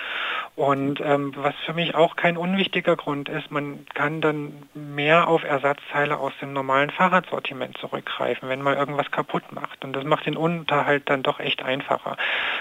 Und 0.55 1.01
ähm, 1.17 1.33
was 1.35 1.55
für 1.65 1.73
mich 1.73 1.95
auch 1.95 2.15
kein 2.15 2.37
unwichtiger 2.37 2.95
Grund 2.95 3.29
ist, 3.29 3.51
man 3.51 3.85
kann 3.93 4.21
dann 4.21 4.53
mehr 4.73 5.27
auf 5.27 5.43
Ersatzteile 5.43 6.17
aus 6.17 6.33
dem 6.41 6.53
normalen 6.53 6.89
Fahrradsortiment 6.89 7.77
zurückgreifen, 7.77 8.49
wenn 8.49 8.61
man 8.61 8.77
irgendwas 8.77 9.11
kaputt 9.11 9.51
macht. 9.51 9.83
Und 9.83 9.93
das 9.93 10.03
macht 10.03 10.25
den 10.25 10.37
Unterhalt 10.37 11.09
dann 11.09 11.23
doch 11.23 11.39
echt 11.39 11.63
einfacher. 11.63 12.17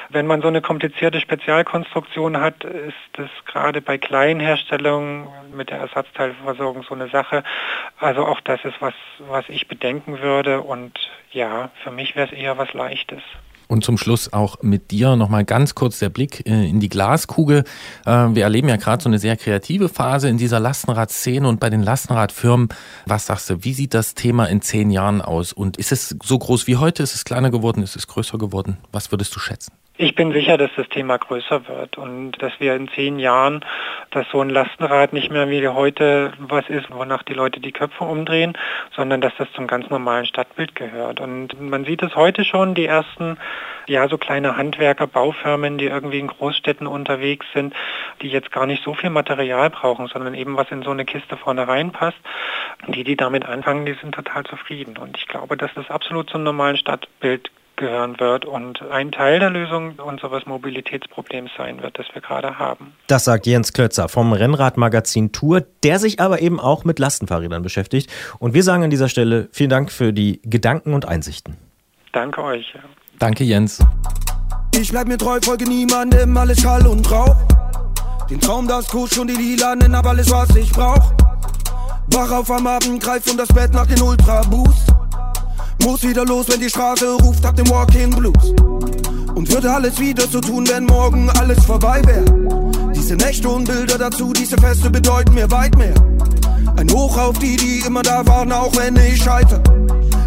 Wenn 0.09 0.27
man 0.27 0.43
so 0.43 0.49
eine 0.49 0.63
komplizierte 0.63 1.21
Spezialkonstruktion 1.21 2.41
hat, 2.41 2.65
ist 2.65 2.95
das 3.13 3.31
gerade 3.47 3.81
bei 3.81 3.99
kleinen 3.99 4.41
Herstellungen 4.41 5.29
mit 5.53 5.71
der 5.71 5.79
Ersatzteilversorgung 5.79 6.83
so 6.85 6.95
eine 6.95 7.09
Sache. 7.09 7.45
Also 7.99 8.25
auch 8.27 8.41
das 8.41 8.65
ist 8.65 8.81
was, 8.81 8.95
was 9.19 9.49
ich 9.49 9.69
bedenken 9.69 10.21
würde. 10.21 10.61
Und 10.61 10.99
ja, 11.33 11.71
für 11.83 11.91
mich 11.91 12.17
wäre 12.17 12.27
es 12.27 12.33
eher 12.33 12.59
was 12.59 12.73
Leichtes. 12.73 13.23
Und 13.69 13.85
zum 13.85 13.99
Schluss 13.99 14.33
auch 14.33 14.63
mit 14.63 14.91
dir 14.91 15.17
nochmal 15.17 15.45
ganz 15.45 15.75
kurz 15.75 15.99
der 15.99 16.09
Blick 16.09 16.47
äh, 16.47 16.69
in 16.69 16.81
die 16.81 16.89
Glaskugel. 16.89 17.65
Äh, 18.05 18.11
wir 18.11 18.45
erleben 18.45 18.69
ja 18.69 18.77
gerade 18.77 19.03
so 19.03 19.09
eine 19.09 19.19
sehr 19.19 19.37
kreative 19.37 19.89
Phase 19.89 20.29
in 20.29 20.39
dieser 20.39 20.61
Lastenradszene 20.61 21.49
und 21.49 21.61
bei 21.61 21.71
den 21.71 21.83
Lastenradfirmen. 21.83 22.69
Was 23.07 23.27
sagst 23.27 23.51
du, 23.51 23.65
wie 23.65 23.75
sieht 23.75 23.95
das 23.95 24.15
Thema 24.15 24.47
in 24.47 24.63
zehn 24.63 24.91
Jahren 24.91 25.21
aus? 25.21 25.53
Und 25.53 25.77
ist 25.77 25.93
es 25.93 26.17
so 26.23 26.39
groß 26.39 26.67
wie 26.67 26.77
heute? 26.77 27.03
Ist 27.03 27.15
es 27.15 27.25
kleiner 27.25 27.51
geworden? 27.51 27.83
Ist 27.83 27.97
es 27.97 28.07
größer 28.07 28.39
geworden? 28.39 28.79
Was 28.93 29.11
würdest 29.11 29.35
du 29.35 29.41
schätzen? 29.41 29.73
Ich 29.99 30.15
bin 30.15 30.31
sicher, 30.33 30.59
dass 30.59 30.71
das 30.77 30.91
Thema 30.91 31.17
größer 31.17 31.69
wird 31.69 31.97
und 31.97 32.33
dass 32.43 32.53
wir 32.59 32.75
in 32.75 32.87
zehn 32.89 33.19
Jahren, 33.19 33.65
dass 34.11 34.29
so 34.29 34.43
ein 34.43 34.51
Lastenrad 34.51 35.15
nicht 35.15 35.31
mehr 35.31 35.49
wie 35.49 35.67
heute 35.69 36.35
was 36.39 36.69
ist, 36.69 36.91
wonach 36.91 37.23
die 37.23 37.33
Leute 37.33 37.61
die 37.61 37.73
Köpfe 37.73 38.05
umdrehen, 38.05 38.59
sondern 38.95 39.23
dass 39.23 39.33
das 39.39 39.51
zum 39.53 39.67
ganz 39.67 39.89
normalen 39.89 40.27
Stadtbild 40.27 40.75
gehört. 40.75 41.21
Und 41.21 41.59
man 41.59 41.87
sieht 41.87 42.03
es 42.03 42.15
heute 42.15 42.45
schon, 42.45 42.75
die 42.75 42.85
ersten, 42.85 43.39
ja, 43.87 44.07
so 44.07 44.19
kleine 44.19 44.59
Handwerker, 44.59 45.07
Baufirmen, 45.07 45.79
die 45.79 45.87
irgendwie 45.87 46.19
in 46.19 46.27
Großstädten 46.27 46.87
unterwegs 46.87 47.47
sind, 47.55 47.73
die 48.21 48.29
jetzt 48.29 48.53
gar 48.53 48.67
nicht 48.67 48.85
so 48.85 48.93
viel 48.93 49.09
Material 49.09 49.71
brauchen, 49.71 50.09
sondern 50.09 50.35
eben 50.35 50.59
was 50.59 50.71
in 50.71 50.83
so 50.83 50.91
eine 50.91 51.07
Kiste 51.07 51.39
vorne 51.39 51.67
reinpasst. 51.69 52.19
Die, 52.89 53.03
die 53.03 53.17
damit 53.17 53.47
anfangen, 53.47 53.87
die 53.87 53.95
sind 53.95 54.15
total 54.15 54.45
zufrieden. 54.45 54.99
Und 54.99 55.17
ich 55.17 55.27
glaube, 55.27 55.57
dass 55.57 55.73
das 55.75 55.89
absolut 55.89 56.29
zum 56.29 56.43
normalen 56.43 56.77
Stadtbild 56.77 57.51
gehören 57.77 58.19
wird 58.19 58.45
und 58.45 58.83
ein 58.83 59.13
Teil 59.13 59.39
der 59.41 59.51
Lösung 59.51 59.95
unseres 59.99 60.47
Mobilitätsproblems 60.47 61.51
sein 61.57 61.83
wird, 61.83 61.99
das 61.99 62.07
wir 62.13 62.23
gerade 62.23 62.59
haben. 62.59 62.93
Das 63.07 63.25
sagt 63.25 63.47
Jens 63.47 63.73
Klötzer 63.73 64.09
vom 64.09 64.33
Rennradmagazin 64.33 65.33
Tour, 65.33 65.63
der 65.83 65.99
sich 65.99 66.21
aber 66.21 66.41
eben 66.41 66.59
auch 66.61 66.85
mit 66.85 66.99
Lastenfahrrädern 66.99 67.63
beschäftigt. 67.63 68.11
Und 68.39 68.55
wir 68.55 68.63
sagen 68.63 68.85
an 68.85 68.91
dieser 68.91 69.09
Stelle 69.09 69.49
vielen 69.53 69.71
Dank 69.71 69.93
für 69.93 70.13
die 70.13 70.41
Gedanken 70.43 70.95
und 70.95 71.07
Einsichten. 71.07 71.57
Danke 72.13 72.43
euch. 72.43 72.75
Danke, 73.19 73.45
Jens. 73.45 73.85
Ich 74.79 74.91
bleib 74.91 75.09
mir 75.09 75.19
treu, 75.19 75.39
folge 75.43 75.65
niemandem, 75.65 76.37
alles 76.37 76.61
Schall 76.61 76.87
und 76.87 77.11
Rauch. 77.11 77.37
Den 78.29 78.41
Traum, 78.41 78.67
das 78.67 78.89
Kusch 78.89 79.17
und 79.19 79.29
die 79.29 79.37
Lilanen, 79.37 79.97
hab 79.97 80.07
alles, 80.07 80.31
was 80.31 80.55
ich 80.57 80.71
brauch. 80.73 81.13
Wach 82.13 82.31
auf 82.31 82.51
am 82.51 82.67
Abend, 82.67 83.03
greif 83.03 83.27
um 83.31 83.37
das 83.37 83.49
Bett 83.49 83.73
nach 83.73 83.87
den 83.87 84.01
Ultra 84.03 84.43
Boost. 84.43 84.93
Muss 85.87 86.03
wieder 86.03 86.25
los, 86.25 86.47
wenn 86.49 86.59
die 86.59 86.69
Straße 86.69 87.13
ruft, 87.23 87.45
hab 87.45 87.55
den 87.55 87.71
Walking 87.71 88.11
Blues. 88.11 88.51
Und 89.37 89.49
würde 89.53 89.71
alles 89.71 90.01
wieder 90.01 90.27
so 90.27 90.41
tun, 90.41 90.69
wenn 90.69 90.85
morgen 90.85 91.31
alles 91.39 91.65
vorbei 91.65 92.03
wäre. 92.05 92.25
Diese 92.93 93.15
Nächte 93.15 93.49
und 93.49 93.67
Bilder 93.67 93.97
dazu, 93.97 94.33
diese 94.33 94.57
Feste 94.57 94.91
bedeuten 94.91 95.35
mir 95.35 95.49
weit 95.53 95.79
mehr. 95.79 95.95
Ein 96.75 96.91
Hoch 96.91 97.17
auf 97.17 97.39
die, 97.39 97.57
die 97.57 97.85
immer 97.87 98.03
da 98.03 98.27
waren, 98.27 98.51
auch 98.51 98.75
wenn 98.75 98.97
ich 98.97 99.23
scheiter. 99.23 99.63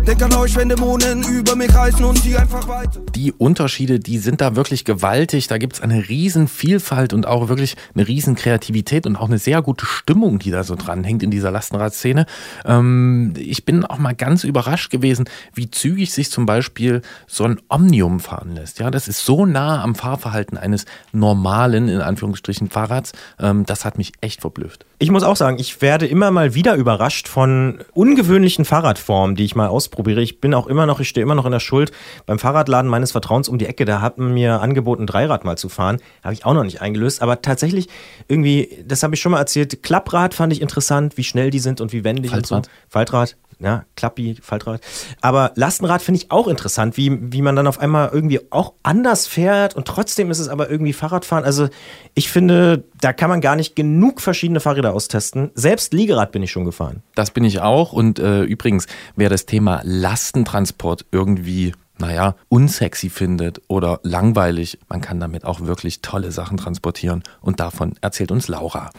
Denk 0.09 0.23
an 0.23 0.33
euch, 0.37 0.55
wenn 0.55 0.69
Dämonen 0.69 1.21
über 1.21 1.55
mir 1.55 1.67
kreisen 1.67 2.03
und 2.03 2.17
sie 2.17 2.35
einfach 2.35 2.67
weiter. 2.67 2.99
Die 3.13 3.31
Unterschiede, 3.31 3.99
die 3.99 4.17
sind 4.17 4.41
da 4.41 4.55
wirklich 4.55 4.83
gewaltig. 4.83 5.47
Da 5.47 5.59
gibt's 5.59 5.81
eine 5.81 6.09
riesen 6.09 6.47
Vielfalt 6.47 7.13
und 7.13 7.27
auch 7.27 7.47
wirklich 7.47 7.77
eine 7.93 8.07
riesen 8.07 8.33
Kreativität 8.33 9.05
und 9.05 9.17
auch 9.17 9.27
eine 9.27 9.37
sehr 9.37 9.61
gute 9.61 9.85
Stimmung, 9.85 10.39
die 10.39 10.49
da 10.49 10.63
so 10.63 10.75
dran 10.75 11.03
hängt 11.03 11.21
in 11.21 11.29
dieser 11.29 11.51
Lastenradszene. 11.51 12.25
Ähm, 12.65 13.35
ich 13.37 13.65
bin 13.65 13.85
auch 13.85 13.99
mal 13.99 14.15
ganz 14.15 14.45
überrascht 14.45 14.89
gewesen, 14.89 15.25
wie 15.53 15.69
zügig 15.69 16.11
sich 16.11 16.31
zum 16.31 16.47
Beispiel 16.47 17.03
so 17.27 17.43
ein 17.43 17.61
Omnium 17.69 18.19
fahren 18.19 18.55
lässt. 18.55 18.79
Ja, 18.79 18.89
das 18.89 19.07
ist 19.07 19.23
so 19.23 19.45
nah 19.45 19.83
am 19.83 19.93
Fahrverhalten 19.93 20.57
eines 20.57 20.85
normalen, 21.11 21.87
in 21.87 22.01
Anführungsstrichen, 22.01 22.71
Fahrrads. 22.71 23.11
Ähm, 23.39 23.63
das 23.67 23.85
hat 23.85 23.99
mich 23.99 24.13
echt 24.21 24.41
verblüfft. 24.41 24.87
Ich 24.97 25.11
muss 25.11 25.21
auch 25.21 25.35
sagen, 25.35 25.59
ich 25.59 25.83
werde 25.83 26.07
immer 26.07 26.31
mal 26.31 26.55
wieder 26.55 26.73
überrascht 26.73 27.27
von 27.27 27.81
ungewöhnlichen 27.93 28.65
Fahrradformen, 28.65 29.35
die 29.35 29.45
ich 29.45 29.55
mal 29.55 29.67
ausprobiere. 29.67 29.98
Ich 30.07 30.41
bin 30.41 30.53
auch 30.53 30.67
immer 30.67 30.85
noch, 30.85 30.99
ich 30.99 31.09
stehe 31.09 31.23
immer 31.23 31.35
noch 31.35 31.45
in 31.45 31.51
der 31.51 31.59
Schuld 31.59 31.91
beim 32.25 32.39
Fahrradladen 32.39 32.89
meines 32.89 33.11
Vertrauens 33.11 33.49
um 33.49 33.57
die 33.57 33.65
Ecke. 33.65 33.85
Da 33.85 34.01
hat 34.01 34.17
man 34.17 34.33
mir 34.33 34.61
angeboten, 34.61 35.05
Dreirad 35.05 35.45
mal 35.45 35.57
zu 35.57 35.69
fahren. 35.69 35.97
Habe 36.23 36.33
ich 36.33 36.45
auch 36.45 36.53
noch 36.53 36.63
nicht 36.63 36.81
eingelöst. 36.81 37.21
Aber 37.21 37.41
tatsächlich 37.41 37.87
irgendwie, 38.27 38.83
das 38.87 39.03
habe 39.03 39.15
ich 39.15 39.21
schon 39.21 39.31
mal 39.31 39.39
erzählt, 39.39 39.83
Klapprad 39.83 40.33
fand 40.33 40.53
ich 40.53 40.61
interessant, 40.61 41.17
wie 41.17 41.23
schnell 41.23 41.49
die 41.49 41.59
sind 41.59 41.81
und 41.81 41.93
wie 41.93 42.03
wendig 42.03 42.31
Faltrad. 42.31 42.57
und 42.57 42.65
so. 42.65 42.71
Faltrad, 42.89 43.35
ja, 43.59 43.83
Klappi, 43.95 44.37
Faltrad. 44.41 44.81
Aber 45.21 45.51
Lastenrad 45.55 46.01
finde 46.01 46.21
ich 46.21 46.31
auch 46.31 46.47
interessant, 46.47 46.95
wie, 46.97 47.31
wie 47.33 47.41
man 47.41 47.55
dann 47.55 47.67
auf 47.67 47.79
einmal 47.79 48.09
irgendwie 48.13 48.39
auch 48.51 48.73
anders 48.83 49.27
fährt 49.27 49.75
und 49.75 49.85
trotzdem 49.85 50.31
ist 50.31 50.39
es 50.39 50.47
aber 50.47 50.69
irgendwie 50.69 50.93
Fahrradfahren. 50.93 51.43
Also 51.43 51.67
ich 52.13 52.29
finde, 52.29 52.85
da 53.01 53.11
kann 53.13 53.29
man 53.29 53.41
gar 53.41 53.55
nicht 53.55 53.75
genug 53.75 54.21
verschiedene 54.21 54.59
Fahrräder 54.59 54.93
austesten. 54.93 55.51
Selbst 55.55 55.93
Liegerad 55.93 56.31
bin 56.31 56.41
ich 56.41 56.51
schon 56.51 56.65
gefahren. 56.65 57.03
Das 57.15 57.31
bin 57.31 57.43
ich 57.43 57.59
auch. 57.59 57.91
Und 57.91 58.19
äh, 58.19 58.43
übrigens, 58.43 58.87
wer 59.15 59.29
das 59.29 59.45
Thema 59.45 59.81
Lastentransport 59.83 61.05
irgendwie 61.11 61.73
naja, 61.99 62.35
unsexy 62.47 63.09
findet 63.09 63.61
oder 63.67 63.99
langweilig, 64.03 64.79
man 64.87 65.01
kann 65.01 65.19
damit 65.19 65.43
auch 65.43 65.61
wirklich 65.61 66.01
tolle 66.01 66.31
Sachen 66.31 66.55
transportieren. 66.55 67.23
Und 67.41 67.59
davon 67.59 67.95
erzählt 67.99 68.31
uns 68.31 68.47
Laura. 68.47 68.89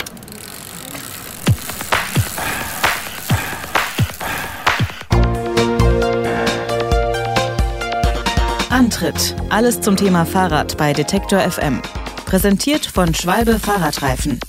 Antritt. 8.81 9.37
Alles 9.51 9.83
zum 9.83 9.95
Thema 9.95 10.25
Fahrrad 10.25 10.79
bei 10.79 10.95
Detektor 10.95 11.39
FM. 11.41 11.83
Präsentiert 12.25 12.87
von 12.87 13.15
Schwalbe 13.15 13.59
Fahrradreifen. 13.59 14.41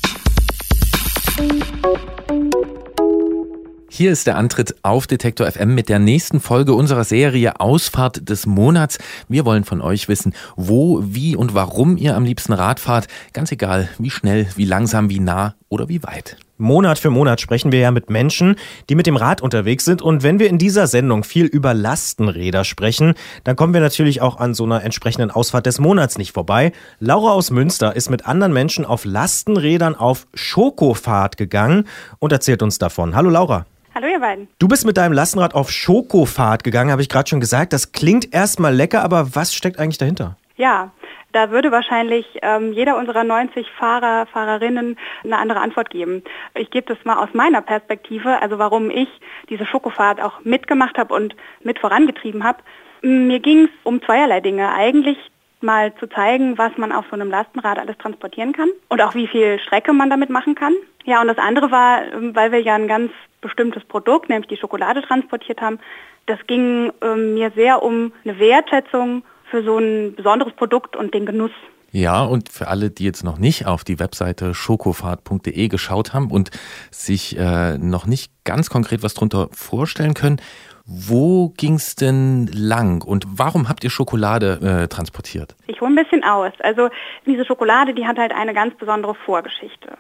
Hier 3.89 4.09
ist 4.09 4.27
der 4.27 4.38
Antritt 4.38 4.73
auf 4.84 5.05
Detektor 5.05 5.51
FM 5.51 5.75
mit 5.75 5.89
der 5.89 5.99
nächsten 5.99 6.39
Folge 6.39 6.73
unserer 6.73 7.03
Serie 7.03 7.59
Ausfahrt 7.59 8.29
des 8.29 8.45
Monats. 8.45 8.99
Wir 9.27 9.43
wollen 9.43 9.65
von 9.65 9.82
euch 9.82 10.07
wissen, 10.07 10.34
wo, 10.55 11.01
wie 11.03 11.36
und 11.36 11.53
warum 11.53 11.97
ihr 11.97 12.15
am 12.15 12.23
liebsten 12.23 12.53
Rad 12.53 12.79
fahrt. 12.79 13.07
Ganz 13.34 13.51
egal, 13.51 13.89
wie 13.99 14.11
schnell, 14.11 14.47
wie 14.55 14.63
langsam, 14.63 15.09
wie 15.09 15.19
nah 15.19 15.55
oder 15.67 15.89
wie 15.89 16.03
weit. 16.03 16.38
Monat 16.62 16.99
für 16.99 17.09
Monat 17.09 17.41
sprechen 17.41 17.72
wir 17.72 17.80
ja 17.80 17.91
mit 17.91 18.09
Menschen, 18.09 18.55
die 18.89 18.95
mit 18.95 19.07
dem 19.07 19.18
Rad 19.18 19.41
unterwegs 19.41 19.84
sind. 19.84 20.01
Und 20.01 20.24
wenn 20.24 20.39
wir 20.39 20.47
in 20.47 20.57
dieser 20.57 20.88
Sendung 20.88 21.24
viel 21.24 21.45
über 21.45 21.74
Lastenräder 21.74 22.64
sprechen, 22.64 23.16
dann 23.43 23.55
kommen 23.55 23.74
wir 23.74 23.82
natürlich 23.82 24.22
auch 24.22 24.38
an 24.38 24.53
so 24.53 24.64
einer 24.64 24.84
entsprechenden 24.84 25.32
Ausfahrt 25.32 25.66
des 25.66 25.80
Monats 25.80 26.18
nicht 26.18 26.32
vorbei. 26.32 26.72
Laura 26.99 27.32
aus 27.32 27.51
Münster 27.51 27.95
ist 27.95 28.09
mit 28.09 28.28
anderen 28.28 28.53
Menschen 28.53 28.86
auf 28.86 29.03
Lastenrädern 29.03 29.95
auf 29.95 30.28
Schokofahrt 30.34 31.36
gegangen 31.36 31.88
und 32.20 32.32
erzählt 32.32 32.62
uns 32.62 32.78
davon. 32.78 33.16
Hallo 33.16 33.30
Laura. 33.30 33.66
Hallo 33.93 34.07
ihr 34.07 34.20
beiden. 34.20 34.47
Du 34.57 34.70
bist 34.70 34.86
mit 34.86 34.95
deinem 34.95 35.12
Lastenrad 35.12 35.53
auf 35.53 35.70
Schokofahrt 35.70 36.64
gegangen, 36.64 36.91
habe 36.91 37.01
ich 37.01 37.09
gerade 37.09 37.28
schon 37.30 37.41
gesagt. 37.41 37.74
Das 37.74 37.91
klingt 37.91 38.34
erstmal 38.34 38.74
lecker, 38.74 39.03
aber 39.03 39.36
was 39.36 39.53
steckt 39.53 39.80
eigentlich 39.80 39.97
dahinter? 39.97 40.38
Ja, 40.55 40.91
da 41.32 41.51
würde 41.51 41.71
wahrscheinlich 41.71 42.25
ähm, 42.41 42.73
jeder 42.73 42.97
unserer 42.97 43.23
90 43.23 43.69
Fahrer, 43.71 44.25
Fahrerinnen 44.27 44.97
eine 45.23 45.38
andere 45.38 45.61
Antwort 45.61 45.89
geben. 45.89 46.23
Ich 46.55 46.69
gebe 46.69 46.93
das 46.93 47.03
mal 47.05 47.17
aus 47.17 47.29
meiner 47.34 47.61
Perspektive, 47.61 48.41
also 48.41 48.59
warum 48.59 48.89
ich 48.89 49.07
diese 49.49 49.65
Schokofahrt 49.65 50.21
auch 50.21 50.43
mitgemacht 50.43 50.97
habe 50.97 51.13
und 51.13 51.36
mit 51.63 51.79
vorangetrieben 51.79 52.43
habe. 52.43 52.59
Mir 53.01 53.39
ging 53.39 53.65
es 53.65 53.69
um 53.84 54.01
zweierlei 54.01 54.41
Dinge. 54.41 54.73
Eigentlich 54.73 55.17
mal 55.61 55.93
zu 55.95 56.07
zeigen, 56.07 56.57
was 56.57 56.75
man 56.77 56.91
auf 56.91 57.05
so 57.09 57.13
einem 57.13 57.29
Lastenrad 57.29 57.77
alles 57.77 57.97
transportieren 57.97 58.53
kann 58.53 58.69
und 58.89 59.01
auch 59.01 59.15
wie 59.15 59.27
viel 59.27 59.59
Strecke 59.59 59.93
man 59.93 60.09
damit 60.09 60.29
machen 60.29 60.55
kann. 60.55 60.73
Ja, 61.05 61.21
und 61.21 61.27
das 61.27 61.38
andere 61.38 61.71
war, 61.71 62.03
ähm, 62.13 62.36
weil 62.36 62.51
wir 62.51 62.61
ja 62.61 62.75
ein 62.75 62.88
ganz 62.88 63.11
bestimmtes 63.41 63.84
Produkt, 63.86 64.29
nämlich 64.29 64.47
die 64.47 64.57
Schokolade 64.57 65.01
transportiert 65.01 65.61
haben, 65.61 65.79
das 66.27 66.39
ging 66.47 66.91
ähm, 67.01 67.34
mir 67.34 67.51
sehr 67.55 67.82
um 67.82 68.13
eine 68.23 68.38
Wertschätzung 68.38 69.23
für 69.52 69.64
so 69.64 69.78
ein 69.78 70.16
besonderes 70.16 70.54
Produkt 70.54 70.95
und 70.95 71.14
den 71.14 71.26
Genuss. 71.28 71.52
Ja, 71.91 72.24
und 72.24 72.47
für 72.47 72.70
alle, 72.70 72.89
die 72.89 73.04
jetzt 73.04 73.24
noch 73.24 73.38
nicht 73.38 73.68
auf 73.68 73.84
die 73.84 73.99
Webseite 73.99 74.54
schokofahrt.de 74.54 75.68
geschaut 75.68 76.14
haben 76.14 76.32
und 76.32 76.49
sich 76.89 77.38
äh, 77.38 77.78
noch 77.78 78.06
nicht 78.06 78.32
ganz 78.45 78.70
konkret 78.70 79.04
was 79.04 79.14
drunter 79.14 79.49
vorstellen 79.52 80.14
können, 80.14 80.41
wo 80.86 81.49
ging 81.49 81.76
es 81.76 81.95
denn 81.95 82.47
lang 82.47 83.04
und 83.04 83.26
warum 83.28 83.68
habt 83.68 83.84
ihr 83.84 83.89
Schokolade 83.89 84.84
äh, 84.84 84.88
transportiert? 84.88 85.56
Ich 85.68 85.82
hole 85.82 85.91
ein 85.91 85.95
bisschen 85.95 86.24
aus. 86.24 86.54
Also 86.60 86.89
diese 87.26 87.45
Schokolade, 87.45 87.93
die 87.93 88.08
hat 88.08 88.18
halt 88.18 88.32
eine 88.34 88.54
ganz 88.54 88.74
besondere 88.76 89.14
Vorgeschichte. 89.14 89.97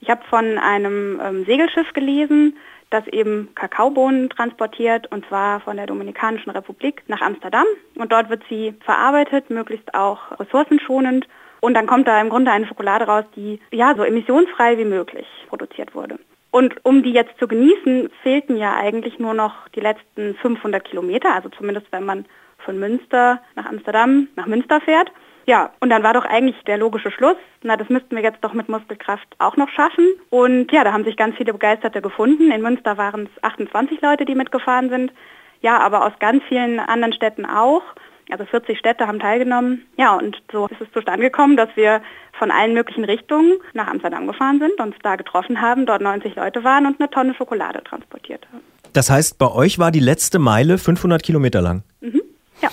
Ich 0.00 0.08
habe 0.08 0.22
von 0.30 0.58
einem 0.58 1.20
ähm, 1.22 1.44
Segelschiff 1.44 1.92
gelesen, 1.92 2.56
das 2.92 3.06
eben 3.08 3.48
Kakaobohnen 3.54 4.30
transportiert 4.30 5.10
und 5.10 5.26
zwar 5.26 5.60
von 5.60 5.76
der 5.76 5.86
Dominikanischen 5.86 6.50
Republik 6.50 7.02
nach 7.08 7.20
Amsterdam. 7.20 7.64
Und 7.94 8.12
dort 8.12 8.30
wird 8.30 8.42
sie 8.48 8.74
verarbeitet, 8.84 9.50
möglichst 9.50 9.94
auch 9.94 10.38
ressourcenschonend. 10.38 11.26
Und 11.60 11.74
dann 11.74 11.86
kommt 11.86 12.08
da 12.08 12.20
im 12.20 12.28
Grunde 12.28 12.50
eine 12.50 12.66
Schokolade 12.66 13.06
raus, 13.06 13.24
die 13.36 13.60
ja 13.70 13.94
so 13.96 14.02
emissionsfrei 14.02 14.78
wie 14.78 14.84
möglich 14.84 15.26
produziert 15.48 15.94
wurde. 15.94 16.18
Und 16.50 16.84
um 16.84 17.02
die 17.02 17.12
jetzt 17.12 17.38
zu 17.38 17.48
genießen, 17.48 18.10
fehlten 18.22 18.56
ja 18.56 18.74
eigentlich 18.76 19.18
nur 19.18 19.32
noch 19.32 19.68
die 19.74 19.80
letzten 19.80 20.34
500 20.34 20.84
Kilometer, 20.84 21.34
also 21.34 21.48
zumindest 21.48 21.86
wenn 21.92 22.04
man 22.04 22.26
von 22.58 22.78
Münster 22.78 23.40
nach 23.54 23.66
Amsterdam 23.66 24.28
nach 24.36 24.46
Münster 24.46 24.80
fährt. 24.80 25.10
Ja, 25.46 25.70
und 25.80 25.90
dann 25.90 26.02
war 26.02 26.14
doch 26.14 26.24
eigentlich 26.24 26.56
der 26.66 26.78
logische 26.78 27.10
Schluss, 27.10 27.36
na, 27.62 27.76
das 27.76 27.88
müssten 27.88 28.14
wir 28.14 28.22
jetzt 28.22 28.42
doch 28.42 28.52
mit 28.52 28.68
Muskelkraft 28.68 29.26
auch 29.38 29.56
noch 29.56 29.68
schaffen. 29.68 30.06
Und 30.30 30.70
ja, 30.72 30.84
da 30.84 30.92
haben 30.92 31.04
sich 31.04 31.16
ganz 31.16 31.36
viele 31.36 31.52
Begeisterte 31.52 32.00
gefunden. 32.00 32.50
In 32.50 32.62
Münster 32.62 32.96
waren 32.96 33.28
es 33.34 33.44
28 33.44 34.00
Leute, 34.00 34.24
die 34.24 34.34
mitgefahren 34.34 34.88
sind. 34.88 35.12
Ja, 35.60 35.78
aber 35.78 36.06
aus 36.06 36.12
ganz 36.18 36.42
vielen 36.48 36.80
anderen 36.80 37.12
Städten 37.12 37.46
auch. 37.46 37.82
Also 38.30 38.44
40 38.44 38.78
Städte 38.78 39.06
haben 39.06 39.20
teilgenommen. 39.20 39.86
Ja, 39.96 40.14
und 40.16 40.40
so 40.50 40.66
ist 40.68 40.80
es 40.80 40.90
zustande 40.92 41.24
gekommen, 41.24 41.56
dass 41.56 41.68
wir 41.74 42.00
von 42.38 42.50
allen 42.50 42.72
möglichen 42.72 43.04
Richtungen 43.04 43.58
nach 43.74 43.88
Amsterdam 43.88 44.26
gefahren 44.26 44.58
sind, 44.58 44.80
uns 44.80 44.96
da 45.02 45.16
getroffen 45.16 45.60
haben, 45.60 45.86
dort 45.86 46.00
90 46.00 46.36
Leute 46.36 46.64
waren 46.64 46.86
und 46.86 47.00
eine 47.00 47.10
Tonne 47.10 47.34
Schokolade 47.34 47.82
transportiert 47.84 48.46
haben. 48.52 48.62
Das 48.92 49.10
heißt, 49.10 49.38
bei 49.38 49.50
euch 49.50 49.78
war 49.78 49.90
die 49.90 50.00
letzte 50.00 50.38
Meile 50.38 50.78
500 50.78 51.22
Kilometer 51.22 51.60
lang. 51.60 51.82
Mhm. 52.00 52.22
Ja. 52.60 52.70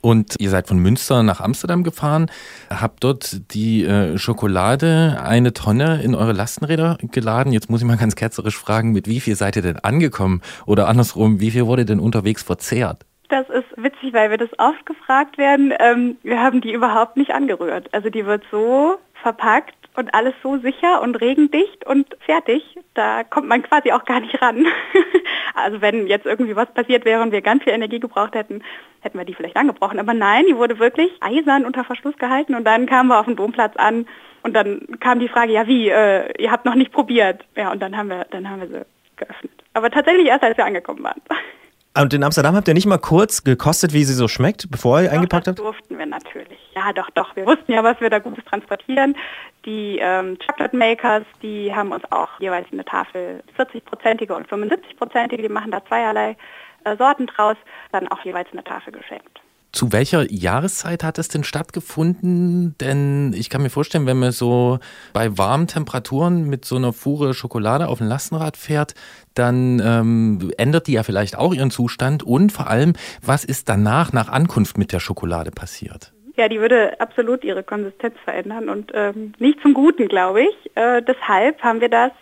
Und 0.00 0.36
ihr 0.38 0.50
seid 0.50 0.66
von 0.66 0.78
Münster 0.78 1.22
nach 1.22 1.40
Amsterdam 1.40 1.84
gefahren, 1.84 2.30
habt 2.70 3.04
dort 3.04 3.52
die 3.52 3.84
äh, 3.84 4.16
Schokolade 4.16 5.20
eine 5.22 5.52
Tonne 5.52 6.02
in 6.02 6.14
eure 6.14 6.32
Lastenräder 6.32 6.96
geladen. 7.02 7.52
Jetzt 7.52 7.68
muss 7.68 7.82
ich 7.82 7.86
mal 7.86 7.98
ganz 7.98 8.16
ketzerisch 8.16 8.56
fragen, 8.56 8.92
mit 8.92 9.06
wie 9.06 9.20
viel 9.20 9.36
seid 9.36 9.56
ihr 9.56 9.62
denn 9.62 9.78
angekommen? 9.78 10.40
Oder 10.66 10.88
andersrum, 10.88 11.40
wie 11.40 11.50
viel 11.50 11.66
wurde 11.66 11.84
denn 11.84 12.00
unterwegs 12.00 12.42
verzehrt? 12.42 13.04
Das 13.28 13.48
ist 13.48 13.66
witzig, 13.76 14.12
weil 14.12 14.30
wir 14.30 14.38
das 14.38 14.50
oft 14.58 14.84
gefragt 14.86 15.38
werden. 15.38 15.72
Ähm, 15.78 16.16
wir 16.22 16.40
haben 16.40 16.60
die 16.60 16.72
überhaupt 16.72 17.16
nicht 17.16 17.32
angerührt. 17.32 17.92
Also 17.92 18.10
die 18.10 18.26
wird 18.26 18.42
so 18.50 18.96
verpackt 19.22 19.79
und 19.96 20.14
alles 20.14 20.34
so 20.42 20.58
sicher 20.58 21.02
und 21.02 21.20
regendicht 21.20 21.86
und 21.86 22.06
fertig. 22.20 22.62
Da 22.94 23.24
kommt 23.24 23.48
man 23.48 23.62
quasi 23.62 23.92
auch 23.92 24.04
gar 24.04 24.20
nicht 24.20 24.40
ran. 24.40 24.66
also 25.54 25.80
wenn 25.80 26.06
jetzt 26.06 26.26
irgendwie 26.26 26.56
was 26.56 26.72
passiert 26.72 27.04
wäre 27.04 27.22
und 27.22 27.32
wir 27.32 27.42
ganz 27.42 27.64
viel 27.64 27.72
Energie 27.72 28.00
gebraucht 28.00 28.34
hätten, 28.34 28.62
hätten 29.00 29.18
wir 29.18 29.24
die 29.24 29.34
vielleicht 29.34 29.56
angebrochen. 29.56 29.98
Aber 29.98 30.14
nein, 30.14 30.44
die 30.48 30.56
wurde 30.56 30.78
wirklich 30.78 31.10
eisern 31.20 31.64
unter 31.64 31.84
Verschluss 31.84 32.16
gehalten 32.18 32.54
und 32.54 32.64
dann 32.64 32.86
kamen 32.86 33.08
wir 33.08 33.18
auf 33.18 33.26
dem 33.26 33.36
Domplatz 33.36 33.76
an 33.76 34.06
und 34.42 34.54
dann 34.54 34.86
kam 35.00 35.20
die 35.20 35.28
Frage, 35.28 35.52
ja 35.52 35.66
wie, 35.66 35.88
äh, 35.88 36.32
ihr 36.42 36.50
habt 36.50 36.64
noch 36.64 36.74
nicht 36.74 36.92
probiert. 36.92 37.44
Ja, 37.56 37.72
und 37.72 37.80
dann 37.80 37.96
haben 37.96 38.08
wir, 38.08 38.26
dann 38.30 38.48
haben 38.48 38.60
wir 38.60 38.68
sie 38.68 38.86
geöffnet. 39.16 39.52
Aber 39.74 39.90
tatsächlich 39.90 40.26
erst, 40.26 40.44
als 40.44 40.56
wir 40.56 40.64
angekommen 40.64 41.02
waren. 41.02 41.20
Und 41.98 42.14
in 42.14 42.22
Amsterdam 42.22 42.54
habt 42.54 42.68
ihr 42.68 42.74
nicht 42.74 42.86
mal 42.86 42.98
kurz 42.98 43.42
gekostet, 43.42 43.92
wie 43.92 44.04
sie 44.04 44.14
so 44.14 44.28
schmeckt, 44.28 44.70
bevor 44.70 45.00
ihr 45.00 45.08
doch, 45.08 45.14
eingepackt 45.14 45.48
das 45.48 45.52
habt? 45.52 45.58
durften 45.58 45.98
wir 45.98 46.06
natürlich. 46.06 46.58
Ja, 46.74 46.92
doch, 46.92 47.10
doch. 47.10 47.34
Wir 47.34 47.44
wussten 47.46 47.72
ja, 47.72 47.82
was 47.82 48.00
wir 48.00 48.10
da 48.10 48.20
Gutes 48.20 48.44
transportieren. 48.44 49.16
Die 49.64 49.98
ähm, 50.00 50.38
Chocolate 50.38 50.76
Makers, 50.76 51.24
die 51.42 51.74
haben 51.74 51.90
uns 51.90 52.04
auch 52.10 52.28
jeweils 52.38 52.66
eine 52.72 52.84
Tafel 52.84 53.42
40-prozentige 53.58 54.32
und 54.32 54.48
75-prozentige, 54.48 55.42
die 55.42 55.48
machen 55.48 55.72
da 55.72 55.84
zweierlei 55.84 56.36
äh, 56.84 56.96
Sorten 56.96 57.26
draus, 57.26 57.56
dann 57.90 58.06
auch 58.08 58.24
jeweils 58.24 58.48
eine 58.52 58.62
Tafel 58.62 58.92
geschenkt. 58.92 59.40
Zu 59.72 59.92
welcher 59.92 60.28
Jahreszeit 60.32 61.04
hat 61.04 61.18
es 61.18 61.28
denn 61.28 61.44
stattgefunden? 61.44 62.76
Denn 62.80 63.32
ich 63.36 63.50
kann 63.50 63.62
mir 63.62 63.70
vorstellen, 63.70 64.04
wenn 64.06 64.18
man 64.18 64.32
so 64.32 64.80
bei 65.12 65.38
warmen 65.38 65.68
Temperaturen 65.68 66.48
mit 66.48 66.64
so 66.64 66.74
einer 66.74 66.92
Fuhre 66.92 67.34
Schokolade 67.34 67.86
auf 67.86 67.98
dem 67.98 68.08
Lastenrad 68.08 68.56
fährt, 68.56 68.94
dann 69.34 69.80
ähm, 69.84 70.52
ändert 70.58 70.86
die 70.86 70.92
ja 70.92 71.02
vielleicht 71.02 71.36
auch 71.36 71.54
ihren 71.54 71.70
Zustand. 71.70 72.22
Und 72.22 72.52
vor 72.52 72.68
allem, 72.68 72.94
was 73.24 73.44
ist 73.44 73.68
danach, 73.68 74.12
nach 74.12 74.28
Ankunft 74.28 74.78
mit 74.78 74.92
der 74.92 75.00
Schokolade 75.00 75.50
passiert? 75.50 76.12
Ja, 76.36 76.48
die 76.48 76.60
würde 76.60 76.98
absolut 77.00 77.44
ihre 77.44 77.62
Konsistenz 77.62 78.14
verändern 78.24 78.68
und 78.68 78.92
ähm, 78.94 79.34
nicht 79.38 79.60
zum 79.60 79.74
Guten, 79.74 80.08
glaube 80.08 80.42
ich. 80.42 80.70
Äh, 80.74 81.02
deshalb 81.02 81.62
haben 81.62 81.80
wir 81.80 81.90
das 81.90 82.12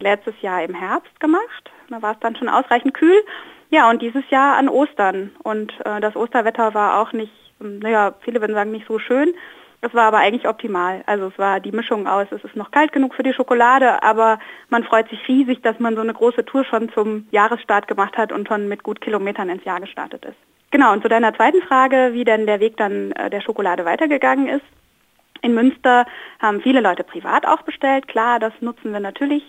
letztes 0.00 0.34
Jahr 0.40 0.64
im 0.64 0.74
Herbst 0.74 1.20
gemacht. 1.20 1.70
Da 1.88 2.02
war 2.02 2.12
es 2.12 2.20
dann 2.20 2.36
schon 2.36 2.48
ausreichend 2.48 2.94
kühl. 2.94 3.22
Ja, 3.70 3.90
und 3.90 4.02
dieses 4.02 4.28
Jahr 4.30 4.56
an 4.56 4.68
Ostern. 4.68 5.30
Und 5.42 5.72
äh, 5.84 6.00
das 6.00 6.16
Osterwetter 6.16 6.74
war 6.74 7.00
auch 7.00 7.12
nicht, 7.12 7.32
naja, 7.60 8.14
viele 8.20 8.40
würden 8.40 8.54
sagen, 8.54 8.72
nicht 8.72 8.86
so 8.86 8.98
schön. 8.98 9.34
Es 9.84 9.92
war 9.92 10.04
aber 10.04 10.16
eigentlich 10.16 10.48
optimal. 10.48 11.02
Also 11.04 11.26
es 11.26 11.38
war 11.38 11.60
die 11.60 11.70
Mischung 11.70 12.06
aus, 12.06 12.26
es 12.30 12.42
ist 12.42 12.56
noch 12.56 12.70
kalt 12.70 12.92
genug 12.92 13.14
für 13.14 13.22
die 13.22 13.34
Schokolade, 13.34 14.02
aber 14.02 14.38
man 14.70 14.82
freut 14.82 15.10
sich 15.10 15.28
riesig, 15.28 15.60
dass 15.60 15.78
man 15.78 15.94
so 15.94 16.00
eine 16.00 16.14
große 16.14 16.46
Tour 16.46 16.64
schon 16.64 16.90
zum 16.94 17.28
Jahresstart 17.32 17.86
gemacht 17.86 18.16
hat 18.16 18.32
und 18.32 18.48
schon 18.48 18.66
mit 18.66 18.82
gut 18.82 19.02
Kilometern 19.02 19.50
ins 19.50 19.64
Jahr 19.64 19.80
gestartet 19.80 20.24
ist. 20.24 20.38
Genau, 20.70 20.94
und 20.94 21.02
zu 21.02 21.10
deiner 21.10 21.34
zweiten 21.34 21.60
Frage, 21.60 22.10
wie 22.14 22.24
denn 22.24 22.46
der 22.46 22.60
Weg 22.60 22.78
dann 22.78 23.12
äh, 23.12 23.28
der 23.28 23.42
Schokolade 23.42 23.84
weitergegangen 23.84 24.48
ist. 24.48 24.64
In 25.42 25.52
Münster 25.52 26.06
haben 26.40 26.62
viele 26.62 26.80
Leute 26.80 27.04
privat 27.04 27.46
auch 27.46 27.60
bestellt, 27.60 28.08
klar, 28.08 28.38
das 28.38 28.54
nutzen 28.60 28.90
wir 28.90 29.00
natürlich. 29.00 29.42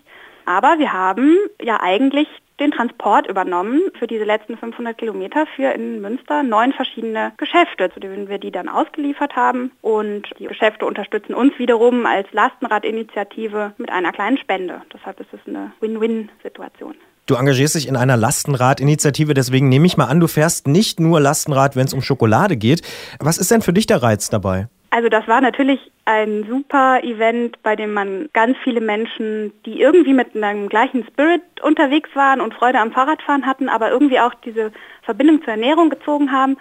Aber 0.46 0.80
wir 0.80 0.92
haben 0.92 1.38
ja 1.62 1.80
eigentlich 1.82 2.28
den 2.60 2.72
Transport 2.72 3.28
übernommen 3.28 3.82
für 4.00 4.08
diese 4.08 4.24
letzten 4.24 4.58
500 4.58 4.98
Kilometer 4.98 5.46
für 5.56 5.72
in 5.72 6.02
Münster 6.02 6.44
neun 6.44 6.74
verschiedene 6.74 7.34
Geschäfte, 7.38 7.92
zu 7.94 8.00
denen 8.00 8.30
wir 8.30 8.38
die 8.38 8.52
dann 8.52 8.70
ausgeliefert 8.70 9.36
haben. 9.36 9.72
Und 9.82 10.24
die 10.40 10.48
Geschäfte 10.48 10.86
unterstützen 10.86 11.34
uns 11.34 11.58
wiederum 11.58 12.06
als 12.06 12.28
Lastenradinitiative 12.32 13.74
mit 13.78 13.90
einer 13.90 14.12
kleinen 14.12 14.38
Spende. 14.38 14.82
Deshalb 14.94 15.20
ist 15.20 15.34
es 15.34 15.40
eine 15.48 15.72
Win-Win-Situation. 15.82 16.96
Du 17.28 17.34
engagierst 17.34 17.74
dich 17.74 17.88
in 17.88 17.96
einer 17.96 18.18
Lastenradinitiative, 18.18 19.34
deswegen 19.34 19.68
nehme 19.68 19.88
ich 19.88 19.98
mal 19.98 20.06
an, 20.06 20.20
du 20.20 20.28
fährst 20.28 20.68
nicht 20.68 21.00
nur 21.00 21.20
Lastenrad, 21.20 21.76
wenn 21.76 21.88
es 21.88 21.94
um 21.94 22.04
Schokolade 22.04 22.56
geht. 22.56 22.84
Was 23.20 23.40
ist 23.40 23.50
denn 23.50 23.64
für 23.64 23.74
dich 23.74 23.88
der 23.88 24.04
Reiz 24.04 24.30
dabei? 24.30 24.68
Also 24.96 25.10
das 25.10 25.28
war 25.28 25.42
natürlich 25.42 25.92
ein 26.06 26.46
super 26.48 27.04
Event, 27.04 27.62
bei 27.64 27.76
dem 27.76 27.92
man 27.92 28.30
ganz 28.32 28.58
viele 28.64 28.80
Menschen, 28.80 29.52
die 29.66 29.82
irgendwie 29.82 30.14
mit 30.14 30.42
einem 30.42 30.70
gleichen 30.70 31.06
Spirit 31.06 31.42
unterwegs 31.62 32.10
waren 32.14 32.40
und 32.40 32.54
Freude 32.54 32.80
am 32.80 32.94
Fahrradfahren 32.94 33.46
hatten, 33.46 33.68
aber 33.68 33.92
irgendwie 33.92 34.22
auch 34.22 34.34
diese 34.46 34.72
Verbindung 35.02 35.44
zur 35.44 35.50
Ernährung 35.50 35.90
gezogen 35.90 36.32
haben, 36.32 36.56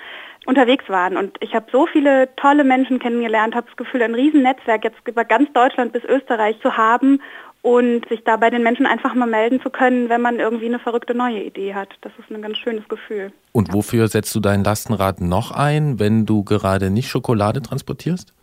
unterwegs 0.47 0.89
waren. 0.89 1.16
Und 1.16 1.36
ich 1.43 1.55
habe 1.55 1.66
so 1.70 1.86
viele 1.86 2.35
tolle 2.35 2.65
Menschen 2.65 2.98
kennengelernt, 2.98 3.55
habe 3.55 3.69
das 3.69 3.77
Gefühl, 3.77 4.02
ein 4.02 4.16
Riesennetzwerk 4.16 4.82
jetzt 4.82 4.98
über 5.06 5.24
ganz 5.24 5.52
Deutschland 5.52 5.93
bis 5.93 6.02
Österreich 6.02 6.59
zu 6.61 6.77
haben 6.77 7.20
und 7.65 8.07
sich 8.11 8.23
da 8.24 8.36
bei 8.36 8.51
den 8.51 8.62
Menschen 8.62 8.85
einfach 8.85 9.15
mal 9.15 9.27
melden 9.27 9.59
zu 9.62 9.70
können, 9.70 10.11
wenn 10.11 10.20
man 10.20 10.39
irgendwie 10.39 10.66
eine 10.66 10.78
verrückte 10.78 11.15
neue 11.15 11.43
Idee 11.43 11.74
hat. 11.74 11.89
Das 12.03 12.12
ist 12.19 12.31
ein 12.31 12.43
ganz 12.43 12.59
schönes 12.59 12.86
Gefühl. 12.89 13.32
Und 13.53 13.73
wofür 13.73 14.07
setzt 14.09 14.35
du 14.35 14.41
dein 14.41 14.62
Lastenrad 14.62 15.23
noch 15.23 15.51
ein, 15.51 15.99
wenn 15.99 16.27
du 16.27 16.45
gerade 16.45 16.91
nicht 16.91 17.09
Schokolade 17.09 17.62
transportierst? 17.62 18.35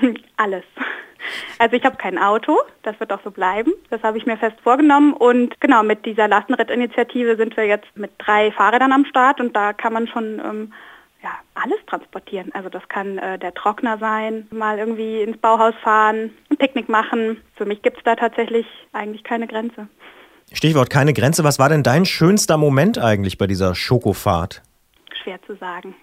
Alles. 0.38 0.64
Also 1.58 1.76
ich 1.76 1.84
habe 1.84 1.98
kein 1.98 2.16
Auto, 2.16 2.56
das 2.82 2.98
wird 3.00 3.12
auch 3.12 3.20
so 3.22 3.30
bleiben. 3.30 3.70
Das 3.90 4.02
habe 4.02 4.16
ich 4.16 4.24
mir 4.24 4.38
fest 4.38 4.56
vorgenommen. 4.62 5.12
Und 5.12 5.60
genau, 5.60 5.82
mit 5.82 6.06
dieser 6.06 6.26
Lastenradinitiative 6.26 7.36
sind 7.36 7.58
wir 7.58 7.66
jetzt 7.66 7.94
mit 7.96 8.12
drei 8.16 8.50
Fahrrädern 8.50 8.92
am 8.92 9.04
Start 9.04 9.42
und 9.42 9.54
da 9.54 9.74
kann 9.74 9.92
man 9.92 10.08
schon 10.08 10.40
ähm, 10.42 10.72
ja, 11.22 11.32
alles 11.54 11.78
transportieren. 11.86 12.50
Also 12.54 12.68
das 12.68 12.88
kann 12.88 13.18
äh, 13.18 13.38
der 13.38 13.54
Trockner 13.54 13.98
sein, 13.98 14.46
mal 14.50 14.78
irgendwie 14.78 15.22
ins 15.22 15.36
Bauhaus 15.36 15.74
fahren, 15.82 16.30
ein 16.50 16.56
Picknick 16.56 16.88
machen. 16.88 17.40
Für 17.56 17.66
mich 17.66 17.82
gibt 17.82 17.98
es 17.98 18.04
da 18.04 18.16
tatsächlich 18.16 18.66
eigentlich 18.92 19.22
keine 19.24 19.46
Grenze. 19.46 19.88
Stichwort 20.52 20.90
keine 20.90 21.12
Grenze. 21.12 21.44
Was 21.44 21.58
war 21.58 21.68
denn 21.68 21.82
dein 21.82 22.04
schönster 22.04 22.56
Moment 22.56 22.98
eigentlich 22.98 23.38
bei 23.38 23.46
dieser 23.46 23.74
Schokofahrt? 23.74 24.62
Schwer 25.22 25.40
zu 25.42 25.54
sagen. 25.56 25.94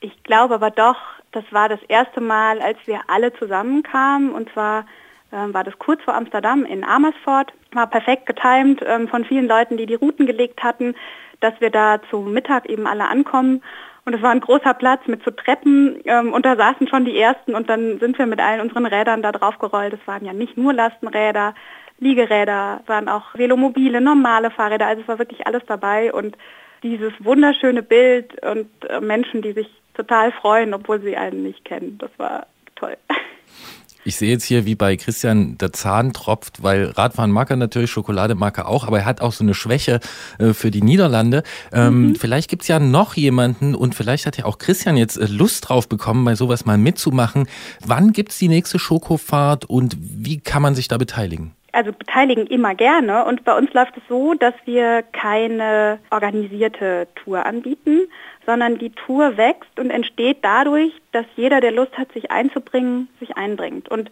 Ich 0.00 0.22
glaube 0.22 0.54
aber 0.54 0.70
doch, 0.70 0.96
das 1.32 1.44
war 1.50 1.68
das 1.68 1.80
erste 1.88 2.20
Mal, 2.20 2.60
als 2.62 2.78
wir 2.86 3.00
alle 3.08 3.32
zusammenkamen. 3.34 4.32
Und 4.32 4.50
zwar 4.52 4.86
äh, 5.30 5.52
war 5.52 5.64
das 5.64 5.78
kurz 5.78 6.02
vor 6.02 6.14
Amsterdam 6.14 6.64
in 6.64 6.84
Amersfoort. 6.84 7.52
War 7.72 7.86
perfekt 7.86 8.26
getimt 8.26 8.82
ähm, 8.86 9.08
von 9.08 9.24
vielen 9.24 9.46
Leuten, 9.46 9.76
die 9.76 9.86
die 9.86 9.94
Routen 9.94 10.26
gelegt 10.26 10.62
hatten, 10.62 10.94
dass 11.40 11.54
wir 11.60 11.70
da 11.70 12.00
zum 12.10 12.32
Mittag 12.32 12.66
eben 12.66 12.86
alle 12.86 13.08
ankommen. 13.08 13.62
Und 14.04 14.14
es 14.14 14.22
war 14.22 14.30
ein 14.30 14.40
großer 14.40 14.74
Platz 14.74 15.06
mit 15.06 15.22
so 15.24 15.30
Treppen 15.30 16.00
ähm, 16.04 16.32
und 16.32 16.46
da 16.46 16.56
saßen 16.56 16.88
schon 16.88 17.04
die 17.04 17.18
ersten 17.18 17.54
und 17.54 17.68
dann 17.68 17.98
sind 18.00 18.18
wir 18.18 18.26
mit 18.26 18.40
allen 18.40 18.60
unseren 18.60 18.86
Rädern 18.86 19.22
da 19.22 19.32
drauf 19.32 19.58
gerollt. 19.58 19.92
Es 19.92 20.06
waren 20.06 20.24
ja 20.24 20.32
nicht 20.32 20.56
nur 20.56 20.72
Lastenräder, 20.72 21.54
Liegeräder, 21.98 22.82
waren 22.86 23.08
auch 23.08 23.34
Velomobile, 23.34 24.00
normale 24.00 24.50
Fahrräder, 24.50 24.86
also 24.86 25.02
es 25.02 25.08
war 25.08 25.18
wirklich 25.18 25.46
alles 25.46 25.62
dabei 25.66 26.12
und 26.12 26.36
dieses 26.82 27.12
wunderschöne 27.18 27.82
Bild 27.82 28.42
und 28.42 28.70
äh, 28.88 29.00
Menschen, 29.00 29.42
die 29.42 29.52
sich 29.52 29.68
total 29.94 30.32
freuen, 30.32 30.72
obwohl 30.72 31.00
sie 31.00 31.16
einen 31.16 31.42
nicht 31.42 31.64
kennen, 31.64 31.98
das 31.98 32.10
war 32.16 32.46
toll. 32.74 32.96
Ich 34.04 34.16
sehe 34.16 34.30
jetzt 34.30 34.44
hier, 34.44 34.64
wie 34.64 34.74
bei 34.74 34.96
Christian 34.96 35.58
der 35.58 35.72
Zahn 35.72 36.12
tropft, 36.12 36.62
weil 36.62 36.86
Radfahren 36.86 37.30
mag 37.30 37.50
er 37.50 37.56
natürlich, 37.56 37.90
Schokolade 37.90 38.34
mag 38.34 38.56
er 38.56 38.68
auch, 38.68 38.86
aber 38.86 39.00
er 39.00 39.04
hat 39.04 39.20
auch 39.20 39.32
so 39.32 39.44
eine 39.44 39.52
Schwäche 39.52 40.00
äh, 40.38 40.54
für 40.54 40.70
die 40.70 40.82
Niederlande. 40.82 41.42
Ähm, 41.72 42.08
mhm. 42.08 42.16
Vielleicht 42.16 42.48
gibt 42.48 42.62
es 42.62 42.68
ja 42.68 42.78
noch 42.78 43.14
jemanden 43.14 43.74
und 43.74 43.94
vielleicht 43.94 44.24
hat 44.24 44.38
ja 44.38 44.46
auch 44.46 44.58
Christian 44.58 44.96
jetzt 44.96 45.18
äh, 45.18 45.26
Lust 45.26 45.68
drauf 45.68 45.88
bekommen, 45.88 46.24
bei 46.24 46.34
sowas 46.34 46.64
mal 46.64 46.78
mitzumachen. 46.78 47.46
Wann 47.84 48.12
gibt 48.12 48.32
es 48.32 48.38
die 48.38 48.48
nächste 48.48 48.78
Schokofahrt 48.78 49.66
und 49.66 49.96
wie 50.00 50.40
kann 50.40 50.62
man 50.62 50.74
sich 50.74 50.88
da 50.88 50.96
beteiligen? 50.96 51.54
also 51.72 51.92
beteiligen 51.92 52.46
immer 52.46 52.74
gerne 52.74 53.24
und 53.24 53.44
bei 53.44 53.56
uns 53.56 53.72
läuft 53.72 53.96
es 53.96 54.02
so, 54.08 54.34
dass 54.34 54.54
wir 54.64 55.02
keine 55.12 55.98
organisierte 56.10 57.06
Tour 57.14 57.46
anbieten, 57.46 58.08
sondern 58.50 58.78
die 58.78 58.90
Tour 58.90 59.36
wächst 59.36 59.78
und 59.78 59.90
entsteht 59.90 60.38
dadurch, 60.42 60.92
dass 61.12 61.24
jeder, 61.36 61.60
der 61.60 61.70
Lust 61.70 61.96
hat, 61.96 62.12
sich 62.12 62.32
einzubringen, 62.32 63.08
sich 63.20 63.36
einbringt. 63.36 63.88
Und 63.88 64.10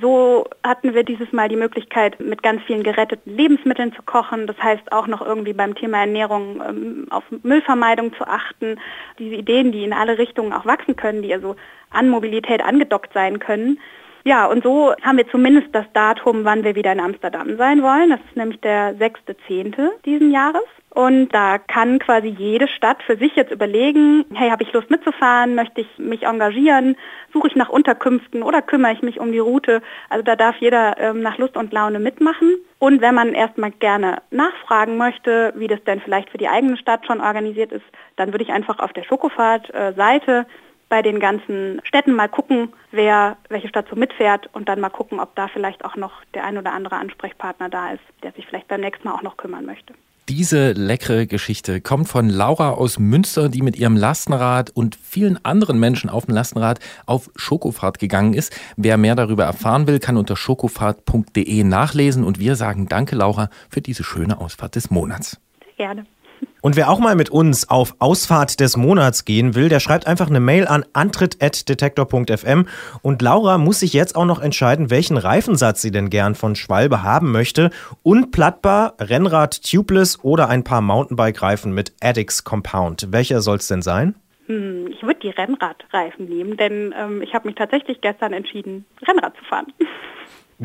so 0.00 0.46
hatten 0.62 0.94
wir 0.94 1.02
dieses 1.02 1.32
Mal 1.32 1.48
die 1.48 1.56
Möglichkeit, 1.56 2.20
mit 2.20 2.44
ganz 2.44 2.62
vielen 2.62 2.84
geretteten 2.84 3.36
Lebensmitteln 3.36 3.92
zu 3.92 4.02
kochen. 4.02 4.46
Das 4.46 4.56
heißt 4.62 4.92
auch 4.92 5.08
noch 5.08 5.20
irgendwie 5.20 5.52
beim 5.52 5.74
Thema 5.74 5.98
Ernährung 5.98 6.62
ähm, 6.66 7.06
auf 7.10 7.24
Müllvermeidung 7.42 8.14
zu 8.14 8.24
achten. 8.24 8.78
Diese 9.18 9.34
Ideen, 9.34 9.72
die 9.72 9.82
in 9.82 9.92
alle 9.92 10.16
Richtungen 10.16 10.52
auch 10.52 10.64
wachsen 10.64 10.94
können, 10.94 11.22
die 11.22 11.34
also 11.34 11.56
an 11.90 12.08
Mobilität 12.08 12.62
angedockt 12.62 13.12
sein 13.12 13.40
können. 13.40 13.80
Ja, 14.24 14.46
und 14.46 14.62
so 14.62 14.94
haben 15.02 15.18
wir 15.18 15.28
zumindest 15.28 15.74
das 15.74 15.86
Datum, 15.92 16.44
wann 16.44 16.62
wir 16.62 16.76
wieder 16.76 16.92
in 16.92 17.00
Amsterdam 17.00 17.56
sein 17.56 17.82
wollen. 17.82 18.10
Das 18.10 18.20
ist 18.20 18.36
nämlich 18.36 18.60
der 18.60 18.94
6.10. 18.96 19.74
diesen 20.04 20.30
Jahres. 20.30 20.62
Und 20.94 21.30
da 21.30 21.56
kann 21.56 21.98
quasi 21.98 22.28
jede 22.28 22.68
Stadt 22.68 23.02
für 23.02 23.16
sich 23.16 23.34
jetzt 23.34 23.50
überlegen, 23.50 24.26
hey, 24.34 24.50
habe 24.50 24.62
ich 24.62 24.74
Lust 24.74 24.90
mitzufahren, 24.90 25.54
möchte 25.54 25.80
ich 25.80 25.86
mich 25.96 26.24
engagieren, 26.24 26.96
suche 27.32 27.48
ich 27.48 27.56
nach 27.56 27.70
Unterkünften 27.70 28.42
oder 28.42 28.60
kümmere 28.60 28.92
ich 28.92 29.00
mich 29.00 29.18
um 29.18 29.32
die 29.32 29.38
Route. 29.38 29.80
Also 30.10 30.22
da 30.22 30.36
darf 30.36 30.56
jeder 30.58 30.98
ähm, 30.98 31.22
nach 31.22 31.38
Lust 31.38 31.56
und 31.56 31.72
Laune 31.72 31.98
mitmachen. 31.98 32.56
Und 32.78 33.00
wenn 33.00 33.14
man 33.14 33.32
erstmal 33.32 33.70
gerne 33.70 34.20
nachfragen 34.30 34.98
möchte, 34.98 35.54
wie 35.56 35.66
das 35.66 35.82
denn 35.84 36.02
vielleicht 36.02 36.28
für 36.28 36.36
die 36.36 36.48
eigene 36.48 36.76
Stadt 36.76 37.06
schon 37.06 37.22
organisiert 37.22 37.72
ist, 37.72 37.86
dann 38.16 38.34
würde 38.34 38.44
ich 38.44 38.52
einfach 38.52 38.78
auf 38.78 38.92
der 38.92 39.04
Schokofahrt-Seite 39.04 40.44
bei 40.90 41.00
den 41.00 41.20
ganzen 41.20 41.80
Städten 41.84 42.12
mal 42.12 42.28
gucken, 42.28 42.70
wer 42.90 43.38
welche 43.48 43.68
Stadt 43.68 43.86
so 43.88 43.96
mitfährt 43.96 44.50
und 44.52 44.68
dann 44.68 44.78
mal 44.78 44.90
gucken, 44.90 45.20
ob 45.20 45.34
da 45.36 45.48
vielleicht 45.48 45.86
auch 45.86 45.96
noch 45.96 46.22
der 46.34 46.44
ein 46.44 46.58
oder 46.58 46.74
andere 46.74 46.96
Ansprechpartner 46.96 47.70
da 47.70 47.92
ist, 47.92 48.04
der 48.22 48.32
sich 48.32 48.46
vielleicht 48.46 48.68
beim 48.68 48.82
nächsten 48.82 49.08
Mal 49.08 49.14
auch 49.14 49.22
noch 49.22 49.38
kümmern 49.38 49.64
möchte. 49.64 49.94
Diese 50.28 50.70
leckere 50.70 51.26
Geschichte 51.26 51.80
kommt 51.80 52.06
von 52.06 52.28
Laura 52.28 52.70
aus 52.70 53.00
Münster, 53.00 53.48
die 53.48 53.60
mit 53.60 53.76
ihrem 53.76 53.96
Lastenrad 53.96 54.70
und 54.70 54.94
vielen 54.94 55.44
anderen 55.44 55.80
Menschen 55.80 56.08
auf 56.08 56.26
dem 56.26 56.34
Lastenrad 56.34 56.78
auf 57.06 57.28
Schokofahrt 57.34 57.98
gegangen 57.98 58.32
ist. 58.32 58.56
Wer 58.76 58.98
mehr 58.98 59.16
darüber 59.16 59.44
erfahren 59.44 59.88
will, 59.88 59.98
kann 59.98 60.16
unter 60.16 60.36
schokofahrt.de 60.36 61.64
nachlesen 61.64 62.22
und 62.22 62.38
wir 62.38 62.54
sagen 62.54 62.86
danke 62.88 63.16
Laura 63.16 63.50
für 63.68 63.80
diese 63.80 64.04
schöne 64.04 64.40
Ausfahrt 64.40 64.76
des 64.76 64.90
Monats. 64.90 65.40
Gerne. 65.76 66.06
Und 66.60 66.76
wer 66.76 66.90
auch 66.90 67.00
mal 67.00 67.16
mit 67.16 67.28
uns 67.28 67.68
auf 67.68 67.96
Ausfahrt 67.98 68.60
des 68.60 68.76
Monats 68.76 69.24
gehen 69.24 69.54
will, 69.56 69.68
der 69.68 69.80
schreibt 69.80 70.06
einfach 70.06 70.28
eine 70.28 70.38
Mail 70.38 70.68
an 70.68 70.84
antritt.detektor.fm 70.92 72.66
und 73.02 73.20
Laura 73.20 73.58
muss 73.58 73.80
sich 73.80 73.92
jetzt 73.92 74.14
auch 74.14 74.24
noch 74.24 74.40
entscheiden, 74.40 74.88
welchen 74.88 75.16
Reifensatz 75.16 75.82
sie 75.82 75.90
denn 75.90 76.08
gern 76.08 76.36
von 76.36 76.54
Schwalbe 76.54 77.02
haben 77.02 77.32
möchte. 77.32 77.70
Unplattbar, 78.04 78.94
Rennrad, 79.00 79.62
Tubeless 79.68 80.22
oder 80.22 80.48
ein 80.48 80.62
paar 80.62 80.82
Mountainbike-Reifen 80.82 81.72
mit 81.74 81.94
Addix 82.00 82.44
Compound. 82.44 83.08
Welcher 83.10 83.40
soll 83.40 83.56
es 83.56 83.66
denn 83.66 83.82
sein? 83.82 84.14
Hm, 84.46 84.88
ich 84.88 85.02
würde 85.02 85.20
die 85.20 85.30
Rennradreifen 85.30 86.28
nehmen, 86.28 86.56
denn 86.56 86.94
ähm, 86.96 87.22
ich 87.22 87.34
habe 87.34 87.48
mich 87.48 87.56
tatsächlich 87.56 88.00
gestern 88.00 88.32
entschieden, 88.32 88.84
Rennrad 89.06 89.36
zu 89.36 89.44
fahren. 89.44 89.72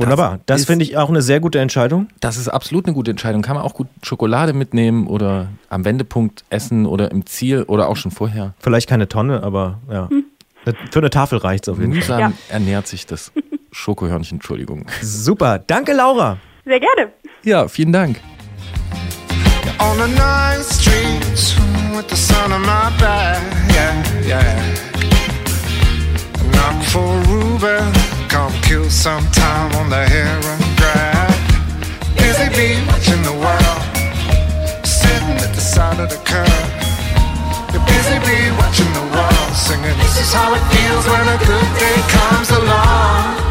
Wunderbar. 0.01 0.39
Das, 0.45 0.61
ist- 0.61 0.67
finde 0.67 0.83
ich 0.85 0.97
auch 0.97 1.09
eine 1.09 1.21
sehr 1.21 1.39
gute 1.39 1.59
Entscheidung. 1.59 2.07
Das 2.19 2.37
ist 2.37 2.47
absolut 2.49 2.85
eine 2.85 2.93
gute 2.93 3.11
Entscheidung. 3.11 3.41
Kann 3.41 3.55
man 3.55 3.63
auch 3.65 3.73
gut 3.73 3.87
Schokolade 4.03 4.53
mitnehmen 4.53 5.07
oder 5.07 5.47
am 5.69 5.85
Wendepunkt 5.85 6.43
essen 6.49 6.85
oder 6.85 7.11
im 7.11 7.25
Ziel 7.25 7.63
oder 7.63 7.87
auch 7.89 7.95
schon 7.97 8.11
vorher. 8.11 8.53
Vielleicht 8.59 8.87
keine 8.89 9.07
Tonne, 9.07 9.43
aber 9.43 9.79
ja. 9.91 10.09
Für 10.91 10.99
eine 10.99 11.09
Tafel 11.09 11.37
reicht 11.39 11.67
es 11.67 11.69
auf 11.73 11.79
jeden 11.79 11.93
Mühsam 11.93 12.19
Fall. 12.21 12.33
ernährt 12.49 12.87
sich 12.87 13.05
das 13.05 13.31
Schokohörnchen, 13.71 14.37
Entschuldigung. 14.37 14.85
Super. 15.01 15.59
Danke, 15.59 15.93
Laura. 15.93 16.37
Sehr 16.65 16.79
gerne. 16.81 17.11
Ja, 17.43 17.67
vielen 17.69 17.93
Dank. 17.93 18.19
On 19.79 19.95
the 19.97 20.11
night 20.13 20.63
streets 20.65 21.55
with 21.95 22.05
the 22.09 22.15
sun 22.15 22.51
on 22.51 22.61
my 22.61 22.89
back. 22.99 23.39
Yeah, 23.69 23.93
yeah. 24.27 24.63
Knock 26.51 26.83
for 26.85 27.13
Ruben, 27.29 27.93
come 28.27 28.51
kill 28.63 28.89
some 28.89 29.25
time 29.31 29.46
the 36.09 36.17
curb. 36.25 36.47
You're 37.73 37.85
busy 37.85 38.17
bee 38.25 38.51
watching 38.57 38.91
the 38.93 39.05
world, 39.13 39.53
singing. 39.55 39.97
This 39.99 40.15
is 40.21 40.33
how 40.33 40.53
it 40.53 40.63
feels 40.73 41.05
when 41.07 41.27
a 41.27 41.37
good 41.45 41.69
day 41.79 41.97
comes 42.09 42.49
along. 42.51 43.47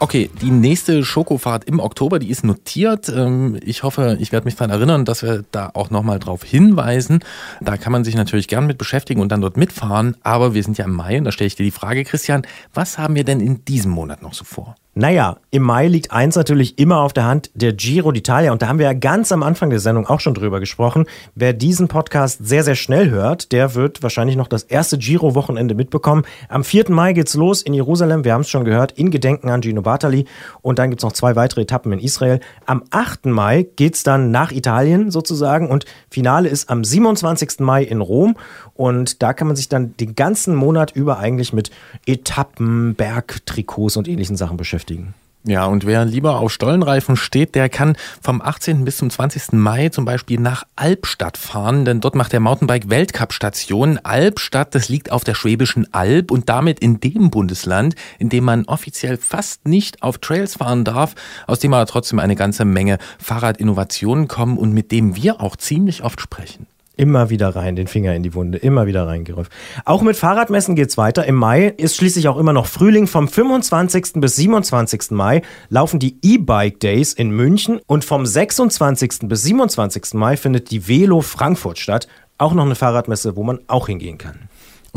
Okay, 0.00 0.30
die 0.40 0.52
nächste 0.52 1.04
Schokofahrt 1.04 1.64
im 1.64 1.80
Oktober, 1.80 2.20
die 2.20 2.30
ist 2.30 2.44
notiert. 2.44 3.08
Ähm, 3.08 3.58
Ich 3.64 3.82
hoffe, 3.82 4.16
ich 4.20 4.30
werde 4.30 4.44
mich 4.44 4.54
daran 4.54 4.70
erinnern, 4.70 5.04
dass 5.04 5.24
wir 5.24 5.44
da 5.50 5.70
auch 5.74 5.90
nochmal 5.90 6.20
drauf 6.20 6.44
hinweisen. 6.44 7.18
Da 7.60 7.76
kann 7.76 7.90
man 7.90 8.04
sich 8.04 8.14
natürlich 8.14 8.46
gern 8.46 8.66
mit 8.66 8.78
beschäftigen 8.78 9.20
und 9.20 9.32
dann 9.32 9.40
dort 9.40 9.56
mitfahren. 9.56 10.16
Aber 10.22 10.54
wir 10.54 10.62
sind 10.62 10.78
ja 10.78 10.84
im 10.84 10.92
Mai 10.92 11.18
und 11.18 11.24
da 11.24 11.32
stelle 11.32 11.48
ich 11.48 11.56
dir 11.56 11.64
die 11.64 11.72
Frage, 11.72 12.04
Christian, 12.04 12.42
was 12.72 12.96
haben 12.96 13.16
wir 13.16 13.24
denn 13.24 13.40
in 13.40 13.64
diesem 13.64 13.90
Monat 13.90 14.22
noch 14.22 14.34
so 14.34 14.44
vor? 14.44 14.76
Naja, 15.00 15.36
im 15.52 15.62
Mai 15.62 15.86
liegt 15.86 16.10
eins 16.10 16.34
natürlich 16.34 16.76
immer 16.76 17.02
auf 17.02 17.12
der 17.12 17.24
Hand, 17.24 17.52
der 17.54 17.72
Giro 17.72 18.08
d'Italia. 18.08 18.50
Und 18.50 18.62
da 18.62 18.66
haben 18.66 18.80
wir 18.80 18.86
ja 18.86 18.94
ganz 18.94 19.30
am 19.30 19.44
Anfang 19.44 19.70
der 19.70 19.78
Sendung 19.78 20.08
auch 20.08 20.18
schon 20.18 20.34
drüber 20.34 20.58
gesprochen. 20.58 21.06
Wer 21.36 21.52
diesen 21.52 21.86
Podcast 21.86 22.44
sehr, 22.44 22.64
sehr 22.64 22.74
schnell 22.74 23.08
hört, 23.08 23.52
der 23.52 23.76
wird 23.76 24.02
wahrscheinlich 24.02 24.34
noch 24.34 24.48
das 24.48 24.64
erste 24.64 24.98
Giro-Wochenende 24.98 25.76
mitbekommen. 25.76 26.24
Am 26.48 26.64
4. 26.64 26.90
Mai 26.90 27.12
geht's 27.12 27.34
los 27.34 27.62
in 27.62 27.74
Jerusalem, 27.74 28.24
wir 28.24 28.32
haben 28.32 28.40
es 28.40 28.50
schon 28.50 28.64
gehört, 28.64 28.90
in 28.90 29.12
Gedenken 29.12 29.50
an 29.50 29.62
Gino 29.62 29.82
Bartali. 29.82 30.24
Und 30.62 30.80
dann 30.80 30.90
gibt's 30.90 31.04
noch 31.04 31.12
zwei 31.12 31.36
weitere 31.36 31.60
Etappen 31.60 31.92
in 31.92 32.00
Israel. 32.00 32.40
Am 32.66 32.82
8. 32.90 33.26
Mai 33.26 33.68
geht's 33.76 34.02
dann 34.02 34.32
nach 34.32 34.50
Italien 34.50 35.12
sozusagen. 35.12 35.70
Und 35.70 35.84
Finale 36.10 36.48
ist 36.48 36.70
am 36.70 36.82
27. 36.82 37.60
Mai 37.60 37.84
in 37.84 38.00
Rom. 38.00 38.34
Und 38.78 39.24
da 39.24 39.32
kann 39.32 39.48
man 39.48 39.56
sich 39.56 39.68
dann 39.68 39.96
den 39.96 40.14
ganzen 40.14 40.54
Monat 40.54 40.92
über 40.92 41.18
eigentlich 41.18 41.52
mit 41.52 41.72
Etappen, 42.06 42.94
Bergtrikots 42.94 43.96
und 43.96 44.06
ähnlichen 44.06 44.36
Sachen 44.36 44.56
beschäftigen. 44.56 45.14
Ja, 45.42 45.64
und 45.66 45.84
wer 45.84 46.04
lieber 46.04 46.38
auf 46.38 46.52
Stollenreifen 46.52 47.16
steht, 47.16 47.56
der 47.56 47.68
kann 47.68 47.96
vom 48.20 48.40
18. 48.40 48.84
bis 48.84 48.98
zum 48.98 49.10
20. 49.10 49.54
Mai 49.54 49.88
zum 49.88 50.04
Beispiel 50.04 50.38
nach 50.38 50.62
Albstadt 50.76 51.36
fahren, 51.36 51.84
denn 51.84 52.00
dort 52.00 52.14
macht 52.14 52.32
der 52.32 52.38
Mountainbike 52.38 52.88
Weltcup 52.88 53.32
Station. 53.32 53.98
Albstadt, 54.04 54.76
das 54.76 54.88
liegt 54.88 55.10
auf 55.10 55.24
der 55.24 55.34
Schwäbischen 55.34 55.92
Alb 55.92 56.30
und 56.30 56.48
damit 56.48 56.78
in 56.78 57.00
dem 57.00 57.30
Bundesland, 57.30 57.96
in 58.20 58.28
dem 58.28 58.44
man 58.44 58.64
offiziell 58.66 59.16
fast 59.16 59.66
nicht 59.66 60.04
auf 60.04 60.18
Trails 60.18 60.54
fahren 60.54 60.84
darf, 60.84 61.16
aus 61.48 61.58
dem 61.58 61.74
aber 61.74 61.86
trotzdem 61.86 62.20
eine 62.20 62.36
ganze 62.36 62.64
Menge 62.64 62.98
Fahrradinnovationen 63.18 64.28
kommen 64.28 64.56
und 64.56 64.72
mit 64.72 64.92
dem 64.92 65.16
wir 65.16 65.40
auch 65.40 65.56
ziemlich 65.56 66.04
oft 66.04 66.20
sprechen. 66.20 66.68
Immer 66.98 67.30
wieder 67.30 67.54
rein, 67.54 67.76
den 67.76 67.86
Finger 67.86 68.16
in 68.16 68.24
die 68.24 68.34
Wunde, 68.34 68.58
immer 68.58 68.88
wieder 68.88 69.06
reingerüfft. 69.06 69.52
Auch 69.84 70.02
mit 70.02 70.16
Fahrradmessen 70.16 70.74
geht's 70.74 70.98
weiter. 70.98 71.24
Im 71.26 71.36
Mai 71.36 71.68
ist 71.68 71.94
schließlich 71.94 72.26
auch 72.26 72.36
immer 72.36 72.52
noch 72.52 72.66
Frühling. 72.66 73.06
Vom 73.06 73.28
25. 73.28 74.14
bis 74.14 74.34
27. 74.34 75.12
Mai 75.12 75.42
laufen 75.68 76.00
die 76.00 76.18
E-Bike 76.22 76.80
Days 76.80 77.12
in 77.12 77.30
München 77.30 77.80
und 77.86 78.04
vom 78.04 78.26
26. 78.26 79.28
bis 79.28 79.44
27. 79.44 80.14
Mai 80.14 80.36
findet 80.36 80.72
die 80.72 80.88
Velo 80.88 81.20
Frankfurt 81.20 81.78
statt. 81.78 82.08
Auch 82.36 82.52
noch 82.52 82.64
eine 82.64 82.74
Fahrradmesse, 82.74 83.36
wo 83.36 83.44
man 83.44 83.60
auch 83.68 83.86
hingehen 83.86 84.18
kann. 84.18 84.47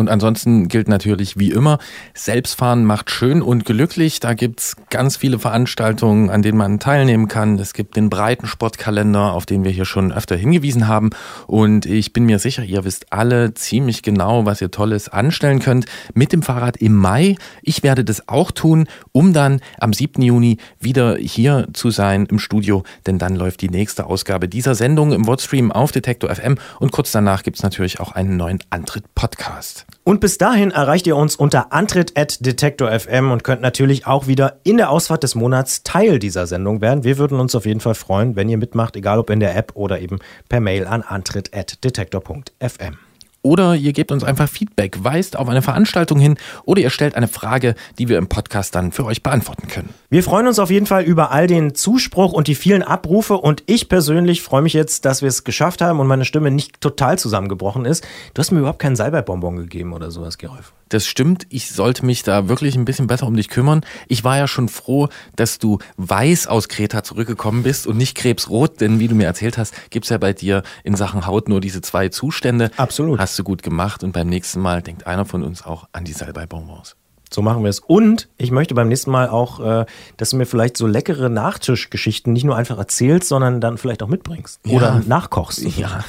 Und 0.01 0.09
ansonsten 0.09 0.67
gilt 0.67 0.87
natürlich 0.87 1.37
wie 1.37 1.51
immer, 1.51 1.77
Selbstfahren 2.15 2.85
macht 2.85 3.11
schön 3.11 3.43
und 3.43 3.65
glücklich. 3.65 4.19
Da 4.19 4.33
gibt's 4.33 4.75
ganz 4.89 5.15
viele 5.15 5.37
Veranstaltungen, 5.37 6.31
an 6.31 6.41
denen 6.41 6.57
man 6.57 6.79
teilnehmen 6.79 7.27
kann. 7.27 7.59
Es 7.59 7.73
gibt 7.73 7.95
den 7.95 8.09
breiten 8.09 8.47
Sportkalender, 8.47 9.33
auf 9.33 9.45
den 9.45 9.63
wir 9.63 9.69
hier 9.69 9.85
schon 9.85 10.11
öfter 10.11 10.35
hingewiesen 10.35 10.87
haben. 10.87 11.11
Und 11.45 11.85
ich 11.85 12.13
bin 12.13 12.25
mir 12.25 12.39
sicher, 12.39 12.63
ihr 12.63 12.83
wisst 12.83 13.13
alle 13.13 13.53
ziemlich 13.53 14.01
genau, 14.01 14.47
was 14.47 14.59
ihr 14.59 14.71
Tolles 14.71 15.07
anstellen 15.07 15.59
könnt 15.59 15.85
mit 16.15 16.33
dem 16.33 16.41
Fahrrad 16.41 16.77
im 16.77 16.95
Mai. 16.95 17.35
Ich 17.61 17.83
werde 17.83 18.03
das 18.03 18.27
auch 18.27 18.49
tun, 18.49 18.87
um 19.11 19.33
dann 19.33 19.59
am 19.79 19.93
7. 19.93 20.19
Juni 20.23 20.57
wieder 20.79 21.17
hier 21.17 21.67
zu 21.73 21.91
sein 21.91 22.25
im 22.25 22.39
Studio, 22.39 22.81
denn 23.05 23.19
dann 23.19 23.35
läuft 23.35 23.61
die 23.61 23.69
nächste 23.69 24.07
Ausgabe 24.07 24.49
dieser 24.49 24.73
Sendung 24.73 25.11
im 25.11 25.27
Wordstream 25.27 25.71
auf 25.71 25.91
Detektor 25.91 26.33
FM 26.33 26.57
und 26.79 26.91
kurz 26.91 27.11
danach 27.11 27.43
gibt's 27.43 27.61
natürlich 27.61 27.99
auch 27.99 28.13
einen 28.13 28.35
neuen 28.35 28.57
Antritt-Podcast. 28.71 29.85
Und 30.03 30.19
bis 30.19 30.39
dahin 30.39 30.71
erreicht 30.71 31.05
ihr 31.05 31.15
uns 31.15 31.35
unter 31.35 31.73
antritt.detektor.fm 31.73 33.31
und 33.31 33.43
könnt 33.43 33.61
natürlich 33.61 34.07
auch 34.07 34.25
wieder 34.25 34.59
in 34.63 34.77
der 34.77 34.89
Ausfahrt 34.89 35.21
des 35.21 35.35
Monats 35.35 35.83
Teil 35.83 36.17
dieser 36.17 36.47
Sendung 36.47 36.81
werden. 36.81 37.03
Wir 37.03 37.19
würden 37.19 37.39
uns 37.39 37.53
auf 37.53 37.67
jeden 37.67 37.81
Fall 37.81 37.95
freuen, 37.95 38.35
wenn 38.35 38.49
ihr 38.49 38.57
mitmacht, 38.57 38.95
egal 38.95 39.19
ob 39.19 39.29
in 39.29 39.39
der 39.39 39.55
App 39.55 39.73
oder 39.75 39.99
eben 39.99 40.17
per 40.49 40.59
Mail 40.59 40.87
an 40.87 41.03
antritt.detektor.fm. 41.03 43.10
Oder 43.43 43.76
ihr 43.76 43.93
gebt 43.93 44.11
uns 44.11 44.23
einfach 44.23 44.47
Feedback, 44.47 45.03
weist 45.03 45.35
auf 45.38 45.49
eine 45.49 45.61
Veranstaltung 45.61 46.19
hin 46.19 46.38
oder 46.63 46.81
ihr 46.81 46.89
stellt 46.89 47.15
eine 47.15 47.27
Frage, 47.27 47.76
die 47.97 48.07
wir 48.07 48.18
im 48.18 48.27
Podcast 48.27 48.76
dann 48.76 48.91
für 48.91 49.05
euch 49.05 49.23
beantworten 49.23 49.68
können. 49.68 49.89
Wir 50.09 50.23
freuen 50.23 50.47
uns 50.47 50.59
auf 50.59 50.69
jeden 50.69 50.85
Fall 50.85 51.03
über 51.03 51.31
all 51.31 51.47
den 51.47 51.73
Zuspruch 51.73 52.34
und 52.34 52.47
die 52.47 52.55
vielen 52.55 52.84
Abrufe 52.84 53.38
und 53.38 53.63
ich 53.65 53.89
persönlich 53.89 54.41
freue 54.41 54.61
mich 54.61 54.73
jetzt, 54.73 55.05
dass 55.05 55.22
wir 55.22 55.30
es 55.30 55.43
geschafft 55.43 55.81
haben 55.81 55.99
und 55.99 56.07
meine 56.07 56.26
Stimme 56.26 56.51
nicht 56.51 56.81
total 56.81 57.18
zusammengebrochen 57.18 57.85
ist. 57.85 58.05
Du 58.34 58.39
hast 58.39 58.51
mir 58.51 58.59
überhaupt 58.59 58.80
keinen 58.80 58.95
Salbeibonbon 58.95 59.57
gegeben 59.57 59.93
oder 59.93 60.11
sowas, 60.11 60.38
Gerolf. 60.38 60.73
Das 60.91 61.07
stimmt, 61.07 61.47
ich 61.47 61.72
sollte 61.72 62.05
mich 62.05 62.22
da 62.23 62.49
wirklich 62.49 62.76
ein 62.76 62.84
bisschen 62.84 63.07
besser 63.07 63.26
um 63.26 63.34
dich 63.38 63.47
kümmern. 63.47 63.85
Ich 64.09 64.26
war 64.26 64.38
ja 64.38 64.45
schon 64.45 64.68
froh, 64.68 65.07
dass 65.38 65.57
du 65.57 65.80
weiß 65.95 66.47
aus 66.47 66.68
Kreta 66.68 67.01
zurückgekommen 67.01 67.63
bist 67.63 67.88
und 67.88 67.95
nicht 67.95 68.18
krebsrot, 68.18 68.81
denn 68.81 68.99
wie 68.99 69.07
du 69.07 69.15
mir 69.15 69.23
erzählt 69.23 69.57
hast, 69.57 69.73
gibt's 69.89 70.09
ja 70.09 70.18
bei 70.18 70.34
dir 70.34 70.63
in 70.84 70.97
Sachen 70.97 71.26
Haut 71.26 71.47
nur 71.47 71.61
diese 71.61 71.80
zwei 71.80 72.09
Zustände. 72.09 72.72
Absolut. 72.76 73.22
Hast 73.22 73.39
du 73.39 73.45
gut 73.45 73.63
gemacht 73.63 74.03
und 74.03 74.11
beim 74.11 74.27
nächsten 74.27 74.59
Mal 74.59 74.81
denkt 74.81 75.07
einer 75.07 75.23
von 75.23 75.43
uns 75.43 75.63
auch 75.63 75.88
an 75.93 76.03
die 76.03 76.11
Salbeibonbons. 76.11 76.97
So 77.33 77.41
machen 77.41 77.63
wir 77.63 77.69
es. 77.69 77.79
Und 77.79 78.27
ich 78.37 78.51
möchte 78.51 78.75
beim 78.75 78.89
nächsten 78.89 79.09
Mal 79.09 79.29
auch, 79.29 79.61
äh, 79.61 79.85
dass 80.17 80.31
du 80.31 80.35
mir 80.35 80.45
vielleicht 80.45 80.75
so 80.75 80.85
leckere 80.85 81.29
Nachtischgeschichten 81.29 82.33
nicht 82.33 82.43
nur 82.43 82.57
einfach 82.57 82.77
erzählst, 82.77 83.29
sondern 83.29 83.61
dann 83.61 83.77
vielleicht 83.77 84.03
auch 84.03 84.09
mitbringst. 84.09 84.59
Ja. 84.65 84.75
Oder 84.75 85.01
nachkochst. 85.07 85.61
Ja. 85.77 86.03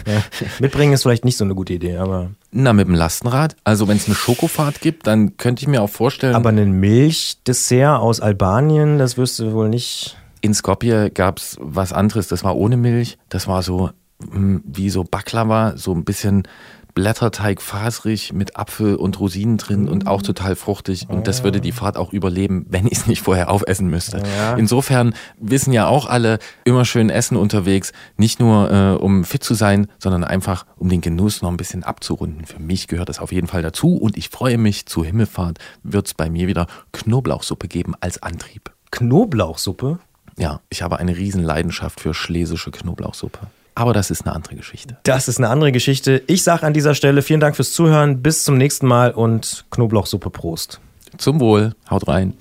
Mitbringen 0.59 0.93
ist 0.93 1.03
vielleicht 1.03 1.25
nicht 1.25 1.37
so 1.37 1.45
eine 1.45 1.55
gute 1.55 1.75
Idee, 1.75 1.97
aber. 1.99 2.31
Na, 2.51 2.73
mit 2.73 2.89
dem 2.89 2.95
Lastenrad. 2.95 3.55
Also 3.63 3.87
wenn 3.87 3.97
es 3.97 4.07
eine 4.07 4.17
Schokofahrt 4.17 4.81
gibt, 4.81 5.07
dann 5.07 5.37
könnte 5.37 5.63
ich 5.63 5.69
mir 5.69 5.81
auch 5.81 5.91
vorstellen. 5.91 6.35
Aber 6.35 6.49
ein 6.49 6.73
Milchdessert 6.73 8.01
aus 8.01 8.21
Albanien, 8.21 8.99
das 8.99 9.17
wirst 9.17 9.39
du 9.39 9.53
wohl 9.53 9.69
nicht. 9.69 10.17
In 10.41 10.55
Skopje 10.55 11.11
gab's 11.11 11.57
was 11.61 11.93
anderes, 11.93 12.27
das 12.27 12.43
war 12.43 12.57
ohne 12.57 12.77
Milch. 12.77 13.17
Das 13.29 13.47
war 13.47 13.63
so 13.63 13.91
mm, 14.19 14.57
wie 14.65 14.91
so 14.91 15.05
Baklava, 15.05 15.75
so 15.77 15.95
ein 15.95 16.05
bisschen 16.05 16.49
Blätterteig 16.95 17.63
faserig 17.63 18.33
mit 18.33 18.57
Apfel 18.57 18.97
und 18.97 19.19
Rosinen 19.19 19.57
drin 19.57 19.89
und 19.89 20.07
auch 20.07 20.23
total 20.23 20.57
fruchtig. 20.57 21.09
Und 21.09 21.27
das 21.27 21.43
würde 21.43 21.61
die 21.61 21.73
Fahrt 21.73 21.97
auch 21.97 22.13
überleben, 22.13 22.67
wenn 22.71 22.87
ich 22.87 22.99
es 22.99 23.07
nicht 23.07 23.23
vorher 23.23 23.51
aufessen 23.51 23.89
müsste. 23.89 24.23
Ja. 24.37 24.57
Insofern 24.57 25.15
wissen 25.39 25.73
ja 25.73 25.87
auch 25.87 26.07
alle, 26.07 26.39
immer 26.65 26.85
schön 26.85 27.11
essen 27.11 27.37
unterwegs. 27.37 27.93
Nicht 28.17 28.41
nur 28.41 28.71
äh, 28.71 29.03
um 29.03 29.25
fit 29.25 29.43
zu 29.43 29.55
sein, 29.55 29.87
sondern 29.99 30.25
einfach 30.25 30.67
um 30.77 30.89
den 30.89 31.01
Genuss 31.01 31.43
noch 31.43 31.51
ein 31.51 31.57
bisschen 31.57 31.85
abzurunden. 31.85 32.45
Für 32.45 32.61
mich 32.61 32.89
gehört 32.89 33.09
das 33.09 33.19
auf 33.19 33.33
jeden 33.33 33.47
Fall 33.47 33.63
dazu. 33.63 33.97
Und 33.97 34.17
ich 34.17 34.29
freue 34.29 34.59
mich, 34.59 34.87
zur 34.87 35.05
Himmelfahrt 35.05 35.59
wird's 35.83 36.15
bei 36.15 36.29
mir 36.29 36.47
wieder 36.47 36.67
Knoblauchsuppe 36.93 37.69
geben 37.69 37.95
als 38.01 38.23
Antrieb. 38.23 38.71
Knoblauchsuppe? 38.91 39.99
Ja, 40.39 40.61
ich 40.71 40.83
habe 40.83 40.99
eine 40.99 41.17
riesen 41.17 41.43
Leidenschaft 41.43 42.01
für 42.01 42.15
schlesische 42.15 42.71
Knoblauchsuppe. 42.71 43.41
Aber 43.75 43.93
das 43.93 44.11
ist 44.11 44.27
eine 44.27 44.35
andere 44.35 44.55
Geschichte. 44.55 44.99
Das 45.05 45.29
ist 45.29 45.39
eine 45.39 45.49
andere 45.49 45.73
Geschichte. 45.73 46.23
Ich 46.27 46.43
sage 46.43 46.67
an 46.67 46.75
dieser 46.75 46.95
Stelle 46.95 47.23
vielen 47.23 47.41
Dank 47.41 47.57
fürs 47.57 47.73
Zuhören. 47.73 48.23
Bis 48.23 48.45
zum 48.45 48.57
nächsten 48.59 48.87
Mal 48.87 49.13
und 49.13 49.65
Knoblauchsuppe 49.71 50.31
Prost. 50.31 50.81
Zum 51.19 51.41
Wohl. 51.41 51.75
Haut 51.91 52.09
rein. 52.09 52.35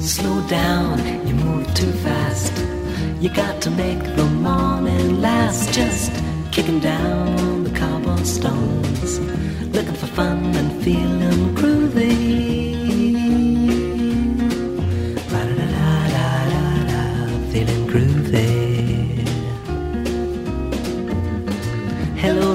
Slow 0.00 0.40
down, 0.48 0.98
you 1.26 1.34
move 1.34 1.64
too 1.74 1.92
fast. 2.04 2.52
You 3.20 3.30
got 3.30 3.60
to 3.62 3.70
make 3.70 4.02
the 4.16 4.24
morning 4.24 5.20
last. 5.20 5.74
Just 5.74 6.12
kicking 6.52 6.80
down 6.80 7.64
the 7.64 7.70
cobblestones, 7.70 9.20
looking 9.72 9.94
for 9.94 10.06
fun 10.06 10.54
and 10.56 10.82
feeling 10.82 11.47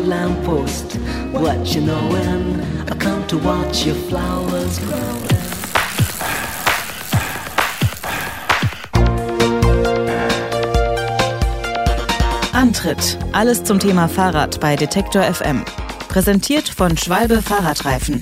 lamppost, 0.03 0.95
what 1.31 1.73
you 1.73 1.81
know 1.81 2.01
when 2.09 2.61
I 2.89 2.95
come 2.95 3.25
to 3.27 3.37
watch 3.37 3.85
your 3.85 3.95
flowers 3.95 4.79
grow. 4.79 5.23
Antritt. 12.53 13.17
Alles 13.33 13.63
zum 13.63 13.79
Thema 13.79 14.07
Fahrrad 14.07 14.59
bei 14.59 14.75
Detektor 14.75 15.23
FM. 15.23 15.65
Präsentiert 16.07 16.69
von 16.69 16.95
Schwalbe 16.97 17.41
Fahrradreifen. 17.41 18.21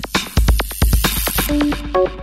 Musik 1.48 2.21